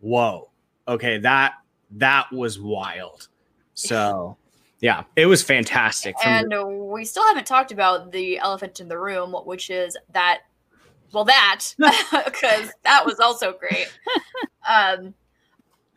whoa, 0.00 0.50
okay, 0.86 1.18
that 1.18 1.54
that 1.92 2.30
was 2.32 2.58
wild. 2.60 3.28
So 3.74 4.36
yeah, 4.80 5.04
it 5.16 5.26
was 5.26 5.42
fantastic. 5.42 6.14
And 6.24 6.52
uh, 6.52 6.66
we 6.66 7.04
still 7.04 7.26
haven't 7.26 7.46
talked 7.46 7.72
about 7.72 8.12
the 8.12 8.38
elephant 8.38 8.80
in 8.80 8.88
the 8.88 8.98
room, 8.98 9.32
which 9.44 9.70
is 9.70 9.96
that, 10.12 10.40
well, 11.12 11.24
that, 11.24 11.64
because 11.78 12.72
that 12.84 13.04
was 13.06 13.20
also 13.20 13.52
great. 13.52 13.88
Um, 14.68 15.14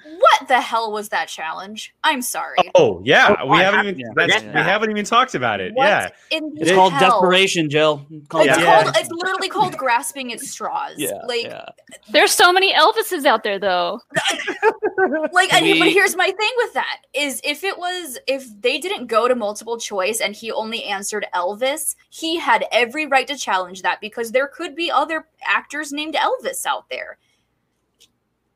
what 0.03 0.47
the 0.47 0.61
hell 0.61 0.91
was 0.91 1.09
that 1.09 1.27
challenge? 1.27 1.93
I'm 2.03 2.21
sorry. 2.21 2.57
oh 2.76 3.01
yeah, 3.03 3.35
Oh, 3.41 3.47
we 3.47 3.57
I 3.57 3.63
haven't 3.63 3.88
even 3.88 3.99
yeah. 3.99 4.07
that's, 4.15 4.43
Yeah. 4.43 4.53
we 4.55 4.59
haven't 4.61 4.91
even 4.91 5.05
talked 5.05 5.35
about 5.35 5.59
it. 5.59 5.73
What 5.73 5.85
Yeah. 5.85 6.09
It's 6.31 6.69
the 6.69 6.76
called 6.76 6.93
hell? 6.93 7.21
desperation, 7.21 7.69
Jill. 7.69 8.05
Called 8.30 8.47
It's 8.47 8.57
Yeah. 8.57 8.84
called. 8.84 8.95
It's 8.97 9.09
literally 9.11 9.49
called 9.49 9.77
grasping 9.77 10.31
at 10.34 10.39
straws. 10.39 10.93
Yeah, 10.97 11.11
like, 11.27 11.43
yeah. 11.45 11.65
There's 12.11 12.31
so 12.31 12.51
many 12.53 12.73
Elvises 12.73 13.26
out 13.26 13.43
there, 13.43 13.59
though. 13.59 13.99
like 15.31 15.53
and, 15.53 15.80
but 15.80 15.89
here's 15.89 16.15
my 16.15 16.26
thing 16.31 16.51
with 16.57 16.73
that 16.73 16.97
is 17.13 17.41
if 17.43 17.63
it 17.63 17.77
was 17.77 18.17
if 18.27 18.45
they 18.61 18.77
didn't 18.80 19.07
go 19.07 19.27
to 19.27 19.35
multiple 19.35 19.77
choice 19.77 20.19
and 20.19 20.35
he 20.35 20.51
only 20.51 20.84
answered 20.84 21.26
elvis 21.34 21.95
he 22.09 22.38
had 22.38 22.65
every 22.71 23.05
right 23.05 23.27
to 23.27 23.35
challenge 23.35 23.81
that 23.81 24.01
because 24.01 24.31
there 24.31 24.47
could 24.47 24.76
be 24.76 24.91
other 24.91 25.26
actors 25.43 25.91
named 25.93 26.15
elvis 26.15 26.65
out 26.65 26.89
there 26.89 27.17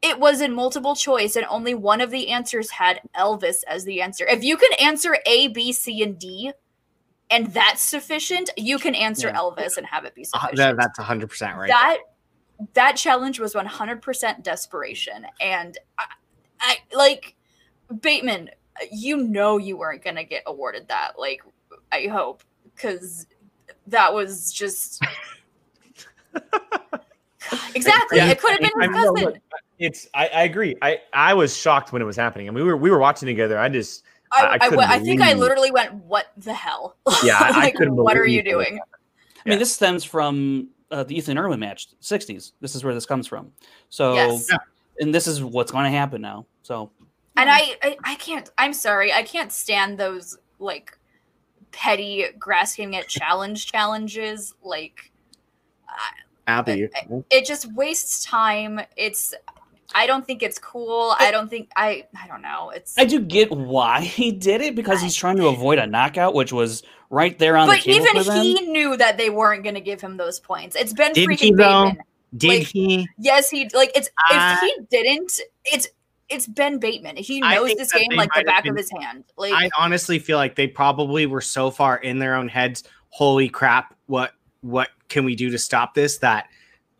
it 0.03 0.19
was 0.19 0.41
in 0.41 0.53
multiple 0.53 0.95
choice 0.95 1.35
and 1.35 1.45
only 1.49 1.73
one 1.73 2.01
of 2.01 2.11
the 2.11 2.27
answers 2.29 2.69
had 2.69 3.01
elvis 3.17 3.63
as 3.67 3.85
the 3.85 4.01
answer. 4.01 4.25
If 4.27 4.43
you 4.43 4.57
can 4.57 4.69
answer 4.79 5.17
a 5.25 5.47
b 5.47 5.71
c 5.71 6.03
and 6.03 6.19
d 6.19 6.51
and 7.31 7.47
that's 7.53 7.81
sufficient 7.81 8.49
you 8.57 8.77
can 8.77 8.93
answer 8.93 9.29
Yeah. 9.29 9.37
elvis 9.39 9.77
and 9.77 9.87
have 9.87 10.05
it 10.05 10.13
be 10.13 10.23
Uh, 10.33 10.39
sufficient. 10.39 10.57
that, 10.57 10.77
that's 10.77 10.99
100% 10.99 11.55
right. 11.55 11.67
that 11.69 11.97
that 12.73 12.95
challenge 12.95 13.39
was 13.39 13.55
100% 13.55 14.43
desperation. 14.43 15.25
And 15.41 15.77
I, 15.97 16.05
I 16.59 16.77
like 16.93 17.35
bateman 18.01 18.49
you 18.91 19.17
know 19.17 19.57
you 19.57 19.77
weren't 19.77 20.03
gonna 20.03 20.23
get 20.23 20.41
awarded 20.47 20.87
that 20.87 21.11
like 21.17 21.43
i 21.91 22.07
hope 22.07 22.43
because 22.73 23.27
that 23.87 24.11
was 24.13 24.51
just 24.51 24.99
exactly. 27.75 28.17
Yeah, 28.17 28.29
it 28.29 28.39
could 28.39 28.51
have 28.51 28.59
been 28.61 28.81
his 28.81 28.89
cousin 28.91 29.41
It's 29.79 30.07
I, 30.13 30.27
I 30.27 30.43
agree. 30.43 30.75
I 30.81 30.99
I 31.13 31.33
was 31.33 31.55
shocked 31.57 31.91
when 31.91 32.01
it 32.01 32.05
was 32.05 32.15
happening, 32.15 32.47
and 32.47 32.55
we 32.55 32.63
were 32.63 32.77
we 32.77 32.91
were 32.91 32.99
watching 32.99 33.27
together. 33.27 33.57
I 33.57 33.69
just 33.69 34.03
I- 34.31 34.41
I 34.41 34.45
I, 34.45 34.53
I, 34.53 34.59
couldn't 34.59 34.77
went- 34.77 34.91
I 34.91 34.99
think 34.99 35.21
i 35.21 35.33
literally 35.33 35.71
went 35.71 35.93
what 35.93 36.27
the 36.37 36.53
hell 36.53 36.95
Yeah, 37.23 37.37
I- 37.39 37.49
I 37.49 37.51
like 37.51 37.75
couldn't 37.75 37.95
what 37.95 38.17
are 38.17 38.25
you 38.25 38.43
believe 38.43 38.55
doing 38.55 38.79
I 39.45 39.49
mean, 39.49 39.59
this 39.59 39.73
stems 39.73 40.03
from 40.05 40.69
uh, 40.89 41.03
the 41.03 41.17
Ethan 41.17 41.37
Irwin 41.37 41.59
match, 41.59 41.87
'60s. 42.01 42.53
This 42.61 42.75
is 42.75 42.83
where 42.83 42.93
this 42.93 43.05
comes 43.05 43.27
from. 43.27 43.51
So, 43.89 44.13
Yes. 44.13 44.49
And 44.99 45.13
this 45.13 45.27
is 45.27 45.43
what's 45.43 45.71
going 45.71 45.83
to 45.85 45.89
happen 45.89 46.21
now. 46.21 46.45
So, 46.61 46.91
and 47.35 47.49
I, 47.49 47.75
I 47.81 47.97
i 48.03 48.15
can't 48.15 48.51
i'm 48.57 48.73
sorry 48.73 49.11
i 49.11 49.23
can't 49.23 49.51
stand 49.51 49.97
those 49.97 50.37
like 50.59 50.97
petty 51.71 52.25
grasping 52.37 52.95
at 52.95 53.07
challenge 53.07 53.65
challenges 53.71 54.53
like 54.63 55.11
Abby. 56.47 56.89
it 57.29 57.45
just 57.45 57.73
wastes 57.73 58.23
time 58.25 58.79
it's 58.97 59.33
i 59.95 60.05
don't 60.07 60.25
think 60.25 60.41
it's 60.43 60.59
cool 60.59 61.15
i 61.19 61.31
don't 61.31 61.49
think 61.49 61.69
i 61.75 62.05
i 62.21 62.27
don't 62.27 62.41
know 62.41 62.69
it's 62.71 62.97
I 62.97 63.05
do 63.05 63.19
get 63.19 63.51
why 63.51 64.01
he 64.19 64.31
did 64.31 64.61
it 64.61 64.75
because 64.75 65.01
he's 65.01 65.15
trying 65.15 65.37
to 65.37 65.47
avoid 65.47 65.79
a 65.79 65.87
knockout, 65.87 66.33
which 66.33 66.51
was 66.53 66.83
right 67.09 67.37
there 67.39 67.55
on 67.57 67.67
but 67.67 67.83
the 67.83 67.93
table 67.93 68.05
But 68.13 68.35
even 68.35 68.41
he 68.41 68.71
knew 68.71 68.97
that 68.97 69.17
they 69.17 69.29
weren't 69.29 69.63
going 69.63 69.75
to 69.75 69.81
give 69.81 70.01
him 70.01 70.17
those 70.17 70.39
points 70.39 70.75
it's 70.75 70.93
been 70.93 71.13
Did 71.13 71.29
freaking 71.29 71.39
he, 71.39 71.51
bateman 71.51 71.97
Did 72.37 72.59
like, 72.59 72.67
he? 72.67 73.07
yes 73.19 73.49
he 73.49 73.69
like 73.73 73.91
it's 73.95 74.09
I- 74.29 74.53
if 74.53 74.59
he 74.59 74.85
didn't 74.97 75.39
it's 75.65 75.87
it's 76.29 76.47
ben 76.47 76.79
bateman 76.79 77.15
he 77.17 77.41
knows 77.41 77.75
this 77.75 77.91
game 77.93 78.09
like 78.15 78.29
the 78.33 78.43
back 78.43 78.63
been- 78.63 78.71
of 78.71 78.77
his 78.77 78.89
hand 78.99 79.25
like 79.37 79.53
I 79.53 79.69
honestly 79.77 80.17
feel 80.19 80.37
like 80.37 80.55
they 80.55 80.67
probably 80.67 81.25
were 81.25 81.41
so 81.41 81.69
far 81.69 81.97
in 81.97 82.17
their 82.17 82.35
own 82.35 82.47
heads. 82.47 82.83
Holy 83.09 83.49
crap! 83.49 83.93
What 84.07 84.31
what 84.61 84.89
can 85.09 85.25
we 85.25 85.35
do 85.35 85.51
to 85.51 85.59
stop 85.59 85.93
this? 85.93 86.17
That 86.19 86.47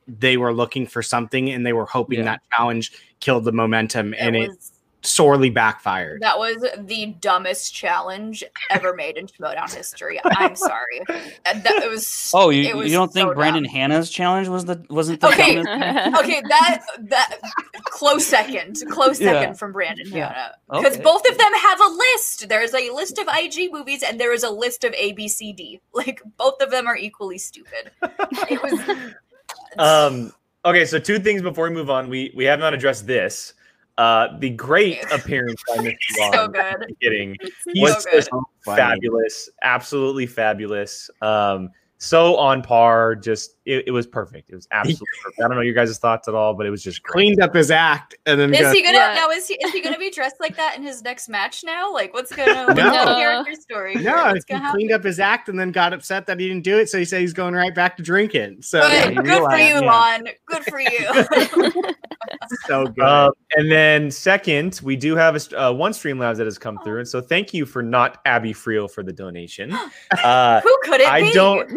they 0.08 0.38
were 0.38 0.54
looking 0.54 0.88
for 0.88 1.02
something 1.02 1.50
and 1.50 1.66
they 1.66 1.74
were 1.74 1.86
hoping 1.86 2.20
Yeah. 2.20 2.26
that 2.26 2.42
challenge 2.56 2.92
killed 3.20 3.46
the 3.46 3.52
momentum, 3.52 4.14
and 4.18 4.36
it 4.36 4.52
it 4.52 4.58
sorely 5.06 5.50
backfired. 5.50 6.22
That 6.22 6.40
was 6.40 6.66
the 6.78 7.08
dumbest 7.20 7.76
challenge 7.76 8.42
ever 8.70 8.94
made 8.96 9.18
in 9.18 9.28
Schmoedown 9.28 9.70
history. 9.74 10.18
I'm 10.24 10.56
sorry. 10.56 11.02
And 11.46 11.62
That 11.62 11.84
it 11.84 11.90
was. 11.90 12.32
Oh, 12.34 12.50
you, 12.52 12.78
was 12.78 12.90
you 12.90 12.98
don't 12.98 13.12
think 13.12 13.28
so 13.28 13.34
Brandon 13.34 13.64
dumb. 13.64 13.72
Hannah's 13.74 14.10
challenge 14.10 14.48
was 14.48 14.64
the 14.64 14.82
wasn't 14.90 15.20
the 15.20 15.28
Okay. 15.28 15.56
dumbest? 15.56 16.20
Okay, 16.24 16.42
that 16.48 16.86
that 17.10 17.38
close 17.84 18.26
second, 18.26 18.78
close 18.92 19.20
Yeah. 19.20 19.34
second 19.34 19.60
from 19.60 19.74
Brandon 19.74 20.08
Yeah. 20.08 20.30
Hanna 20.32 20.52
because 20.72 20.94
Okay. 20.94 21.04
both 21.04 21.30
of 21.30 21.38
them 21.38 21.54
have 21.54 21.82
a 21.82 21.90
list. 21.90 22.48
There's 22.48 22.74
a 22.74 22.90
list 22.92 23.20
of 23.20 23.28
IG 23.28 23.74
movies 23.74 24.04
and 24.04 24.18
there 24.22 24.32
is 24.34 24.44
a 24.44 24.50
list 24.50 24.86
of 24.86 24.94
A, 24.94 25.12
B, 25.12 25.28
C, 25.28 25.52
D. 25.52 25.82
Like 25.94 26.22
both 26.38 26.62
of 26.62 26.72
them 26.72 26.88
are 26.88 26.96
equally 26.96 27.40
stupid. 27.40 27.92
It 28.50 28.64
was. 28.64 29.14
Um, 29.78 30.34
okay, 30.66 30.86
so 30.86 31.00
two 31.00 31.20
things 31.20 31.42
before 31.42 31.70
we 31.70 31.76
move 31.76 31.90
on. 31.90 32.10
We 32.10 32.32
we 32.36 32.46
have 32.46 32.60
not 32.60 32.74
addressed 32.74 33.08
this. 33.08 33.54
Uh, 33.98 34.38
the 34.40 34.50
great 34.50 35.00
appearance 35.12 35.62
by 35.68 35.78
Mr. 35.84 35.96
so 36.16 36.22
Long. 36.22 36.52
good. 36.52 36.96
Kidding. 37.00 37.38
So 37.42 37.72
Was. 37.76 38.08
Fabulous, 38.66 39.50
absolutely 39.62 40.26
fabulous. 40.26 41.10
Um, 41.22 41.70
so 42.04 42.36
on 42.38 42.62
par. 42.62 43.16
Just 43.16 43.56
it, 43.66 43.86
it 43.88 43.92
was 43.92 44.06
perfect. 44.06 44.50
It 44.50 44.56
was 44.56 44.68
absolutely 44.72 45.06
perfect. 45.24 45.42
I 45.42 45.48
don't 45.48 45.56
know 45.56 45.62
your 45.64 45.74
guys' 45.74 45.98
thoughts 45.98 46.28
at 46.28 46.36
all, 46.36 46.54
but 46.54 46.66
it 46.66 46.70
was 46.70 46.84
just 46.84 47.02
great. 47.04 47.14
Cleaned 47.14 47.42
up 47.42 47.56
his 47.56 47.72
act 47.72 48.16
and 48.26 48.40
then 48.40 48.54
Is 48.54 48.60
goes, 48.62 48.74
he 48.74 48.82
gonna 48.84 48.98
Yeah. 48.98 49.14
now? 49.16 49.30
Is 49.30 49.48
he 49.48 49.54
is 49.56 49.72
he 49.72 49.82
gonna 49.82 49.98
be 49.98 50.10
dressed 50.12 50.36
like 50.40 50.56
that 50.58 50.76
in 50.76 50.84
his 50.84 51.02
next 51.04 51.30
match 51.30 51.64
now? 51.64 51.92
Like, 51.94 52.14
what's 52.14 52.36
gonna 52.36 52.66
what's 52.68 52.78
No. 52.78 52.92
the 53.06 53.16
character 53.16 53.56
story? 53.56 53.96
no, 53.96 54.02
he 54.34 54.40
gonna 54.50 54.72
cleaned 54.72 54.92
happen? 54.92 54.94
up 54.94 55.04
his 55.04 55.20
act 55.20 55.48
and 55.50 55.58
then 55.58 55.72
got 55.72 55.94
upset 55.94 56.28
that 56.28 56.40
he 56.40 56.48
didn't 56.50 56.64
do 56.64 56.78
it. 56.78 56.90
So 56.90 56.98
he 56.98 57.06
said 57.06 57.22
he's 57.22 57.34
going 57.34 57.54
right 57.54 57.74
back 57.74 57.96
to 57.98 58.04
drinking. 58.04 58.62
So 58.62 58.80
Yeah, 58.86 59.04
Good, 59.06 59.10
he 59.10 59.16
good 59.16 59.26
for 59.26 59.30
realized, 59.50 59.60
you, 59.70 59.82
yeah. 59.82 59.92
Lon. 59.92 60.28
Good 60.48 60.64
for 60.66 60.80
you. 60.82 61.94
so 62.68 62.86
good. 62.88 63.04
Um, 63.04 63.32
and 63.56 63.72
then 63.72 64.12
second, 64.12 64.80
we 64.84 64.96
do 64.96 65.16
have 65.16 65.36
a, 65.36 65.40
st- 65.40 65.60
uh, 65.60 65.74
one 65.74 65.92
Streamlabs 65.92 66.38
that 66.38 66.46
has 66.48 66.58
come 66.58 66.80
through, 66.84 67.00
and 67.00 67.08
so 67.08 67.22
thank 67.22 67.54
you 67.54 67.66
for 67.66 67.82
not 67.84 68.20
Abby 68.26 68.54
Friel 68.54 68.90
for 68.92 69.04
the 69.04 69.14
donation. 69.14 69.74
Uh, 70.24 70.62
Who 70.62 70.78
could 70.84 71.02
it 71.02 71.08
I 71.08 71.22
be? 71.22 71.34
don't, 71.34 71.70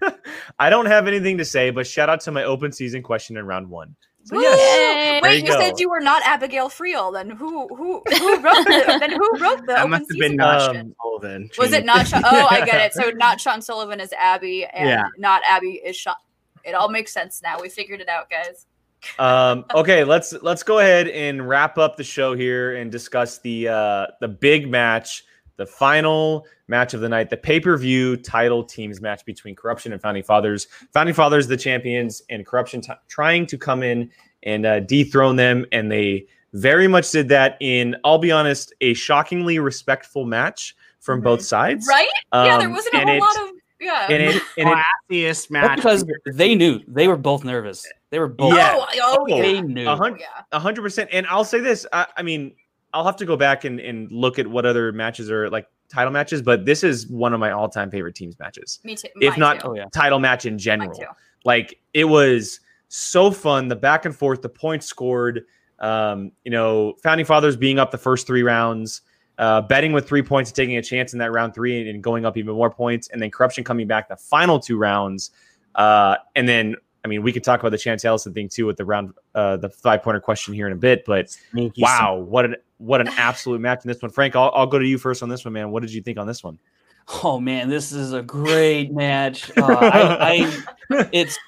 I 0.58 0.70
don't 0.70 0.86
have 0.86 1.06
anything 1.06 1.38
to 1.38 1.44
say, 1.44 1.70
but 1.70 1.86
shout 1.86 2.08
out 2.08 2.20
to 2.22 2.32
my 2.32 2.44
open 2.44 2.72
season 2.72 3.02
question 3.02 3.36
in 3.36 3.46
round 3.46 3.68
one. 3.68 3.94
So 4.26 4.40
yes, 4.40 5.22
Wait, 5.22 5.44
you 5.44 5.52
you, 5.52 5.60
said 5.60 5.78
you 5.78 5.90
were 5.90 6.00
not 6.00 6.22
Abigail 6.24 6.70
Friel. 6.70 7.12
Then 7.12 7.28
who 7.28 7.68
who 7.68 8.02
who 8.18 8.40
wrote 8.40 8.64
the 8.64 8.96
then 8.98 9.12
who 9.12 9.38
wrote 9.38 9.58
the 9.66 9.66
that 9.66 9.78
open 9.80 9.90
must 9.90 10.00
have 10.00 10.06
season 10.12 10.28
been 10.30 10.36
not 10.36 10.70
question? 10.70 10.94
Sullivan. 11.02 11.50
Was 11.58 11.72
it 11.74 11.84
not? 11.84 12.08
Sean, 12.08 12.22
oh, 12.24 12.46
I 12.50 12.64
get 12.64 12.80
it. 12.80 12.94
So 12.94 13.10
not 13.10 13.38
Sean 13.38 13.60
Sullivan 13.60 14.00
is 14.00 14.14
Abby, 14.14 14.64
and 14.64 14.88
Yeah. 14.88 15.04
not 15.18 15.42
Abby 15.46 15.72
is 15.84 15.94
Sean. 15.94 16.14
It 16.64 16.72
all 16.74 16.88
makes 16.88 17.12
sense 17.12 17.42
now. 17.42 17.60
We 17.60 17.68
figured 17.68 18.00
it 18.00 18.08
out, 18.08 18.30
guys. 18.30 18.66
um, 19.18 19.66
okay, 19.74 20.04
let's 20.04 20.32
let's 20.42 20.62
go 20.62 20.78
ahead 20.78 21.08
and 21.08 21.46
wrap 21.46 21.76
up 21.76 21.98
the 21.98 22.04
show 22.04 22.34
here 22.34 22.76
and 22.76 22.90
discuss 22.90 23.40
the 23.40 23.68
uh, 23.68 24.06
the 24.22 24.28
big 24.28 24.70
match, 24.70 25.24
the 25.56 25.66
final 25.66 26.46
match 26.68 26.94
of 26.94 27.00
the 27.00 27.08
night, 27.08 27.30
the 27.30 27.36
pay 27.36 27.60
per 27.60 27.76
view 27.76 28.16
title 28.16 28.64
teams 28.64 29.00
match 29.00 29.24
between 29.24 29.54
Corruption 29.54 29.92
and 29.92 30.00
Founding 30.02 30.22
Fathers. 30.22 30.66
Founding 30.92 31.14
Fathers, 31.14 31.46
the 31.46 31.56
champions, 31.56 32.22
and 32.30 32.44
Corruption 32.46 32.80
t- 32.80 32.92
trying 33.08 33.46
to 33.46 33.58
come 33.58 33.82
in 33.82 34.10
and 34.42 34.66
uh, 34.66 34.80
dethrone 34.80 35.36
them, 35.36 35.64
and 35.72 35.90
they 35.90 36.26
very 36.52 36.86
much 36.88 37.10
did 37.10 37.28
that 37.28 37.56
in, 37.60 37.96
I'll 38.04 38.18
be 38.18 38.30
honest, 38.30 38.72
a 38.80 38.94
shockingly 38.94 39.58
respectful 39.58 40.24
match 40.24 40.76
from 41.00 41.20
both 41.20 41.42
sides. 41.42 41.86
Right? 41.88 42.08
yeah, 42.32 42.58
there 42.58 42.66
Um, 42.68 42.72
wasn't 42.72 42.94
a 42.94 42.98
whole 43.00 43.08
it- 43.16 43.20
lot 43.20 43.36
of 43.42 43.50
yeah. 43.80 44.06
And 44.08 44.22
it, 44.22 44.42
and 44.58 44.68
it, 44.70 44.78
classiest 45.10 45.50
match 45.50 45.76
because 45.76 46.04
they 46.32 46.54
knew 46.54 46.80
they 46.88 47.06
were 47.08 47.16
both 47.18 47.44
nervous. 47.44 47.86
They 48.10 48.18
were 48.18 48.28
both. 48.28 48.54
Yeah. 48.54 48.72
Oh, 48.76 48.86
oh, 49.20 49.26
yeah. 49.26 49.42
They 49.42 49.60
knew. 49.60 49.88
a 49.88 49.96
hundred- 49.96 50.20
yeah. 50.52 50.58
Hundred 50.58 50.82
percent. 50.82 51.10
And 51.12 51.26
I'll 51.26 51.44
say 51.44 51.60
this. 51.60 51.84
I, 51.92 52.06
I 52.16 52.22
mean, 52.22 52.54
I'll 52.94 53.04
have 53.04 53.16
to 53.16 53.26
go 53.26 53.36
back 53.36 53.64
and, 53.64 53.80
and 53.80 54.10
look 54.10 54.38
at 54.38 54.46
what 54.46 54.64
other 54.64 54.92
matches 54.92 55.30
are 55.30 55.50
like 55.50 55.66
title 55.88 56.12
matches, 56.12 56.40
but 56.40 56.64
this 56.64 56.84
is 56.84 57.08
one 57.08 57.34
of 57.34 57.40
my 57.40 57.50
all 57.50 57.68
time 57.68 57.90
favorite 57.90 58.14
teams 58.14 58.38
matches. 58.38 58.80
Me 58.84 58.94
too. 58.94 59.08
If 59.20 59.32
Mine 59.32 59.40
not 59.40 59.60
too. 59.60 59.68
Oh 59.68 59.74
yeah. 59.74 59.86
Title 59.92 60.20
match 60.20 60.46
in 60.46 60.56
general. 60.58 60.98
Like 61.44 61.80
it 61.92 62.04
was 62.04 62.60
so 62.88 63.30
fun. 63.30 63.68
The 63.68 63.76
back 63.76 64.04
and 64.04 64.14
forth, 64.14 64.40
the 64.40 64.48
points 64.48 64.86
scored. 64.86 65.44
Um, 65.80 66.30
you 66.44 66.52
know, 66.52 66.94
Founding 67.02 67.26
Fathers 67.26 67.56
being 67.56 67.78
up 67.78 67.90
the 67.90 67.98
first 67.98 68.26
three 68.26 68.42
rounds, 68.42 69.02
uh, 69.38 69.60
betting 69.60 69.92
with 69.92 70.06
three 70.06 70.22
points 70.22 70.50
and 70.50 70.56
taking 70.56 70.76
a 70.76 70.82
chance 70.82 71.12
in 71.12 71.18
that 71.18 71.32
round 71.32 71.52
three 71.52 71.88
and 71.90 72.02
going 72.02 72.24
up 72.24 72.36
even 72.36 72.54
more 72.54 72.70
points, 72.70 73.08
and 73.08 73.20
then 73.20 73.30
Corruption 73.30 73.64
coming 73.64 73.86
back 73.86 74.08
the 74.08 74.16
final 74.16 74.60
two 74.60 74.78
rounds. 74.78 75.32
Uh, 75.74 76.16
and 76.36 76.48
then, 76.48 76.76
I 77.04 77.08
mean, 77.08 77.22
we 77.22 77.32
could 77.32 77.44
talk 77.44 77.60
about 77.60 77.70
the 77.70 77.78
Chance 77.78 78.04
Ellison 78.04 78.32
thing 78.32 78.48
too 78.48 78.66
with 78.66 78.76
the 78.76 78.84
round, 78.84 79.12
uh, 79.34 79.58
the 79.58 79.68
five 79.68 80.02
pointer 80.02 80.20
question 80.20 80.54
here 80.54 80.66
in 80.66 80.72
a 80.72 80.76
bit. 80.76 81.04
But 81.04 81.30
Sneaky 81.30 81.82
wow, 81.82 82.16
what 82.16 82.46
an 82.46 82.56
what 82.78 83.00
an 83.00 83.08
absolute 83.08 83.60
match 83.60 83.84
in 83.84 83.88
this 83.88 84.00
one, 84.00 84.10
Frank. 84.10 84.34
I'll, 84.36 84.50
I'll 84.54 84.66
go 84.66 84.78
to 84.78 84.86
you 84.86 84.98
first 84.98 85.22
on 85.22 85.28
this 85.28 85.44
one, 85.44 85.52
man. 85.52 85.70
What 85.70 85.82
did 85.82 85.92
you 85.92 86.02
think 86.02 86.18
on 86.18 86.26
this 86.26 86.42
one? 86.42 86.58
Oh 87.22 87.38
man, 87.38 87.68
this 87.68 87.92
is 87.92 88.12
a 88.12 88.22
great 88.22 88.92
match. 88.92 89.50
Uh, 89.56 89.64
I, 89.64 90.64
I, 90.90 91.08
it's. 91.12 91.38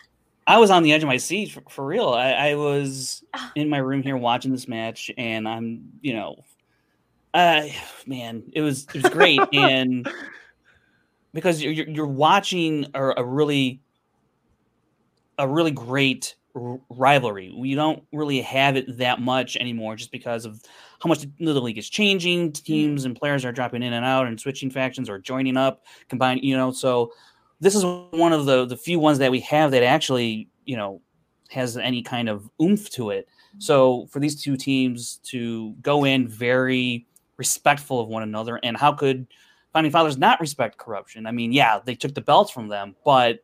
I 0.49 0.59
was 0.59 0.70
on 0.70 0.85
the 0.85 0.93
edge 0.93 1.03
of 1.03 1.09
my 1.09 1.16
seat 1.16 1.51
for, 1.51 1.62
for 1.69 1.85
real. 1.85 2.11
I, 2.11 2.31
I 2.31 2.55
was 2.55 3.24
in 3.57 3.69
my 3.69 3.78
room 3.78 4.03
here 4.03 4.16
watching 4.16 4.53
this 4.53 4.69
match, 4.69 5.11
and 5.19 5.49
I'm, 5.49 5.91
you 6.03 6.15
know, 6.15 6.45
uh, 7.35 7.66
man, 8.07 8.45
it 8.53 8.61
was 8.61 8.87
it 8.95 9.03
was 9.03 9.12
great, 9.12 9.41
and 9.53 10.09
because 11.35 11.62
you're 11.62 11.73
you're 11.73 11.89
you're 11.89 12.07
watching 12.07 12.87
a, 12.95 13.15
a 13.16 13.24
really, 13.24 13.81
a 15.39 15.49
really 15.49 15.71
great 15.71 16.35
r- 16.55 16.81
rivalry. 16.89 17.55
We 17.57 17.75
don't 17.75 18.03
really 18.13 18.41
have 18.43 18.77
it 18.77 18.99
that 18.99 19.21
much 19.21 19.57
anymore, 19.57 19.97
just 19.97 20.13
because 20.13 20.45
of 20.45 20.63
how 21.01 21.09
much 21.09 21.27
the 21.39 21.61
league 21.61 21.79
is 21.79 21.89
changing. 21.89 22.53
Mm-hmm. 22.53 22.65
Teams 22.65 23.05
and 23.05 23.17
players 23.17 23.45
are 23.45 23.53
dropping 23.53 23.83
in 23.83 23.93
and 23.93 24.05
out 24.05 24.27
and 24.27 24.41
switching 24.41 24.71
factions 24.71 25.09
or 25.09 25.19
joining 25.19 25.57
up, 25.57 25.85
combined. 26.09 26.43
You 26.43 26.57
know, 26.57 26.73
so 26.73 27.13
this 27.61 27.75
is 27.75 27.85
one 27.85 28.33
of 28.33 28.47
the 28.47 28.67
the 28.67 28.77
few 28.77 28.99
ones 28.99 29.19
that 29.19 29.31
we 29.31 29.41
have 29.41 29.71
that 29.71 29.83
actually, 29.83 30.49
you 30.65 30.77
know, 30.77 31.01
has 31.51 31.77
any 31.77 32.03
kind 32.03 32.29
of 32.29 32.49
oomph 32.61 32.91
to 32.91 33.11
it. 33.11 33.27
Mm-hmm. 33.27 33.61
So 33.61 34.07
for 34.11 34.21
these 34.21 34.43
two 34.43 34.57
teams 34.57 35.21
to 35.25 35.73
go 35.83 36.05
in 36.05 36.29
very 36.29 37.07
respectful 37.37 38.01
of 38.01 38.09
one 38.09 38.23
another, 38.23 38.59
and 38.63 38.77
how 38.77 38.93
could 38.93 39.27
Founding 39.73 39.93
Fathers 39.93 40.17
not 40.17 40.41
respect 40.41 40.79
corruption? 40.79 41.27
I 41.27 41.33
mean, 41.33 41.53
yeah, 41.53 41.81
they 41.85 41.95
took 41.95 42.15
the 42.15 42.23
belts 42.23 42.51
from 42.51 42.69
them, 42.69 42.97
but 43.05 43.41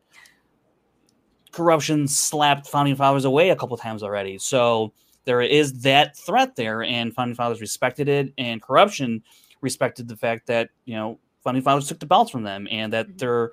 corruption 1.53 2.07
slapped 2.07 2.67
Founding 2.67 2.95
Fathers 2.95 3.23
away 3.23 3.51
a 3.51 3.55
couple 3.55 3.77
times 3.77 4.03
already. 4.03 4.37
So 4.37 4.91
there 5.25 5.41
is 5.41 5.81
that 5.81 6.17
threat 6.17 6.55
there, 6.55 6.83
and 6.83 7.13
Founding 7.13 7.35
Fathers 7.35 7.61
respected 7.61 8.09
it, 8.09 8.33
and 8.37 8.61
corruption 8.61 9.23
respected 9.61 10.07
the 10.09 10.17
fact 10.17 10.47
that 10.47 10.69
you 10.85 10.95
know 10.95 11.19
Founding 11.43 11.63
Fathers 11.63 11.87
took 11.87 11.99
the 11.99 12.05
belts 12.05 12.31
from 12.31 12.43
them, 12.43 12.67
and 12.69 12.91
that 12.91 13.07
mm-hmm. 13.07 13.17
they're 13.17 13.51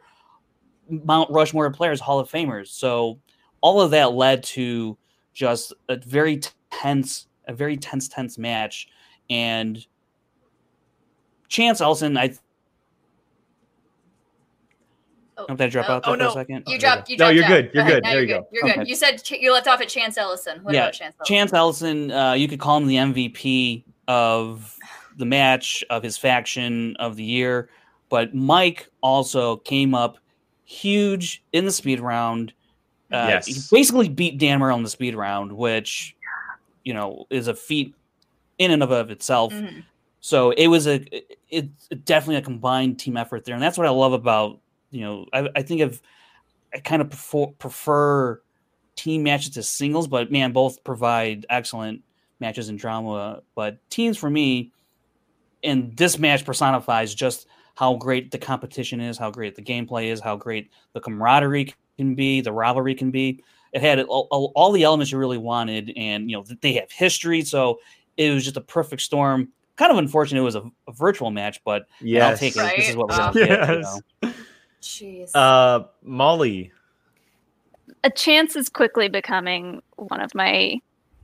Mount 0.88 1.30
Rushmore 1.30 1.70
players, 1.70 2.00
Hall 2.00 2.18
of 2.18 2.28
Famers. 2.28 2.68
So 2.68 3.20
all 3.60 3.80
of 3.80 3.92
that 3.92 4.14
led 4.14 4.42
to 4.42 4.98
just 5.32 5.72
a 5.88 5.96
very 5.96 6.40
tense, 6.70 7.28
a 7.46 7.52
very 7.52 7.76
tense, 7.76 8.08
tense 8.08 8.38
match, 8.38 8.88
and 9.28 9.86
Chance 11.48 11.80
Ellison, 11.80 12.16
I. 12.16 12.34
Oh, 15.42 15.46
Don't 15.48 15.56
that 15.58 15.70
drop 15.70 15.86
oh, 15.88 15.92
out 15.94 16.02
there 16.04 16.12
oh, 16.12 16.16
for 16.16 16.22
no. 16.22 16.28
a 16.30 16.32
second? 16.32 16.64
You 16.66 16.74
Okay. 16.74 16.78
dropped. 16.78 17.08
You 17.08 17.16
No, 17.16 17.24
dropped 17.24 17.34
you're 17.36 17.44
out. 17.44 17.48
good, 17.48 17.70
you're 17.74 17.82
ahead. 17.82 17.92
good, 17.94 18.02
Now 18.04 18.10
there 18.10 18.22
you're 18.22 18.28
you 18.28 18.34
good. 18.34 18.44
You're 18.52 18.74
good. 18.76 18.88
You 18.88 18.94
said 18.96 19.22
Ch- 19.24 19.30
you 19.32 19.52
left 19.52 19.66
off 19.68 19.80
at 19.80 19.88
Chance 19.88 20.18
Ellison. 20.18 20.62
What 20.62 20.74
Yeah, 20.74 20.82
about 20.82 20.92
Chance 20.94 21.16
Ellison? 21.20 21.34
Chance 21.34 21.52
Ellison, 21.52 22.10
uh, 22.12 22.32
you 22.32 22.48
could 22.48 22.60
call 22.60 22.76
him 22.78 22.86
the 22.86 22.96
MVP 22.96 23.84
of 24.08 24.76
the 25.16 25.24
match, 25.26 25.84
of 25.90 26.02
his 26.02 26.16
faction 26.18 26.96
of 26.96 27.16
the 27.16 27.24
year. 27.24 27.68
But 28.08 28.34
Mike 28.34 28.88
also 29.02 29.56
came 29.58 29.94
up 29.94 30.18
huge 30.64 31.42
in 31.52 31.64
the 31.64 31.72
speed 31.72 32.00
round. 32.00 32.52
Uh, 33.12 33.26
Yes. 33.28 33.46
He 33.46 33.54
basically 33.76 34.08
beat 34.08 34.38
Dan 34.38 34.60
Murrell 34.60 34.76
in 34.76 34.82
the 34.84 34.88
speed 34.90 35.14
round, 35.16 35.52
which, 35.52 36.14
you 36.84 36.94
know, 36.94 37.26
is 37.30 37.48
a 37.48 37.54
feat 37.54 37.94
in 38.58 38.70
and 38.70 38.82
of, 38.82 38.90
of 38.90 39.10
itself. 39.10 39.52
Mhm. 39.52 39.84
So 40.20 40.50
it 40.52 40.66
was 40.68 40.86
a 40.86 40.96
it, 41.16 41.36
it's 41.48 41.88
definitely 42.04 42.36
a 42.36 42.42
combined 42.42 42.98
team 43.00 43.16
effort 43.16 43.44
there, 43.44 43.54
and 43.54 43.62
that's 43.62 43.78
what 43.78 43.86
I 43.86 43.90
love 43.90 44.12
about 44.12 44.58
you 44.90 45.00
know 45.02 45.26
I, 45.32 45.48
I 45.56 45.62
think 45.62 45.80
of 45.80 46.00
I 46.74 46.78
kind 46.78 47.02
of 47.02 47.10
prefer, 47.10 47.46
prefer 47.58 48.40
team 48.96 49.22
matches 49.24 49.50
to 49.54 49.62
singles, 49.62 50.06
but 50.06 50.30
man, 50.30 50.52
both 50.52 50.84
provide 50.84 51.46
excellent 51.50 52.02
matches 52.38 52.68
and 52.68 52.78
drama. 52.78 53.42
But 53.54 53.78
teams 53.90 54.16
for 54.16 54.30
me, 54.30 54.72
and 55.64 55.96
this 55.96 56.18
match 56.18 56.44
personifies 56.44 57.14
just 57.14 57.46
how 57.74 57.94
great 57.96 58.30
the 58.30 58.38
competition 58.38 59.00
is, 59.00 59.18
how 59.18 59.30
great 59.30 59.54
the 59.56 59.62
gameplay 59.62 60.06
is, 60.06 60.20
how 60.20 60.36
great 60.36 60.70
the 60.92 61.00
camaraderie 61.00 61.74
can 61.98 62.14
be, 62.14 62.40
the 62.40 62.52
rivalry 62.52 62.94
can 62.94 63.10
be. 63.10 63.42
It 63.72 63.80
had 63.82 64.00
all, 64.00 64.26
all, 64.30 64.52
all 64.54 64.72
the 64.72 64.82
elements 64.82 65.12
you 65.12 65.18
really 65.18 65.38
wanted, 65.38 65.92
and 65.96 66.30
you 66.30 66.36
know 66.36 66.44
they 66.60 66.74
have 66.74 66.90
history, 66.90 67.42
so 67.42 67.80
it 68.16 68.32
was 68.32 68.44
just 68.44 68.56
a 68.56 68.60
perfect 68.60 69.02
storm. 69.02 69.48
Kind 69.76 69.92
of 69.92 69.98
unfortunate 69.98 70.40
it 70.40 70.44
was 70.44 70.56
a, 70.56 70.62
a 70.88 70.92
virtual 70.92 71.30
match, 71.30 71.60
but 71.64 71.86
Yes. 72.00 72.30
I'll 72.30 72.36
take 72.36 72.56
it. 72.56 72.76
This 72.76 72.88
is 72.90 72.96
what 72.96 73.08
we're 73.08 73.16
Right? 73.16 73.34
gonna 73.34 73.46
get. 73.46 73.68
You 74.22 74.30
know? 74.30 74.32
Jeez. 74.82 75.30
Uh, 75.34 75.84
Molly. 76.02 76.72
a 78.04 78.10
chance 78.10 78.56
is 78.56 78.68
quickly 78.68 79.08
becoming 79.08 79.82
one 79.96 80.20
of 80.20 80.34
my 80.34 80.80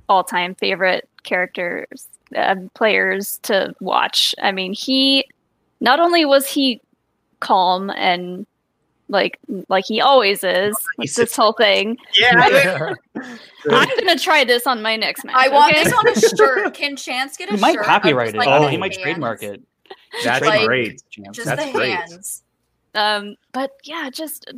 all-time 0.09 0.55
favorite 0.55 1.09
characters 1.23 2.07
uh, 2.37 2.57
players 2.74 3.39
to 3.43 3.74
watch. 3.81 4.35
I 4.43 4.53
mean, 4.53 4.73
he 4.74 5.24
not 5.81 6.01
only 6.01 6.24
was 6.24 6.47
he 6.47 6.81
calm 7.41 7.91
and 7.91 8.47
like 9.09 9.39
like 9.69 9.85
he 9.87 10.01
always 10.01 10.43
is 10.43 10.74
with 10.99 11.15
this 11.15 11.37
whole 11.37 11.53
thing. 11.53 11.97
Yeah. 12.19 12.93
I'm 13.70 13.89
gonna 13.99 14.19
try 14.19 14.43
this 14.45 14.66
on 14.66 14.83
my 14.83 14.97
next 14.97 15.24
match. 15.24 15.37
I 15.39 15.49
want 15.49 15.73
okay? 15.73 15.85
this 15.85 15.93
on 15.93 16.09
a 16.09 16.15
shirt. 16.37 16.74
Can 16.74 16.97
Chance 16.97 17.37
get 17.37 17.49
a 17.51 17.53
He 17.55 17.61
might 17.61 17.73
shirt? 17.74 17.83
of 17.83 17.87
copyright 17.87 18.31
it. 18.35 18.37
like, 18.37 18.49
Oh, 18.49 18.62
the 18.65 18.70
he 18.70 18.77
might 18.77 18.93
hands? 18.93 19.03
trademark 19.03 19.43
it. 19.45 19.62
That's 20.24 20.45
Like- 20.45 20.66
great. 20.66 21.03
Chance. 21.11 21.37
Just 21.37 21.47
That's 21.47 21.65
the 21.66 21.73
great. 21.73 21.91
hands. 21.93 22.43
Um, 22.97 23.36
but 23.52 23.73
yeah, 23.85 24.10
just 24.10 24.52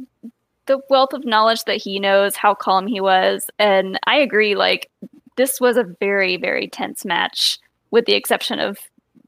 the 0.67 0.81
wealth 0.89 1.13
of 1.13 1.25
knowledge 1.25 1.65
that 1.65 1.77
he 1.77 1.99
knows, 1.99 2.37
how 2.37 2.55
calm 2.55 2.87
he 2.87 3.01
was, 3.01 3.51
and 3.59 3.99
I 4.07 4.17
agree. 4.17 4.55
Like 4.55 4.91
this 5.37 5.61
was 5.61 5.77
a 5.77 5.85
very, 5.85 6.37
very 6.37 6.69
tense 6.69 7.05
match, 7.05 7.59
with 7.91 8.07
the 8.07 8.15
exception 8.15 8.59
of 8.59 8.79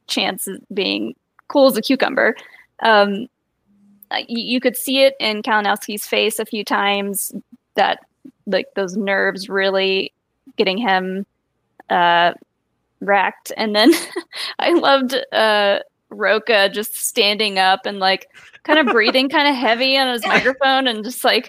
Chance 0.06 0.48
being 0.74 1.14
cool 1.48 1.68
as 1.68 1.76
a 1.76 1.82
cucumber. 1.82 2.36
Um, 2.82 3.26
uh, 4.10 4.18
you, 4.28 4.42
you 4.44 4.60
could 4.60 4.76
see 4.76 5.02
it 5.02 5.14
in 5.20 5.42
Kalinowski's 5.42 6.06
face 6.06 6.38
a 6.38 6.44
few 6.44 6.64
times 6.64 7.32
that 7.74 8.00
like 8.46 8.66
those 8.74 8.96
nerves 8.96 9.48
really 9.48 10.12
getting 10.56 10.78
him 10.78 11.24
uh, 11.88 12.32
racked, 13.00 13.52
and 13.56 13.74
then 13.74 13.92
I 14.58 14.72
loved 14.72 15.14
uh, 15.32 15.80
Roka 16.10 16.68
just 16.68 16.94
standing 16.96 17.58
up 17.58 17.86
and 17.86 17.98
like 17.98 18.26
kind 18.64 18.78
of 18.78 18.86
breathing 18.86 19.28
kind 19.28 19.48
of 19.48 19.54
heavy 19.54 19.96
on 19.96 20.12
his 20.12 20.26
microphone 20.26 20.86
and 20.86 21.04
just 21.04 21.24
like 21.24 21.48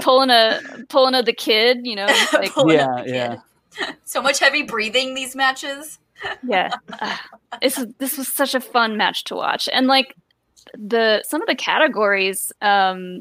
pulling 0.00 0.30
a 0.30 0.60
pulling 0.88 1.14
a 1.14 1.22
the 1.22 1.32
kid, 1.32 1.80
you 1.84 1.96
know, 1.96 2.06
like 2.32 2.52
Pulling 2.52 2.76
Yeah, 2.76 2.86
up 2.86 3.04
the 3.04 3.10
yeah. 3.12 3.36
kid. 3.78 3.96
So 4.04 4.22
much 4.22 4.38
heavy 4.38 4.62
breathing 4.62 5.14
these 5.14 5.36
matches. 5.36 5.98
yeah. 6.46 6.70
Uh, 7.00 7.16
this 7.60 7.84
this 7.98 8.16
was 8.16 8.28
such 8.28 8.54
a 8.54 8.60
fun 8.60 8.96
match 8.96 9.24
to 9.24 9.34
watch. 9.34 9.68
And 9.72 9.86
like 9.86 10.14
the 10.74 11.22
some 11.26 11.42
of 11.42 11.48
the 11.48 11.54
categories 11.54 12.52
um 12.62 13.20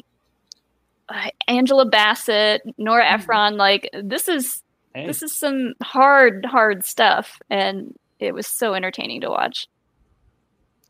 uh, 1.09 1.29
Angela 1.47 1.85
Bassett, 1.85 2.61
Nora 2.77 3.05
Ephron, 3.05 3.57
like 3.57 3.89
this 4.01 4.27
is 4.27 4.61
Hey, 4.93 5.05
this 5.07 5.21
is 5.21 5.35
some 5.35 5.73
hard 5.83 6.45
hard 6.45 6.85
stuff 6.85 7.41
and 7.49 7.93
it 8.19 8.33
was 8.33 8.47
so 8.47 8.73
entertaining 8.73 9.21
to 9.21 9.29
watch. 9.29 9.67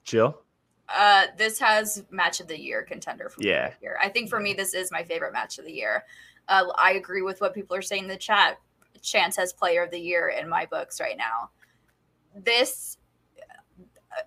Jill. 0.06 0.41
Uh, 0.88 1.26
this 1.38 1.60
has 1.60 2.03
match 2.11 2.40
of 2.40 2.48
the 2.48 2.60
year 2.60 2.84
contender 2.84 3.27
for 3.30 3.41
Yeah. 3.41 3.69
the 3.69 3.76
year. 3.82 3.98
I 4.02 4.10
think 4.10 4.30
for 4.30 4.40
me, 4.40 4.53
this 4.53 4.73
is 4.73 4.91
my 4.91 5.03
favorite 5.03 5.34
match 5.34 5.57
of 5.57 5.65
the 5.65 5.73
year. 5.73 6.06
Uh, 6.48 6.65
I 6.77 6.94
agree 6.94 7.23
with 7.23 7.41
what 7.41 7.56
people 7.56 7.76
are 7.76 7.82
saying 7.82 8.03
in 8.03 8.10
the 8.10 8.15
chat. 8.18 8.60
Chance 9.02 9.36
has 9.38 9.52
player 9.52 9.84
of 9.84 9.91
the 9.91 9.99
year 9.99 10.30
in 10.30 10.48
my 10.48 10.65
books 10.68 11.02
right 11.02 11.18
now. 11.18 11.49
This, 12.36 12.98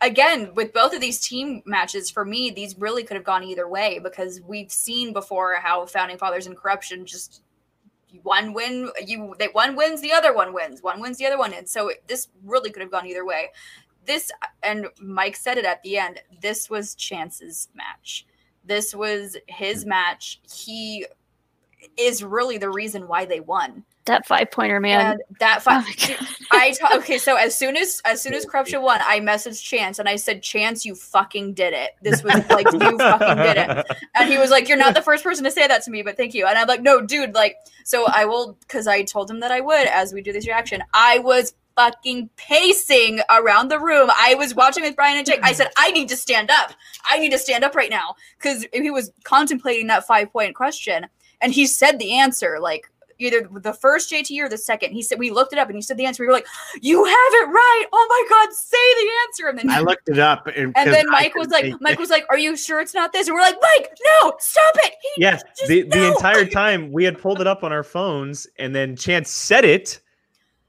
again, 0.01 0.53
with 0.55 0.73
both 0.73 0.93
of 0.93 1.01
these 1.01 1.21
team 1.21 1.63
matches, 1.65 2.11
for 2.11 2.25
me, 2.25 2.51
these 2.51 2.77
really 2.77 3.05
could 3.05 3.17
have 3.17 3.25
gone 3.25 3.45
either 3.45 3.69
way 3.69 4.01
because 4.01 4.41
we've 4.41 4.73
seen 4.73 5.13
before 5.13 5.57
how 5.57 5.87
founding 5.87 6.19
fathers 6.19 6.47
and 6.47 6.57
corruption 6.57 7.07
just 7.07 7.43
one 8.23 8.55
win 8.55 8.91
you 9.05 9.35
they 9.39 9.49
one 9.49 9.77
wins 9.77 10.01
the 10.01 10.11
other 10.13 10.33
one 10.35 10.55
wins 10.55 10.83
one 10.83 10.99
wins 10.99 11.19
the 11.19 11.27
other 11.27 11.37
one 11.37 11.53
and 11.53 11.69
so 11.69 11.93
this 12.07 12.29
really 12.43 12.71
could 12.71 12.81
have 12.81 12.91
gone 12.91 13.07
either 13.07 13.25
way 13.25 13.49
this 14.09 14.32
and 14.64 14.86
mike 15.01 15.36
said 15.36 15.56
it 15.56 15.64
at 15.64 15.80
the 15.85 15.97
end 15.97 16.20
this 16.43 16.68
was 16.68 16.97
chance's 16.97 17.68
match 17.74 18.26
this 18.64 18.94
was 18.94 19.36
his 19.47 19.85
hmm. 19.85 19.90
match 19.90 20.40
he 20.52 21.06
is 21.97 22.24
really 22.24 22.59
the 22.59 22.70
reason 22.70 23.06
why 23.06 23.24
they 23.24 23.40
won 23.40 23.85
That 24.06 24.26
five 24.26 24.51
pointer 24.51 24.80
man. 24.80 25.12
and 25.12 25.20
that 25.39 25.59
Oh 25.59 25.60
five 25.60 25.85
my 25.85 25.94
God. 25.94 26.28
I 26.51 26.70
t- 26.72 26.97
okay, 26.97 27.18
so 27.18 27.36
as 27.36 27.55
soon 27.55 27.76
as 27.76 28.01
as 28.05 28.20
soon 28.20 28.35
as 28.35 28.44
corruption 28.44 28.82
won, 28.82 29.01
I 29.02 29.20
messaged 29.20 29.62
Chance 29.62 29.98
and 29.98 30.09
I 30.09 30.16
said, 30.16 30.43
"Chance, 30.43 30.85
you 30.85 30.94
fucking 30.94 31.55
did 31.55 31.72
it. 31.74 31.90
This 32.02 32.22
was 32.24 32.35
like 32.51 32.72
you 32.72 32.98
fucking 32.98 33.36
did 33.36 33.56
it." 33.59 33.86
And 34.14 34.30
he 34.30 34.39
was 34.39 34.51
like, 34.51 34.68
"You're 34.68 34.78
not 34.78 34.94
the 34.94 35.02
first 35.02 35.22
person 35.22 35.44
to 35.44 35.51
say 35.51 35.66
that 35.66 35.85
to 35.85 35.90
me, 35.90 36.02
but 36.02 36.16
thank 36.16 36.35
you." 36.35 36.47
And 36.47 36.59
I'm 36.59 36.66
like, 36.66 36.82
"No, 36.82 37.01
dude, 37.01 37.35
like, 37.35 37.56
so 37.85 38.06
I 38.06 38.24
will 38.24 38.56
because 38.60 38.86
I 38.86 39.02
told 39.02 39.30
him 39.30 39.40
that 39.40 39.52
I 39.52 39.60
would 39.60 39.86
as 39.86 40.12
we 40.12 40.22
do 40.22 40.32
this 40.32 40.47
reaction. 40.47 40.82
I 40.94 41.18
was 41.18 41.55
fucking 41.79 42.29
pacing 42.37 43.21
around 43.31 43.69
the 43.69 43.79
room. 43.79 44.11
I 44.17 44.35
was 44.35 44.53
watching 44.53 44.83
with 44.83 44.97
Brian 44.97 45.17
and 45.17 45.25
Jake. 45.25 45.39
I 45.45 45.53
said, 45.53 45.69
I 45.77 45.93
need 45.93 46.09
to 46.09 46.17
stand 46.17 46.51
up. 46.51 46.73
I 47.09 47.19
need 47.21 47.31
to 47.31 47.39
stand 47.39 47.63
up 47.63 47.77
right 47.77 47.91
now 47.91 48.17
because 48.37 48.67
he 48.73 48.91
was 48.91 49.13
contemplating 49.23 49.87
that 49.87 50.05
five 50.05 50.33
point 50.33 50.57
question 50.57 51.07
and 51.41 51.53
he 51.53 51.67
said 51.67 52.01
the 52.01 52.15
answer 52.15 52.59
like 52.61 52.91
either 53.21 53.49
the 53.53 53.73
first 53.73 54.11
JT 54.11 54.41
or 54.41 54.49
the 54.49 54.59
second. 54.59 54.93
He 54.93 55.03
said 55.03 55.19
we 55.19 55.31
looked 55.31 55.53
it 55.53 55.59
up 55.59 55.69
and 55.69 55.77
he 55.77 55.83
said 55.83 55.97
the 55.97 56.07
answer. 56.07 56.23
We 56.23 56.29
were 56.29 56.33
like, 56.33 56.47
"You 56.81 57.05
have 57.05 57.15
it 57.15 57.49
right! 57.49 57.85
Oh 57.93 58.07
my 58.09 58.37
god, 58.37 58.53
say 58.55 58.77
the 58.95 59.11
answer!" 59.27 59.49
And 59.49 59.59
then 59.59 59.71
I 59.71 59.81
looked 59.81 60.09
it 60.09 60.19
up, 60.19 60.47
and, 60.47 60.73
and 60.77 60.93
then 60.93 61.07
Mike 61.11 61.35
was 61.35 61.49
like, 61.49 61.75
Mike 61.81 61.95
it. 61.95 61.99
was 61.99 62.11
like, 62.11 62.25
"Are 62.31 62.39
you 62.39 62.57
sure 62.57 62.81
it's 62.81 62.95
not 62.95 63.13
this?" 63.13 63.27
And 63.27 63.35
we're 63.35 63.41
like, 63.41 63.57
"Mike, 63.61 63.91
no, 64.05 64.35
stop 64.39 64.75
it!" 64.77 64.95
He, 65.03 65.23
Yes, 65.23 65.43
Just 65.57 65.69
the, 65.69 65.83
the 65.83 66.09
entire 66.13 66.45
time 66.45 66.93
we 66.93 67.05
had 67.05 67.19
pulled 67.19 67.41
it 67.41 67.47
up 67.47 67.65
on 67.65 67.73
our 67.73 67.83
phones, 67.83 68.47
and 68.59 68.75
then 68.75 68.95
Chance 68.95 69.31
said 69.31 69.65
it, 69.65 70.01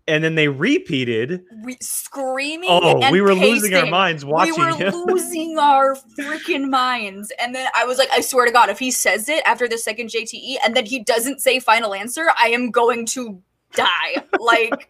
and 0.10 0.24
then 0.24 0.36
they 0.36 0.48
repeated. 0.48 1.44
we, 1.64 1.78
screaming. 1.82 2.70
Oh, 2.72 3.00
and 3.02 3.12
we 3.14 3.22
were 3.22 3.34
losing 3.34 3.74
our 3.76 3.86
minds 3.86 4.26
watching 4.26 4.56
we 4.56 4.66
were 4.66 4.74
him. 4.76 4.94
losing 5.08 5.58
our 5.58 5.96
freaking 6.18 6.70
minds. 6.70 7.32
And 7.40 7.54
then 7.56 7.68
I 7.76 7.86
was 7.86 7.98
like, 7.98 8.10
I 8.12 8.22
swear 8.22 8.46
to 8.46 8.52
God, 8.52 8.70
if 8.70 8.80
he 8.80 8.92
says 8.92 9.30
it 9.30 9.44
after 9.46 9.68
the 9.68 9.78
second 9.78 10.10
JTE 10.10 10.58
and 10.66 10.76
then 10.76 10.86
he 10.86 11.00
doesn't 11.04 11.42
say 11.42 11.60
final 11.60 11.94
answer, 11.94 12.28
I 12.40 12.50
am 12.50 12.72
going 12.72 13.06
to 13.08 13.42
die. 13.74 14.24
Like 14.40 14.90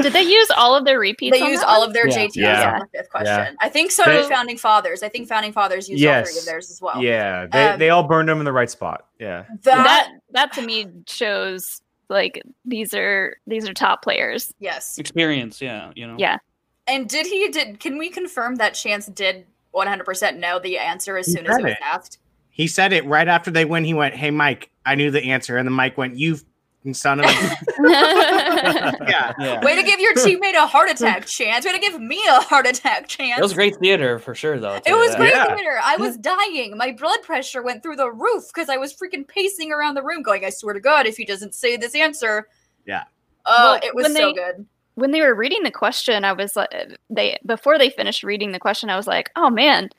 Did 0.00 0.12
they 0.12 0.22
use 0.22 0.50
all 0.56 0.74
of 0.76 0.84
their 0.84 0.98
repeats? 0.98 1.36
they 1.36 1.42
on 1.42 1.50
use 1.50 1.60
that 1.60 1.68
all 1.68 1.80
one? 1.80 1.88
of 1.88 1.94
their 1.94 2.08
Yeah. 2.08 2.16
JTEs 2.26 2.36
Yeah. 2.36 2.72
on 2.74 2.80
the 2.80 2.98
fifth 2.98 3.10
question. 3.10 3.56
I 3.60 3.68
think 3.68 3.90
so 3.92 4.02
They- 4.04 4.16
did 4.22 4.26
founding 4.28 4.56
fathers. 4.58 5.02
I 5.02 5.08
think 5.08 5.28
founding 5.28 5.52
fathers 5.52 5.88
used 5.88 6.04
all 6.04 6.24
three 6.24 6.38
of 6.38 6.44
theirs 6.44 6.70
as 6.70 6.80
well. 6.82 7.02
yeah, 7.02 7.46
they, 7.50 7.64
Um, 7.68 7.78
they 7.78 7.90
all 7.90 8.02
burned 8.02 8.28
them 8.28 8.38
in 8.40 8.44
the 8.44 8.52
right 8.52 8.68
spot. 8.70 9.06
Yeah, 9.20 9.44
That, 9.62 9.84
that 9.84 10.08
that 10.32 10.52
to 10.54 10.62
me 10.62 10.88
shows 11.06 11.80
like 12.08 12.42
these 12.64 12.94
are 12.94 13.36
these 13.46 13.68
are 13.68 13.74
top 13.74 14.02
players. 14.02 14.52
yes. 14.58 14.98
experience, 14.98 15.60
yeah, 15.60 15.92
you 15.94 16.06
know. 16.06 16.16
Yeah. 16.18 16.38
And 16.86 17.08
did 17.08 17.26
he 17.26 17.48
did 17.48 17.80
can 17.80 17.98
we 17.98 18.10
confirm 18.10 18.56
that 18.56 18.74
Chance 18.74 19.06
did 19.06 19.46
100% 19.74 20.38
know 20.38 20.58
the 20.58 20.78
answer 20.78 21.16
as 21.16 21.26
He 21.26 21.32
soon 21.32 21.46
as 21.46 21.56
it 21.56 21.60
said 21.60 21.64
was 21.64 21.76
asked? 21.82 22.18
He 22.50 22.68
said 22.68 22.92
it 22.92 23.04
right 23.06 23.26
after 23.26 23.50
they 23.50 23.64
win. 23.64 23.84
He 23.84 23.94
went, 23.94 24.14
"Hey, 24.14 24.30
Mike, 24.30 24.70
I 24.86 24.94
knew 24.94 25.10
the 25.10 25.24
answer," 25.24 25.56
and 25.56 25.66
then 25.66 25.72
Mike 25.72 25.98
went, 25.98 26.16
"You 26.16 26.38
f***ing 26.84 26.94
son 26.94 27.20
of 27.20 27.26
a." 27.26 27.28
yeah, 29.08 29.32
Yeah. 29.38 29.64
Way 29.64 29.74
to 29.76 29.82
give 29.82 30.00
your 30.00 30.14
teammate 30.14 30.54
a 30.54 30.66
heart 30.66 30.90
attack, 30.90 31.26
Chance. 31.26 31.64
Way 31.64 31.72
to 31.72 31.78
give 31.78 32.00
me 32.00 32.20
a 32.28 32.40
heart 32.40 32.66
attack, 32.66 33.08
Chance. 33.08 33.38
It 33.38 33.42
was 33.42 33.54
great 33.54 33.76
theater 33.76 34.18
for 34.18 34.34
sure, 34.34 34.58
though. 34.58 34.74
It 34.86 34.94
was 34.94 35.10
that. 35.10 35.18
great 35.18 35.34
Yeah. 35.34 35.54
theater. 35.54 35.78
I 35.82 35.96
was 35.96 36.16
dying. 36.16 36.76
My 36.76 36.92
blood 36.92 37.22
pressure 37.22 37.62
went 37.62 37.82
through 37.82 37.96
the 37.96 38.10
roof 38.10 38.44
because 38.54 38.68
I 38.68 38.76
was 38.76 38.94
freaking 38.94 39.26
pacing 39.26 39.72
around 39.72 39.94
the 39.94 40.02
room, 40.02 40.22
going, 40.22 40.44
"I 40.44 40.50
swear 40.50 40.74
to 40.74 40.80
God, 40.80 41.06
if 41.06 41.16
he 41.16 41.24
doesn't 41.24 41.54
say 41.54 41.76
this 41.76 41.94
answer." 41.94 42.48
Yeah. 42.86 43.04
Oh, 43.46 43.72
Well, 43.72 43.80
it 43.82 43.94
was 43.94 44.06
so 44.06 44.12
they- 44.12 44.32
good. 44.32 44.66
when 44.94 45.10
they 45.10 45.20
were 45.20 45.34
reading 45.34 45.62
the 45.64 45.70
question, 45.70 46.24
I 46.24 46.32
was 46.32 46.56
like, 46.56 46.70
they 47.10 47.38
before 47.46 47.78
they 47.78 47.90
finished 47.90 48.22
reading 48.22 48.52
the 48.52 48.58
question, 48.60 48.90
I 48.90 48.96
was 48.96 49.06
like, 49.06 49.30
oh 49.36 49.50
man, 49.50 49.90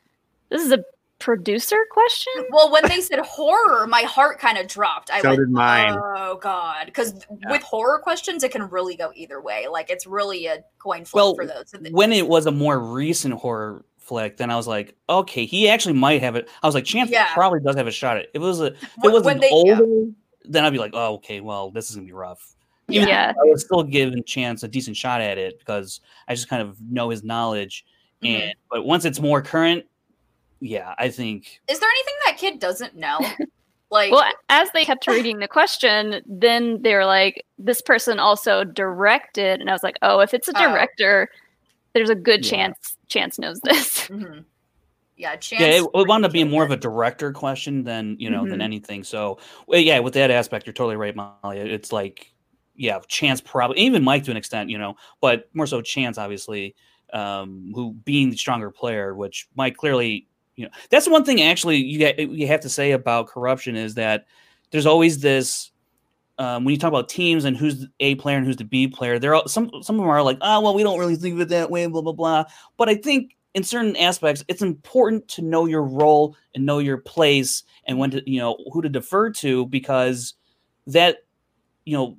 this 0.49 0.61
is 0.63 0.71
a 0.71 0.83
producer 1.25 1.77
question. 1.89 2.31
Well, 2.51 2.71
when 2.71 2.87
they 2.87 3.01
said 3.01 3.19
horror, 3.19 3.87
my 3.87 4.01
heart 4.03 4.37
kind 4.39 4.59
of 4.59 4.67
dropped. 4.67 5.09
I 5.11 5.21
So 5.21 5.29
went, 5.29 5.39
did 5.39 5.49
mine. 5.49 5.97
"Oh 5.97 6.37
God!" 6.39 6.85
Because 6.85 7.25
Yeah. 7.41 7.51
with 7.51 7.63
horror 7.63 7.97
questions, 7.99 8.43
it 8.43 8.51
can 8.51 8.69
really 8.69 8.95
go 8.95 9.11
either 9.15 9.41
way. 9.41 9.67
Like 9.67 9.89
it's 9.89 10.05
really 10.05 10.45
a 10.45 10.63
coin 10.77 11.03
flip 11.03 11.15
Well, 11.21 11.35
for 11.35 11.45
those. 11.47 11.73
When 11.91 12.13
it 12.13 12.27
was 12.27 12.45
a 12.45 12.51
more 12.51 12.79
recent 12.79 13.33
horror 13.33 13.83
flick, 13.97 14.37
then 14.37 14.51
I 14.51 14.55
was 14.55 14.67
like, 14.67 14.95
okay, 15.09 15.45
he 15.45 15.67
actually 15.67 15.95
might 15.95 16.21
have 16.21 16.35
it. 16.35 16.47
I 16.61 16.67
was 16.67 16.75
like, 16.75 16.85
Chance 16.85 17.09
Yeah. 17.09 17.33
probably 17.33 17.59
does 17.59 17.75
have 17.75 17.87
a 17.87 17.91
shot 17.91 18.17
at 18.17 18.25
it. 18.25 18.29
If 18.35 18.41
it 18.43 18.45
was 18.45 18.61
a, 18.61 18.67
if 18.67 18.83
it 19.03 19.11
was 19.11 19.23
when 19.23 19.37
an 19.37 19.41
they- 19.41 19.47
yeah. 19.49 19.79
older, 19.79 20.11
then 20.43 20.63
I'd 20.63 20.69
be 20.69 20.77
like, 20.77 20.91
oh, 20.93 21.15
okay, 21.15 21.41
well, 21.41 21.71
this 21.71 21.89
is 21.89 21.95
gonna 21.95 22.05
be 22.05 22.13
rough. 22.13 22.55
Even 22.87 23.07
Yeah. 23.09 23.31
I 23.31 23.49
was 23.49 23.65
still 23.65 23.81
giving 23.81 24.23
Chance 24.23 24.61
a 24.61 24.67
decent 24.67 24.95
shot 24.95 25.21
at 25.21 25.39
it 25.39 25.57
because 25.57 26.01
I 26.27 26.35
just 26.35 26.47
kind 26.49 26.61
of 26.61 26.79
know 26.79 27.09
his 27.09 27.23
knowledge. 27.23 27.83
Mhm. 28.23 28.29
And 28.41 28.53
but 28.69 28.85
once 28.85 29.05
it's 29.05 29.19
more 29.19 29.41
current, 29.41 29.85
yeah, 30.65 30.93
I 30.97 31.09
think 31.09 31.61
Is 31.67 31.79
there 31.79 31.89
anything 31.89 32.13
that 32.25 32.37
kid 32.37 32.59
doesn't 32.59 32.95
know? 32.95 33.19
Like, 33.91 34.11
Well, 34.11 34.29
as 34.49 34.67
they 34.73 34.83
kept 34.83 35.05
reading 35.05 35.37
the 35.37 35.47
question, 35.47 36.21
then 36.25 36.81
they 36.81 36.95
were 36.95 37.05
like, 37.05 37.45
this 37.59 37.81
person 37.81 38.19
also 38.19 38.63
directed, 38.63 39.61
and 39.61 39.69
I 39.69 39.73
was 39.73 39.83
like, 39.83 39.95
oh, 40.01 40.19
if 40.21 40.33
it's 40.33 40.47
a 40.47 40.53
Oh. 40.55 40.59
director, 40.59 41.29
there's 41.93 42.09
a 42.09 42.15
good 42.15 42.43
Yeah. 42.43 42.49
chance 42.49 42.97
Chance 43.09 43.37
knows 43.39 43.59
this. 43.61 43.99
mhm. 44.09 44.43
yeah, 45.17 45.35
Chance. 45.35 45.61
yeah, 45.61 45.67
it, 45.67 45.83
it 45.83 46.07
wound 46.07 46.25
up 46.25 46.31
being 46.31 46.49
more 46.49 46.63
of 46.65 46.71
a 46.71 46.77
director 46.77 47.31
question 47.31 47.83
than 47.83 48.17
you 48.19 48.29
know 48.29 48.45
than 48.47 48.59
Mhm. 48.59 48.63
anything. 48.63 49.03
So 49.03 49.37
well, 49.67 49.79
yeah, 49.79 49.99
with 49.99 50.15
that 50.15 50.31
aspect, 50.31 50.65
you're 50.65 50.73
totally 50.73 50.97
right, 50.97 51.15
Molly. 51.15 51.59
It's 51.59 51.93
like 51.93 52.33
yeah, 52.75 52.99
Chance 53.07 53.41
probably 53.41 53.77
even 53.79 54.03
Mike 54.03 54.23
to 54.25 54.31
an 54.31 54.35
extent, 54.37 54.71
you 54.71 54.79
know, 54.79 54.95
but 55.21 55.47
more 55.53 55.67
so 55.67 55.81
Chance 55.81 56.17
obviously, 56.17 56.75
um, 57.13 57.71
who 57.75 57.93
being 58.03 58.31
the 58.31 58.35
stronger 58.35 58.71
player, 58.71 59.13
which 59.15 59.47
Mike 59.55 59.77
clearly, 59.77 60.27
you 60.55 60.65
know, 60.65 60.71
that's 60.89 61.07
one 61.07 61.23
thing 61.23 61.41
actually 61.41 61.77
you 61.77 62.13
you 62.17 62.47
have 62.47 62.61
to 62.61 62.69
say 62.69 62.91
about 62.91 63.27
corruption 63.27 63.75
is 63.75 63.95
that 63.95 64.25
there's 64.71 64.85
always 64.85 65.19
this 65.19 65.71
um, 66.37 66.65
when 66.65 66.73
you 66.73 66.79
talk 66.79 66.89
about 66.89 67.07
teams 67.07 67.45
and 67.45 67.55
who's 67.55 67.79
the 67.79 67.89
A 68.01 68.15
player 68.15 68.37
and 68.37 68.45
who's 68.45 68.57
the 68.57 68.65
B 68.65 68.87
player, 68.87 69.19
there 69.19 69.35
are 69.35 69.47
some 69.47 69.69
some 69.81 69.95
of 69.95 70.01
them 70.01 70.09
are 70.09 70.23
like, 70.23 70.37
oh 70.41 70.61
well, 70.61 70.73
we 70.73 70.83
don't 70.83 70.99
really 70.99 71.15
think 71.15 71.35
of 71.35 71.41
it 71.41 71.49
that 71.49 71.71
way, 71.71 71.85
blah 71.87 72.01
blah 72.01 72.11
blah. 72.13 72.45
But 72.77 72.89
I 72.89 72.95
think 72.95 73.35
in 73.53 73.63
certain 73.63 73.95
aspects, 73.95 74.43
it's 74.49 74.61
important 74.61 75.27
to 75.29 75.41
know 75.41 75.65
your 75.65 75.83
role 75.83 76.35
and 76.53 76.65
know 76.65 76.79
your 76.79 76.97
place 76.97 77.63
and 77.85 77.97
when 77.97 78.11
to 78.11 78.29
you 78.29 78.39
know 78.39 78.57
who 78.73 78.81
to 78.81 78.89
defer 78.89 79.29
to 79.31 79.65
because 79.67 80.33
that 80.87 81.19
you 81.85 81.95
know 81.95 82.17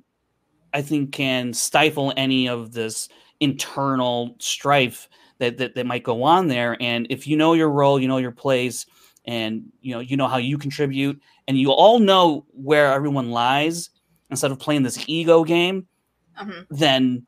I 0.73 0.81
think 0.81 1.11
can 1.11 1.53
stifle 1.53 2.11
any 2.17 2.49
of 2.49 2.71
this 2.71 3.09
internal 3.39 4.35
strife 4.39 5.07
that, 5.39 5.57
that 5.57 5.75
that 5.75 5.85
might 5.85 6.03
go 6.03 6.23
on 6.23 6.47
there. 6.47 6.77
And 6.81 7.07
if 7.09 7.27
you 7.27 7.37
know 7.37 7.53
your 7.53 7.69
role, 7.69 7.99
you 7.99 8.07
know 8.07 8.17
your 8.17 8.31
place, 8.31 8.85
and 9.25 9.65
you 9.81 9.93
know 9.93 9.99
you 9.99 10.17
know 10.17 10.27
how 10.27 10.37
you 10.37 10.57
contribute, 10.57 11.19
and 11.47 11.57
you 11.57 11.71
all 11.71 11.99
know 11.99 12.45
where 12.53 12.93
everyone 12.93 13.31
lies 13.31 13.89
instead 14.29 14.51
of 14.51 14.59
playing 14.59 14.83
this 14.83 15.03
ego 15.07 15.43
game, 15.43 15.87
Mhm. 16.41 16.65
then 16.69 17.25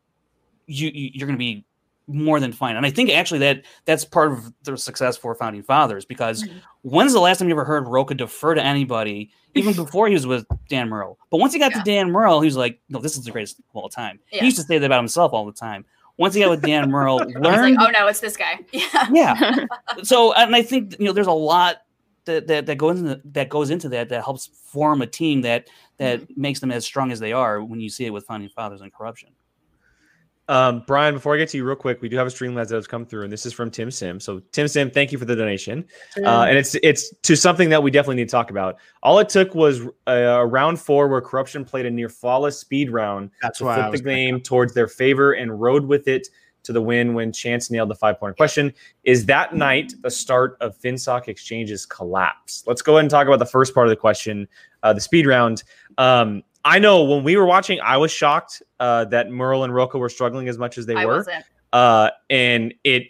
you, 0.67 0.89
you 0.93 1.09
you're 1.13 1.27
going 1.27 1.35
to 1.37 1.39
be 1.39 1.65
more 2.07 2.39
than 2.39 2.51
fine. 2.51 2.75
And 2.75 2.85
I 2.87 2.89
think 2.89 3.11
actually 3.11 3.39
that 3.41 3.63
that's 3.85 4.03
part 4.03 4.31
of 4.31 4.51
the 4.63 4.75
success 4.77 5.15
for 5.15 5.33
founding 5.35 5.61
fathers 5.61 6.05
because 6.05 6.43
Mhm. 6.43 6.61
when's 6.81 7.13
the 7.13 7.19
last 7.19 7.37
time 7.37 7.47
you 7.47 7.53
ever 7.53 7.65
heard 7.65 7.87
Roca 7.87 8.15
defer 8.15 8.55
to 8.55 8.63
anybody, 8.63 9.29
even 9.53 9.73
before 9.75 10.07
he 10.07 10.13
was 10.15 10.25
with 10.25 10.45
Dan 10.69 10.89
Murrell? 10.89 11.19
But 11.29 11.37
once 11.39 11.53
he 11.53 11.59
got 11.59 11.71
Yeah. 11.71 11.79
to 11.79 11.83
Dan 11.83 12.11
Murrell, 12.11 12.41
he 12.41 12.45
was 12.45 12.57
like, 12.57 12.79
"No, 12.89 12.99
this 12.99 13.15
is 13.17 13.25
the 13.25 13.31
greatest 13.31 13.59
of 13.59 13.65
all 13.73 13.89
time." 13.89 14.19
Yeah. 14.31 14.39
He 14.39 14.45
used 14.45 14.57
to 14.57 14.63
say 14.63 14.77
that 14.79 14.85
about 14.85 14.99
himself 14.99 15.33
all 15.33 15.45
the 15.45 15.51
time. 15.53 15.85
Once 16.19 16.35
again 16.35 16.49
with 16.49 16.61
Dan 16.61 16.91
Murrell, 16.91 17.19
He's 17.25 17.35
learned, 17.37 17.77
like, 17.77 17.87
oh 17.87 17.91
no, 17.91 18.07
it's 18.07 18.19
this 18.19 18.37
guy. 18.37 18.59
Yeah. 18.71 19.07
yeah. 19.11 19.65
So, 20.03 20.33
and 20.33 20.55
I 20.55 20.61
think 20.61 20.95
you 20.99 21.05
know, 21.05 21.13
there's 21.13 21.27
a 21.27 21.31
lot 21.31 21.77
that 22.25 22.45
that, 22.47 22.65
that 22.67 22.75
goes 22.77 22.99
into 22.99 23.19
that 23.25 23.49
goes 23.49 23.69
into 23.71 23.89
that 23.89 24.09
that 24.09 24.23
helps 24.23 24.47
form 24.47 25.01
a 25.01 25.07
team 25.07 25.41
that 25.41 25.69
that 25.97 26.21
Mm-hmm. 26.21 26.41
makes 26.41 26.59
them 26.59 26.71
as 26.71 26.85
strong 26.85 27.11
as 27.11 27.19
they 27.19 27.33
are 27.33 27.63
when 27.63 27.79
you 27.79 27.89
see 27.89 28.05
it 28.05 28.11
with 28.13 28.25
founding 28.25 28.49
fathers 28.49 28.81
and 28.81 28.93
corruption. 28.93 29.29
Um, 30.49 30.83
Brian, 30.87 31.13
before 31.13 31.35
I 31.35 31.37
get 31.37 31.47
to 31.49 31.57
you 31.57 31.63
real 31.63 31.75
quick, 31.75 32.01
we 32.01 32.09
do 32.09 32.17
have 32.17 32.25
a 32.25 32.29
Streamlabs 32.31 32.69
that 32.69 32.75
has 32.75 32.87
come 32.87 33.05
through, 33.05 33.23
and 33.23 33.31
this 33.31 33.45
is 33.45 33.53
from 33.53 33.69
Tim 33.69 33.91
Sim. 33.91 34.19
So 34.19 34.41
Tim 34.51 34.67
Sim, 34.67 34.89
thank 34.89 35.11
you 35.11 35.19
for 35.19 35.25
the 35.25 35.35
donation. 35.35 35.85
Uh, 36.17 36.45
and 36.49 36.57
it's 36.57 36.75
it's 36.81 37.13
to 37.21 37.35
something 37.35 37.69
that 37.69 37.81
we 37.81 37.91
definitely 37.91 38.15
need 38.15 38.29
to 38.29 38.31
talk 38.31 38.49
about. 38.49 38.77
All 39.03 39.19
it 39.19 39.29
took 39.29 39.53
was 39.53 39.81
a 40.07 40.45
round 40.45 40.79
four 40.79 41.07
where 41.07 41.21
corruption 41.21 41.63
played 41.63 41.85
a 41.85 41.91
near 41.91 42.09
flawless 42.09 42.57
speed 42.57 42.89
round 42.89 43.29
That's 43.43 43.59
to 43.59 43.65
why 43.65 43.75
flip 43.75 43.91
the 43.91 44.09
game 44.09 44.41
towards 44.41 44.73
their 44.73 44.87
favor 44.87 45.33
and 45.33 45.61
rode 45.61 45.85
with 45.85 46.07
it 46.07 46.27
to 46.63 46.73
the 46.73 46.81
win 46.81 47.13
when 47.13 47.31
Chance 47.31 47.69
nailed 47.69 47.89
the 47.89 47.95
five 47.95 48.19
point 48.19 48.35
question. 48.35 48.73
Is 49.03 49.27
that 49.27 49.55
night 49.55 49.93
the 50.01 50.11
start 50.11 50.57
of 50.61 50.77
FinSock 50.79 51.27
Exchange's 51.27 51.85
collapse? 51.85 52.63
Let's 52.65 52.81
go 52.81 52.93
ahead 52.93 53.03
and 53.03 53.09
talk 53.09 53.27
about 53.27 53.39
the 53.39 53.45
first 53.45 53.73
part 53.73 53.87
of 53.87 53.91
the 53.91 53.95
question, 53.95 54.47
uh, 54.81 54.93
the 54.93 55.01
speed 55.01 55.27
round. 55.27 55.63
Um, 55.97 56.43
I 56.65 56.79
know 56.79 57.03
when 57.03 57.23
we 57.23 57.37
were 57.37 57.45
watching, 57.45 57.79
I 57.81 57.97
was 57.97 58.11
shocked 58.11 58.61
uh, 58.79 59.05
that 59.05 59.29
Murrell 59.29 59.63
and 59.63 59.73
Roca 59.73 59.97
were 59.97 60.09
struggling 60.09 60.47
as 60.49 60.57
much 60.57 60.77
as 60.77 60.85
they 60.85 60.95
I 60.95 61.05
were 61.05 61.25
uh, 61.73 62.09
and 62.29 62.73
it 62.83 63.07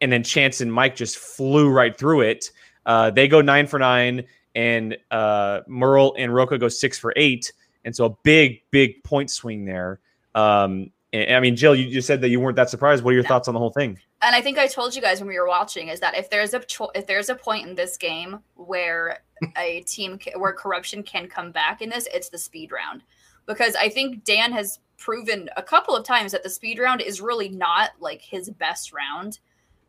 and 0.00 0.10
then 0.10 0.22
Chance 0.22 0.60
and 0.60 0.72
Mike 0.72 0.96
just 0.96 1.18
flew 1.18 1.68
right 1.68 1.96
through 1.96 2.22
it. 2.22 2.50
Uh, 2.86 3.10
they 3.10 3.28
go 3.28 3.40
nine 3.40 3.66
for 3.66 3.78
nine, 3.78 4.24
and 4.54 4.96
uh, 5.10 5.60
Murrell 5.68 6.14
and 6.18 6.34
Roca 6.34 6.58
go 6.58 6.68
six 6.68 6.98
for 6.98 7.12
eight, 7.16 7.52
and 7.84 7.94
so 7.94 8.06
a 8.06 8.10
big, 8.22 8.62
big 8.70 9.02
point 9.04 9.30
swing 9.30 9.64
there. 9.64 10.00
Um, 10.34 10.90
I 11.12 11.40
mean, 11.40 11.56
Jill, 11.56 11.74
you 11.74 11.90
just 11.90 12.06
said 12.06 12.20
that 12.20 12.28
you 12.28 12.38
weren't 12.38 12.54
that 12.56 12.70
surprised. 12.70 13.02
What 13.02 13.10
are 13.10 13.14
your 13.14 13.22
No. 13.24 13.28
thoughts 13.30 13.48
on 13.48 13.54
the 13.54 13.60
whole 13.60 13.72
thing? 13.72 13.98
and 14.22 14.36
I 14.36 14.40
think 14.42 14.58
I 14.58 14.66
told 14.66 14.94
you 14.94 15.00
guys 15.02 15.18
when 15.20 15.28
we 15.28 15.38
were 15.38 15.48
watching 15.48 15.88
is 15.88 15.98
that 16.00 16.16
if 16.16 16.28
there's 16.30 16.52
a 16.54 16.60
cho- 16.60 16.90
if 16.94 17.06
there's 17.06 17.30
a 17.30 17.34
point 17.34 17.66
in 17.66 17.74
this 17.74 17.96
game 17.96 18.40
where 18.54 19.22
a 19.56 19.80
team 19.82 20.18
ca- 20.22 20.38
where 20.38 20.52
corruption 20.52 21.02
can 21.02 21.26
come 21.26 21.50
back 21.52 21.80
in 21.82 21.88
this, 21.88 22.06
it's 22.14 22.28
the 22.28 22.38
speed 22.38 22.70
round 22.70 23.02
because 23.46 23.74
I 23.76 23.88
think 23.88 24.22
Dan 24.24 24.52
has 24.52 24.78
proven 24.98 25.48
a 25.56 25.62
couple 25.62 25.96
of 25.96 26.04
times 26.04 26.32
that 26.32 26.42
the 26.42 26.50
speed 26.50 26.78
round 26.78 27.00
is 27.00 27.20
really 27.22 27.48
not 27.48 27.90
like 27.98 28.20
his 28.20 28.50
best 28.50 28.92
round. 28.92 29.38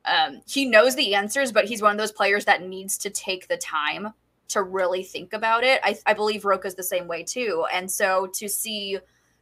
Um, 0.06 0.42
he 0.48 0.66
knows 0.66 0.96
the 0.96 1.14
answers, 1.14 1.52
but 1.52 1.66
he's 1.66 1.82
one 1.82 1.92
of 1.92 1.98
those 1.98 2.14
players 2.14 2.46
that 2.46 2.64
needs 2.66 2.98
to 3.00 3.10
take 3.12 3.48
the 3.50 3.58
time 3.58 4.14
to 4.48 4.64
really 4.64 5.04
think 5.04 5.34
about 5.34 5.64
it. 5.64 5.80
I, 5.84 5.98
I 6.06 6.14
believe 6.14 6.46
Roka's 6.46 6.76
the 6.76 6.84
same 6.84 7.08
way 7.08 7.24
too, 7.24 7.66
and 7.72 7.92
so 7.92 8.28
to 8.36 8.48
see 8.50 8.98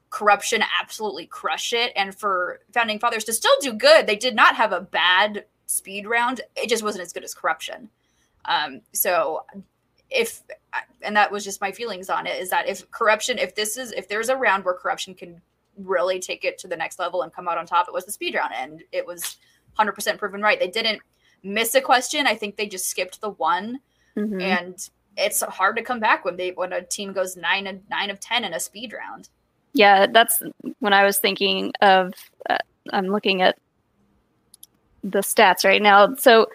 corruption 0.10 0.64
absolutely 0.82 1.26
crush 1.26 1.72
it. 1.74 1.92
And 1.96 2.16
for 2.16 2.60
founding 2.74 3.00
fathers 3.00 3.24
to 3.26 3.34
still 3.34 3.56
do 3.62 3.74
good 3.74 4.08
they 4.08 4.16
did 4.16 4.36
not 4.36 4.56
have 4.56 4.72
a 4.72 4.82
bad 4.82 5.46
speed 5.68 6.08
round. 6.08 6.42
It 6.56 6.70
just 6.70 6.84
wasn't 6.84 7.04
as 7.04 7.14
good 7.14 7.24
as 7.24 7.34
corruption. 7.34 7.90
Um 8.46 8.82
so 8.94 9.46
if 10.10 10.42
and 11.04 11.16
that 11.16 11.32
was 11.32 11.44
just 11.44 11.62
my 11.62 11.72
feelings 11.72 12.10
on 12.10 12.26
it 12.26 12.42
is 12.42 12.50
that 12.50 12.68
if 12.68 12.90
corruption 12.92 13.38
if 13.38 13.54
this 13.54 13.78
is 13.78 13.92
if 13.92 14.08
there's 14.08 14.30
a 14.30 14.36
round 14.36 14.66
where 14.66 14.74
corruption 14.74 15.14
can 15.14 15.40
really 15.78 16.20
take 16.20 16.44
it 16.44 16.58
to 16.58 16.68
the 16.68 16.76
next 16.76 16.98
level 17.00 17.22
and 17.22 17.32
come 17.32 17.48
out 17.48 17.58
on 17.58 17.66
top 17.66 17.88
it 17.88 17.94
was 17.94 18.06
the 18.06 18.12
speed 18.12 18.34
round. 18.36 18.54
And 18.56 18.84
it 18.92 19.06
was 19.06 19.38
100% 19.78 20.18
proven 20.18 20.42
right. 20.42 20.60
They 20.60 20.68
didn't 20.68 21.02
miss 21.44 21.74
a 21.76 21.82
question. 21.82 22.26
I 22.28 22.36
think 22.36 22.58
they 22.58 22.68
just 22.68 22.90
skipped 22.90 23.22
the 23.22 23.30
one. 23.30 23.80
Mhm. 24.18 24.42
and 24.42 24.90
it's 25.18 25.42
hard 25.42 25.76
to 25.78 25.84
come 25.84 26.00
back 26.00 26.26
when 26.26 26.36
they 26.38 26.52
when 26.52 26.74
a 26.74 26.82
team 26.82 27.14
goes 27.14 27.38
nine 27.38 27.68
and 27.68 27.84
nine 27.90 28.10
of 28.10 28.20
ten 28.20 28.44
in 28.44 28.54
a 28.54 28.60
speed 28.60 28.92
round 28.92 29.30
Yeah, 29.74 30.08
that's 30.08 30.42
when 30.80 30.94
I 30.94 31.04
was 31.06 31.20
thinking 31.20 31.74
of. 31.82 32.14
Uh, 32.50 32.58
I'm 32.92 33.08
looking 33.08 33.42
at 33.42 33.58
the 35.04 35.20
stats 35.20 35.64
right 35.64 35.82
now. 35.82 36.16
So 36.16 36.48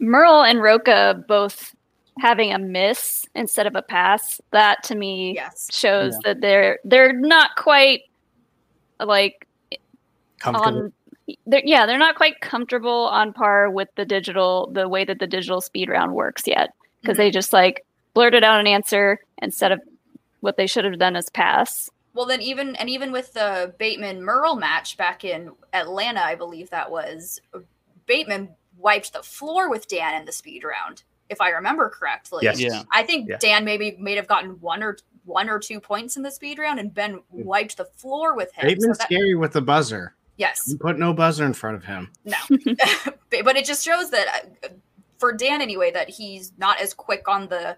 Murrell 0.00 0.42
and 0.42 0.62
Roca 0.62 1.22
both 1.28 1.74
having 2.18 2.52
a 2.52 2.58
miss 2.58 3.26
instead 3.34 3.66
of 3.66 3.76
a 3.76 3.82
pass. 3.82 4.40
That 4.50 4.82
to 4.84 4.94
me 4.94 5.34
yes 5.34 5.68
shows 5.72 6.18
that 6.24 6.40
they're 6.40 6.78
they're 6.84 7.12
not 7.12 7.50
quite 7.56 8.02
like 9.00 9.46
on. 10.44 10.92
They're, 11.46 11.62
yeah, 11.64 11.86
they're 11.86 11.98
not 11.98 12.16
quite 12.16 12.40
comfortable 12.40 13.06
on 13.06 13.32
par 13.32 13.70
with 13.70 13.88
the 13.94 14.04
digital, 14.04 14.70
the 14.72 14.88
way 14.88 15.04
that 15.04 15.20
the 15.20 15.26
digital 15.26 15.60
speed 15.60 15.88
round 15.88 16.14
works 16.14 16.46
yet, 16.46 16.70
because 17.00 17.16
they 17.16 17.30
just 17.30 17.52
like 17.52 17.86
blurted 18.12 18.42
out 18.42 18.60
an 18.60 18.66
answer 18.66 19.20
instead 19.40 19.72
of 19.72 19.80
what 20.40 20.56
they 20.56 20.66
should 20.66 20.84
have 20.84 20.98
done 20.98 21.14
is 21.16 21.30
pass. 21.30 21.88
Well, 22.14 22.26
then 22.26 22.42
even 22.42 22.76
and 22.76 22.90
even 22.90 23.10
with 23.12 23.32
the 23.32 23.74
Bateman 23.78 24.22
Murrell 24.22 24.56
match 24.56 24.96
back 24.96 25.24
in 25.24 25.52
Atlanta, 25.72 26.20
I 26.20 26.34
believe 26.34 26.70
that 26.70 26.90
was 26.90 27.40
Bateman 28.06 28.50
wiped 28.76 29.12
the 29.12 29.22
floor 29.22 29.70
with 29.70 29.88
Dan 29.88 30.14
in 30.20 30.24
the 30.26 30.32
speed 30.32 30.64
round, 30.64 31.04
if 31.30 31.40
I 31.40 31.50
remember 31.50 31.88
correctly. 31.88 32.40
Yes. 32.42 32.60
Yeah. 32.60 32.82
I 32.92 33.02
think 33.04 33.28
Yeah. 33.30 33.36
Dan 33.38 33.64
maybe 33.64 33.96
may 33.98 34.14
have 34.16 34.26
gotten 34.26 34.60
one 34.60 34.82
or 34.82 34.98
one 35.24 35.48
or 35.48 35.58
two 35.58 35.80
points 35.80 36.16
in 36.16 36.22
the 36.22 36.30
speed 36.30 36.58
round, 36.58 36.80
and 36.80 36.92
Ben 36.92 37.20
wiped 37.30 37.76
the 37.76 37.84
floor 37.84 38.34
with 38.36 38.52
him. 38.54 38.62
So 38.62 38.68
Bateman's 38.68 38.98
that- 38.98 39.06
scary 39.06 39.34
with 39.34 39.52
the 39.52 39.62
buzzer. 39.62 40.14
yes, 40.36 40.64
You 40.68 40.76
put 40.78 40.98
no 40.98 41.12
buzzer 41.14 41.44
in 41.46 41.54
front 41.54 41.76
of 41.76 41.84
him. 41.84 42.10
no, 42.24 42.36
but 43.30 43.56
it 43.56 43.64
just 43.64 43.84
shows 43.84 44.10
that 44.10 44.48
uh, 44.64 44.68
for 45.18 45.32
Dan 45.32 45.62
anyway 45.62 45.92
that 45.92 46.08
he's 46.10 46.52
not 46.58 46.80
as 46.80 46.92
quick 46.92 47.28
on 47.28 47.48
the 47.48 47.76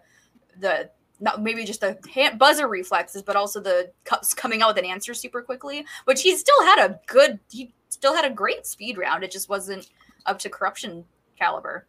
the 0.59 0.91
not 1.25 1.43
maybe 1.43 1.65
just 1.65 1.81
the 1.81 1.99
hand, 2.13 2.39
buzzer 2.39 2.69
reflexes, 2.69 3.23
but 3.23 3.35
also 3.35 3.61
the 3.61 3.91
co- 4.05 4.21
coming 4.37 4.63
out 4.63 4.69
with 4.69 4.79
an 4.79 4.85
answer 4.85 5.15
super 5.15 5.43
quickly. 5.43 5.85
Which 6.05 6.23
he 6.23 6.37
still 6.37 6.63
had 6.63 6.79
a 6.79 7.01
good, 7.07 7.41
he 7.51 7.73
still 7.89 8.15
had 8.15 8.25
a 8.25 8.31
great 8.31 8.67
speed 8.67 8.99
round. 8.99 9.25
It 9.25 9.33
just 9.33 9.49
wasn't 9.49 9.91
up 10.27 10.39
to 10.41 10.51
corruption 10.51 11.05
caliber. 11.39 11.87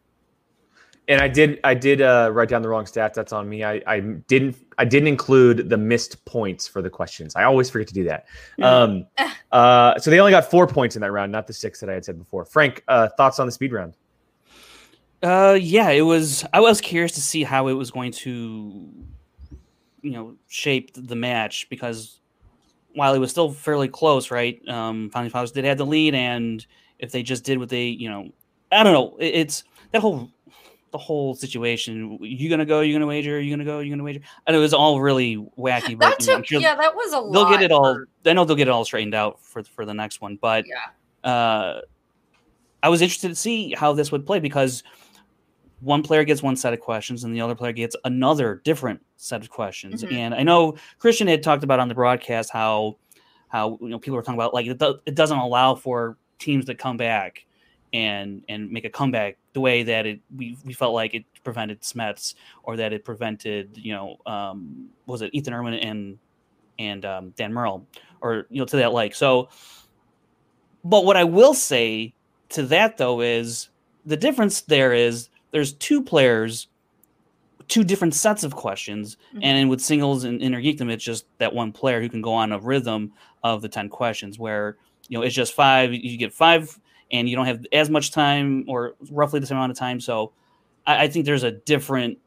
And 1.08 1.20
I 1.20 1.28
did 1.28 1.60
I 1.62 1.74
did 1.74 2.02
uh, 2.02 2.30
write 2.32 2.48
down 2.48 2.62
the 2.62 2.68
wrong 2.68 2.84
stats. 2.84 3.14
That's 3.14 3.32
on 3.32 3.48
me. 3.48 3.62
I, 3.62 3.80
I 3.86 4.00
didn't 4.00 4.56
I 4.76 4.84
didn't 4.84 5.06
include 5.06 5.68
the 5.68 5.76
missed 5.76 6.24
points 6.24 6.66
for 6.66 6.82
the 6.82 6.90
questions. 6.90 7.36
I 7.36 7.44
always 7.44 7.70
forget 7.70 7.86
to 7.88 7.94
do 7.94 8.04
that. 8.04 8.26
Um, 8.60 9.06
uh, 9.52 9.98
so 10.00 10.10
they 10.10 10.18
only 10.18 10.32
got 10.32 10.50
four 10.50 10.66
points 10.66 10.96
in 10.96 11.02
that 11.02 11.12
round, 11.12 11.30
not 11.30 11.46
the 11.46 11.52
six 11.52 11.78
that 11.78 11.88
I 11.88 11.92
had 11.92 12.04
said 12.04 12.18
before. 12.18 12.44
Frank, 12.44 12.82
uh, 12.88 13.08
thoughts 13.16 13.38
on 13.38 13.46
the 13.46 13.52
speed 13.52 13.72
round? 13.72 13.94
Uh, 15.22 15.58
yeah, 15.60 15.90
it 15.90 16.02
was. 16.02 16.44
I 16.52 16.60
was 16.60 16.80
curious 16.80 17.12
to 17.12 17.20
see 17.20 17.42
how 17.42 17.68
it 17.68 17.72
was 17.72 17.90
going 17.90 18.12
to, 18.12 18.88
you 20.06 20.12
know, 20.12 20.36
shaped 20.48 21.06
the 21.08 21.16
match 21.16 21.66
because 21.68 22.20
while 22.94 23.12
it 23.14 23.18
was 23.18 23.30
still 23.30 23.50
fairly 23.50 23.88
close, 23.88 24.30
right? 24.30 24.60
Um, 24.68 25.10
Founding 25.10 25.30
Fathers 25.30 25.52
did 25.52 25.64
have 25.64 25.78
the 25.78 25.86
lead, 25.86 26.14
and 26.14 26.64
if 26.98 27.12
they 27.12 27.22
just 27.22 27.44
did 27.44 27.58
what 27.58 27.68
they, 27.68 27.84
you 27.86 28.08
know, 28.08 28.30
I 28.72 28.82
don't 28.82 28.92
know. 28.94 29.16
It, 29.18 29.34
it's 29.34 29.64
that 29.92 30.00
whole 30.00 30.30
the 30.92 30.98
whole 30.98 31.34
situation. 31.34 32.18
You 32.22 32.48
gonna 32.48 32.64
go? 32.64 32.80
You 32.80 32.94
gonna 32.94 33.06
wager? 33.06 33.40
You 33.40 33.50
gonna 33.50 33.64
go? 33.64 33.80
You 33.80 33.90
gonna 33.90 34.02
wager? 34.02 34.20
And 34.46 34.56
it 34.56 34.58
was 34.58 34.72
all 34.72 35.00
really 35.00 35.36
wacky. 35.58 35.98
That 35.98 36.16
But 36.18 36.20
you 36.26 36.32
know, 36.32 36.40
took, 36.42 36.50
yeah, 36.62 36.74
that 36.76 36.94
was 36.94 37.12
a 37.12 37.18
lot. 37.18 37.32
they'll 37.32 37.50
get 37.58 37.62
it 37.62 37.72
all. 37.72 37.94
for- 37.94 38.08
I 38.24 38.32
know 38.32 38.44
they'll 38.44 38.56
get 38.56 38.68
it 38.68 38.70
all 38.70 38.84
straightened 38.84 39.14
out 39.14 39.40
for 39.42 39.62
for 39.62 39.84
the 39.84 39.94
next 39.94 40.20
one, 40.20 40.38
but 40.40 40.64
yeah, 40.66 41.30
uh, 41.30 41.80
I 42.82 42.88
was 42.88 43.02
interested 43.02 43.28
to 43.28 43.34
see 43.34 43.74
how 43.74 43.92
this 43.92 44.10
would 44.12 44.24
play 44.24 44.38
because 44.40 44.82
one 45.80 46.02
player 46.02 46.24
gets 46.24 46.42
one 46.42 46.56
set 46.56 46.72
of 46.72 46.80
questions 46.80 47.24
and 47.24 47.34
the 47.34 47.40
other 47.40 47.54
player 47.54 47.72
gets 47.72 47.96
another 48.04 48.60
different 48.64 49.00
set 49.16 49.42
of 49.42 49.50
questions. 49.50 50.02
Mhm. 50.02 50.12
And 50.12 50.34
I 50.34 50.42
know 50.42 50.76
Kristian 51.00 51.28
had 51.28 51.42
talked 51.42 51.64
about 51.64 51.80
on 51.80 51.88
the 51.88 51.94
broadcast 51.94 52.50
how 52.50 52.96
how 53.48 53.78
you 53.80 53.88
know 53.88 53.98
people 53.98 54.16
were 54.16 54.22
talking 54.22 54.38
about 54.38 54.54
like 54.54 54.66
it, 54.66 54.78
do, 54.78 54.98
it 55.06 55.14
doesn't 55.14 55.38
allow 55.38 55.74
for 55.74 56.16
teams 56.38 56.64
to 56.66 56.74
come 56.74 56.96
back 56.96 57.46
and 57.92 58.42
and 58.48 58.70
make 58.70 58.84
a 58.84 58.90
comeback 58.90 59.38
the 59.52 59.60
way 59.60 59.82
that 59.82 60.06
it 60.06 60.20
we, 60.34 60.56
we 60.64 60.72
felt 60.72 60.94
like 60.94 61.14
it 61.14 61.24
prevented 61.44 61.80
Smets 61.82 62.34
or 62.64 62.76
that 62.76 62.92
it 62.92 63.04
prevented 63.04 63.76
you 63.76 63.92
know 63.92 64.16
um 64.26 64.88
was 65.06 65.22
it 65.22 65.30
Ethan 65.34 65.54
Irwin 65.54 65.74
and 65.74 66.18
and 66.78 67.04
um, 67.04 67.30
Dan 67.36 67.52
Murrell, 67.52 67.86
or 68.20 68.46
you 68.50 68.58
know 68.58 68.66
to 68.66 68.76
that 68.76 68.92
like. 68.92 69.14
So, 69.14 69.48
but 70.84 71.04
what 71.04 71.16
I 71.16 71.24
will 71.24 71.54
say 71.54 72.14
to 72.50 72.62
that 72.64 72.96
though 72.96 73.20
is 73.20 73.68
the 74.04 74.16
difference 74.16 74.62
there 74.62 74.92
is 74.92 75.28
there's 75.56 75.72
two 75.72 76.02
players, 76.02 76.68
two 77.66 77.82
different 77.82 78.14
sets 78.14 78.44
of 78.44 78.54
questions, 78.54 79.16
Mhm. 79.34 79.40
and 79.42 79.70
with 79.70 79.80
singles 79.80 80.24
and 80.24 80.42
inner 80.42 80.60
geekdom, 80.60 80.90
it's 80.92 81.02
just 81.02 81.24
that 81.38 81.54
one 81.54 81.72
player 81.72 81.98
who 82.02 82.10
can 82.10 82.20
go 82.20 82.34
on 82.34 82.52
a 82.52 82.58
rhythm 82.58 83.10
of 83.42 83.62
the 83.62 83.68
ten 83.70 83.88
questions 83.88 84.38
where 84.38 84.76
you 85.08 85.16
know 85.16 85.22
it's 85.24 85.34
just 85.34 85.54
five. 85.54 85.94
You 85.94 86.18
get 86.18 86.34
five, 86.34 86.78
and 87.10 87.26
you 87.26 87.36
don't 87.36 87.46
have 87.46 87.64
as 87.72 87.88
much 87.88 88.10
time 88.10 88.66
or 88.68 88.96
roughly 89.10 89.40
the 89.40 89.46
same 89.46 89.56
amount 89.56 89.72
of 89.72 89.78
time. 89.78 89.98
So, 89.98 90.32
I, 90.86 91.04
I 91.04 91.08
think 91.08 91.24
there's 91.24 91.42
a 91.42 91.52
different 91.52 92.18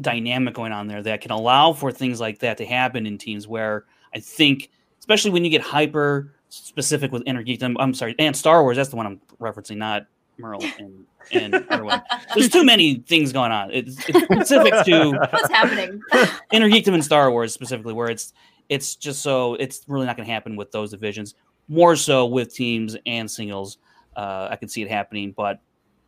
dynamic 0.00 0.54
going 0.54 0.70
on 0.70 0.86
there 0.86 1.02
that 1.02 1.20
can 1.20 1.32
allow 1.32 1.72
for 1.72 1.90
things 1.90 2.20
like 2.20 2.38
that 2.38 2.56
to 2.58 2.64
happen 2.64 3.04
in 3.04 3.18
teams 3.18 3.48
where 3.48 3.84
I 4.14 4.20
think, 4.20 4.70
especially 5.00 5.32
when 5.32 5.42
you 5.42 5.50
get 5.50 5.60
hyper 5.60 6.32
specific 6.50 7.10
with 7.10 7.24
inner 7.26 7.42
geekdom. 7.42 7.74
I'm 7.80 7.92
sorry, 7.94 8.14
and 8.20 8.36
Star 8.36 8.62
Wars. 8.62 8.76
That's 8.76 8.90
the 8.90 8.96
one 8.96 9.06
I'm 9.06 9.20
referencing, 9.40 9.76
not 9.78 10.06
Murrell 10.38 10.62
and 10.78 11.04
and. 11.32 11.52
There's 12.34 12.48
too 12.50 12.64
many 12.64 12.96
things 12.96 13.32
going 13.32 13.52
on. 13.52 13.70
It's, 13.72 13.96
it's 14.08 14.24
specific 14.24 14.84
to 14.86 15.10
What's 15.32 15.50
happening? 15.52 16.00
inner 16.52 16.68
geekdom 16.68 16.94
and 16.94 17.04
Star 17.04 17.30
Wars 17.30 17.52
specifically, 17.54 17.94
where 17.94 18.08
it's 18.10 18.32
it's 18.68 18.96
just 18.96 19.22
so 19.22 19.54
it's 19.54 19.82
really 19.88 20.06
not 20.06 20.16
going 20.16 20.26
to 20.26 20.32
happen 20.32 20.56
with 20.56 20.70
those 20.72 20.90
divisions. 20.90 21.34
More 21.68 21.96
so 21.96 22.26
with 22.26 22.54
teams 22.54 22.96
and 23.06 23.30
singles, 23.30 23.78
uh, 24.16 24.48
I 24.50 24.56
can 24.56 24.68
see 24.68 24.82
it 24.82 24.90
happening. 24.90 25.32
But 25.36 25.60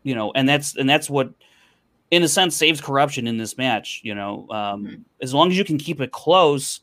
you 0.03 0.15
know, 0.15 0.33
and 0.35 0.49
that's 0.49 0.77
and 0.77 0.89
that's 0.89 1.09
what, 1.11 1.33
in 2.11 2.23
a 2.23 2.29
sense, 2.29 2.57
saves 2.57 2.81
corruption 2.81 3.27
in 3.27 3.37
this 3.39 3.57
match. 3.59 4.01
You 4.03 4.15
know, 4.15 4.47
um, 4.51 4.85
Mhm. 4.87 5.01
as 5.23 5.33
long 5.35 5.51
as 5.51 5.57
you 5.59 5.65
can 5.65 5.79
keep 5.79 6.01
it 6.01 6.13
close, 6.13 6.81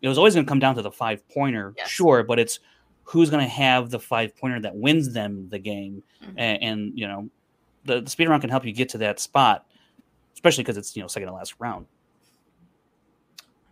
it 0.00 0.08
was 0.08 0.18
always 0.18 0.34
going 0.34 0.44
to 0.46 0.48
come 0.50 0.58
down 0.60 0.74
to 0.76 0.82
the 0.82 0.90
five 0.90 1.26
pointer, 1.28 1.74
Yes. 1.76 1.88
sure, 1.88 2.22
but 2.24 2.38
it's 2.38 2.58
who's 3.04 3.30
going 3.30 3.44
to 3.44 3.50
have 3.50 3.90
the 3.90 3.98
five 3.98 4.36
pointer 4.36 4.60
that 4.60 4.74
wins 4.76 5.12
them 5.12 5.48
the 5.50 5.58
game, 5.58 6.02
Mhm. 6.24 6.34
and, 6.36 6.62
and 6.62 6.98
you 6.98 7.06
know, 7.08 7.28
the, 7.84 8.00
the 8.00 8.10
speed 8.10 8.28
round 8.28 8.42
can 8.42 8.50
help 8.50 8.64
you 8.64 8.72
get 8.72 8.88
to 8.90 8.98
that 8.98 9.20
spot, 9.20 9.66
especially 10.34 10.64
because 10.64 10.76
it's 10.76 10.94
you 10.96 11.02
know 11.02 11.08
second 11.08 11.28
to 11.28 11.34
last 11.34 11.54
round. 11.58 11.86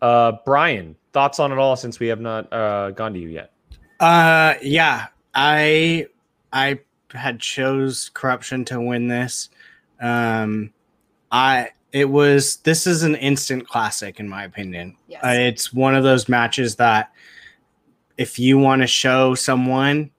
Uh, 0.02 0.32
Brian, 0.44 0.96
thoughts 1.12 1.38
on 1.38 1.52
it 1.52 1.58
all 1.58 1.76
since 1.76 2.00
we 2.00 2.08
have 2.08 2.20
not 2.20 2.50
uh, 2.52 2.90
gone 2.90 3.12
to 3.12 3.18
you 3.18 3.28
yet? 3.28 3.52
Uh, 3.98 4.54
yeah, 4.62 5.08
I 5.34 6.06
I 6.52 6.80
had 7.12 7.40
chose 7.40 8.10
corruption 8.14 8.64
to 8.66 8.80
win 8.80 9.08
this. 9.08 9.50
Um, 10.00 10.72
I 11.30 11.70
it 11.92 12.06
was 12.06 12.56
this 12.58 12.86
is 12.86 13.02
an 13.02 13.16
instant 13.16 13.68
classic 13.68 14.20
in 14.20 14.28
my 14.28 14.44
opinion. 14.44 14.96
Yes. 15.08 15.22
Uh, 15.24 15.28
it's 15.28 15.72
one 15.72 15.94
of 15.94 16.02
those 16.02 16.28
matches 16.28 16.76
that 16.76 17.12
if 18.16 18.38
you 18.38 18.58
want 18.58 18.82
to 18.82 18.86
show 18.86 19.34
someone 19.34 20.10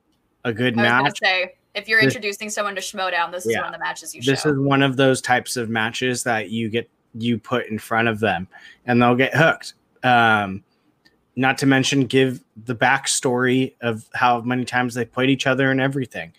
a 0.44 0.54
good 0.54 0.78
I 0.78 0.82
match, 0.82 1.20
say, 1.24 1.56
if 1.76 1.88
you're 1.88 2.00
This- 2.02 2.08
introducing 2.16 2.50
someone 2.50 2.76
to 2.76 2.82
Schmoedown, 2.82 3.32
this 3.32 3.46
is 3.46 3.56
one 3.56 3.66
of 3.66 3.72
the 3.74 3.80
matches 3.80 4.14
you 4.16 4.22
should. 4.22 4.34
this 4.34 4.42
show. 4.44 4.50
is 4.52 4.60
one 4.60 4.82
of 4.84 4.98
those 4.98 5.22
types 5.22 5.56
of 5.58 5.70
matches 5.70 6.24
that 6.24 6.50
you 6.50 6.70
get 6.70 6.90
you 7.14 7.38
put 7.38 7.68
in 7.68 7.78
front 7.78 8.08
of 8.08 8.20
them 8.22 8.48
and 8.86 9.02
they'll 9.02 9.16
get 9.16 9.36
hooked 9.36 9.74
um 10.04 10.64
not 11.36 11.58
to 11.58 11.66
mention 11.66 12.06
give 12.06 12.42
the 12.66 12.74
backstory 12.76 13.74
of 13.82 14.06
how 14.14 14.40
many 14.42 14.64
times 14.64 14.94
they 14.94 15.04
played 15.04 15.30
each 15.30 15.46
other 15.46 15.72
and 15.72 15.82
everything 15.82 16.32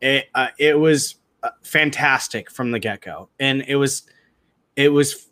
it 0.00 0.28
uh, 0.36 0.48
it 0.58 0.78
was 0.78 1.16
uh, 1.42 1.50
fantastic 1.62 2.48
from 2.48 2.70
the 2.70 2.78
get-go 2.78 3.28
and 3.40 3.64
it 3.66 3.74
was 3.74 4.04
it 4.76 4.90
was 4.90 5.26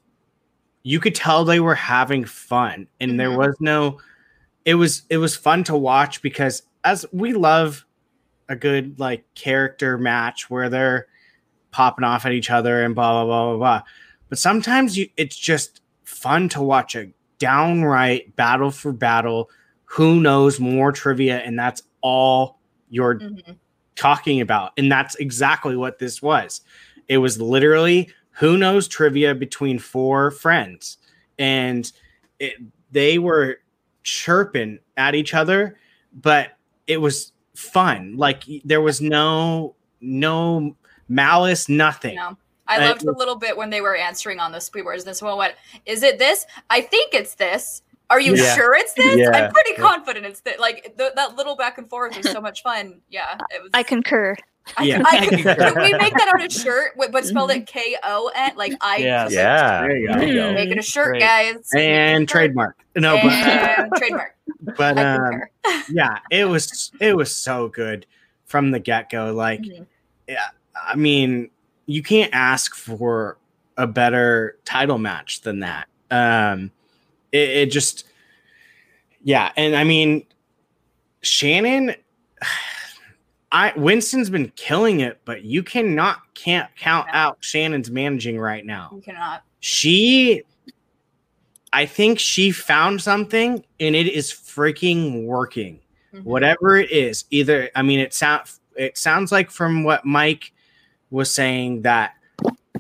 you 0.82 0.98
could 0.98 1.14
tell 1.14 1.44
they 1.44 1.60
were 1.60 1.76
having 1.76 2.24
fun 2.24 2.88
and 3.00 3.20
there 3.20 3.30
Mhm. 3.30 3.36
was 3.38 3.56
no 3.60 4.00
it 4.64 4.74
was 4.74 5.02
it 5.10 5.18
was 5.18 5.36
fun 5.36 5.62
to 5.62 5.76
watch 5.76 6.22
because 6.22 6.64
as 6.82 7.06
we 7.12 7.32
love 7.34 7.84
a 8.52 8.56
good 8.56 9.00
like 9.00 9.24
character 9.34 9.96
match 9.98 10.50
where 10.50 10.68
they're 10.68 11.06
popping 11.70 12.04
off 12.04 12.26
at 12.26 12.32
each 12.32 12.50
other 12.50 12.84
and 12.84 12.94
blah 12.94 13.12
blah 13.12 13.24
blah 13.24 13.48
blah 13.48 13.56
blah. 13.56 13.82
But 14.28 14.38
sometimes 14.38 14.96
you, 14.96 15.08
it's 15.16 15.36
just 15.36 15.80
fun 16.04 16.48
to 16.50 16.62
watch 16.62 16.94
a 16.94 17.10
downright 17.38 18.36
battle 18.36 18.70
for 18.70 18.92
battle. 18.92 19.50
Who 19.86 20.20
knows 20.20 20.60
more 20.60 20.92
trivia, 20.92 21.38
and 21.38 21.58
that's 21.58 21.82
all 22.02 22.58
you're 22.90 23.20
Mhm. 23.20 23.56
talking 23.96 24.40
about, 24.40 24.72
and 24.76 24.92
that's 24.92 25.14
exactly 25.16 25.76
what 25.76 25.98
this 25.98 26.20
was. 26.22 26.60
It 27.08 27.18
was 27.18 27.40
literally 27.40 28.10
who 28.32 28.56
knows 28.58 28.86
trivia 28.86 29.34
between 29.34 29.78
four 29.78 30.30
friends, 30.30 30.98
and 31.38 31.90
it, 32.38 32.54
they 32.90 33.18
were 33.18 33.58
chirping 34.02 34.78
at 34.96 35.14
each 35.14 35.32
other, 35.34 35.78
but 36.12 36.58
it 36.86 36.98
was 36.98 37.32
fun. 37.54 38.16
Like 38.16 38.44
there 38.64 38.80
was 38.80 39.00
no 39.00 39.74
no 40.00 40.76
malice, 41.08 41.68
nothing. 41.68 42.16
No. 42.16 42.36
I 42.66 42.78
loved 42.78 43.02
the 43.04 43.12
little 43.12 43.36
bit 43.36 43.56
when 43.56 43.70
they 43.70 43.80
were 43.80 43.96
answering 43.96 44.38
on 44.38 44.52
the 44.52 44.60
speed 44.60 44.84
words. 44.84 45.04
This 45.04 45.20
one 45.20 45.36
went, 45.36 45.54
"Is 45.84 46.02
it 46.02 46.18
this? 46.18 46.46
I 46.70 46.80
think 46.80 47.12
it's 47.12 47.34
this. 47.34 47.82
Are 48.08 48.20
you 48.20 48.34
Yeah. 48.36 48.54
sure 48.54 48.74
it's 48.74 48.94
this? 48.94 49.16
Yeah. 49.18 49.30
I'm 49.30 49.52
pretty 49.52 49.72
Yeah. 49.72 49.82
confident 49.88 50.24
it's 50.26 50.40
this." 50.40 50.58
Like 50.58 50.94
th- 50.96 51.12
that 51.16 51.36
little 51.36 51.56
back 51.56 51.76
and 51.78 51.90
forth 51.90 52.16
was 52.16 52.30
so 52.30 52.40
much 52.40 52.62
fun. 52.62 53.00
Yeah, 53.10 53.36
it 53.50 53.62
was. 53.62 53.70
I 53.74 53.82
concur. 53.82 54.36
I, 54.76 54.84
Yeah. 54.84 55.02
I, 55.04 55.26
can 55.26 55.36
we 55.82 55.92
make 55.94 56.12
that 56.14 56.30
on 56.34 56.40
a 56.42 56.48
shirt, 56.50 56.96
with- 56.96 57.10
but 57.12 57.24
spelled 57.26 57.50
it 57.50 57.66
K 57.66 57.96
O 58.04 58.30
N? 58.34 58.52
Like 58.56 58.72
I. 58.80 58.98
Yes. 58.98 59.32
Yeah. 59.32 59.80
There 59.82 59.96
you 59.96 60.08
go. 60.08 60.14
There 60.18 60.28
you 60.28 60.34
go. 60.34 60.52
Making 60.54 60.78
a 60.78 60.82
shirt, 60.82 61.08
Great. 61.08 61.20
guys. 61.20 61.68
And 61.76 62.28
trademark. 62.28 62.76
No, 62.96 63.18
but 63.22 63.88
trademark. 63.98 64.36
but 64.76 64.98
um, 64.98 65.42
yeah, 65.90 66.18
it 66.30 66.44
was 66.44 66.92
it 67.00 67.16
was 67.16 67.34
so 67.34 67.68
good 67.68 68.06
from 68.46 68.70
the 68.70 68.78
get 68.78 69.10
go. 69.10 69.32
Like, 69.32 69.62
Mhm. 69.62 69.86
I 70.86 70.94
mean, 70.96 71.50
you 71.86 72.02
can't 72.02 72.30
ask 72.32 72.74
for 72.74 73.38
a 73.76 73.86
better 73.86 74.58
title 74.64 74.98
match 74.98 75.40
than 75.42 75.60
that. 75.60 75.88
Um, 76.10 76.70
it, 77.32 77.48
it 77.48 77.70
just, 77.70 78.04
yeah, 79.24 79.50
and 79.56 79.74
I 79.74 79.84
mean, 79.84 80.24
Shannon, 81.22 81.94
I 83.54 83.72
Winston's 83.76 84.30
been 84.30 84.50
killing 84.56 85.00
it, 85.00 85.20
but 85.26 85.44
you 85.44 85.62
cannot 85.62 86.20
can't 86.34 86.74
count 86.76 87.06
No. 87.08 87.12
out 87.18 87.36
Shannon's 87.40 87.90
managing 87.90 88.38
right 88.38 88.64
now 88.64 88.90
You 88.94 89.02
cannot. 89.02 89.42
she 89.60 90.42
i 91.74 91.86
think 91.86 92.18
she 92.18 92.50
found 92.50 93.00
something 93.00 93.62
and 93.80 93.94
it 93.96 94.06
is 94.08 94.30
freaking 94.32 95.24
working 95.24 95.78
Mhm. 96.12 96.24
whatever 96.24 96.76
it 96.76 96.90
is 96.90 97.24
either 97.30 97.70
i 97.76 97.80
mean 97.82 97.98
it 98.00 98.12
sound 98.12 98.42
it 98.76 98.98
sounds 98.98 99.30
like 99.32 99.50
from 99.50 99.82
what 99.84 100.04
mike 100.04 100.52
was 101.10 101.30
saying 101.30 101.82
that 101.82 102.14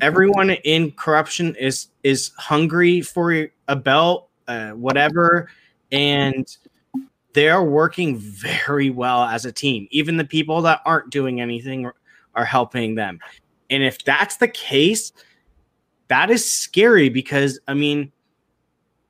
everyone 0.00 0.50
in 0.50 0.90
corruption 0.92 1.54
is 1.56 1.88
is 2.02 2.32
hungry 2.36 3.00
for 3.00 3.46
a 3.68 3.76
belt 3.76 4.28
uh, 4.48 4.70
whatever 4.72 5.48
and 5.92 6.56
they're 7.34 7.62
working 7.62 8.16
very 8.16 8.90
well 8.90 9.24
as 9.24 9.44
a 9.44 9.52
team 9.52 9.88
even 9.90 10.16
the 10.16 10.24
people 10.24 10.62
that 10.62 10.80
aren't 10.84 11.10
doing 11.10 11.40
anything 11.40 11.86
are- 12.34 12.44
helping 12.44 12.94
them 12.94 13.18
and 13.70 13.82
if 13.82 14.02
that's 14.04 14.36
the 14.36 14.48
case 14.48 15.12
that 16.08 16.30
is 16.30 16.44
scary 16.50 17.08
because 17.08 17.58
I 17.68 17.72
mean, 17.74 18.12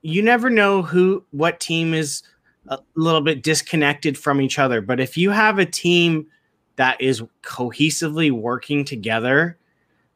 you 0.03 0.21
never 0.21 0.49
know 0.49 0.81
who 0.81 1.23
what 1.31 1.59
team 1.59 1.93
is 1.93 2.23
a 2.67 2.79
little 2.95 3.19
bit 3.19 3.43
disconnected 3.43 4.17
from 4.17 4.39
each 4.39 4.57
other. 4.57 4.79
But 4.79 5.01
if 5.01 5.17
you 5.17 5.29
have 5.29 5.59
a 5.59 5.65
team 5.65 6.27
that 6.77 7.01
is 7.01 7.21
cohesively 7.41 8.31
working 8.31 8.85
together, 8.85 9.57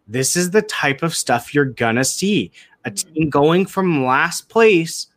this 0.07 0.37
is 0.37 0.51
the 0.51 0.61
type 0.61 1.03
of 1.03 1.13
stuff 1.13 1.53
you're 1.53 1.65
gonna 1.65 2.05
see. 2.05 2.51
A 2.85 2.91
Mhm. 2.91 3.13
team 3.13 3.29
going 3.29 3.65
from 3.65 4.05
last 4.05 4.47
place 4.47 5.07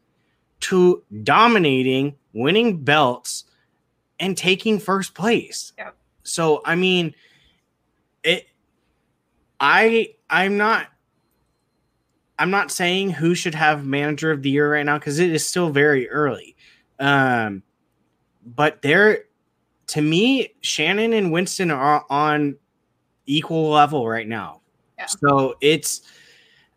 to 0.60 1.04
dominating, 1.22 2.16
winning 2.32 2.82
belts, 2.82 3.44
and 4.18 4.36
taking 4.36 4.78
first 4.78 5.14
place. 5.14 5.72
Yep. 5.78 5.96
So 6.22 6.62
I 6.64 6.74
mean, 6.74 7.14
it. 8.22 8.46
I 9.58 10.14
I'm 10.28 10.56
not 10.56 10.86
I'm 12.38 12.50
not 12.50 12.70
saying 12.70 13.10
who 13.10 13.34
should 13.34 13.54
have 13.54 13.84
manager 13.84 14.30
of 14.30 14.42
the 14.42 14.50
year 14.50 14.72
right 14.72 14.86
now 14.86 14.98
because 14.98 15.18
it 15.18 15.30
is 15.30 15.46
still 15.46 15.70
very 15.70 16.08
early. 16.08 16.56
Um, 16.98 17.62
but 18.44 18.80
they're 18.80 19.24
to 19.88 20.00
me, 20.00 20.54
Shannon 20.60 21.12
and 21.12 21.32
Winston 21.32 21.70
are 21.70 22.06
on 22.08 22.56
equal 23.26 23.70
level 23.70 24.08
right 24.08 24.26
now. 24.26 24.60
Yeah. 24.96 25.06
So 25.06 25.56
it's, 25.60 26.02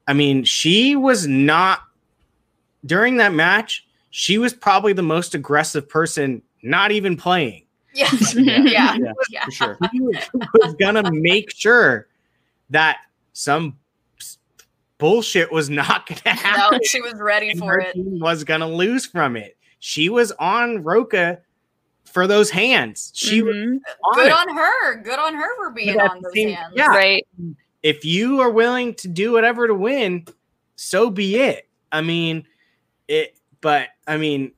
I 0.07 0.13
mean, 0.13 0.43
she 0.43 0.95
was 0.95 1.27
not 1.27 1.81
during 2.85 3.17
that 3.17 3.31
match. 3.31 3.87
She 4.15 4.37
was 4.37 4.53
probably 4.53 4.93
the 4.93 5.01
most 5.01 5.33
aggressive 5.33 5.89
person, 5.89 6.43
not 6.61 6.91
even 6.91 7.17
playing. 7.17 7.65
Yeah. 7.95 8.09
Yeah. 8.35 8.57
yeah. 8.63 8.95
Yeah, 8.95 9.11
Yeah. 9.29 9.45
for 9.45 9.51
sure. 9.51 9.77
He 9.91 9.99
was 10.01 10.75
gonna 10.79 11.11
make 11.11 11.49
sure 11.51 12.07
that 12.69 12.97
some 13.33 13.75
bullshit 14.99 15.51
was 15.51 15.67
not 15.69 16.05
gonna 16.05 16.35
happen 16.37 16.77
No, 16.77 16.79
she 16.83 17.01
was 17.01 17.15
ready 17.15 17.49
and 17.49 17.59
for 17.59 17.73
her 17.73 17.79
it. 17.81 17.93
team 17.93 18.19
was 18.19 18.43
gonna 18.43 18.69
lose 18.69 19.05
from 19.07 19.35
it. 19.35 19.57
she 19.79 20.09
was 20.09 20.31
on 20.33 20.83
Roca 20.83 21.39
for 22.05 22.27
those 22.27 22.51
hands. 22.51 23.11
She 23.15 23.41
was 23.41 23.55
Mhm. 23.55 23.79
on 24.05 24.13
Good 24.13 24.27
it. 24.27 24.31
on 24.31 24.55
her. 24.55 24.95
Good 25.01 25.17
on 25.19 25.33
her 25.33 25.55
for 25.55 25.71
being 25.71 25.99
on 25.99 26.17
the 26.17 26.27
those 26.27 26.33
same- 26.33 26.49
hands. 26.53 26.73
yeah. 26.75 26.85
Right. 26.87 27.25
if 27.81 28.05
you 28.05 28.39
are 28.41 28.51
willing 28.51 28.93
to 28.93 29.07
do 29.07 29.31
whatever 29.33 29.67
to 29.67 29.73
win, 29.73 30.25
so 30.75 31.09
be 31.09 31.35
it. 31.37 31.67
I 31.91 32.01
mean, 32.01 32.45
it. 33.07 33.35
But 33.59 33.89
I 34.07 34.17
mean, 34.17 34.51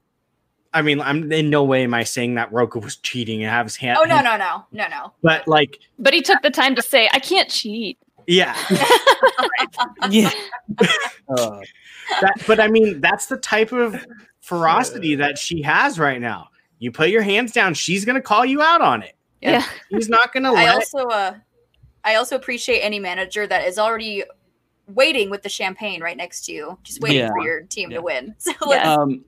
I 0.73 0.81
mean, 0.81 0.99
I'm 1.01 1.31
in 1.31 1.49
no 1.49 1.63
way 1.63 1.83
am 1.83 1.93
I 1.93 2.03
saying 2.03 2.35
that 2.35 2.51
Roka 2.51 2.79
was 2.79 2.97
cheating 2.97 3.41
and 3.43 3.51
have 3.51 3.65
his 3.65 3.75
hand. 3.75 3.97
Oh 4.01 4.05
no 4.05 4.21
no 4.21 4.35
no 4.37 4.65
no 4.71 4.87
no. 4.87 5.13
But 5.21 5.47
like, 5.47 5.79
But 5.99 6.13
he 6.13 6.21
took 6.21 6.41
the 6.41 6.49
time 6.51 6.75
to 6.75 6.81
say, 6.81 7.09
I 7.13 7.19
can't 7.19 7.49
cheat. 7.49 7.97
yeah. 8.27 8.55
Yeah. 10.09 10.29
Uh, 11.29 11.59
that, 12.21 12.33
but 12.47 12.59
I 12.59 12.67
mean, 12.67 13.01
that's 13.01 13.25
the 13.27 13.37
type 13.37 13.71
of 13.71 14.05
ferocity 14.41 15.15
that 15.15 15.37
she 15.37 15.61
has 15.61 15.97
right 15.99 16.19
now. 16.21 16.49
You 16.79 16.91
put 16.91 17.09
your 17.09 17.21
hands 17.21 17.51
down, 17.51 17.73
she's 17.73 18.05
gonna 18.05 18.21
call 18.21 18.45
you 18.45 18.61
out 18.61 18.81
on 18.81 19.01
it. 19.03 19.15
Yeah. 19.41 19.63
He's 19.89 20.09
not 20.09 20.33
gonna 20.33 20.53
I 20.53 20.67
also 20.67 20.99
uh 21.07 21.35
I 22.03 22.15
also 22.15 22.35
appreciate 22.35 22.81
any 22.81 22.99
manager 22.99 23.47
that 23.47 23.65
is 23.67 23.79
already 23.79 24.23
waiting 24.87 25.29
with 25.29 25.41
the 25.41 25.49
champagne 25.49 26.01
right 26.01 26.17
next 26.17 26.45
to 26.45 26.51
you, 26.51 26.77
just 26.83 27.01
waiting 27.01 27.19
Yeah. 27.19 27.29
for 27.29 27.41
your 27.41 27.61
team 27.63 27.91
Yeah. 27.91 27.97
to 27.97 28.03
win. 28.03 28.35
So 28.39 28.51
Yeah. 28.51 28.67
let's 28.67 28.87
um, 28.87 29.25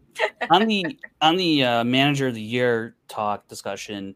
on 0.50 0.68
the 0.68 1.00
on 1.22 1.36
the 1.38 1.64
uh, 1.64 1.84
manager 1.84 2.28
of 2.28 2.34
the 2.36 2.42
year 2.42 2.96
talk 3.08 3.48
discussion, 3.48 4.16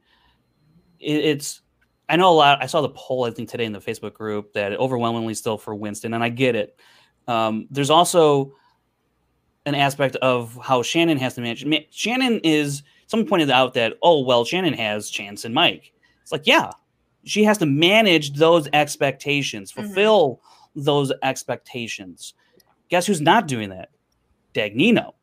it, 0.99 1.26
it's 1.26 1.61
I 2.10 2.15
know 2.18 2.30
a 2.32 2.36
lot. 2.36 2.61
I 2.61 2.65
saw 2.65 2.82
the 2.82 2.90
poll 2.90 3.26
I 3.26 3.32
think 3.32 3.49
today 3.49 3.65
in 3.65 3.72
the 3.73 3.80
Facebook 3.80 4.14
group 4.14 4.53
that 4.53 4.73
overwhelmingly 4.73 5.34
still 5.34 5.57
for 5.57 5.73
Winston, 5.76 6.14
and 6.14 6.23
I 6.23 6.30
get 6.30 6.56
it. 6.56 6.78
Um, 7.28 7.68
there's 7.72 7.90
also 7.90 8.53
an 9.65 9.76
aspect 9.76 10.15
of 10.18 10.57
how 10.61 10.82
Shannon 10.82 11.18
has 11.19 11.36
to 11.36 11.41
manage. 11.41 11.64
Ma- 11.65 11.78
Shannon 11.91 12.40
is 12.44 12.84
someone 13.07 13.28
pointed 13.30 13.49
out 13.52 13.73
that 13.76 13.94
oh 14.02 14.22
well, 14.23 14.44
Shannon 14.44 14.73
has 14.73 15.10
Chance 15.10 15.45
and 15.45 15.53
Mike. 15.53 15.94
It's 16.22 16.32
like 16.32 16.45
yeah, 16.48 16.72
she 17.23 17.44
has 17.44 17.57
to 17.60 17.65
manage 17.65 18.34
those 18.34 18.68
expectations, 18.73 19.72
Mhm. 19.72 19.86
fulfill 19.86 20.41
those 20.76 21.11
expectations. 21.23 22.34
Guess 22.90 23.06
who's 23.07 23.22
not 23.22 23.48
doing 23.48 23.69
that? 23.69 23.90
Dagnino 24.53 25.14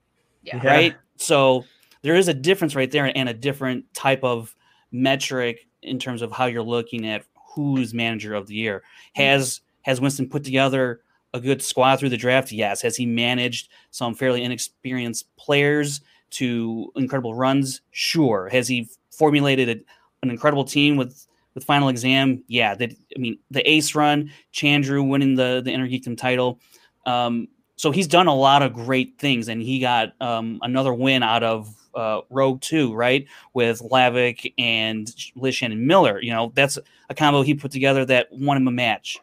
yeah. 0.49 0.61
Yeah. 0.63 0.71
right? 0.71 0.97
So 1.17 1.65
there 2.03 2.15
is 2.15 2.29
a 2.29 2.35
difference 2.35 2.75
right 2.75 2.91
there 2.91 3.13
and 3.17 3.29
a 3.29 3.35
different 3.35 3.93
type 3.95 4.23
of 4.23 4.55
metric 4.93 5.67
in 5.83 5.99
terms 5.99 6.23
of 6.23 6.33
how 6.33 6.47
you're 6.47 6.63
looking 6.63 7.07
at 7.07 7.25
who's 7.55 7.95
manager 7.95 8.35
of 8.35 8.47
the 8.47 8.55
year. 8.55 8.83
Has 9.15 9.61
has 9.83 10.01
Winston 10.01 10.29
put 10.29 10.45
together 10.45 11.01
a 11.35 11.41
good 11.41 11.63
squad 11.63 11.97
through 11.97 12.09
the 12.11 12.17
draft? 12.17 12.53
Yes. 12.53 12.83
Has 12.83 12.97
he 12.97 13.07
managed 13.07 13.69
some 13.91 14.15
fairly 14.15 14.43
inexperienced 14.43 15.35
players 15.37 16.01
to 16.31 16.93
incredible 16.97 17.35
runs? 17.35 17.81
Sure. 17.91 18.49
Has 18.51 18.69
he 18.69 18.89
formulated 19.11 19.69
a, 19.69 19.81
an 20.23 20.31
incredible 20.31 20.65
team 20.65 20.97
with 20.97 21.27
with 21.55 21.65
final 21.65 21.89
exam? 21.89 22.45
Yeah. 22.49 22.75
That 22.75 22.93
I 23.17 23.19
mean 23.19 23.39
the 23.51 23.69
ace 23.69 23.95
run, 23.95 24.31
Chandru 24.53 25.09
winning 25.09 25.35
the 25.35 25.63
the 25.65 25.73
Inner 25.73 25.89
Geekdom 25.89 26.17
title. 26.17 26.61
Um, 27.07 27.49
so 27.79 27.93
he's 27.93 28.09
done 28.09 28.27
a 28.27 28.35
lot 28.35 28.63
of 28.63 28.73
great 28.73 29.19
things, 29.19 29.49
and 29.49 29.63
he 29.63 29.79
got 29.79 30.13
um, 30.21 30.59
another 30.63 30.93
win 30.93 31.23
out 31.23 31.45
of 31.45 31.73
uh, 31.95 32.23
Rogue 32.29 32.61
Two, 32.61 32.93
right, 32.93 33.25
with 33.55 33.81
Lavick 33.81 34.53
and 34.59 35.15
Liz 35.37 35.55
Shannon 35.55 35.87
Miller. 35.87 36.21
You 36.21 36.33
know, 36.33 36.51
that's 36.57 36.77
a 37.09 37.15
combo 37.15 37.43
he 37.43 37.55
put 37.55 37.71
together 37.71 38.05
that 38.07 38.33
won 38.33 38.57
him 38.57 38.67
a 38.67 38.73
match. 38.73 39.19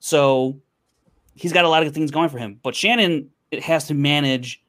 So 0.00 0.58
he's 1.34 1.52
got 1.52 1.66
a 1.66 1.68
lot 1.68 1.86
of 1.86 1.92
things 1.92 2.10
going 2.10 2.30
for 2.30 2.38
him, 2.38 2.58
but 2.62 2.74
Shannon 2.74 3.28
it 3.50 3.62
has 3.62 3.86
to 3.88 3.94
manage 3.94 4.62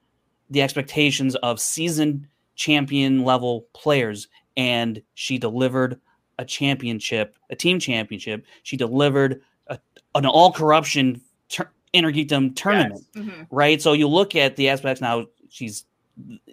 the 0.50 0.62
expectations 0.62 1.36
of 1.38 1.62
seasoned 1.62 2.28
champion 2.56 3.24
level 3.24 3.66
players, 3.72 4.28
and 4.58 5.02
she 5.14 5.38
delivered 5.38 6.02
a 6.38 6.44
championship, 6.44 7.38
a 7.50 7.56
team 7.56 7.80
championship. 7.80 8.46
She 8.64 8.76
delivered 8.76 9.42
a, 9.68 9.80
an 10.16 10.26
all 10.26 10.52
corruption 10.52 11.22
tur- 11.48 11.72
Inner 11.94 12.12
Geekdom 12.12 12.56
tournament 12.56 13.04
Mhm. 13.16 13.48
right? 13.52 13.82
So 13.82 13.94
you 13.94 14.08
look 14.08 14.36
at 14.36 14.56
the 14.56 14.70
aspects 14.70 15.02
now. 15.02 15.26
She's 15.50 15.86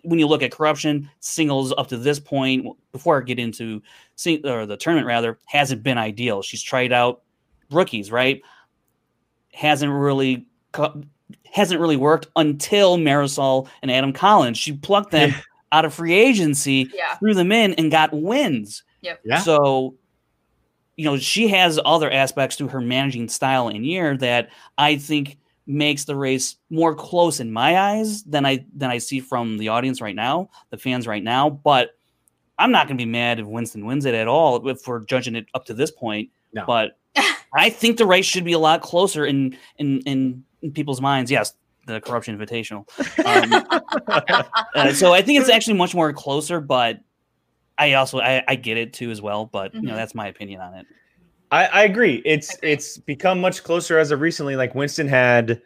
when 0.04 0.18
you 0.20 0.28
look 0.28 0.42
at 0.42 0.52
corruption 0.52 1.10
singles 1.18 1.74
up 1.76 1.88
to 1.88 1.96
this 1.96 2.20
point, 2.20 2.64
before 2.92 3.20
I 3.20 3.24
get 3.24 3.38
into 3.40 3.82
sing, 4.14 4.46
or 4.46 4.64
the 4.64 4.76
tournament 4.76 5.08
rather, 5.08 5.38
hasn't 5.46 5.82
been 5.82 5.98
ideal. 5.98 6.40
She's 6.42 6.62
tried 6.62 6.92
out 6.92 7.22
rookies, 7.72 8.12
right? 8.12 8.40
Hasn't 9.52 9.90
really 9.92 10.46
co- 10.72 11.02
hasn't 11.52 11.80
really 11.80 11.96
worked 11.96 12.28
until 12.36 12.96
Marisol 12.98 13.68
and 13.82 13.90
Adam 13.90 14.12
Collins. 14.12 14.56
She 14.58 14.72
plucked 14.72 15.10
them 15.10 15.34
out 15.72 15.84
of 15.84 15.92
free 15.94 16.12
agency, 16.14 16.88
Yeah. 16.94 17.16
threw 17.16 17.34
them 17.34 17.50
in, 17.50 17.74
and 17.74 17.90
got 17.90 18.12
wins. 18.12 18.84
Yeah. 19.00 19.38
So, 19.40 19.94
you 20.97 21.05
know, 21.05 21.18
she 21.18 21.48
has 21.48 21.78
other 21.85 22.10
aspects 22.10 22.56
to 22.56 22.68
her 22.68 22.81
managing 22.81 23.28
style 23.28 23.68
and 23.68 23.85
year 23.85 24.16
that 24.16 24.48
I 24.78 24.97
think 24.97 25.39
makes 25.66 26.05
the 26.05 26.16
race 26.16 26.56
more 26.70 26.94
close 26.94 27.40
in 27.40 27.52
my 27.52 27.78
eyes 27.78 28.23
than 28.24 28.47
I 28.47 28.64
than 28.74 28.90
I 28.90 28.98
see 28.98 29.20
from 29.20 29.59
the 29.59 29.68
audience 29.68 30.01
right 30.01 30.14
now, 30.14 30.48
the 30.70 30.78
fans 30.78 31.06
right 31.06 31.23
now. 31.23 31.51
But 31.51 31.90
I'm 32.59 32.73
not 32.73 32.86
going 32.86 32.97
to 32.97 33.05
be 33.05 33.10
mad 33.10 33.39
if 33.39 33.47
Winston 33.47 33.85
wins 33.85 34.06
it 34.06 34.14
at 34.14 34.28
all 34.28 34.66
if 34.68 34.86
we're 34.86 35.05
judging 35.05 35.36
it 35.36 35.47
up 35.55 35.66
to 35.66 35.74
this 35.74 35.90
point. 35.90 36.31
No. 36.52 36.64
But 36.66 36.98
I 37.55 37.70
think 37.70 37.98
the 37.98 38.06
race 38.06 38.27
should 38.27 38.44
be 38.44 38.52
a 38.52 38.59
lot 38.59 38.81
closer 38.81 39.27
in 39.27 39.56
in 39.78 40.01
in, 40.01 40.44
in 40.62 40.73
people's 40.73 41.02
minds. 41.02 41.31
Yes, 41.31 41.55
the 41.86 42.01
corruption 42.01 42.39
invitational. 42.39 42.86
Um, 43.24 43.82
uh, 44.74 44.93
so 44.93 45.12
I 45.12 45.20
think 45.20 45.40
it's 45.40 45.51
actually 45.51 45.77
much 45.77 45.94
more 45.94 46.12
closer, 46.12 46.60
but 46.60 47.01
I 47.78 47.93
also 47.94 48.19
I, 48.20 48.43
I 48.48 48.55
get 48.57 48.77
it 48.77 48.93
too 48.93 49.11
as 49.11 49.20
well. 49.20 49.47
But 49.47 49.74
you 49.74 49.82
know 49.82 49.93
Mhm. 49.93 49.97
that's 49.97 50.15
my 50.15 50.28
opinion 50.28 50.61
on 50.61 50.74
it. 50.74 50.86
I, 51.53 51.66
I 51.66 51.82
agree. 51.85 52.23
It's 52.24 52.55
Agree. 52.57 52.73
it's 52.73 52.98
become 52.98 53.40
much 53.40 53.62
closer 53.62 53.98
as 53.98 54.11
of 54.11 54.20
recently. 54.20 54.57
Like 54.57 54.74
Winston 54.74 55.07
had, 55.07 55.62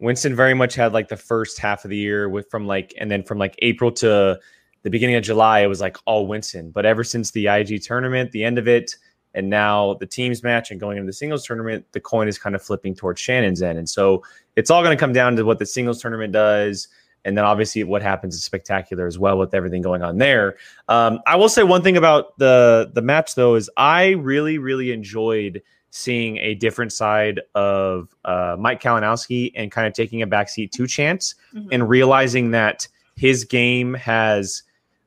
Winston 0.00 0.34
very 0.34 0.54
much 0.54 0.74
had 0.74 0.92
like 0.92 1.08
the 1.08 1.16
first 1.16 1.58
half 1.58 1.84
of 1.84 1.90
the 1.90 1.96
year 1.96 2.28
with 2.28 2.50
from 2.50 2.66
like, 2.66 2.92
and 2.98 3.08
then 3.10 3.22
from 3.22 3.38
like 3.38 3.54
April 3.62 3.92
to 3.92 4.40
the 4.82 4.90
beginning 4.90 5.14
of 5.14 5.22
July, 5.22 5.60
it 5.60 5.68
was 5.68 5.80
like 5.80 5.96
all 6.06 6.26
Winston. 6.26 6.70
But 6.72 6.86
ever 6.86 7.04
since 7.04 7.30
the 7.30 7.46
IG 7.46 7.82
tournament, 7.82 8.32
the 8.32 8.42
end 8.42 8.58
of 8.58 8.66
it, 8.66 8.96
and 9.34 9.48
now 9.48 9.94
the 10.00 10.06
teams 10.06 10.42
match 10.42 10.72
and 10.72 10.80
going 10.80 10.96
into 10.98 11.06
the 11.06 11.12
singles 11.12 11.46
tournament, 11.46 11.86
the 11.92 12.00
coin 12.00 12.26
is 12.26 12.36
kind 12.36 12.56
of 12.56 12.62
flipping 12.62 12.92
towards 12.94 13.20
Shannon's 13.20 13.62
end. 13.62 13.78
And 13.78 13.88
so 13.88 14.24
it's 14.56 14.70
all 14.70 14.82
going 14.82 14.94
to 14.96 15.00
come 15.00 15.12
down 15.12 15.36
to 15.36 15.44
what 15.44 15.60
the 15.60 15.66
singles 15.66 16.02
tournament 16.02 16.32
does. 16.32 16.88
And 17.24 17.36
then 17.36 17.44
obviously 17.44 17.84
what 17.84 18.02
happens 18.02 18.34
is 18.34 18.42
spectacular 18.44 19.06
as 19.06 19.18
well 19.18 19.38
with 19.38 19.54
everything 19.54 19.82
going 19.82 20.02
on 20.02 20.18
there. 20.18 20.56
Um, 20.88 21.20
I 21.26 21.36
will 21.36 21.48
say 21.48 21.62
one 21.62 21.82
thing 21.82 21.96
about 21.96 22.36
the 22.38 22.90
the 22.92 23.02
match 23.02 23.34
though 23.36 23.54
is 23.54 23.70
I 23.76 24.10
really 24.10 24.58
really 24.58 24.90
enjoyed 24.92 25.62
seeing 25.90 26.38
a 26.38 26.54
different 26.54 26.92
side 26.92 27.40
of 27.54 28.08
uh, 28.24 28.56
Mike 28.58 28.82
Kalinowski 28.82 29.52
and 29.54 29.70
kind 29.70 29.86
of 29.86 29.92
taking 29.92 30.22
a 30.22 30.26
backseat 30.26 30.70
to 30.72 30.86
Chance 30.86 31.34
Mhm. 31.54 31.68
and 31.70 31.88
realizing 31.88 32.50
that 32.52 32.88
his 33.16 33.44
game 33.44 33.92
has 33.94 34.62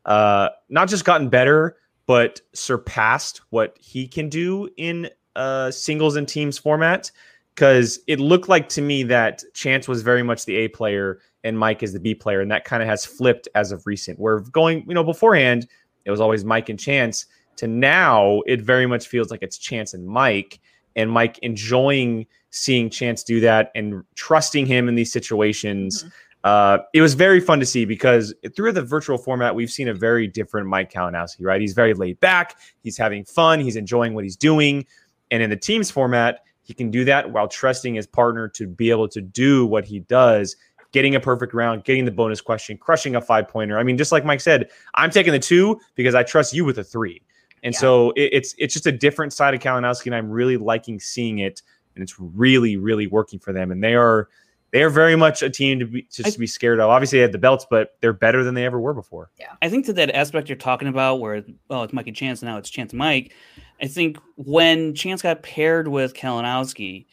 uh, 0.06 0.50
not 0.70 0.88
just 0.88 1.04
gotten 1.06 1.30
better 1.30 1.78
but 2.08 2.40
surpassed 2.54 3.42
what 3.50 3.76
he 3.82 4.08
can 4.08 4.30
do 4.30 4.70
in 4.78 5.10
uh, 5.36 5.72
singles 5.72 6.16
and 6.16 6.28
teams 6.28 6.56
format. 6.58 7.10
Because 7.56 8.00
it 8.06 8.20
looked 8.20 8.48
like 8.48 8.70
to 8.70 8.82
me 8.82 9.02
that 9.04 9.44
Chance 9.54 9.88
was 9.88 10.04
very 10.04 10.22
much 10.22 10.46
the 10.46 10.56
A 10.58 10.68
player 10.68 11.20
and 11.46 11.58
Mike 11.58 11.84
is 11.84 11.94
the 11.94 12.00
B 12.00 12.14
player, 12.14 12.42
and 12.42 12.52
that 12.52 12.66
kind 12.66 12.84
of 12.84 12.90
has 12.90 13.06
flipped 13.06 13.48
as 13.56 13.72
of 13.72 13.86
recent. 13.88 14.20
We're 14.20 14.42
going, 14.42 14.84
you 14.88 14.94
know, 14.94 15.04
beforehand 15.04 15.68
it 16.04 16.12
was 16.12 16.20
always 16.20 16.46
Mike 16.46 16.70
and 16.70 16.80
Chance. 16.80 17.26
To 17.58 17.68
now, 17.68 18.42
it 18.46 18.62
very 18.62 18.86
much 18.86 19.08
feels 19.08 19.32
like 19.32 19.42
it's 19.42 19.58
Chance 19.58 19.94
and 19.94 20.06
Mike, 20.06 20.60
and 20.96 21.10
Mike 21.10 21.40
enjoying 21.40 22.26
seeing 22.52 22.90
Chance 22.90 23.24
do 23.24 23.40
that 23.42 23.72
and 23.76 24.04
trusting 24.16 24.66
him 24.66 24.88
in 24.88 24.96
these 24.96 25.12
situations. 25.12 26.04
Mhm. 26.04 26.12
Uh, 26.44 26.78
it 26.94 27.02
was 27.02 27.16
very 27.16 27.40
fun 27.40 27.60
to 27.60 27.66
see 27.66 27.86
because 27.86 28.34
through 28.56 28.72
the 28.72 28.82
virtual 28.82 29.18
format, 29.18 29.56
we've 29.56 29.72
seen 29.72 29.88
a 29.88 29.94
very 29.94 30.28
different 30.28 30.68
Mike 30.68 30.92
Kalinowski, 30.92 31.42
right? 31.42 31.60
He's 31.60 31.74
very 31.74 31.94
laid 31.94 32.20
back, 32.20 32.58
he's 32.84 32.98
having 32.98 33.26
fun, 33.26 33.60
he's 33.60 33.76
enjoying 33.76 34.14
what 34.14 34.24
he's 34.24 34.36
doing. 34.36 34.86
And 35.32 35.42
in 35.42 35.50
the 35.50 35.56
teams 35.56 35.90
format, 35.90 36.44
he 36.62 36.74
can 36.74 36.92
do 36.92 37.04
that 37.06 37.32
while 37.32 37.48
trusting 37.48 37.96
his 37.96 38.06
partner 38.06 38.48
to 38.50 38.68
be 38.68 38.90
able 38.92 39.08
to 39.10 39.22
do 39.22 39.66
what 39.66 39.86
he 39.86 40.00
does, 40.02 40.56
getting 40.96 41.14
a 41.14 41.20
perfect 41.20 41.54
round, 41.54 41.84
getting 41.84 42.06
the 42.06 42.12
bonus 42.12 42.40
question, 42.40 42.78
crushing 42.78 43.18
a 43.18 43.22
five 43.22 43.50
pointer. 43.50 43.78
I 43.78 43.84
mean, 43.84 43.98
just 43.98 44.14
like 44.14 44.24
Mike 44.24 44.40
said, 44.40 44.70
I'm 44.96 45.12
taking 45.12 45.34
the 45.34 45.40
two 45.40 45.78
because 45.96 46.16
I 46.16 46.24
trust 46.24 46.54
you 46.54 46.64
with 46.64 46.78
a 46.80 46.84
three. 46.86 47.22
And 47.64 47.74
Yeah. 47.74 47.80
so 47.82 48.12
it, 48.12 48.30
it's 48.32 48.56
it's 48.58 48.74
just 48.74 48.88
a 48.88 48.94
different 48.94 49.34
side 49.34 49.54
of 49.54 49.60
Kalinowski, 49.60 50.06
and 50.06 50.16
I'm 50.16 50.30
really 50.30 50.56
liking 50.56 51.00
seeing 51.02 51.40
it, 51.40 51.62
and 51.96 52.02
it's 52.02 52.16
really 52.18 52.78
really 52.78 53.08
working 53.08 53.40
for 53.40 53.52
them. 53.52 53.72
And 53.72 53.84
they 53.84 53.94
are 53.96 54.30
they 54.72 54.84
are 54.84 54.90
very 54.90 55.16
much 55.16 55.42
a 55.42 55.50
team 55.50 55.80
to 55.80 55.86
be 55.86 56.04
just 56.12 56.28
I- 56.28 56.32
to 56.32 56.40
be 56.40 56.48
scared 56.48 56.80
of. 56.80 56.90
Obviously, 56.90 57.18
they 57.20 57.24
have 57.24 57.32
the 57.34 57.38
belts, 57.38 57.66
but 57.70 57.96
they're 58.02 58.14
better 58.14 58.44
than 58.44 58.54
they 58.56 58.66
ever 58.66 58.80
were 58.80 58.94
before. 58.94 59.32
Yeah, 59.38 59.52
I 59.62 59.68
think 59.70 59.86
to 59.88 59.94
that 59.94 60.16
aspect 60.16 60.48
you're 60.48 60.58
talking 60.58 60.88
about, 60.88 61.20
where 61.20 61.44
oh 61.70 61.84
it's 61.84 61.92
Mike 61.94 62.08
and 62.08 62.16
Chance 62.16 62.42
now 62.42 62.58
it's 62.58 62.70
Chance 62.70 62.94
and 62.94 63.00
Mike. 63.00 63.34
I 63.82 63.88
think 63.88 64.18
when 64.38 64.94
Chance 64.96 65.22
got 65.24 65.44
paired 65.44 65.88
with 65.90 66.14
Kalinowski, 66.14 67.08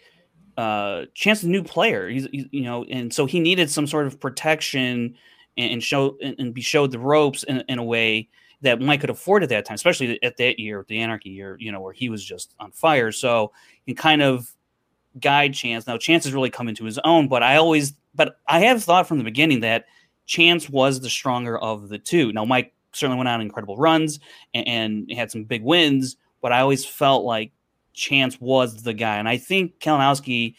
uh, 0.56 1.04
Chance 1.14 1.40
is 1.40 1.44
a 1.44 1.50
new 1.50 1.62
player. 1.62 2.08
He's, 2.08 2.26
he's 2.30 2.46
you 2.50 2.62
know, 2.62 2.84
and 2.84 3.12
so 3.12 3.26
he 3.26 3.40
needed 3.40 3.70
some 3.70 3.86
sort 3.86 4.06
of 4.06 4.20
protection 4.20 5.14
and, 5.56 5.72
and 5.72 5.82
show 5.82 6.16
and, 6.22 6.36
and, 6.38 6.54
be 6.54 6.60
showed 6.60 6.90
the 6.90 6.98
ropes 6.98 7.42
in, 7.44 7.64
in 7.68 7.78
a 7.78 7.84
way 7.84 8.28
that 8.60 8.80
Mike 8.80 9.00
could 9.00 9.10
afford 9.10 9.42
at 9.42 9.48
that 9.48 9.64
time, 9.64 9.74
especially 9.74 10.22
at 10.22 10.36
that 10.36 10.58
year, 10.58 10.84
the 10.88 11.00
Anarchy 11.00 11.30
year, 11.30 11.56
you 11.58 11.72
know, 11.72 11.80
where 11.80 11.92
he 11.92 12.08
was 12.08 12.24
just 12.24 12.54
on 12.60 12.70
fire. 12.70 13.10
So 13.10 13.52
he 13.86 13.94
kind 13.94 14.22
of 14.22 14.54
guide 15.20 15.54
Chance. 15.54 15.86
Now 15.86 15.98
Chance 15.98 16.24
has 16.24 16.34
really 16.34 16.50
come 16.50 16.68
into 16.68 16.84
his 16.84 16.98
own, 17.04 17.28
but 17.28 17.42
I 17.42 17.56
always, 17.56 17.94
but 18.14 18.36
I 18.46 18.60
have 18.60 18.82
thought 18.82 19.08
from 19.08 19.18
the 19.18 19.24
beginning 19.24 19.60
that 19.60 19.86
Chance 20.26 20.70
was 20.70 21.00
the 21.00 21.10
stronger 21.10 21.58
of 21.58 21.88
the 21.88 21.98
two. 21.98 22.32
Now 22.32 22.44
Mike 22.44 22.72
certainly 22.92 23.18
went 23.18 23.28
on 23.28 23.40
incredible 23.40 23.76
runs 23.76 24.20
and, 24.54 24.68
and 24.68 25.12
had 25.12 25.30
some 25.30 25.44
big 25.44 25.62
wins, 25.62 26.16
but 26.40 26.52
I 26.52 26.60
always 26.60 26.84
felt 26.84 27.24
like 27.24 27.52
Chance 27.94 28.40
was 28.40 28.82
the 28.82 28.94
guy, 28.94 29.16
and 29.16 29.28
I 29.28 29.36
think 29.36 29.78
Kalinowski. 29.80 30.54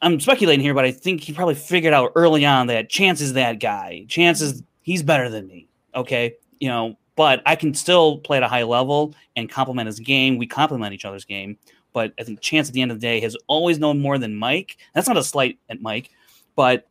I'm 0.00 0.18
speculating 0.18 0.64
here, 0.64 0.74
but 0.74 0.84
I 0.84 0.90
think 0.90 1.20
he 1.20 1.32
probably 1.32 1.54
figured 1.54 1.94
out 1.94 2.10
early 2.16 2.44
on 2.44 2.66
that 2.66 2.88
Chance 2.88 3.20
is 3.20 3.34
that 3.34 3.60
guy. 3.60 4.04
Chance 4.08 4.40
is 4.40 4.62
he's 4.82 5.02
better 5.02 5.28
than 5.28 5.46
me. 5.46 5.68
Okay, 5.94 6.34
you 6.58 6.68
know, 6.68 6.96
but 7.14 7.40
I 7.46 7.54
can 7.54 7.72
still 7.74 8.18
play 8.18 8.38
at 8.38 8.42
a 8.42 8.48
high 8.48 8.64
level 8.64 9.14
and 9.36 9.48
complement 9.48 9.86
his 9.86 10.00
game. 10.00 10.38
We 10.38 10.46
complement 10.46 10.92
each 10.92 11.04
other's 11.04 11.24
game. 11.24 11.56
But 11.92 12.12
I 12.18 12.24
think 12.24 12.40
Chance 12.40 12.68
at 12.68 12.74
the 12.74 12.82
end 12.82 12.90
of 12.90 12.98
the 12.98 13.06
day 13.06 13.20
has 13.20 13.36
always 13.46 13.78
known 13.78 14.00
more 14.00 14.18
than 14.18 14.34
Mike. 14.34 14.78
That's 14.94 15.08
not 15.08 15.16
a 15.16 15.22
slight 15.22 15.58
at 15.68 15.82
Mike, 15.82 16.10
but 16.56 16.88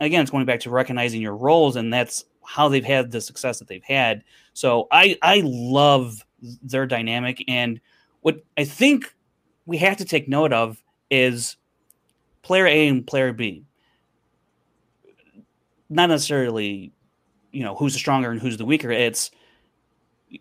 again, 0.00 0.22
it's 0.22 0.30
going 0.30 0.46
back 0.46 0.60
to 0.60 0.70
recognizing 0.70 1.20
your 1.20 1.36
roles, 1.36 1.76
and 1.76 1.92
that's 1.92 2.24
how 2.44 2.68
they've 2.68 2.84
had 2.84 3.10
the 3.10 3.20
success 3.20 3.58
that 3.58 3.68
they've 3.68 3.84
had. 3.84 4.24
So 4.52 4.88
I 4.90 5.16
I 5.22 5.42
love 5.44 6.24
their 6.62 6.86
dynamic, 6.86 7.44
and 7.48 7.80
what 8.22 8.42
I 8.56 8.64
think 8.64 9.14
we 9.66 9.76
have 9.78 9.98
to 9.98 10.04
take 10.04 10.28
note 10.28 10.52
of 10.52 10.82
is 11.10 11.56
player 12.42 12.66
A 12.66 12.88
and 12.88 13.06
player 13.06 13.32
B. 13.32 13.64
Not 15.90 16.08
necessarily 16.08 16.92
you 17.52 17.62
know 17.62 17.74
who's 17.74 17.92
the 17.92 17.98
stronger 17.98 18.30
and 18.30 18.40
who's 18.40 18.56
the 18.56 18.64
weaker. 18.64 18.90
It's 18.90 19.30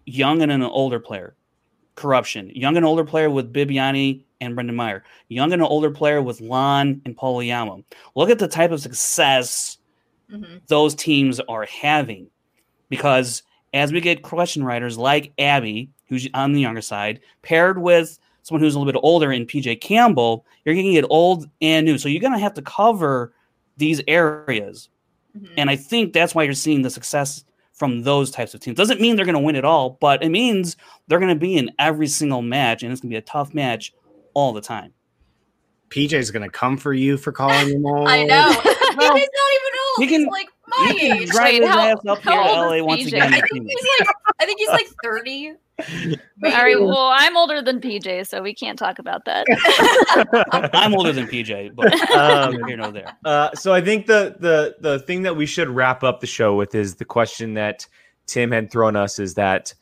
young 0.05 0.41
and 0.41 0.51
an 0.51 0.63
older 0.63 0.99
player. 0.99 1.35
Corruption. 1.95 2.49
Young 2.55 2.77
and 2.77 2.85
older 2.85 3.03
player 3.03 3.29
with 3.29 3.53
Bibbiani 3.53 4.23
and 4.39 4.55
Brendan 4.55 4.75
Meyer. 4.75 5.03
Young 5.27 5.51
and 5.51 5.61
an 5.61 5.67
older 5.67 5.91
player 5.91 6.21
with 6.21 6.41
Lon 6.41 7.01
and 7.05 7.15
Oyama. 7.21 7.79
Look 8.15 8.29
at 8.29 8.39
the 8.39 8.47
type 8.47 8.71
of 8.71 8.81
success 8.81 9.77
mm-hmm. 10.31 10.57
those 10.67 10.95
teams 10.95 11.39
are 11.41 11.65
having. 11.65 12.27
Because 12.89 13.43
as 13.73 13.91
we 13.91 14.01
get 14.01 14.21
question 14.21 14.63
writers 14.63 14.97
like 14.97 15.33
Abby, 15.37 15.89
who's 16.11 16.27
on 16.33 16.51
the 16.51 16.59
younger 16.59 16.81
side, 16.81 17.21
paired 17.41 17.77
with 17.77 18.19
someone 18.43 18.61
who's 18.61 18.75
a 18.75 18.79
little 18.79 18.91
bit 18.91 18.99
older 19.01 19.31
in 19.31 19.45
PJ 19.45 19.79
Campbell, 19.79 20.45
you're 20.65 20.75
going 20.75 20.85
to 20.88 20.91
get 20.91 21.05
old 21.09 21.49
and 21.61 21.85
new. 21.85 21.97
So 21.97 22.09
you're 22.09 22.21
going 22.21 22.33
to 22.33 22.39
have 22.39 22.53
to 22.55 22.61
cover 22.61 23.33
these 23.77 24.01
areas. 24.09 24.89
Mm-hmm. 25.38 25.53
And 25.57 25.69
I 25.69 25.77
think 25.77 26.11
that's 26.11 26.35
why 26.35 26.43
you're 26.43 26.53
seeing 26.53 26.81
the 26.81 26.89
success 26.89 27.45
from 27.71 28.01
those 28.01 28.29
types 28.29 28.53
of 28.53 28.59
teams. 28.59 28.75
Doesn't 28.75 28.99
mean 28.99 29.15
they're 29.15 29.25
going 29.25 29.35
to 29.35 29.39
win 29.39 29.55
it 29.55 29.63
all, 29.63 29.91
but 30.01 30.21
it 30.21 30.29
means 30.29 30.75
they're 31.07 31.19
going 31.19 31.33
to 31.33 31.39
be 31.39 31.55
in 31.55 31.71
every 31.79 32.07
single 32.07 32.41
match, 32.41 32.83
and 32.83 32.91
it's 32.91 32.99
going 32.99 33.09
to 33.09 33.13
be 33.13 33.17
a 33.17 33.21
tough 33.21 33.53
match 33.53 33.93
all 34.33 34.51
the 34.51 34.61
time. 34.61 34.93
PJ's 35.88 36.29
going 36.29 36.43
to 36.43 36.49
come 36.49 36.77
for 36.77 36.93
you 36.93 37.15
for 37.15 37.31
calling 37.31 37.69
him 37.69 37.85
old. 37.85 38.09
I 38.09 38.23
know. 38.25 38.51
He's 38.61 38.97
not 38.97 39.17
even 39.17 39.19
old. 39.19 39.97
He 39.99 40.07
can, 40.07 40.21
He's 40.21 40.27
like 40.27 40.49
my 40.67 40.97
age. 41.01 41.29
Drive 41.29 41.53
his 41.55 41.69
ass 41.69 41.97
up 42.07 42.21
here 42.21 42.31
to 42.31 42.39
LA 42.39 42.83
once 42.83 43.05
again. 43.05 43.33
I 43.33 43.41
think 43.41 43.67
he's 43.67 43.99
like, 43.99 44.09
I 44.39 44.45
think 44.45 44.59
he's 44.59 44.69
like 44.69 44.88
30. 45.03 45.53
All 46.43 46.63
right. 46.63 46.79
Well, 46.79 47.11
I'm 47.13 47.37
older 47.37 47.61
than 47.61 47.79
PJ, 47.79 48.27
so 48.27 48.41
we 48.41 48.53
can't 48.53 48.77
talk 48.77 48.99
about 48.99 49.25
that. 49.25 49.45
I'm 50.73 50.93
older 50.93 51.11
than 51.11 51.27
PJ, 51.27 51.75
but 51.75 51.93
um, 52.11 52.63
here 52.65 52.77
no 52.77 52.91
there. 52.91 53.15
Uh, 53.25 53.51
so 53.55 53.73
I 53.73 53.81
think 53.81 54.07
the 54.07 54.35
the 54.39 54.75
the 54.79 54.99
thing 54.99 55.21
that 55.23 55.35
we 55.35 55.45
should 55.45 55.69
wrap 55.69 56.03
up 56.03 56.19
the 56.19 56.27
show 56.27 56.55
with 56.55 56.75
is 56.75 56.95
the 56.95 57.05
question 57.05 57.53
that 57.55 57.87
Tim 58.27 58.51
had 58.51 58.71
thrown 58.71 58.95
us: 58.95 59.19
is 59.19 59.35
that 59.35 59.73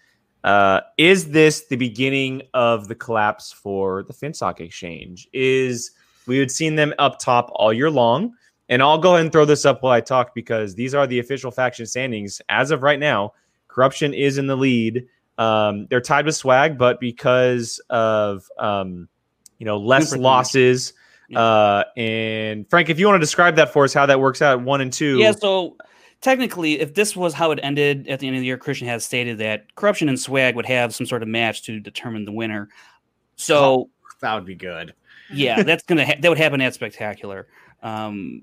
uh, 0.44 0.82
is 0.98 1.32
this 1.32 1.68
the 1.68 1.76
beginning 1.76 2.44
of 2.54 2.88
the 2.88 2.96
collapse 2.96 3.52
for 3.52 4.04
the 4.04 4.14
FinStock 4.14 4.60
Exchange? 4.60 5.28
Is 5.34 5.92
we 6.30 6.38
had 6.38 6.52
seen 6.52 6.76
them 6.76 6.94
up 7.00 7.20
top 7.20 7.50
all 7.56 7.74
year 7.74 7.90
long. 7.90 8.34
And 8.70 8.84
I'll 8.84 9.00
go 9.00 9.16
ahead 9.16 9.26
and 9.26 9.32
throw 9.32 9.46
this 9.46 9.66
up 9.66 9.82
while 9.82 9.94
I 9.94 10.00
talk 10.00 10.36
because 10.36 10.76
these 10.76 10.94
are 10.94 11.08
the 11.08 11.18
official 11.18 11.50
faction 11.50 11.88
standings 11.88 12.40
as 12.50 12.70
of 12.70 12.84
right 12.84 13.00
now. 13.00 13.34
Corruption 13.68 14.14
is 14.14 14.38
in 14.38 14.46
the 14.46 14.56
lead 14.56 15.08
um, 15.40 15.88
they're 15.90 16.02
tied 16.02 16.26
with 16.26 16.36
Swag, 16.36 16.78
but 16.78 17.00
because 17.00 17.82
of 17.90 18.46
um, 18.60 19.08
you 19.58 19.66
know 19.66 19.78
less 19.78 20.16
losses. 20.16 20.94
Uh, 21.36 21.84
and 21.96 22.70
Frank, 22.70 22.90
if 22.90 23.00
you 23.00 23.06
want 23.06 23.16
to 23.16 23.20
describe 23.20 23.56
that 23.56 23.72
for 23.72 23.84
us, 23.84 23.94
how 23.94 24.06
that 24.06 24.20
works 24.20 24.42
out, 24.42 24.62
one 24.62 24.82
and 24.82 24.92
two. 24.92 25.18
Yeah. 25.20 25.32
So 25.32 25.78
technically, 26.22 26.80
if 26.80 26.94
this 26.94 27.16
was 27.16 27.34
how 27.34 27.52
it 27.52 27.60
ended 27.64 28.08
at 28.08 28.20
the 28.20 28.28
end 28.28 28.36
of 28.36 28.42
the 28.42 28.48
year, 28.48 28.58
Kristian 28.58 28.88
has 28.88 29.06
stated 29.06 29.38
that 29.38 29.74
Corruption 29.76 30.10
and 30.10 30.20
Swag 30.20 30.56
would 30.56 30.66
have 30.66 30.94
some 30.94 31.06
sort 31.06 31.22
of 31.22 31.30
match 31.30 31.64
to 31.64 31.80
determine 31.80 32.26
the 32.26 32.32
winner. 32.32 32.68
So 33.36 33.64
oh, 33.64 33.90
that 34.22 34.36
would 34.36 34.46
be 34.46 34.56
good. 34.56 34.94
Yeah, 35.32 35.64
that's 35.64 35.84
gonna 35.84 36.06
ha- 36.06 36.18
that 36.20 36.28
would 36.28 36.38
happen 36.38 36.60
at 36.62 36.74
Spectacular. 36.74 37.48
Um, 37.82 38.42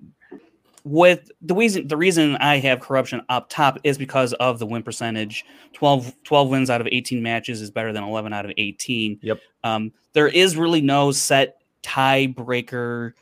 with 0.87 1.33
the 1.43 1.53
reason 1.53 1.89
the 1.89 1.97
reason 1.97 2.37
I 2.37 2.59
have 2.59 2.79
corruption 2.79 3.21
up 3.29 3.49
top 3.49 3.81
is 3.83 3.99
because 3.99 4.33
of 4.35 4.61
the 4.61 4.67
win 4.67 4.85
percentage. 4.85 5.45
12, 5.73 6.15
12 6.23 6.49
wins 6.49 6.71
out 6.71 6.81
of 6.81 6.87
18 6.87 7.21
matches 7.21 7.61
is 7.61 7.73
better 7.73 7.93
than 7.93 8.05
11 8.05 8.33
out 8.33 8.45
of 8.45 8.53
18. 8.57 9.19
Yep. 9.21 9.41
Um, 9.65 9.93
there 10.13 10.29
is 10.29 10.57
really 10.57 10.81
no 10.81 11.11
set 11.11 11.57
tiebreaker 11.83 13.15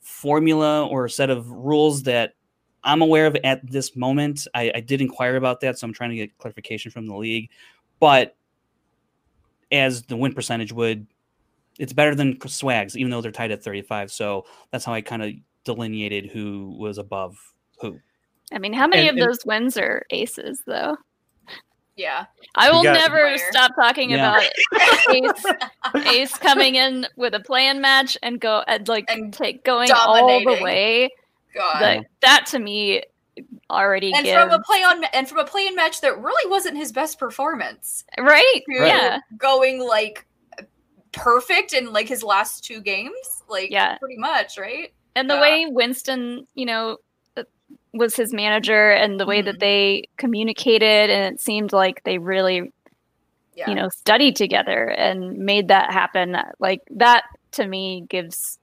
formula 0.00 0.86
or 0.86 1.06
set 1.06 1.28
of 1.28 1.50
rules 1.50 2.04
that 2.04 2.32
I'm 2.82 3.02
aware 3.02 3.26
of 3.26 3.36
at 3.44 3.70
this 3.70 3.94
moment. 3.94 4.46
I, 4.54 4.72
I 4.74 4.80
did 4.80 5.02
inquire 5.02 5.36
about 5.36 5.60
that, 5.60 5.78
so 5.78 5.86
I'm 5.86 5.92
trying 5.92 6.10
to 6.10 6.16
get 6.16 6.38
clarification 6.38 6.90
from 6.90 7.06
the 7.06 7.14
league. 7.14 7.50
But 8.00 8.36
as 9.70 10.02
the 10.04 10.16
win 10.16 10.32
percentage 10.32 10.72
would, 10.72 11.06
it's 11.78 11.92
better 11.92 12.14
than 12.14 12.38
Swags, 12.48 12.96
even 12.96 13.10
though 13.10 13.20
they're 13.20 13.32
tied 13.32 13.50
at 13.50 13.62
35. 13.62 14.10
So 14.10 14.46
that's 14.70 14.86
how 14.86 14.94
I 14.94 15.02
kind 15.02 15.22
of 15.22 15.32
delineated 15.64 16.30
who 16.30 16.76
was 16.78 16.98
above 16.98 17.36
who. 17.80 17.98
I 18.52 18.58
mean, 18.58 18.72
how 18.72 18.86
many 18.86 19.08
and, 19.08 19.18
of 19.18 19.26
those 19.26 19.44
wins 19.44 19.76
are 19.76 20.04
aces, 20.10 20.62
though? 20.66 20.96
Yeah. 21.96 22.26
I 22.54 22.70
will 22.70 22.82
never 22.82 23.36
stop 23.50 23.72
talking 23.76 24.10
yeah. 24.10 24.38
about 24.38 24.50
Ace, 25.14 26.06
Ace 26.06 26.38
coming 26.38 26.74
in 26.74 27.06
with 27.16 27.34
a 27.34 27.40
plan 27.40 27.80
match 27.80 28.16
and 28.22 28.40
go 28.40 28.62
and 28.66 28.86
like 28.88 29.04
and 29.08 29.32
take 29.32 29.64
going 29.64 29.88
dominating. 29.88 30.48
all 30.48 30.56
the 30.56 30.62
way. 30.62 31.10
God. 31.54 31.82
Like, 31.82 32.06
that 32.22 32.46
to 32.46 32.58
me 32.58 33.02
already 33.70 34.12
and 34.12 34.24
gives... 34.24 34.40
from 34.40 34.50
a 34.50 34.62
play 34.62 34.82
on 34.82 35.04
and 35.12 35.28
from 35.28 35.38
a 35.38 35.44
play 35.44 35.66
in 35.66 35.74
match 35.74 36.00
that 36.00 36.18
really 36.18 36.50
wasn't 36.50 36.76
his 36.76 36.92
best 36.92 37.18
performance. 37.18 38.04
Right. 38.18 38.62
Yeah. 38.68 39.18
Going 39.36 39.80
like 39.80 40.26
perfect 41.12 41.74
in 41.74 41.92
like 41.92 42.08
his 42.08 42.22
last 42.22 42.64
two 42.64 42.80
games. 42.80 43.42
Like 43.48 43.70
yeah. 43.70 43.98
pretty 43.98 44.18
much, 44.18 44.58
right? 44.58 44.92
And 45.14 45.28
the 45.28 45.38
way 45.38 45.66
Winston, 45.68 46.46
you 46.54 46.64
know, 46.64 46.96
uh, 47.36 47.42
was 47.92 48.16
his 48.16 48.32
manager 48.32 48.90
and 48.90 49.20
the 49.20 49.26
way 49.26 49.38
mm-hmm. 49.38 49.46
that 49.46 49.60
they 49.60 50.04
communicated 50.16 51.10
and 51.10 51.34
it 51.34 51.40
seemed 51.40 51.72
like 51.72 52.02
they 52.04 52.18
really 52.18 52.72
yeah. 53.54 53.68
you 53.68 53.74
know 53.74 53.88
studied 53.88 54.36
together 54.36 54.88
and 54.88 55.36
made 55.38 55.68
that 55.68 55.92
happen 55.92 56.36
like 56.58 56.80
that 56.90 57.24
to 57.52 57.66
me 57.66 58.06
gives 58.08 58.58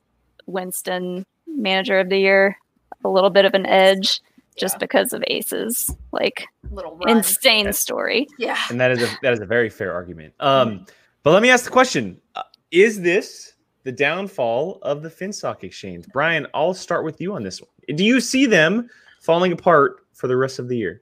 winston 0.47 1.25
manager 1.47 1.99
of 1.99 2.09
the 2.09 2.17
year 2.17 2.57
a 3.03 3.09
little 3.09 3.29
bit 3.29 3.45
of 3.45 3.53
an 3.53 3.65
edge 3.65 4.19
just 4.57 4.75
yeah. 4.75 4.79
because 4.79 5.13
of 5.13 5.23
aces 5.27 5.93
like 6.11 6.47
little 6.71 6.99
insane 7.07 7.71
story 7.71 8.27
yeah 8.37 8.57
and 8.69 8.79
that 8.79 8.91
is 8.91 9.01
a 9.01 9.07
that 9.21 9.33
is 9.33 9.39
a 9.39 9.45
very 9.45 9.69
fair 9.69 9.93
argument 9.93 10.33
um 10.39 10.69
mm-hmm. 10.69 10.83
but 11.23 11.31
let 11.31 11.41
me 11.41 11.49
ask 11.49 11.65
the 11.65 11.71
question 11.71 12.19
uh, 12.35 12.43
is 12.71 13.01
this 13.01 13.53
the 13.89 13.95
downfall 13.95 14.77
of 14.83 15.01
the 15.01 15.09
FinStock 15.09 15.63
exchange. 15.63 16.05
Brian, 16.13 16.45
I'll 16.53 16.75
start 16.75 17.03
with 17.03 17.19
you 17.19 17.33
on 17.33 17.41
this 17.41 17.59
one. 17.59 17.71
Do 17.95 18.05
you 18.05 18.21
see 18.21 18.45
them 18.45 18.87
falling 19.19 19.51
apart 19.51 20.05
for 20.13 20.27
the 20.27 20.37
rest 20.37 20.59
of 20.59 20.67
the 20.67 20.77
year? 20.77 21.01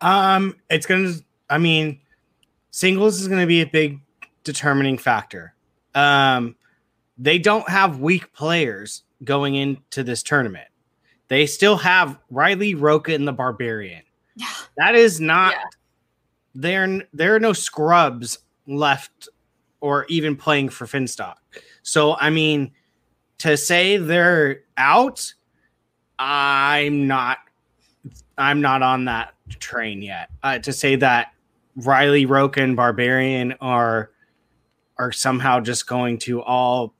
Um, 0.00 0.54
it's 0.70 0.86
gonna. 0.86 1.14
I 1.48 1.58
mean, 1.58 2.00
singles 2.70 3.20
is 3.20 3.26
gonna 3.26 3.48
be 3.48 3.62
a 3.62 3.66
big 3.66 3.98
determining 4.44 4.96
factor. 4.96 5.56
Um, 5.96 6.54
they 7.18 7.36
don't 7.36 7.68
have 7.68 7.98
weak 7.98 8.32
players 8.32 9.02
going 9.24 9.56
into 9.56 10.04
this 10.04 10.22
tournament. 10.22 10.68
They 11.26 11.46
still 11.46 11.78
have 11.78 12.16
Riley 12.30 12.76
Roca 12.76 13.12
and 13.12 13.26
the 13.26 13.32
Barbarian. 13.32 14.04
Yeah. 14.36 14.46
That 14.76 14.94
is 14.94 15.20
not. 15.20 15.54
Yeah. 15.54 15.64
There, 16.54 17.02
there 17.12 17.34
are 17.34 17.40
no 17.40 17.52
scrubs 17.52 18.38
left, 18.68 19.28
or 19.80 20.06
even 20.08 20.36
playing 20.36 20.68
for 20.68 20.86
Finstock. 20.86 21.34
So, 21.82 22.16
I 22.16 22.30
mean, 22.30 22.72
to 23.38 23.56
say 23.56 23.96
they're 23.96 24.62
out, 24.76 25.32
I'm 26.18 27.06
not. 27.06 27.38
I'm 28.38 28.62
not 28.62 28.82
on 28.82 29.04
that 29.04 29.34
train 29.58 30.00
yet. 30.00 30.30
Uh, 30.42 30.58
to 30.60 30.72
say 30.72 30.96
that 30.96 31.34
Riley, 31.76 32.24
Roca, 32.24 32.62
and 32.62 32.74
Barbarian 32.74 33.54
are 33.60 34.10
are 34.98 35.12
somehow 35.12 35.60
just 35.60 35.86
going 35.86 36.18
to 36.18 36.42
all 36.42 36.94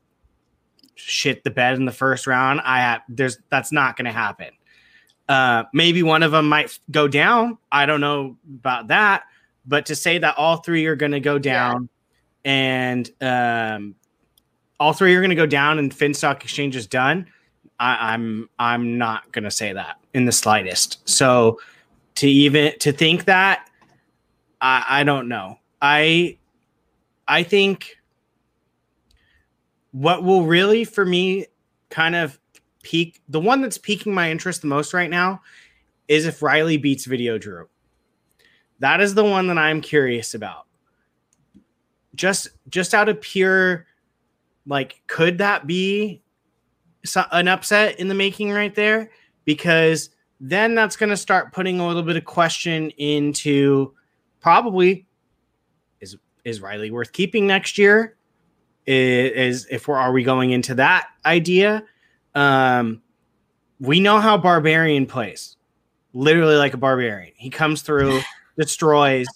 shit 0.94 1.44
the 1.44 1.50
bed 1.50 1.76
in 1.76 1.84
the 1.84 1.92
first 1.92 2.26
round, 2.26 2.60
I 2.64 2.80
have 2.80 3.02
there's 3.08 3.38
that's 3.50 3.72
not 3.72 3.96
going 3.96 4.06
to 4.06 4.12
happen. 4.12 4.48
Uh, 5.28 5.64
maybe 5.72 6.02
one 6.02 6.22
of 6.22 6.32
them 6.32 6.48
might 6.48 6.78
go 6.90 7.06
down. 7.06 7.58
I 7.70 7.86
don't 7.86 8.00
know 8.00 8.36
about 8.58 8.88
that, 8.88 9.24
but 9.66 9.86
to 9.86 9.94
say 9.94 10.18
that 10.18 10.36
all 10.36 10.56
three 10.56 10.86
are 10.86 10.96
going 10.96 11.12
to 11.12 11.20
go 11.20 11.38
down 11.38 11.88
and 12.44 13.08
um, 13.20 13.94
all 14.80 14.94
three 14.94 15.14
are 15.14 15.20
going 15.20 15.30
to 15.30 15.36
go 15.36 15.46
down 15.46 15.78
and 15.78 15.94
Finstock 15.94 16.42
Exchange 16.42 16.74
is 16.74 16.86
done, 16.86 17.26
I, 17.78 18.14
I'm 18.14 18.48
I'm 18.58 18.98
not 18.98 19.30
going 19.30 19.44
to 19.44 19.50
say 19.50 19.72
that 19.74 19.98
in 20.14 20.24
the 20.24 20.32
slightest. 20.32 21.06
So 21.08 21.60
to 22.16 22.28
even 22.28 22.76
to 22.80 22.90
think 22.90 23.26
that, 23.26 23.68
I, 24.60 24.84
I 24.88 25.04
don't 25.04 25.28
know. 25.28 25.58
I 25.80 26.38
I 27.28 27.42
think 27.42 27.98
what 29.92 30.24
will 30.24 30.44
really 30.44 30.84
for 30.84 31.04
me 31.04 31.46
kind 31.90 32.16
of 32.16 32.38
peak 32.82 33.20
the 33.28 33.40
one 33.40 33.60
that's 33.60 33.78
piquing 33.78 34.14
my 34.14 34.30
interest 34.30 34.62
the 34.62 34.66
most 34.66 34.94
right 34.94 35.10
now 35.10 35.42
is 36.08 36.24
if 36.26 36.42
Riley 36.42 36.78
beats 36.78 37.04
Video 37.04 37.38
Drew. 37.38 37.68
That 38.78 39.02
is 39.02 39.14
the 39.14 39.24
one 39.24 39.46
that 39.48 39.58
I'm 39.58 39.82
curious 39.82 40.32
about. 40.34 40.66
Just 42.14 42.48
just 42.68 42.94
out 42.94 43.10
of 43.10 43.20
pure 43.20 43.86
like 44.70 45.02
could 45.08 45.38
that 45.38 45.66
be 45.66 46.22
an 47.32 47.48
upset 47.48 47.98
in 47.98 48.08
the 48.08 48.14
making 48.14 48.52
right 48.52 48.74
there 48.74 49.10
because 49.44 50.10
then 50.38 50.74
that's 50.74 50.96
going 50.96 51.10
to 51.10 51.16
start 51.16 51.52
putting 51.52 51.80
a 51.80 51.86
little 51.86 52.04
bit 52.04 52.16
of 52.16 52.24
question 52.24 52.90
into 52.90 53.92
probably 54.40 55.06
is 56.00 56.16
is 56.44 56.60
Riley 56.60 56.90
worth 56.90 57.12
keeping 57.12 57.46
next 57.46 57.78
year? 57.78 58.16
Is, 58.86 59.32
is 59.32 59.66
if 59.70 59.88
we're 59.88 59.96
are 59.96 60.12
we 60.12 60.22
going 60.22 60.52
into 60.52 60.74
that 60.76 61.08
idea? 61.26 61.82
Um, 62.34 63.02
we 63.80 63.98
know 63.98 64.20
how 64.20 64.38
Barbarian 64.38 65.04
plays, 65.06 65.56
literally 66.12 66.56
like 66.56 66.74
a 66.74 66.76
barbarian. 66.76 67.32
He 67.34 67.50
comes 67.50 67.82
through, 67.82 68.20
destroys, 68.58 69.26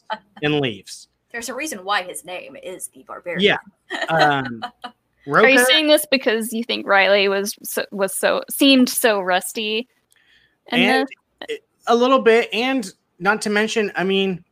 and 0.42 0.60
leaves. 0.60 1.08
There's 1.32 1.48
a 1.48 1.54
reason 1.54 1.84
why 1.84 2.04
his 2.04 2.24
name 2.24 2.56
is 2.62 2.88
the 2.88 3.02
Barbarian. 3.02 3.40
Yeah. 3.40 4.04
Um, 4.08 4.62
Are 5.26 5.48
you 5.48 5.64
saying 5.64 5.86
this 5.86 6.06
because 6.10 6.52
you 6.52 6.64
think 6.64 6.86
Riley 6.86 7.28
was 7.28 7.56
so, 7.62 7.84
was 7.90 8.14
so 8.14 8.42
seemed 8.50 8.88
so 8.88 9.20
rusty? 9.20 9.88
and 10.68 11.06
this? 11.48 11.58
a 11.86 11.94
little 11.94 12.20
bit 12.20 12.48
and 12.52 12.92
not 13.18 13.42
to 13.42 13.50
mention 13.50 13.92
i 13.96 14.04
mean 14.04 14.42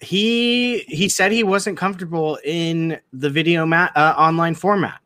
he 0.00 0.80
he 0.80 1.08
said 1.08 1.32
he 1.32 1.42
wasn't 1.42 1.76
comfortable 1.76 2.38
in 2.44 2.98
the 3.12 3.30
video 3.30 3.66
mat 3.66 3.92
uh, 3.96 4.14
online 4.16 4.54
format 4.54 5.00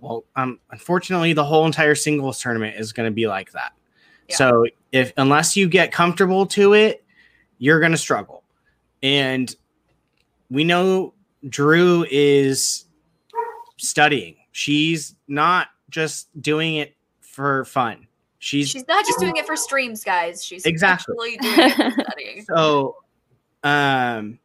well 0.00 0.24
um 0.36 0.58
unfortunately 0.70 1.32
the 1.32 1.44
whole 1.44 1.66
entire 1.66 1.94
singles 1.94 2.40
tournament 2.40 2.76
is 2.78 2.92
going 2.92 3.06
to 3.06 3.14
be 3.14 3.26
like 3.26 3.52
that 3.52 3.72
Yeah. 4.28 4.36
so 4.36 4.66
if 4.92 5.12
unless 5.16 5.56
you 5.56 5.68
get 5.68 5.92
comfortable 5.92 6.46
to 6.46 6.74
it 6.74 7.04
you're 7.58 7.80
going 7.80 7.92
to 7.92 7.98
struggle 7.98 8.42
and 9.02 9.54
we 10.50 10.64
know 10.64 11.12
drew 11.48 12.06
is 12.10 12.86
studying 13.88 14.36
she's 14.52 15.14
not 15.28 15.68
just 15.90 16.28
doing 16.40 16.76
it 16.76 16.94
for 17.20 17.64
fun 17.64 18.06
she's 18.38 18.68
She's 18.70 18.86
not 18.88 19.04
just 19.06 19.18
doing 19.20 19.36
it 19.36 19.46
for 19.46 19.56
streams, 19.56 20.04
guys. 20.04 20.44
She's 20.44 20.66
Exactly. 20.66 21.36
actually 21.36 21.36
doing 21.38 21.70
it 21.70 21.94
for 21.94 22.02
studying. 22.04 22.44
So, 22.54 22.96
um, 23.62 24.38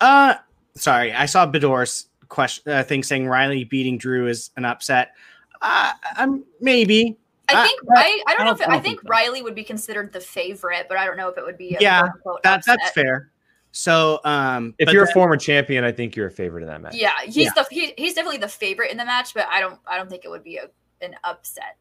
uh, 0.00 0.34
sorry, 0.74 1.12
I 1.12 1.26
saw 1.26 1.44
Bedor's 1.46 2.06
question 2.28 2.72
uh, 2.72 2.82
thing 2.82 3.02
saying 3.02 3.28
Riley 3.28 3.64
beating 3.64 3.98
Drew 3.98 4.26
is 4.26 4.50
an 4.56 4.64
upset. 4.64 5.12
Uh, 5.60 5.92
I'm 6.16 6.44
maybe. 6.60 7.16
I 7.50 7.62
I- 7.62 7.66
think 7.66 7.80
I- 7.94 8.00
I, 8.00 8.22
I 8.26 8.32
don't 8.32 8.40
I 8.40 8.44
know 8.44 8.50
don't- 8.56 8.60
if 8.62 8.68
I 8.68 8.76
I, 8.76 8.80
think 8.80 9.00
think. 9.02 9.10
Riley 9.10 9.42
would 9.42 9.54
be 9.54 9.64
considered 9.64 10.10
the 10.12 10.20
favorite, 10.20 10.86
but 10.88 10.96
I 10.96 11.04
don't 11.04 11.18
know 11.18 11.28
if 11.28 11.36
it 11.36 11.44
would 11.44 11.58
be 11.58 11.74
a 11.76 11.80
Yeah, 11.80 12.08
That 12.42 12.64
that's 12.64 12.90
fair. 12.92 13.30
So, 13.76 14.20
um, 14.24 14.72
If 14.78 14.92
you're 14.92 15.02
a 15.02 15.12
former 15.12 15.36
champion, 15.36 15.82
I 15.82 15.90
think 15.90 16.14
you're 16.14 16.28
a 16.28 16.30
favorite 16.30 16.62
in 16.62 16.68
that 16.68 16.80
match. 16.80 16.94
Yeah, 16.94 17.10
he's 17.24 17.36
Yeah. 17.36 17.50
the 17.56 17.66
he, 17.72 17.92
he's 17.98 18.14
definitely 18.14 18.38
the 18.38 18.46
favorite 18.48 18.92
in 18.92 18.96
the 18.96 19.04
match, 19.04 19.34
but 19.34 19.48
I 19.50 19.58
don't 19.58 19.80
I 19.84 19.96
don't 19.98 20.08
think 20.08 20.24
it 20.24 20.28
would 20.28 20.44
be 20.44 20.58
a, 20.58 20.68
an 21.00 21.16
upset. 21.24 21.76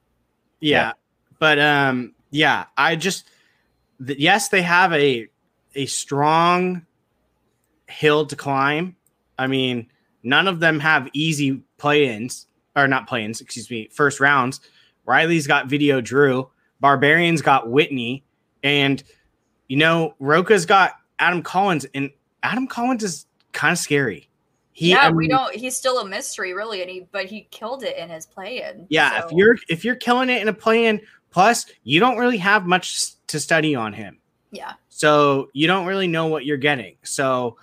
yeah, 0.60 0.94
but 1.38 1.60
um, 1.60 2.16
yeah, 2.32 2.66
I 2.76 2.96
just 2.96 3.30
th- 4.06 4.18
yes, 4.18 4.50
they 4.50 4.64
have 4.64 4.92
a 4.94 5.28
a 5.76 5.86
strong 5.86 6.84
hill 7.88 8.26
to 8.26 8.36
climb. 8.36 8.96
I 9.38 9.46
mean, 9.46 9.88
none 10.24 10.48
of 10.48 10.60
them 10.60 10.80
have 10.80 11.10
easy 11.14 11.62
play-ins 11.78 12.48
or 12.76 12.88
not 12.88 13.06
play-ins, 13.08 13.40
excuse 13.40 13.70
me, 13.70 13.88
first 13.94 14.20
rounds. 14.20 14.62
Riley's 15.06 15.46
got 15.46 15.68
Video 15.68 16.02
Drew, 16.02 16.50
Barbarian's 16.80 17.44
got 17.44 17.70
Whitney, 17.70 18.24
and 18.64 19.04
you 19.68 19.78
know, 19.78 20.16
Roka's 20.20 20.66
got 20.66 20.94
Adam 21.20 21.42
Collins, 21.42 21.86
and 21.94 22.10
Adam 22.44 22.68
Collins 22.68 23.04
is 23.04 23.26
kind 23.52 23.72
of 23.72 23.78
scary. 23.78 24.30
He, 24.72 24.90
yeah, 24.90 25.08
I 25.08 25.12
we 25.12 25.28
don't. 25.28 25.54
He's 25.56 25.78
still 25.78 26.00
a 26.00 26.06
mystery, 26.08 26.54
really, 26.54 26.82
and 26.82 26.90
he 26.90 27.08
but 27.12 27.26
he 27.26 27.48
killed 27.52 27.84
it 27.84 27.96
in 27.98 28.10
his 28.10 28.26
play-in. 28.26 28.88
Yeah, 28.90 29.20
so- 29.22 29.28
if 29.28 29.32
you're 29.34 29.58
if 29.70 29.86
you're 29.86 29.96
killing 29.96 30.30
it 30.30 30.42
in 30.42 30.48
a 30.48 30.54
play-in, 30.54 31.00
plus 31.30 31.68
you 31.84 32.00
don't 32.00 32.18
really 32.18 32.38
have 32.38 32.66
much 32.66 33.14
to 33.28 33.40
study 33.40 33.76
on 33.76 33.94
him. 33.94 34.18
yeah, 34.52 34.74
So 34.90 35.50
you 35.54 35.66
don't 35.68 35.86
really 35.88 36.08
know 36.08 36.28
what 36.28 36.46
you're 36.46 36.58
getting. 36.58 36.96
So 37.04 37.58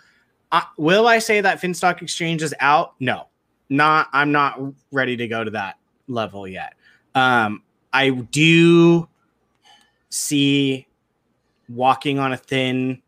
uh, 0.52 0.62
will 0.76 1.06
I 1.06 1.18
say 1.20 1.40
that 1.40 1.60
Finstock 1.60 2.02
Exchange 2.02 2.42
is 2.42 2.54
out? 2.60 2.94
No, 3.00 3.26
not. 3.68 4.08
I'm 4.12 4.32
not 4.32 4.60
ready 4.90 5.16
to 5.16 5.28
go 5.28 5.44
to 5.44 5.50
that 5.52 5.76
level 6.08 6.48
yet. 6.48 6.74
Um, 7.14 7.62
I 7.92 8.10
do 8.10 9.08
see 10.08 10.86
walking 11.68 12.18
on 12.18 12.32
a 12.32 12.36
thin 12.36 13.00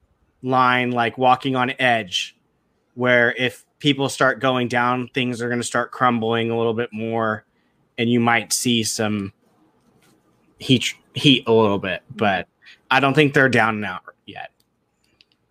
line, 0.42 0.90
like 0.90 1.18
walking 1.18 1.56
on 1.56 1.72
edge, 1.78 2.36
where 2.94 3.32
if 3.38 3.64
people 3.78 4.08
start 4.08 4.40
going 4.40 4.68
down, 4.68 5.08
things 5.14 5.40
are 5.40 5.48
going 5.48 5.60
to 5.60 5.66
start 5.66 5.90
crumbling 5.90 6.50
a 6.50 6.56
little 6.56 6.74
bit 6.74 6.92
more, 6.92 7.44
and 7.98 8.10
you 8.10 8.20
might 8.20 8.52
see 8.52 8.82
some 8.82 9.32
heat 10.58 10.94
heat 11.14 11.44
a 11.46 11.52
little 11.52 11.78
bit. 11.78 12.02
Mm-hmm. 12.08 12.16
But 12.18 12.48
I 12.90 13.00
don't 13.00 13.14
think 13.14 13.34
they're 13.34 13.48
down 13.48 13.76
and 13.76 13.84
out 13.84 14.02
yet. 14.26 14.50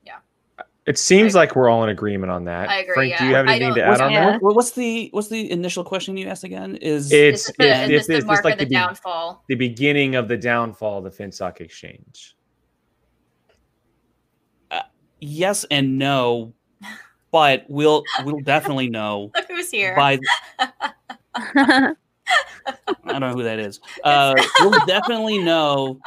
Yeah 0.05 0.17
it 0.87 0.97
seems 0.97 1.35
like 1.35 1.55
we're 1.55 1.69
all 1.69 1.83
in 1.83 1.89
agreement 1.89 2.31
on 2.31 2.43
that. 2.45 2.67
I 2.67 2.77
agree, 2.79 2.93
Frank, 2.95 3.17
do 3.19 3.25
you 3.27 3.35
have 3.35 3.47
anything 3.47 3.75
to 3.75 3.81
don't- 3.81 3.93
add 3.93 4.01
on 4.01 4.11
Yeah. 4.11 4.31
that? 4.31 4.41
What- 4.41 4.55
What's 4.55 4.71
the 4.71 5.09
what's 5.11 5.27
the 5.29 5.49
initial 5.51 5.83
question 5.83 6.17
you 6.17 6.27
asked 6.27 6.43
again? 6.43 6.75
Is 6.77 7.11
It's 7.11 7.47
it's, 7.47 7.47
this 7.47 7.55
the, 7.57 7.63
if- 7.69 7.75
is 7.75 7.83
if- 7.83 7.97
this 7.97 8.07
the 8.07 8.13
is 8.17 8.25
mark 8.25 8.43
like 8.43 8.53
of 8.53 8.59
the 8.59 8.65
the 8.65 8.69
be- 8.69 8.75
downfall? 8.75 9.43
The 9.47 9.55
beginning 9.55 10.15
of 10.15 10.27
the 10.27 10.37
downfall 10.37 10.97
of 10.97 11.03
the 11.15 11.23
Finstock 11.23 11.61
Exchange. 11.61 12.35
Yes 15.21 15.65
and 15.71 15.97
no, 15.97 16.53
but 17.31 17.65
we'll 17.69 18.03
we'll 18.25 18.41
definitely 18.41 18.89
know 18.89 19.31
Look 19.35 19.47
who's 19.47 19.71
here. 19.71 19.95
by 19.95 20.19
I 21.55 21.93
don't 23.07 23.21
know 23.21 23.33
who 23.33 23.43
that 23.43 23.59
is. 23.59 23.79
Uh, 24.03 24.33
we'll 24.59 24.85
definitely 24.85 25.37
know 25.39 25.99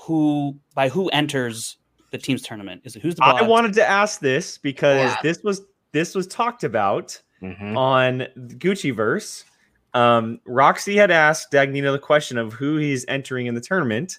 who 0.00 0.56
by 0.74 0.88
who 0.88 1.08
enters 1.08 1.76
the 2.10 2.18
team's 2.18 2.42
tournament. 2.42 2.82
Is 2.84 2.96
it 2.96 3.02
who's 3.02 3.14
the 3.16 3.24
I 3.24 3.42
wanted 3.42 3.72
to 3.74 3.88
ask 3.88 4.20
this 4.20 4.58
because 4.58 5.10
Yeah. 5.10 5.16
this 5.22 5.42
was 5.42 5.62
this 5.92 6.14
was 6.14 6.26
talked 6.26 6.64
about 6.64 7.20
Mhm. 7.42 7.76
on 7.76 8.26
Gucci 8.58 8.94
Verse. 8.94 9.44
Um, 9.92 10.40
Roxy 10.44 10.96
had 10.96 11.10
asked 11.10 11.52
Dagnino 11.52 11.92
the 11.92 11.98
question 11.98 12.36
of 12.38 12.52
who 12.52 12.76
he's 12.78 13.04
entering 13.06 13.46
in 13.46 13.54
the 13.54 13.60
tournament, 13.60 14.18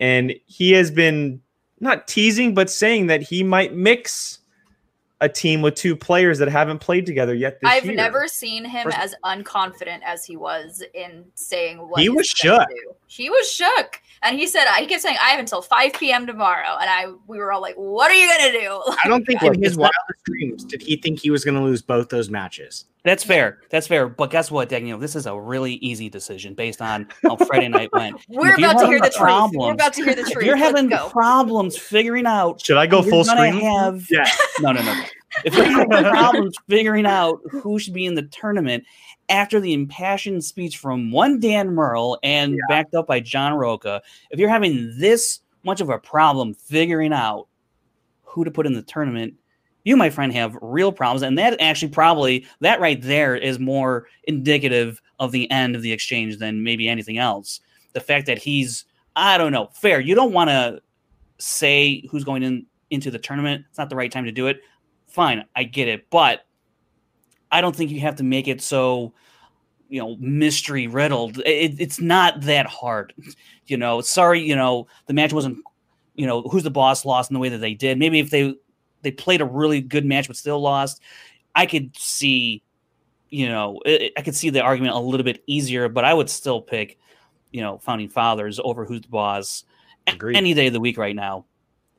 and 0.00 0.34
he 0.46 0.72
has 0.72 0.90
been 0.90 1.40
not 1.80 2.08
teasing 2.08 2.54
but 2.54 2.70
saying 2.70 3.06
that 3.08 3.22
he 3.22 3.42
might 3.42 3.74
mix 3.74 4.38
a 5.20 5.28
team 5.28 5.62
with 5.62 5.74
two 5.74 5.96
players 5.96 6.38
that 6.38 6.48
haven't 6.48 6.78
played 6.78 7.04
together 7.04 7.34
yet 7.34 7.60
this 7.60 7.68
I've 7.68 7.84
year. 7.86 7.94
never 7.94 8.28
seen 8.28 8.64
him 8.64 8.84
First- 8.84 8.98
as 8.98 9.14
unconfident 9.24 10.00
as 10.04 10.24
he 10.24 10.36
was 10.36 10.80
in 10.94 11.24
saying 11.34 11.78
what 11.78 12.00
He 12.00 12.08
was 12.08 12.28
shook. 12.28 12.68
do. 12.68 12.92
He 13.08 13.28
was 13.28 13.50
shook, 13.50 14.00
and 14.22 14.38
he 14.38 14.46
said 14.46 14.66
he 14.76 14.86
kept 14.86 15.02
saying, 15.02 15.16
"I 15.20 15.30
have 15.30 15.40
until 15.40 15.60
5 15.60 15.92
p.m. 15.94 16.24
tomorrow," 16.26 16.76
and 16.80 16.88
I 16.88 17.06
we 17.26 17.38
were 17.38 17.50
all 17.50 17.60
like, 17.60 17.74
"What 17.74 18.12
are 18.12 18.14
you 18.14 18.28
gonna 18.30 18.52
do?" 18.52 18.80
I 19.04 19.08
don't 19.08 19.24
think 19.24 19.42
Look, 19.42 19.54
in 19.56 19.62
his 19.62 19.76
wildest 19.76 20.22
dreams 20.24 20.64
did 20.64 20.82
he 20.82 20.94
think 20.96 21.18
he 21.18 21.30
was 21.32 21.44
going 21.44 21.56
to 21.56 21.62
lose 21.62 21.82
both 21.82 22.10
those 22.10 22.30
matches. 22.30 22.84
That's 23.08 23.24
fair. 23.24 23.62
That's 23.70 23.86
fair. 23.86 24.06
But 24.06 24.30
guess 24.30 24.50
what, 24.50 24.68
Daniel? 24.68 24.98
This 24.98 25.16
is 25.16 25.24
a 25.24 25.34
really 25.40 25.76
easy 25.76 26.10
decision 26.10 26.52
based 26.52 26.82
on 26.82 27.08
how 27.22 27.36
Friday 27.36 27.68
night 27.68 27.88
went. 27.94 28.16
We're 28.28 28.54
about 28.54 28.78
to 28.80 28.86
hear 28.86 28.98
having 28.98 29.00
the 29.00 29.08
truth. 29.16 29.50
We're 29.54 29.72
about 29.72 29.94
to 29.94 30.04
hear 30.04 30.14
the 30.14 30.20
If 30.26 30.30
truth. 30.32 30.44
you're 30.44 30.56
having 30.56 30.88
go. 30.90 31.08
problems 31.08 31.78
figuring 31.78 32.26
out, 32.26 32.60
Should 32.62 32.76
I 32.76 32.86
go 32.86 33.00
full 33.02 33.24
screen? 33.24 33.60
Have, 33.62 34.06
Yeah. 34.10 34.26
No, 34.60 34.72
no, 34.72 34.82
no. 34.82 35.02
If 35.46 35.54
you're 35.56 35.64
having 35.64 35.88
problems 35.88 36.54
figuring 36.68 37.06
out 37.06 37.40
who 37.50 37.78
should 37.78 37.94
be 37.94 38.04
in 38.04 38.14
the 38.14 38.24
tournament 38.24 38.84
after 39.30 39.58
the 39.58 39.72
impassioned 39.72 40.44
speech 40.44 40.76
from 40.76 41.10
one 41.10 41.40
Dan 41.40 41.74
Murrell 41.74 42.18
and 42.22 42.58
backed 42.68 42.94
up 42.94 43.06
by 43.06 43.20
John 43.20 43.54
Roca, 43.54 44.02
if 44.30 44.38
you're 44.38 44.50
having 44.50 44.92
this 44.98 45.40
much 45.64 45.80
of 45.80 45.88
a 45.88 45.98
problem 45.98 46.52
figuring 46.52 47.14
out 47.14 47.46
who 48.24 48.44
to 48.44 48.50
put 48.50 48.66
in 48.66 48.74
the 48.74 48.82
tournament, 48.82 49.32
you, 49.88 49.96
my 49.96 50.10
friend, 50.10 50.34
have 50.34 50.54
real 50.60 50.92
problems. 50.92 51.22
And 51.22 51.38
that 51.38 51.58
actually 51.60 51.88
probably, 51.88 52.46
that 52.60 52.78
right 52.78 53.00
there 53.00 53.34
is 53.34 53.58
more 53.58 54.06
indicative 54.24 55.00
of 55.18 55.32
the 55.32 55.50
end 55.50 55.74
of 55.74 55.80
the 55.80 55.92
exchange 55.92 56.36
than 56.36 56.62
maybe 56.62 56.88
anything 56.88 57.16
else. 57.16 57.60
the 57.94 58.00
fact 58.00 58.26
that 58.26 58.38
he's 58.38 58.84
I 59.16 59.38
don't 59.38 59.50
know 59.50 59.70
fair. 59.72 59.98
You 59.98 60.14
don't 60.14 60.32
want 60.32 60.50
to 60.50 60.80
say 61.38 62.06
who's 62.10 62.22
going 62.22 62.42
in 62.42 62.66
into 62.90 63.10
the 63.10 63.18
tournament. 63.18 63.64
It's 63.68 63.78
not 63.78 63.88
the 63.88 63.96
right 63.96 64.12
time 64.12 64.26
to 64.26 64.32
do 64.32 64.46
it. 64.46 64.60
Fine, 65.08 65.44
I 65.56 65.64
get 65.64 65.88
it, 65.88 66.08
but 66.10 66.46
I 67.50 67.60
don't 67.62 67.74
think 67.74 67.90
you 67.90 68.00
have 68.00 68.16
to 68.16 68.24
make 68.24 68.46
it 68.46 68.60
so 68.60 69.14
you 69.88 70.00
know 70.00 70.16
mystery 70.20 70.86
riddled. 70.86 71.38
It, 71.38 71.80
it's 71.80 71.98
not 72.00 72.42
that 72.42 72.66
hard. 72.66 73.14
You 73.70 73.76
know, 73.76 74.00
sorry, 74.00 74.40
you 74.40 74.56
know 74.56 74.86
the 75.08 75.12
match 75.12 75.34
wasn't. 75.34 75.58
You 76.14 76.26
know 76.26 76.40
who's 76.42 76.62
the 76.62 76.70
boss 76.70 77.04
lost 77.04 77.30
in 77.30 77.34
the 77.34 77.40
way 77.40 77.50
that 77.50 77.58
they 77.58 77.74
did. 77.74 77.98
Maybe 77.98 78.18
if 78.18 78.30
they 78.30 78.54
they 79.02 79.10
played 79.10 79.40
a 79.40 79.44
really 79.44 79.80
good 79.80 80.04
match 80.04 80.26
but 80.26 80.36
still 80.36 80.60
lost, 80.60 81.00
I 81.54 81.66
could 81.66 81.96
see. 81.96 82.62
You 83.30 83.48
know, 83.48 83.80
it, 83.84 84.12
I 84.16 84.22
could 84.22 84.34
see 84.34 84.48
the 84.48 84.62
argument 84.62 84.94
a 84.94 84.98
little 84.98 85.24
bit 85.24 85.42
easier, 85.46 85.90
but 85.90 86.02
I 86.04 86.14
would 86.14 86.30
still 86.30 86.62
pick, 86.62 86.98
you 87.50 87.60
know, 87.60 87.76
founding 87.76 88.08
fathers 88.08 88.58
over 88.58 88.86
who's 88.86 89.02
the 89.02 89.08
boss 89.08 89.64
Agreed. 90.06 90.36
any 90.36 90.54
day 90.54 90.68
of 90.68 90.72
the 90.72 90.80
week 90.80 90.96
right 90.96 91.14
now. 91.14 91.44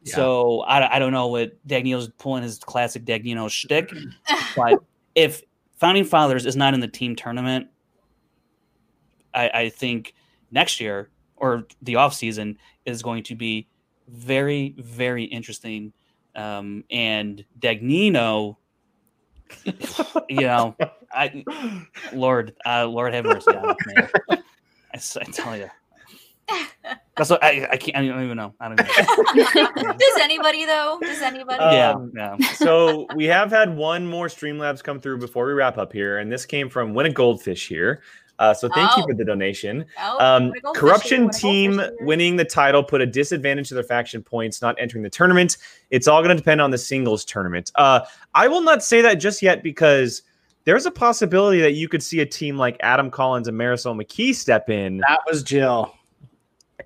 Yeah. 0.04 0.16
So 0.16 0.62
I, 0.62 0.96
I 0.96 1.00
don't 1.00 1.12
know 1.12 1.28
what 1.28 1.56
Dagnino's 1.68 2.10
pulling 2.18 2.42
his 2.42 2.58
classic 2.58 3.06
Dagnino 3.06 3.50
shtick, 3.50 3.92
but 4.56 4.80
if 5.14 5.44
Founding 5.78 6.06
Fathers 6.06 6.46
is 6.46 6.56
not 6.56 6.74
in 6.74 6.80
the 6.80 6.88
team 6.88 7.16
tournament, 7.16 7.68
I, 9.34 9.50
I 9.50 9.70
think 9.70 10.16
next 10.52 10.80
year 10.80 11.10
or 11.36 11.66
the 11.82 11.96
off 11.96 12.14
season 12.14 12.58
is 12.86 13.02
going 13.02 13.24
to 13.24 13.36
be 13.36 13.68
very 14.08 14.76
very 14.78 15.24
interesting. 15.26 15.94
Um, 16.36 16.84
and 16.92 17.44
Dagnino, 17.60 18.58
you 20.30 20.42
know, 20.42 20.76
I 21.12 21.44
Lord, 22.14 22.54
uh, 22.66 22.86
Lord 22.88 23.14
have 23.14 23.26
mercy 23.26 23.56
on 23.56 23.70
us, 23.70 23.78
man. 23.86 24.08
I, 24.94 24.98
s- 24.98 25.18
I 25.18 25.24
tell 25.26 25.58
you, 25.58 25.70
that's 27.18 27.30
what 27.30 27.44
I, 27.44 27.68
I 27.72 27.78
can't. 27.78 27.98
I 27.98 28.08
don't 28.08 28.24
even 28.24 28.38
know. 28.38 28.54
I 28.60 28.70
don't 28.70 28.80
even 28.80 28.92
know. 29.36 29.94
Does 29.98 30.18
anybody 30.22 30.66
though? 30.66 31.02
Does 31.06 31.22
anybody? 31.22 31.60
Uh, 31.64 31.72
yeah, 31.72 31.92
Um, 31.92 32.12
yeah. 32.16 32.38
so 32.54 33.08
we 33.12 33.26
have 33.26 33.52
had 33.52 33.76
one 33.76 34.08
more 34.08 34.28
Streamlabs 34.28 34.84
come 34.84 35.00
through 35.00 35.18
before 35.20 35.46
we 35.46 35.54
wrap 35.54 35.78
up 35.78 35.92
here, 35.92 36.20
and 36.20 36.32
this 36.32 36.46
came 36.46 36.70
from 36.70 36.94
Win 36.94 37.08
a 37.08 37.12
Goldfish 37.12 37.68
here. 37.68 38.02
Uh, 38.40 38.54
so 38.54 38.68
thank 38.70 38.90
you 38.98 39.04
Oh. 39.04 39.08
for 39.08 39.14
the 39.14 39.24
donation. 39.26 39.86
Oh, 40.02 40.18
Um, 40.20 40.50
what 40.50 40.58
a 40.58 40.62
goldfish 40.62 40.80
corruption 40.82 41.18
here, 41.18 41.26
what 41.26 41.36
a 41.36 41.40
team 41.40 41.82
winning 42.00 42.36
the 42.38 42.46
title 42.46 42.84
put 42.84 43.02
a 43.02 43.06
disadvantage 43.06 43.68
to 43.70 43.74
their 43.76 43.84
faction 43.84 44.24
points 44.24 44.62
not 44.62 44.76
entering 44.80 45.04
the 45.04 45.10
tournament. 45.10 45.58
It's 45.92 46.08
all 46.08 46.22
going 46.24 46.36
to 46.36 46.42
depend 46.42 46.62
on 46.62 46.72
the 46.72 46.78
singles 46.78 47.24
tournament. 47.26 47.72
Uh, 47.76 48.02
I 48.34 48.48
will 48.48 48.62
not 48.62 48.82
say 48.84 49.02
that 49.02 49.16
just 49.16 49.42
yet 49.42 49.62
because 49.62 50.22
there's 50.66 50.86
a 50.86 50.92
possibility 50.92 51.62
that 51.62 51.74
you 51.74 51.88
could 51.90 52.02
see 52.04 52.20
a 52.22 52.26
team 52.26 52.58
like 52.58 52.78
Adam 52.80 53.12
Collins 53.12 53.48
and 53.48 53.60
Marisol 53.60 53.96
McKee 54.02 54.34
step 54.34 54.70
in 54.70 54.98
That 55.08 55.20
was 55.30 55.44
Jill. 55.44 55.94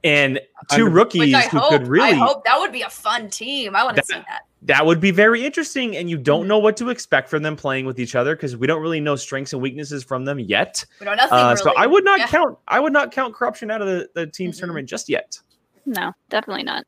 and 0.03 0.39
two 0.71 0.87
rookies 0.87 1.19
Which 1.21 1.33
I 1.35 1.41
who 1.49 1.59
hope, 1.59 1.69
could 1.71 1.87
really 1.87 2.09
I 2.09 2.13
hope 2.13 2.43
that 2.45 2.57
would 2.59 2.71
be 2.71 2.81
a 2.81 2.89
fun 2.89 3.29
team. 3.29 3.75
I 3.75 3.83
want 3.83 3.95
to 3.97 4.01
That- 4.01 4.07
see 4.07 4.13
that. 4.27 4.41
That 4.65 4.85
would 4.85 4.99
be 5.01 5.11
very 5.11 5.45
interesting 5.45 5.97
and 5.97 6.09
you 6.09 6.15
Mm-hmm. 6.17 6.23
don't 6.23 6.47
know 6.47 6.57
what 6.59 6.77
to 6.77 6.89
expect 6.89 7.29
from 7.29 7.43
them 7.43 7.55
playing 7.55 7.85
with 7.85 7.99
each 7.99 8.15
other 8.15 8.35
because 8.35 8.55
we 8.55 8.65
don't 8.67 8.81
really 8.81 8.99
know 9.01 9.15
strengths 9.15 9.51
and 9.53 9.61
weaknesses 9.61 10.03
from 10.03 10.23
them 10.25 10.39
yet 10.39 10.85
We 10.99 11.05
know 11.05 11.15
nothing. 11.15 11.37
uh, 11.37 11.43
really. 11.49 11.57
so 11.57 11.73
i 11.77 11.85
would 11.85 12.03
not 12.05 12.19
Yeah. 12.19 12.27
count 12.27 12.57
i 12.67 12.79
would 12.79 12.93
not 12.93 13.11
count 13.11 13.33
corruption 13.33 13.69
out 13.71 13.81
of 13.81 13.87
the, 13.87 14.09
the 14.13 14.27
team's 14.27 14.55
Mhm. 14.55 14.59
tournament 14.59 14.87
just 14.89 15.09
yet 15.09 15.39
No, 15.85 16.13
definitely 16.29 16.63
not. 16.63 16.85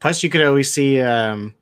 Plus, 0.00 0.22
you 0.22 0.30
could 0.30 0.44
always 0.44 0.72
see 0.72 1.00
um, 1.00 1.52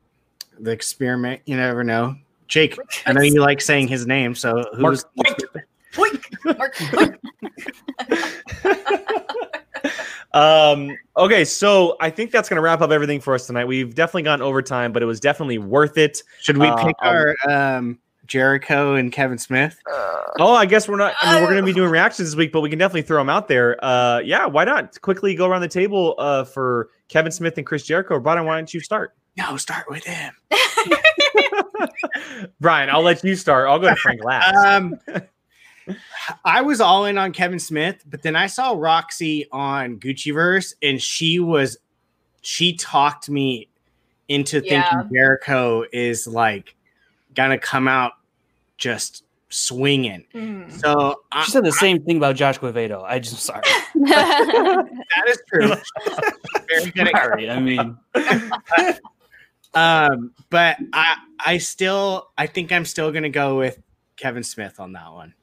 the 0.61 0.71
experiment. 0.71 1.41
You 1.47 1.57
never 1.57 1.83
know. 1.83 2.15
Jake, 2.49 2.79
I 3.07 3.15
know 3.15 3.23
you 3.23 3.41
like 3.41 3.63
saying 3.63 3.89
his 3.89 4.07
name, 4.07 4.35
so 4.35 4.53
Mark 4.77 4.93
who's 4.93 5.05
Boink. 5.95 6.21
Mark, 6.59 6.75
boink. 6.75 7.17
um 10.35 10.97
okay 11.17 11.45
so 11.45 11.97
i 12.01 12.11
think 12.11 12.31
that's 12.31 12.49
going 12.49 12.57
to 12.57 12.63
wrap 12.63 12.81
up 12.81 12.91
everything 12.91 13.21
for 13.21 13.35
us 13.35 13.47
tonight. 13.47 13.65
We've 13.67 13.95
definitely 13.95 14.23
gone 14.23 14.43
overtime 14.43 14.93
but 14.93 15.03
it 15.03 15.07
was 15.07 15.21
definitely 15.21 15.59
worth 15.59 15.97
it. 15.99 16.23
Should 16.41 16.59
we 16.59 16.69
Uh, 16.69 16.77
pick 16.85 16.97
I'll- 17.01 17.35
our 17.49 17.77
um, 17.77 17.99
Jericho 18.27 18.95
and 18.97 19.13
Kevin 19.13 19.39
Smith? 19.39 19.79
oh 20.39 20.55
i 20.55 20.67
guess 20.67 20.89
we're 20.89 20.97
not 20.97 21.15
i 21.23 21.33
mean 21.35 21.43
we're 21.43 21.51
going 21.51 21.63
to 21.63 21.67
be 21.67 21.73
doing 21.73 21.91
reactions 21.91 22.29
this 22.29 22.37
week 22.37 22.53
but 22.53 22.61
we 22.61 22.69
can 22.69 22.79
definitely 22.79 23.03
throw 23.03 23.19
them 23.19 23.31
out 23.31 23.49
there. 23.49 23.83
Uh 23.85 24.21
yeah 24.25 24.47
why 24.47 24.65
not? 24.65 25.01
Quickly 25.01 25.35
go 25.35 25.49
around 25.49 25.63
the 25.63 25.69
table 25.69 26.15
uh 26.19 26.45
for 26.45 26.91
kevin 27.09 27.33
smith 27.33 27.57
and 27.57 27.67
chris 27.67 27.85
jericho. 27.85 28.19
Brian 28.21 28.45
why 28.45 28.57
don't 28.57 28.73
you 28.75 28.81
start? 28.81 29.15
No, 29.39 29.57
start 29.57 29.87
with 29.89 30.05
him. 30.05 30.35
brian 32.61 32.91
i'll 32.91 33.03
let 33.03 33.23
you 33.25 33.35
start. 33.37 33.69
I'll 33.69 33.79
go 33.79 33.89
to 33.91 33.97
frank 33.97 34.23
last. 34.25 34.55
Um, 34.57 34.99
I 36.45 36.63
was 36.63 36.81
all 36.81 37.05
in 37.05 37.19
on 37.19 37.33
Kevin 37.33 37.59
Smith, 37.59 38.03
but 38.09 38.23
then 38.23 38.37
I 38.37 38.47
saw 38.47 38.73
Roxy 38.73 39.47
on 39.53 39.99
Gucci 39.99 40.33
Verse, 40.35 40.75
and 40.83 41.01
she 41.01 41.39
was 41.39 41.77
she 42.43 42.75
talked 42.77 43.29
me 43.29 43.69
into 44.29 44.61
Yeah. 44.65 44.89
thinking 44.91 45.17
Jericho 45.17 45.85
is 45.93 46.27
like 46.27 46.75
gonna 47.35 47.59
come 47.59 47.87
out 47.89 48.13
just 48.79 49.25
swinging. 49.49 50.25
Hmm. 50.33 50.69
So 50.69 51.21
I, 51.31 51.45
She 51.45 51.53
said 51.53 51.65
the 51.65 51.73
same 51.73 52.03
thing 52.03 52.17
about 52.17 52.37
Josh 52.37 52.59
Quevedo. 52.59 53.05
I 53.05 53.19
just 53.19 53.39
sorry. 53.43 53.63
that 53.95 55.25
is 55.29 55.39
true. 55.49 55.73
Very 56.69 56.91
good 56.91 57.09
sorry. 57.15 57.51
I 57.51 57.61
mean, 57.61 57.97
um, 59.75 60.33
but 60.51 60.77
I 60.93 61.17
I 61.45 61.59
still 61.59 62.29
I 62.37 62.47
think 62.47 62.73
I'm 62.73 62.85
still 62.85 63.13
gonna 63.13 63.29
go 63.31 63.59
with 63.59 63.81
Kevin 64.17 64.43
Smith 64.43 64.81
on 64.81 64.93
that 64.93 65.13
one. 65.13 65.35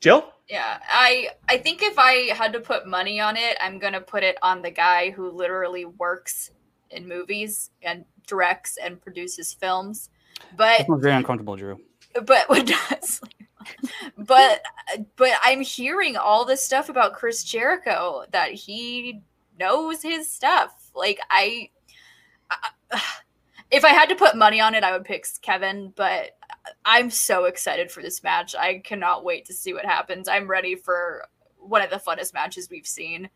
Jill 0.00 0.32
Yeah, 0.48 0.78
I 0.88 1.30
I 1.48 1.58
think 1.58 1.82
if 1.82 1.98
I 1.98 2.34
had 2.34 2.52
to 2.54 2.60
put 2.60 2.86
money 2.86 3.20
on 3.20 3.36
it, 3.36 3.56
I'm 3.60 3.78
gonna 3.78 4.00
put 4.00 4.22
it 4.22 4.36
on 4.42 4.62
the 4.62 4.70
guy 4.70 5.10
who 5.10 5.30
literally 5.30 5.84
works 5.84 6.50
in 6.90 7.06
movies 7.06 7.70
and 7.82 8.04
directs 8.26 8.78
and 8.82 9.00
produces 9.00 9.52
films. 9.52 10.10
But 10.56 10.78
that 10.78 10.88
was 10.88 11.02
very 11.02 11.14
uncomfortable, 11.14 11.56
Drew. 11.56 11.78
but 12.24 12.48
what 12.48 12.66
does 12.66 13.20
but 14.16 14.62
but 15.16 15.32
I'm 15.42 15.60
hearing 15.60 16.16
all 16.16 16.44
this 16.44 16.62
stuff 16.62 16.88
about 16.88 17.14
Chris 17.14 17.44
Jericho 17.44 18.24
that 18.32 18.52
he 18.52 19.22
knows 19.58 20.02
his 20.02 20.30
stuff. 20.30 20.90
Like 20.94 21.20
I, 21.30 21.70
I 22.50 23.02
if 23.70 23.84
I 23.84 23.90
had 23.90 24.08
to 24.08 24.14
put 24.14 24.36
money 24.36 24.60
on 24.60 24.74
it, 24.74 24.82
I 24.84 24.92
would 24.92 25.04
pick 25.04 25.26
Kevin, 25.42 25.92
but 25.96 26.36
I'm 26.84 27.10
so 27.10 27.44
excited 27.44 27.90
for 27.90 28.02
this 28.02 28.22
match. 28.22 28.54
I 28.54 28.78
cannot 28.78 29.24
wait 29.24 29.44
to 29.46 29.52
see 29.54 29.72
what 29.72 29.84
happens. 29.84 30.28
I'm 30.28 30.48
ready 30.48 30.74
for 30.74 31.26
one 31.58 31.82
of 31.82 31.90
the 31.90 31.96
funnest 31.96 32.34
matches 32.34 32.68
we've 32.70 32.86
seen. 32.86 33.28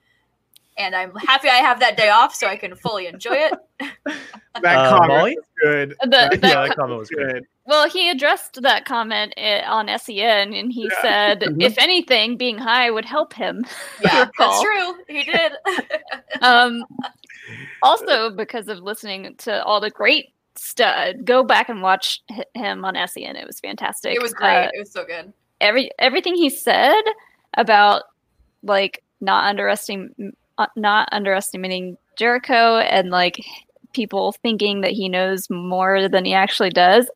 And 0.77 0.97
I'm 0.97 1.15
happy 1.15 1.49
I 1.49 1.59
have 1.59 1.79
that 1.81 1.97
day 1.97 2.09
off 2.11 2.35
so 2.35 2.49
I 2.49 2.57
can 2.57 2.75
fully 2.75 3.07
enjoy 3.07 3.35
it. 3.37 3.55
That 4.63 4.77
Uh, 4.77 4.91
comment 4.99 5.09
Molly? 5.19 5.37
was 5.37 5.47
good. 5.65 5.91
The- 6.03 6.09
That- 6.11 6.41
the- 6.41 6.47
yeah 6.49 6.67
that 6.69 6.77
comment 6.77 6.99
was 7.01 7.09
good 7.09 7.33
good. 7.33 7.45
Well, 7.67 7.89
he 7.89 8.09
addressed 8.09 8.63
that 8.63 8.85
comment 8.85 9.35
eh, 9.37 9.63
on 9.67 9.89
SEN, 9.99 10.55
and 10.55 10.73
he 10.73 10.85
Yeah. 10.85 11.03
said, 11.03 11.41
Mhm. 11.41 11.61
if 11.61 11.77
anything, 11.77 12.37
being 12.37 12.57
high 12.59 12.89
would 12.89 13.05
help 13.05 13.33
him. 13.33 13.65
Yeah, 14.01 14.27
that's 14.39 14.63
true. 14.63 14.95
He 15.09 15.25
did. 15.25 15.53
Um, 16.43 16.85
also, 17.83 18.31
because 18.31 18.69
of 18.69 18.79
listening 18.81 19.35
to 19.39 19.63
all 19.65 19.81
the 19.81 19.91
great 19.91 20.33
stuff, 20.57 21.15
go 21.25 21.43
back 21.43 21.69
and 21.69 21.83
watch 21.83 22.23
him 22.55 22.85
on 22.85 22.95
SEN. 23.09 23.37
It 23.37 23.47
was 23.47 23.61
fantastic. 23.61 24.15
it 24.15 24.23
was 24.23 24.33
great. 24.33 24.67
Uh, 24.67 24.71
it 24.73 24.79
was 24.79 24.93
so 24.93 25.05
good. 25.05 25.33
every 25.61 25.91
everything 25.99 26.35
he 26.35 26.49
said 26.51 27.03
about 27.57 28.03
like 28.63 29.03
not 29.21 29.45
underestimating 29.49 30.33
uh, 30.59 30.67
not 30.77 31.09
underestimating 31.13 31.97
Jericho 32.17 32.79
and 32.79 33.11
like 33.11 33.45
people 33.93 34.33
thinking 34.43 34.81
that 34.83 34.91
he 34.93 35.09
knows 35.09 35.49
more 35.51 36.09
than 36.09 36.25
he 36.25 36.33
actually 36.35 36.71
does. 36.71 37.09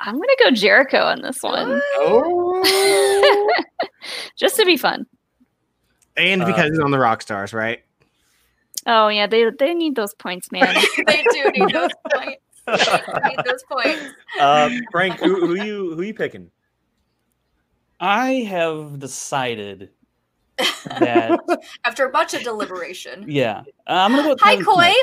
I'm 0.00 0.14
gonna 0.14 0.28
go 0.44 0.50
Jericho 0.52 0.98
on 0.98 1.22
this 1.22 1.42
one, 1.42 1.80
Oh. 1.96 3.44
just 4.36 4.54
to 4.56 4.64
be 4.64 4.76
fun. 4.76 5.06
and 6.16 6.42
Uh, 6.42 6.46
because 6.46 6.70
he's 6.70 6.78
on 6.78 6.92
the 6.92 6.98
rock 6.98 7.20
stars, 7.22 7.52
right? 7.52 7.82
Oh 8.88 9.08
yeah, 9.08 9.26
they 9.26 9.44
they 9.58 9.74
need 9.74 9.94
those 9.94 10.14
points, 10.14 10.50
man. 10.52 10.74
they 11.06 11.22
do 11.30 11.50
need 11.52 11.72
those 11.74 11.90
points. 12.12 12.42
They 12.66 13.30
need 13.30 13.38
those 13.44 13.62
points. 13.70 14.14
um 14.40 14.70
frank 14.90 15.20
who, 15.20 15.46
who 15.46 15.54
you 15.54 15.94
who 15.94 16.02
you 16.02 16.14
picking 16.14 16.50
I 18.00 18.32
have 18.48 18.98
decided 18.98 19.90
that 21.00 21.38
After 21.84 22.06
a 22.06 22.10
bunch 22.10 22.34
of 22.34 22.42
deliberation. 22.42 23.24
yeah, 23.28 23.60
uh, 23.86 23.92
I'm 23.92 24.10
gonna 24.12 24.22
go. 24.22 24.28
With 24.30 24.40
Hi, 24.40 24.52
Kevin 24.52 24.64
Koi. 24.64 24.82
Smith. 24.84 24.96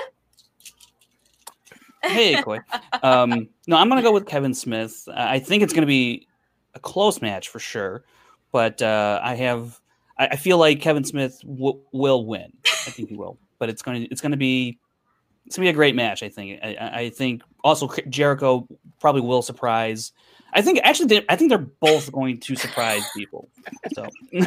Hey, 2.13 2.41
Koi. 2.41 2.59
Um, 3.03 3.49
no, 3.67 3.77
I'm 3.77 3.89
gonna 3.89 4.01
go 4.01 4.11
with 4.13 4.25
Kevin 4.25 4.53
Smith. 4.53 5.07
I 5.13 5.35
I 5.35 5.39
think 5.39 5.63
it's 5.63 5.73
gonna 5.73 5.87
be 5.87 6.27
a 6.73 6.79
close 6.79 7.21
match 7.21 7.49
for 7.49 7.59
sure, 7.59 8.03
but 8.51 8.81
uh, 8.81 9.19
I 9.21 9.35
have. 9.35 9.79
I, 10.17 10.27
I 10.27 10.35
feel 10.37 10.57
like 10.57 10.81
Kevin 10.81 11.03
Smith 11.03 11.39
w- 11.43 11.81
will 11.91 12.25
win. 12.25 12.53
I 12.87 12.91
think 12.91 13.09
he 13.09 13.15
will, 13.15 13.39
but 13.59 13.69
it's 13.69 13.81
gonna 13.81 14.05
it's 14.11 14.21
gonna 14.21 14.37
be 14.37 14.79
it's 15.45 15.55
gonna 15.55 15.65
be 15.65 15.69
a 15.69 15.73
great 15.73 15.95
match. 15.95 16.23
I 16.23 16.29
think. 16.29 16.59
I, 16.63 16.75
I 16.75 16.99
I 16.99 17.09
think 17.09 17.43
also 17.63 17.89
Jericho 18.09 18.67
probably 18.99 19.21
will 19.21 19.41
surprise. 19.41 20.11
I 20.57 20.61
think 20.61 20.79
actually, 20.85 21.07
they, 21.07 21.25
I 21.27 21.35
think 21.35 21.49
they're 21.49 21.57
both 21.57 22.09
going 22.13 22.39
to 22.39 22.55
surprise 22.55 23.03
people. 23.13 23.49
So 23.93 24.07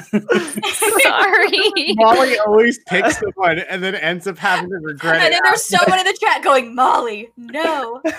Sorry. 1.03 1.95
Molly 1.97 2.39
always 2.39 2.79
picks 2.87 3.19
the 3.19 3.31
one 3.35 3.59
and 3.59 3.83
then 3.83 3.95
ends 3.95 4.27
up 4.27 4.39
having 4.39 4.71
to 4.71 4.77
regret 4.77 5.17
and 5.17 5.23
it. 5.25 5.27
And 5.27 5.35
then 5.35 5.41
there's 5.45 5.65
someone 5.65 5.99
in 5.99 6.07
the 6.07 6.17
chat 6.19 6.43
going, 6.43 6.75
Molly, 6.75 7.29
no. 7.37 8.01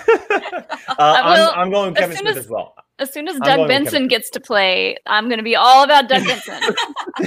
Uh, 0.88 0.94
I'm, 0.98 1.58
I'm 1.58 1.70
going 1.70 1.96
as 1.96 2.00
Kevin 2.00 2.16
soon 2.16 2.26
Smith 2.26 2.36
as- 2.36 2.44
as 2.44 2.50
well. 2.50 2.74
As 3.00 3.12
soon 3.12 3.28
as 3.28 3.36
Doug 3.38 3.46
going 3.46 3.60
with 3.60 3.68
Benson 3.68 4.08
gets 4.08 4.28
to 4.30 4.40
play, 4.40 4.96
I'm 5.06 5.28
going 5.28 5.38
to 5.38 5.42
be 5.44 5.56
all 5.56 5.84
about 5.84 6.08
Doug 6.08 6.26
Benson. 6.26 6.54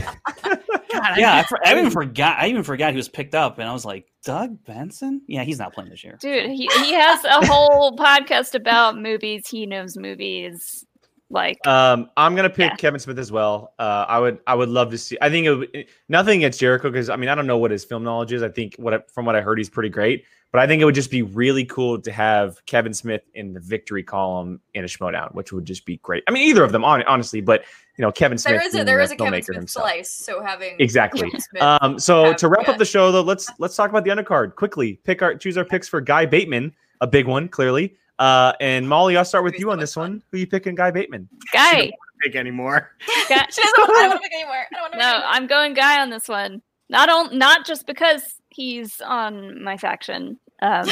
yeah, 1.18 1.38
I, 1.38 1.46
for, 1.50 1.60
I 1.66 1.72
even 1.72 1.90
forgot. 1.90 2.38
I 2.40 2.48
even 2.48 2.64
forgot 2.64 2.92
he 2.92 2.98
was 2.98 3.10
picked 3.10 3.36
up, 3.36 3.58
and 3.58 3.68
I 3.68 3.74
was 3.74 3.84
like, 3.84 4.06
Doug 4.24 4.64
Benson? 4.66 5.22
Yeah, 5.28 5.44
he's 5.44 5.60
not 5.60 5.74
playing 5.74 5.90
this 5.90 6.04
year. 6.04 6.18
Dude, 6.22 6.52
he, 6.52 6.68
he 6.68 6.94
has 6.94 7.24
a 7.26 7.46
whole 7.46 7.92
podcast 7.98 8.56
about 8.56 8.98
movies. 8.98 9.48
He 9.48 9.66
knows 9.66 9.98
movies. 9.98 10.86
Like, 11.30 11.66
Um, 11.66 12.12
I'm 12.16 12.36
gonna 12.36 12.50
pick 12.50 12.70
Yeah. 12.72 12.76
Kevin 12.76 13.00
Smith 13.00 13.18
as 13.18 13.32
well. 13.32 13.74
Uh, 13.80 14.06
I 14.08 14.20
would, 14.20 14.38
I 14.46 14.54
would 14.54 14.70
love 14.70 14.92
to 14.92 15.00
see. 15.00 15.18
I 15.20 15.32
think 15.32 15.48
it 15.48 15.56
would, 15.56 15.86
nothing 16.08 16.38
against 16.38 16.60
Jericho 16.60 16.92
because 16.92 17.10
I 17.10 17.16
mean 17.16 17.28
I 17.30 17.34
don't 17.34 17.48
know 17.48 17.58
what 17.58 17.72
his 17.72 17.84
film 17.84 18.04
knowledge 18.04 18.32
is. 18.34 18.44
I 18.44 18.50
think 18.50 18.76
what 18.78 18.94
I, 18.94 19.00
from 19.12 19.26
what 19.26 19.36
I 19.36 19.42
heard 19.42 19.58
he's 19.58 19.70
pretty 19.70 19.90
great, 19.90 20.26
but 20.54 20.62
I 20.62 20.68
think 20.68 20.84
it 20.84 20.86
would 20.86 20.94
just 20.94 21.10
be 21.10 21.24
really 21.24 21.66
cool 21.66 22.00
to 22.00 22.12
have 22.12 22.64
Kevin 22.68 22.94
Smith 22.94 23.24
in 23.34 23.54
the 23.54 23.60
victory 23.60 24.04
column 24.04 24.62
in 24.76 24.84
a 24.84 24.88
Schmoedown, 24.88 25.34
which 25.34 25.52
would 25.52 25.66
just 25.66 25.84
be 25.84 25.98
great. 25.98 26.24
I 26.28 26.32
mean 26.32 26.48
either 26.48 26.64
of 26.64 26.72
them, 26.72 26.84
hon- 26.84 27.04
honestly, 27.08 27.42
but 27.42 27.66
you 27.98 28.04
know 28.04 28.12
Kevin 28.12 28.38
Smith. 28.38 28.54
There 28.54 28.62
is 28.62 28.74
a 28.74 28.78
being 28.78 28.86
there 28.86 28.98
the 28.98 29.04
is 29.04 29.12
a 29.12 29.16
Kevin 29.16 29.34
filmmaker 29.34 29.46
Smith 29.46 29.58
himself. 29.58 29.88
slice, 29.88 30.10
so 30.12 30.44
having 30.44 30.76
Exactly. 30.80 31.34
Um, 31.60 31.98
so 31.98 32.26
have- 32.26 32.36
to 32.38 32.48
wrap 32.48 32.68
yeah. 32.68 32.74
up 32.74 32.78
the 32.78 32.86
show, 32.86 33.12
though, 33.12 33.22
let's 33.22 33.50
let's 33.58 33.76
talk 33.76 33.90
about 33.90 34.04
the 34.04 34.12
undercard 34.12 34.56
quickly. 34.56 35.00
Pick 35.04 35.24
our 35.24 35.36
choose 35.36 35.58
our 35.58 35.66
picks 35.66 35.88
for 35.88 36.00
Guy 36.00 36.28
Bateman, 36.28 36.72
a 37.02 37.08
big 37.08 37.28
one, 37.28 37.50
clearly. 37.50 37.96
Uh, 38.20 38.54
and 38.62 38.88
Molly, 38.88 39.18
I'll 39.18 39.26
start 39.26 39.44
with 39.44 39.60
you 39.60 39.72
on 39.72 39.80
this 39.80 39.96
one. 39.96 40.22
Who 40.32 40.38
you 40.38 40.46
picking, 40.46 40.76
Guy 40.76 40.92
Bateman? 40.92 41.28
guy. 41.52 41.92
pick 42.22 42.36
anymore. 42.36 42.92
guy 43.28 43.46
she 43.50 43.62
doesn't 43.64 43.80
want, 43.80 43.90
I 43.90 44.02
don't 44.02 44.10
want 44.10 44.22
to 44.22 44.30
pick 44.30 44.34
anymore. 44.34 44.56
I 44.56 44.68
don't 44.72 44.82
want 44.82 44.94
to 44.94 45.00
no, 45.00 45.22
I'm 45.26 45.48
going 45.48 45.74
guy 45.74 46.00
on 46.00 46.12
this 46.12 46.28
one. 46.28 46.62
Not 46.90 47.10
on, 47.10 47.36
not 47.38 47.66
just 47.66 47.88
because 47.88 48.36
he's 48.50 49.02
on 49.02 49.64
my 49.64 49.78
faction. 49.78 50.40
Um, 50.64 50.88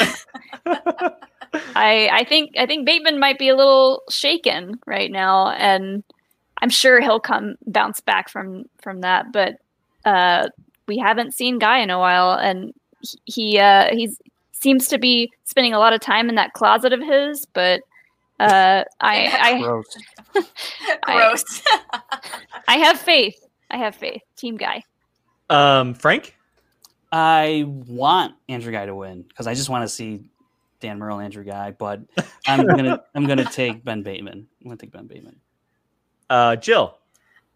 I 1.76 2.10
I 2.12 2.26
think 2.28 2.52
I 2.58 2.66
think 2.66 2.86
Bateman 2.86 3.20
might 3.20 3.40
be 3.40 3.50
a 3.50 3.56
little 3.56 4.04
shaken 4.10 4.80
right 4.86 5.12
now, 5.12 5.50
and 5.52 6.04
I'm 6.62 6.70
sure 6.70 7.02
he'll 7.02 7.20
come 7.20 7.56
bounce 7.66 8.00
back 8.02 8.30
from 8.30 8.66
from 8.82 9.02
that. 9.02 9.32
But 9.34 9.56
uh, 10.06 10.50
we 10.88 10.98
haven't 10.98 11.34
seen 11.34 11.60
Guy 11.60 11.80
in 11.80 11.90
a 11.90 12.00
while, 12.00 12.34
and 12.34 12.74
he 13.02 13.18
he, 13.54 13.60
uh, 13.60 13.88
he's 13.92 14.20
seems 14.52 14.88
to 14.90 14.98
be 15.00 15.32
spending 15.46 15.74
a 15.74 15.80
lot 15.80 15.94
of 15.94 16.00
time 16.02 16.30
in 16.30 16.36
that 16.36 16.54
closet 16.54 16.94
of 16.94 17.02
his. 17.02 17.46
But 17.54 17.82
uh, 18.40 18.84
I 19.00 19.28
I 19.42 19.60
Gross. 21.18 21.62
I- 21.94 22.20
I 22.68 22.78
have 22.78 23.00
faith. 23.00 23.36
I 23.70 23.78
have 23.78 23.96
faith. 23.96 24.22
Team 24.38 24.56
Guy. 24.58 24.84
Um, 25.50 25.94
Frank. 25.94 26.38
I 27.12 27.66
want 27.68 28.36
Andrew 28.48 28.72
Guy 28.72 28.86
to 28.86 28.96
win 28.96 29.24
because 29.24 29.48
I 29.48 29.54
just 29.54 29.70
want 29.70 29.84
to 29.84 29.90
see 29.90 30.30
Dan 30.80 30.98
Murrell, 30.98 31.20
Andrew 31.20 31.44
Guy, 31.44 31.72
but 31.72 32.02
I'm 32.48 32.66
gonna 32.66 33.04
I'm 33.16 33.26
gonna 33.28 33.46
take 33.46 33.84
Ben 33.84 34.04
Bateman. 34.04 34.48
I'm 34.62 34.68
gonna 34.68 34.78
take 34.78 34.92
Ben 34.92 35.08
Bateman. 35.08 35.38
Uh, 36.30 36.56
Jill. 36.56 36.98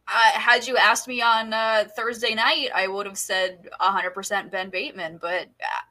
uh, 0.07 0.31
had 0.31 0.67
you 0.67 0.75
asked 0.75 1.07
me 1.07 1.21
on 1.21 1.53
uh, 1.53 1.85
Thursday 1.95 2.35
night, 2.35 2.69
I 2.75 2.87
would 2.87 3.05
have 3.05 3.17
said 3.17 3.69
100% 3.79 4.51
Ben 4.51 4.69
Bateman. 4.69 5.17
But 5.21 5.47
uh, 5.61 5.85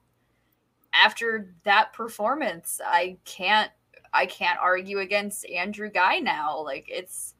after 0.92 1.54
that 1.64 1.92
performance, 1.92 2.80
I 2.84 3.16
can't. 3.24 3.70
I 4.16 4.26
can't 4.26 4.60
argue 4.60 5.00
against 5.00 5.44
Andrew 5.46 5.90
Guy 5.90 6.20
now. 6.20 6.60
Like 6.62 6.86
it's, 6.88 7.34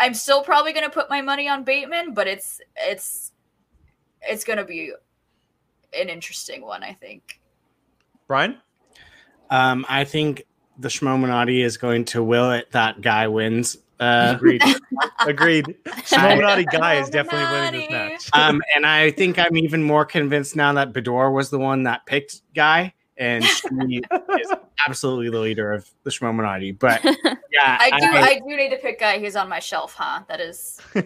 I'm 0.00 0.12
still 0.12 0.42
probably 0.42 0.72
going 0.72 0.84
to 0.84 0.90
put 0.90 1.08
my 1.08 1.20
money 1.22 1.48
on 1.48 1.62
Bateman, 1.62 2.14
but 2.14 2.26
it's 2.26 2.60
it's 2.76 3.30
it's 4.22 4.42
going 4.42 4.56
to 4.56 4.64
be 4.64 4.92
an 5.98 6.08
interesting 6.08 6.62
one. 6.62 6.82
I 6.82 6.92
think. 6.94 7.40
Brian. 8.26 8.58
Um, 9.50 9.86
I 9.88 10.04
think 10.04 10.44
the 10.78 10.88
Schmominati 10.88 11.64
is 11.64 11.76
going 11.78 12.04
to 12.06 12.22
will 12.22 12.50
it 12.52 12.70
that 12.72 13.00
guy 13.00 13.28
wins. 13.28 13.76
Uh, 13.98 14.34
Agreed. 14.36 14.62
Agreed. 15.26 15.64
Schmominati 15.86 16.64
Guy 16.70 17.00
is 17.00 17.10
definitely 17.10 17.50
winning 17.50 17.90
this 17.90 18.28
Schmominati. 18.28 18.30
match. 18.30 18.30
um, 18.32 18.62
and 18.76 18.86
I 18.86 19.10
think 19.10 19.38
I'm 19.40 19.56
even 19.56 19.82
more 19.82 20.04
convinced 20.04 20.54
now 20.54 20.72
that 20.74 20.92
Bedore 20.92 21.32
was 21.34 21.50
the 21.50 21.58
one 21.58 21.82
that 21.84 22.06
picked 22.06 22.42
Guy, 22.54 22.94
and 23.16 23.42
she 23.42 24.02
is 24.40 24.52
absolutely 24.86 25.30
the 25.30 25.40
leader 25.40 25.72
of 25.72 25.90
the 26.04 26.10
Schmominati. 26.10 26.78
But 26.78 27.02
yeah, 27.50 27.78
I 27.80 27.98
do. 27.98 28.06
I- 28.06 28.20
I, 28.20 28.34
do 28.38 28.56
need 28.56 28.70
to 28.70 28.76
pick 28.76 29.00
guy 29.00 29.18
who's 29.18 29.34
on 29.34 29.48
my 29.48 29.58
shelf, 29.58 29.94
huh? 29.98 30.22
That 30.28 30.38
is. 30.40 30.80
yeah, 30.94 31.00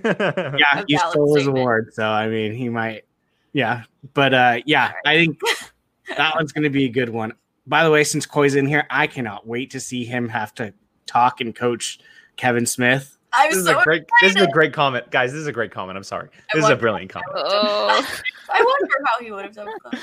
a 0.80 0.84
he 0.86 0.96
valid 0.96 1.12
stole 1.12 1.34
his 1.36 1.46
award, 1.46 1.94
so 1.94 2.04
I 2.06 2.28
mean, 2.28 2.52
he 2.52 2.68
might. 2.68 3.04
Yeah, 3.52 3.82
but 4.14 4.32
uh, 4.34 4.58
yeah, 4.66 4.92
I 5.06 5.16
think 5.16 5.38
that 6.16 6.34
one's 6.34 6.52
going 6.52 6.64
to 6.64 6.70
be 6.70 6.84
a 6.86 6.88
good 6.88 7.08
one. 7.10 7.32
By 7.66 7.84
the 7.84 7.90
way, 7.90 8.02
since 8.04 8.26
Koi's 8.26 8.54
in 8.54 8.66
here, 8.66 8.86
I 8.90 9.06
cannot 9.06 9.46
wait 9.46 9.70
to 9.70 9.80
see 9.80 10.04
him 10.04 10.28
have 10.28 10.54
to 10.56 10.72
talk 11.06 11.40
and 11.40 11.54
coach 11.54 12.00
Kevin 12.36 12.66
Smith. 12.66 13.18
I'm 13.34 13.50
This 13.50 13.60
is 13.60 13.66
so 13.66 13.78
a 13.78 13.84
great. 13.84 14.04
This 14.20 14.36
is 14.36 14.42
a 14.42 14.46
great 14.48 14.72
comment, 14.74 15.10
guys. 15.10 15.32
This 15.32 15.40
is 15.40 15.46
a 15.46 15.52
great 15.52 15.70
comment. 15.70 15.96
I'm 15.96 16.04
sorry. 16.04 16.28
I 16.34 16.40
This 16.54 16.64
is 16.64 16.70
a 16.70 16.76
brilliant 16.76 17.10
comment. 17.10 17.30
Oh, 17.34 18.06
I 18.52 18.62
wonder 18.62 18.94
how 19.06 19.24
he 19.24 19.30
would 19.32 19.44
have 19.46 19.54
done 19.54 19.68
that. 19.90 19.98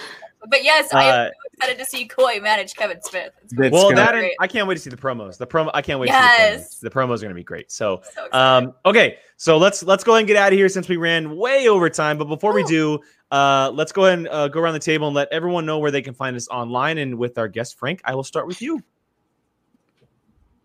But 0.47 0.63
yes, 0.63 0.91
I 0.93 1.03
am 1.03 1.13
Uh, 1.13 1.25
so 1.27 1.31
excited 1.53 1.77
to 1.77 1.85
see 1.85 2.07
Koi 2.07 2.39
manage 2.39 2.73
Kevin 2.73 2.99
Smith. 3.03 3.31
It's 3.43 3.53
That's 3.53 3.71
well, 3.71 3.83
gonna- 3.83 3.95
that 3.97 4.13
and 4.15 4.21
great. 4.21 4.35
I 4.39 4.47
can't 4.47 4.67
wait 4.67 4.75
to 4.75 4.81
see 4.81 4.89
the 4.89 4.97
promos. 4.97 5.37
The 5.37 5.45
promo. 5.45 5.69
I 5.73 5.81
can't 5.83 5.99
wait. 5.99 6.07
Yes. 6.07 6.69
To 6.69 6.75
see 6.77 6.87
the 6.87 6.89
promos. 6.89 6.93
The 6.93 6.99
promos 6.99 7.15
are 7.17 7.21
going 7.23 7.29
to 7.29 7.35
be 7.35 7.43
great. 7.43 7.71
So, 7.71 8.01
so 8.15 8.27
um, 8.31 8.73
okay. 8.85 9.17
So 9.37 9.57
let's 9.57 9.83
let's 9.83 10.03
go 10.03 10.13
ahead 10.13 10.21
and 10.21 10.27
get 10.27 10.37
out 10.37 10.51
of 10.51 10.57
here 10.57 10.69
since 10.69 10.89
we 10.89 10.97
ran 10.97 11.35
way 11.37 11.67
over 11.67 11.87
time. 11.89 12.17
But 12.17 12.25
before 12.25 12.53
we 12.53 12.63
do, 12.63 12.99
uh, 13.31 13.71
let's 13.73 13.91
go 13.91 14.05
ahead 14.05 14.19
and 14.19 14.27
uh, 14.29 14.47
go 14.47 14.59
around 14.59 14.73
the 14.73 14.79
table 14.79 15.07
and 15.07 15.15
let 15.15 15.27
everyone 15.31 15.65
know 15.65 15.79
where 15.79 15.91
they 15.91 16.01
can 16.01 16.13
find 16.13 16.35
us 16.35 16.47
online. 16.49 16.97
And 16.97 17.17
with 17.17 17.37
our 17.37 17.47
guest 17.47 17.77
Frank, 17.77 18.01
I 18.05 18.15
will 18.15 18.23
start 18.23 18.47
with 18.47 18.61
you. 18.61 18.81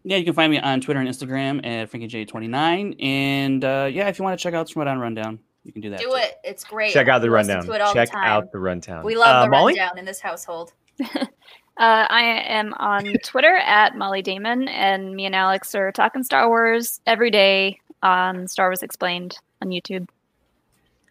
Yeah, 0.04 0.18
you 0.18 0.24
can 0.24 0.34
find 0.34 0.50
me 0.50 0.58
on 0.58 0.80
Twitter 0.80 1.00
and 1.00 1.08
Instagram 1.08 1.64
at 1.66 1.90
FrankieJ29. 1.90 3.02
And 3.02 3.64
uh, 3.64 3.88
yeah, 3.90 4.08
if 4.08 4.18
you 4.18 4.24
want 4.24 4.38
to 4.38 4.42
check 4.42 4.52
out 4.54 4.68
Schmoedown 4.68 5.00
Rundown, 5.00 5.38
you 5.64 5.72
can 5.72 5.80
do 5.80 5.88
that. 5.90 6.00
do 6.00 6.10
too. 6.10 6.14
it. 6.16 6.34
It's 6.44 6.62
great. 6.62 6.92
Check 6.92 7.08
out 7.08 7.22
the 7.22 7.28
We 7.28 7.34
rundown. 7.34 7.64
to 7.64 7.72
it 7.72 7.80
all 7.80 7.94
the 7.94 8.00
Check 8.00 8.10
time. 8.12 8.24
out 8.24 8.52
the 8.52 8.58
rundown. 8.58 9.04
We 9.04 9.16
love 9.16 9.34
uh, 9.34 9.44
the 9.44 9.50
Molly. 9.50 9.72
rundown 9.78 9.98
in 9.98 10.04
this 10.04 10.20
household. 10.20 10.72
Uh, 11.76 12.06
I 12.08 12.22
am 12.22 12.72
on 12.74 13.14
Twitter 13.24 13.56
at 13.56 13.96
Molly 13.96 14.22
Damon, 14.22 14.68
and 14.68 15.16
me 15.16 15.26
and 15.26 15.34
Alex 15.34 15.74
are 15.74 15.90
talking 15.90 16.22
Star 16.22 16.48
Wars 16.48 17.00
every 17.04 17.32
day 17.32 17.80
on 18.00 18.46
Star 18.46 18.68
Wars 18.68 18.84
Explained 18.84 19.36
on 19.60 19.70
YouTube. 19.70 20.06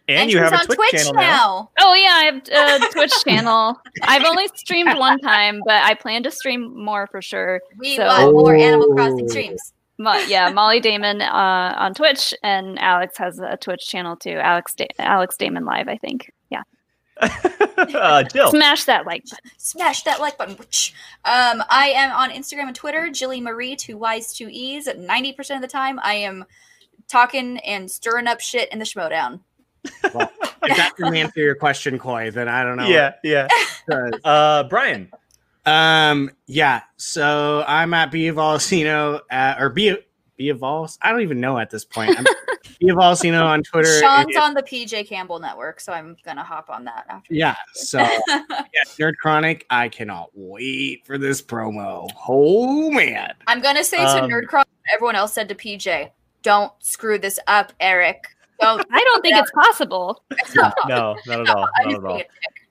And, 0.07 0.29
you 0.29 0.37
have 0.39 0.51
a 0.51 0.57
on 0.57 0.65
Twitch, 0.65 0.91
channel 0.91 1.13
now. 1.13 1.71
Oh 1.79 1.93
yeah, 1.93 2.09
I 2.11 2.41
have 2.51 2.81
a 2.83 2.91
Twitch 2.93 3.13
channel. 3.23 3.79
I've 4.01 4.25
only 4.25 4.47
streamed 4.55 4.97
one 4.97 5.17
time, 5.19 5.61
but 5.65 5.75
I 5.83 5.93
plan 5.93 6.23
to 6.23 6.31
stream 6.31 6.83
more 6.83 7.07
for 7.07 7.21
sure. 7.21 7.61
We 7.77 7.95
So- 7.95 8.05
want 8.05 8.33
more 8.33 8.55
Animal 8.55 8.89
Oh. 8.91 8.95
Crossing 8.95 9.29
streams. 9.29 9.73
Mo- 9.99 10.21
yeah, 10.27 10.49
Molly 10.49 10.79
Damon 10.81 11.21
uh, 11.21 11.75
on 11.77 11.93
Twitch, 11.93 12.33
and 12.43 12.77
Alex 12.79 13.17
has 13.19 13.39
a 13.39 13.55
Twitch 13.57 13.87
channel 13.87 14.15
too. 14.17 14.31
Alex 14.31 14.73
da- 14.75 14.87
Alex 14.99 15.37
Damon 15.37 15.63
Live, 15.65 15.87
I 15.87 15.97
think. 15.97 16.31
Yeah, 16.49 16.63
uh, 17.21 18.23
Jill. 18.23 18.49
smash 18.49 18.85
that 18.85 19.05
like 19.05 19.23
button. 19.23 19.51
Smash 19.57 20.03
that 20.03 20.19
like 20.19 20.37
button. 20.37 20.55
Um, 21.23 21.63
I 21.69 21.93
am 21.95 22.11
on 22.11 22.31
Instagram 22.31 22.67
and 22.67 22.75
Twitter, 22.75 23.09
Jilly 23.09 23.39
Marie, 23.39 23.75
two 23.75 23.97
Y's, 23.97 24.33
two 24.33 24.49
E's. 24.51 24.87
Ninety 24.97 25.31
percent 25.31 25.63
of 25.63 25.69
the 25.69 25.71
time, 25.71 25.99
I 26.03 26.15
am 26.15 26.45
talking 27.07 27.59
and 27.59 27.89
stirring 27.89 28.27
up 28.27 28.39
shit 28.41 28.71
in 28.73 28.79
the 28.79 28.85
Schmoedown. 28.85 29.41
If 29.85 30.77
that 30.77 30.93
didn't 30.97 31.15
answer 31.15 31.39
your 31.41 31.55
question, 31.55 31.99
Koi, 31.99 32.31
then 32.31 32.47
I 32.47 32.63
don't 32.63 32.77
know. 32.77 32.87
Yeah, 32.87 33.13
yeah. 33.23 33.47
Uh, 34.23 34.63
Brian. 34.63 35.11
Um, 35.65 36.31
yeah. 36.47 36.83
So 36.97 37.65
I'm 37.67 37.93
at 37.93 38.11
Biavolcino 38.11 39.19
at 39.29 39.61
or 39.61 39.69
Bia 39.69 39.97
Biavals. 40.39 40.97
I 41.01 41.11
don't 41.11 41.19
even 41.21 41.41
know 41.41 41.57
at 41.57 41.69
this 41.69 41.83
point. 41.83 42.17
I'm 42.17 42.25
Biavolcino 42.81 43.43
on 43.45 43.61
Twitter. 43.63 43.99
Sean's 43.99 44.27
It- 44.29 44.41
on 44.41 44.53
the 44.53 44.63
PJ 44.63 45.07
Campbell 45.07 45.39
network, 45.39 45.81
so 45.81 45.91
I'm 45.91 46.15
gonna 46.23 46.43
hop 46.43 46.69
on 46.69 46.85
that 46.85 47.05
after. 47.09 47.33
yeah. 47.33 47.55
So 47.73 47.99
yeah, 47.99 48.13
Nerd 48.99 49.15
Chronic. 49.17 49.65
I 49.69 49.89
cannot 49.89 50.29
wait 50.33 51.05
for 51.05 51.17
this 51.17 51.41
promo. 51.41 52.09
Oh 52.27 52.89
man. 52.89 53.33
I'm 53.47 53.61
gonna 53.61 53.83
say 53.83 53.97
to 53.97 54.23
Um, 54.23 54.29
Nerdcross, 54.29 54.51
what 54.53 54.67
everyone 54.93 55.15
else 55.15 55.33
said 55.33 55.49
to 55.49 55.55
PJ, 55.55 56.09
don't 56.41 56.71
screw 56.79 57.17
this 57.19 57.37
up, 57.47 57.73
Eric. 57.81 58.27
Don't. 58.59 58.85
I 58.91 59.03
don't 59.03 59.21
think 59.21 59.37
it's 59.37 59.51
possible. 59.51 60.23
It's 60.31 60.55
No, 60.55 61.15
not 61.25 61.41
at 61.41 61.49
all. 61.49 61.67
Not 61.83 61.93
at 61.93 62.05
all. 62.05 62.21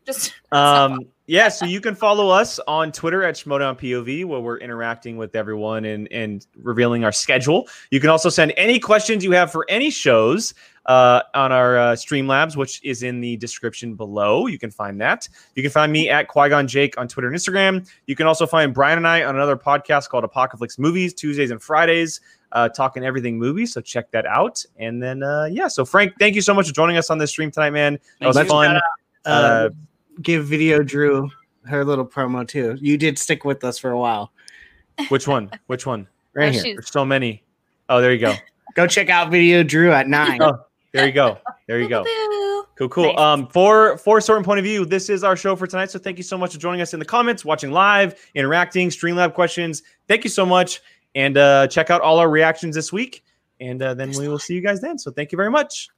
Just 0.06 0.34
Um, 0.52 1.06
yeah, 1.26 1.48
so 1.48 1.64
you 1.64 1.80
can 1.80 1.94
follow 1.94 2.28
us 2.28 2.58
on 2.66 2.92
Twitter 2.92 3.22
at 3.22 3.36
Schmoedown 3.36 3.78
POV, 3.78 4.26
where 4.26 4.40
we're 4.40 4.58
interacting 4.58 5.16
with 5.16 5.34
everyone 5.34 5.84
and 5.86 6.06
and 6.12 6.46
revealing 6.60 7.04
our 7.04 7.12
schedule. 7.12 7.68
You 7.90 8.00
can 8.00 8.10
also 8.10 8.28
send 8.28 8.52
any 8.56 8.78
questions 8.78 9.24
you 9.24 9.32
have 9.32 9.50
for 9.50 9.64
any 9.68 9.88
shows 9.88 10.52
uh, 10.86 11.22
on 11.34 11.52
our 11.52 11.78
uh, 11.78 11.92
Streamlabs, 11.92 12.56
which 12.56 12.84
is 12.84 13.02
in 13.02 13.20
the 13.20 13.36
description 13.36 13.94
below. 13.94 14.46
You 14.46 14.58
can 14.58 14.70
find 14.70 15.00
that. 15.00 15.28
You 15.54 15.62
can 15.62 15.72
find 15.72 15.92
me 15.92 16.10
at 16.10 16.28
Qui 16.28 16.48
Gon 16.48 16.66
Jake 16.66 16.98
on 16.98 17.08
Twitter 17.08 17.28
and 17.28 17.36
Instagram. 17.36 17.88
You 18.06 18.16
can 18.16 18.26
also 18.26 18.46
find 18.46 18.74
Brian 18.74 18.98
and 18.98 19.06
I 19.06 19.22
on 19.22 19.34
another 19.36 19.56
podcast 19.56 20.08
called 20.08 20.24
Apocalypse 20.24 20.78
Movies, 20.78 21.14
Tuesdays 21.14 21.50
and 21.50 21.62
Fridays, 21.62 22.20
uh, 22.52 22.68
talking 22.68 23.04
everything 23.04 23.38
movies. 23.38 23.72
So 23.72 23.80
check 23.80 24.10
that 24.12 24.26
out. 24.26 24.64
And 24.78 25.02
then, 25.02 25.22
uh, 25.22 25.44
yeah, 25.50 25.68
so 25.68 25.84
Frank, 25.84 26.12
thank 26.18 26.34
you 26.34 26.40
so 26.42 26.54
much 26.54 26.68
for 26.68 26.74
joining 26.74 26.96
us 26.96 27.10
on 27.10 27.18
this 27.18 27.30
stream 27.30 27.50
tonight, 27.50 27.70
man. 27.70 27.98
That 28.20 28.26
was 28.28 28.36
Thank 28.36 28.46
you. 28.48 28.52
fun. 28.52 28.76
Uh, 28.76 28.80
Uh, 29.24 29.68
give 30.20 30.46
Video 30.46 30.82
Drew 30.82 31.30
her 31.64 31.84
little 31.84 32.04
promo 32.06 32.46
too. 32.46 32.76
You 32.80 32.96
did 32.98 33.18
stick 33.18 33.44
with 33.44 33.62
us 33.64 33.78
for 33.78 33.90
a 33.90 33.98
while. 33.98 34.32
which 35.08 35.26
one? 35.28 35.50
Which 35.66 35.86
one? 35.86 36.06
Right 36.34 36.48
Oh, 36.48 36.50
here. 36.52 36.62
she's- 36.62 36.76
There's 36.76 36.90
so 36.90 37.04
many. 37.04 37.42
Oh, 37.90 38.00
there 38.00 38.12
you 38.12 38.18
go. 38.18 38.34
Go 38.74 38.86
check 38.86 39.10
out 39.10 39.30
Video 39.30 39.62
Drew 39.62 39.92
at 39.92 40.08
nine. 40.08 40.40
Oh, 40.42 40.64
there 40.92 41.04
you 41.06 41.12
go. 41.12 41.36
There 41.68 41.78
you 41.78 41.88
go. 41.90 42.04
Cool, 42.78 42.88
cool. 42.88 43.04
Nice. 43.12 43.18
Um, 43.18 43.46
for 43.48 43.98
for 43.98 44.18
certain 44.18 44.42
point 44.42 44.58
of 44.60 44.64
view, 44.64 44.86
this 44.86 45.10
is 45.10 45.24
our 45.24 45.36
show 45.36 45.54
for 45.56 45.66
tonight. 45.66 45.90
So 45.90 45.98
thank 45.98 46.16
you 46.16 46.22
so 46.24 46.38
much 46.38 46.54
for 46.54 46.58
joining 46.58 46.80
us 46.80 46.94
in 46.94 46.98
the 46.98 47.04
comments, 47.04 47.44
watching 47.44 47.70
live, 47.70 48.14
interacting, 48.34 48.88
Streamlab 48.88 49.34
questions. 49.34 49.82
Thank 50.08 50.24
you 50.24 50.30
so 50.30 50.46
much, 50.46 50.80
and 51.14 51.36
uh, 51.36 51.66
check 51.68 51.90
out 51.90 52.00
all 52.00 52.18
our 52.18 52.30
reactions 52.30 52.74
this 52.74 52.92
week. 52.92 53.24
And 53.60 53.82
uh, 53.82 53.94
then 53.94 54.10
we 54.12 54.28
will 54.28 54.38
see 54.38 54.54
you 54.54 54.60
guys 54.60 54.80
then. 54.80 54.98
So 54.98 55.10
thank 55.10 55.30
you 55.30 55.36
very 55.36 55.50
much. 55.50 55.88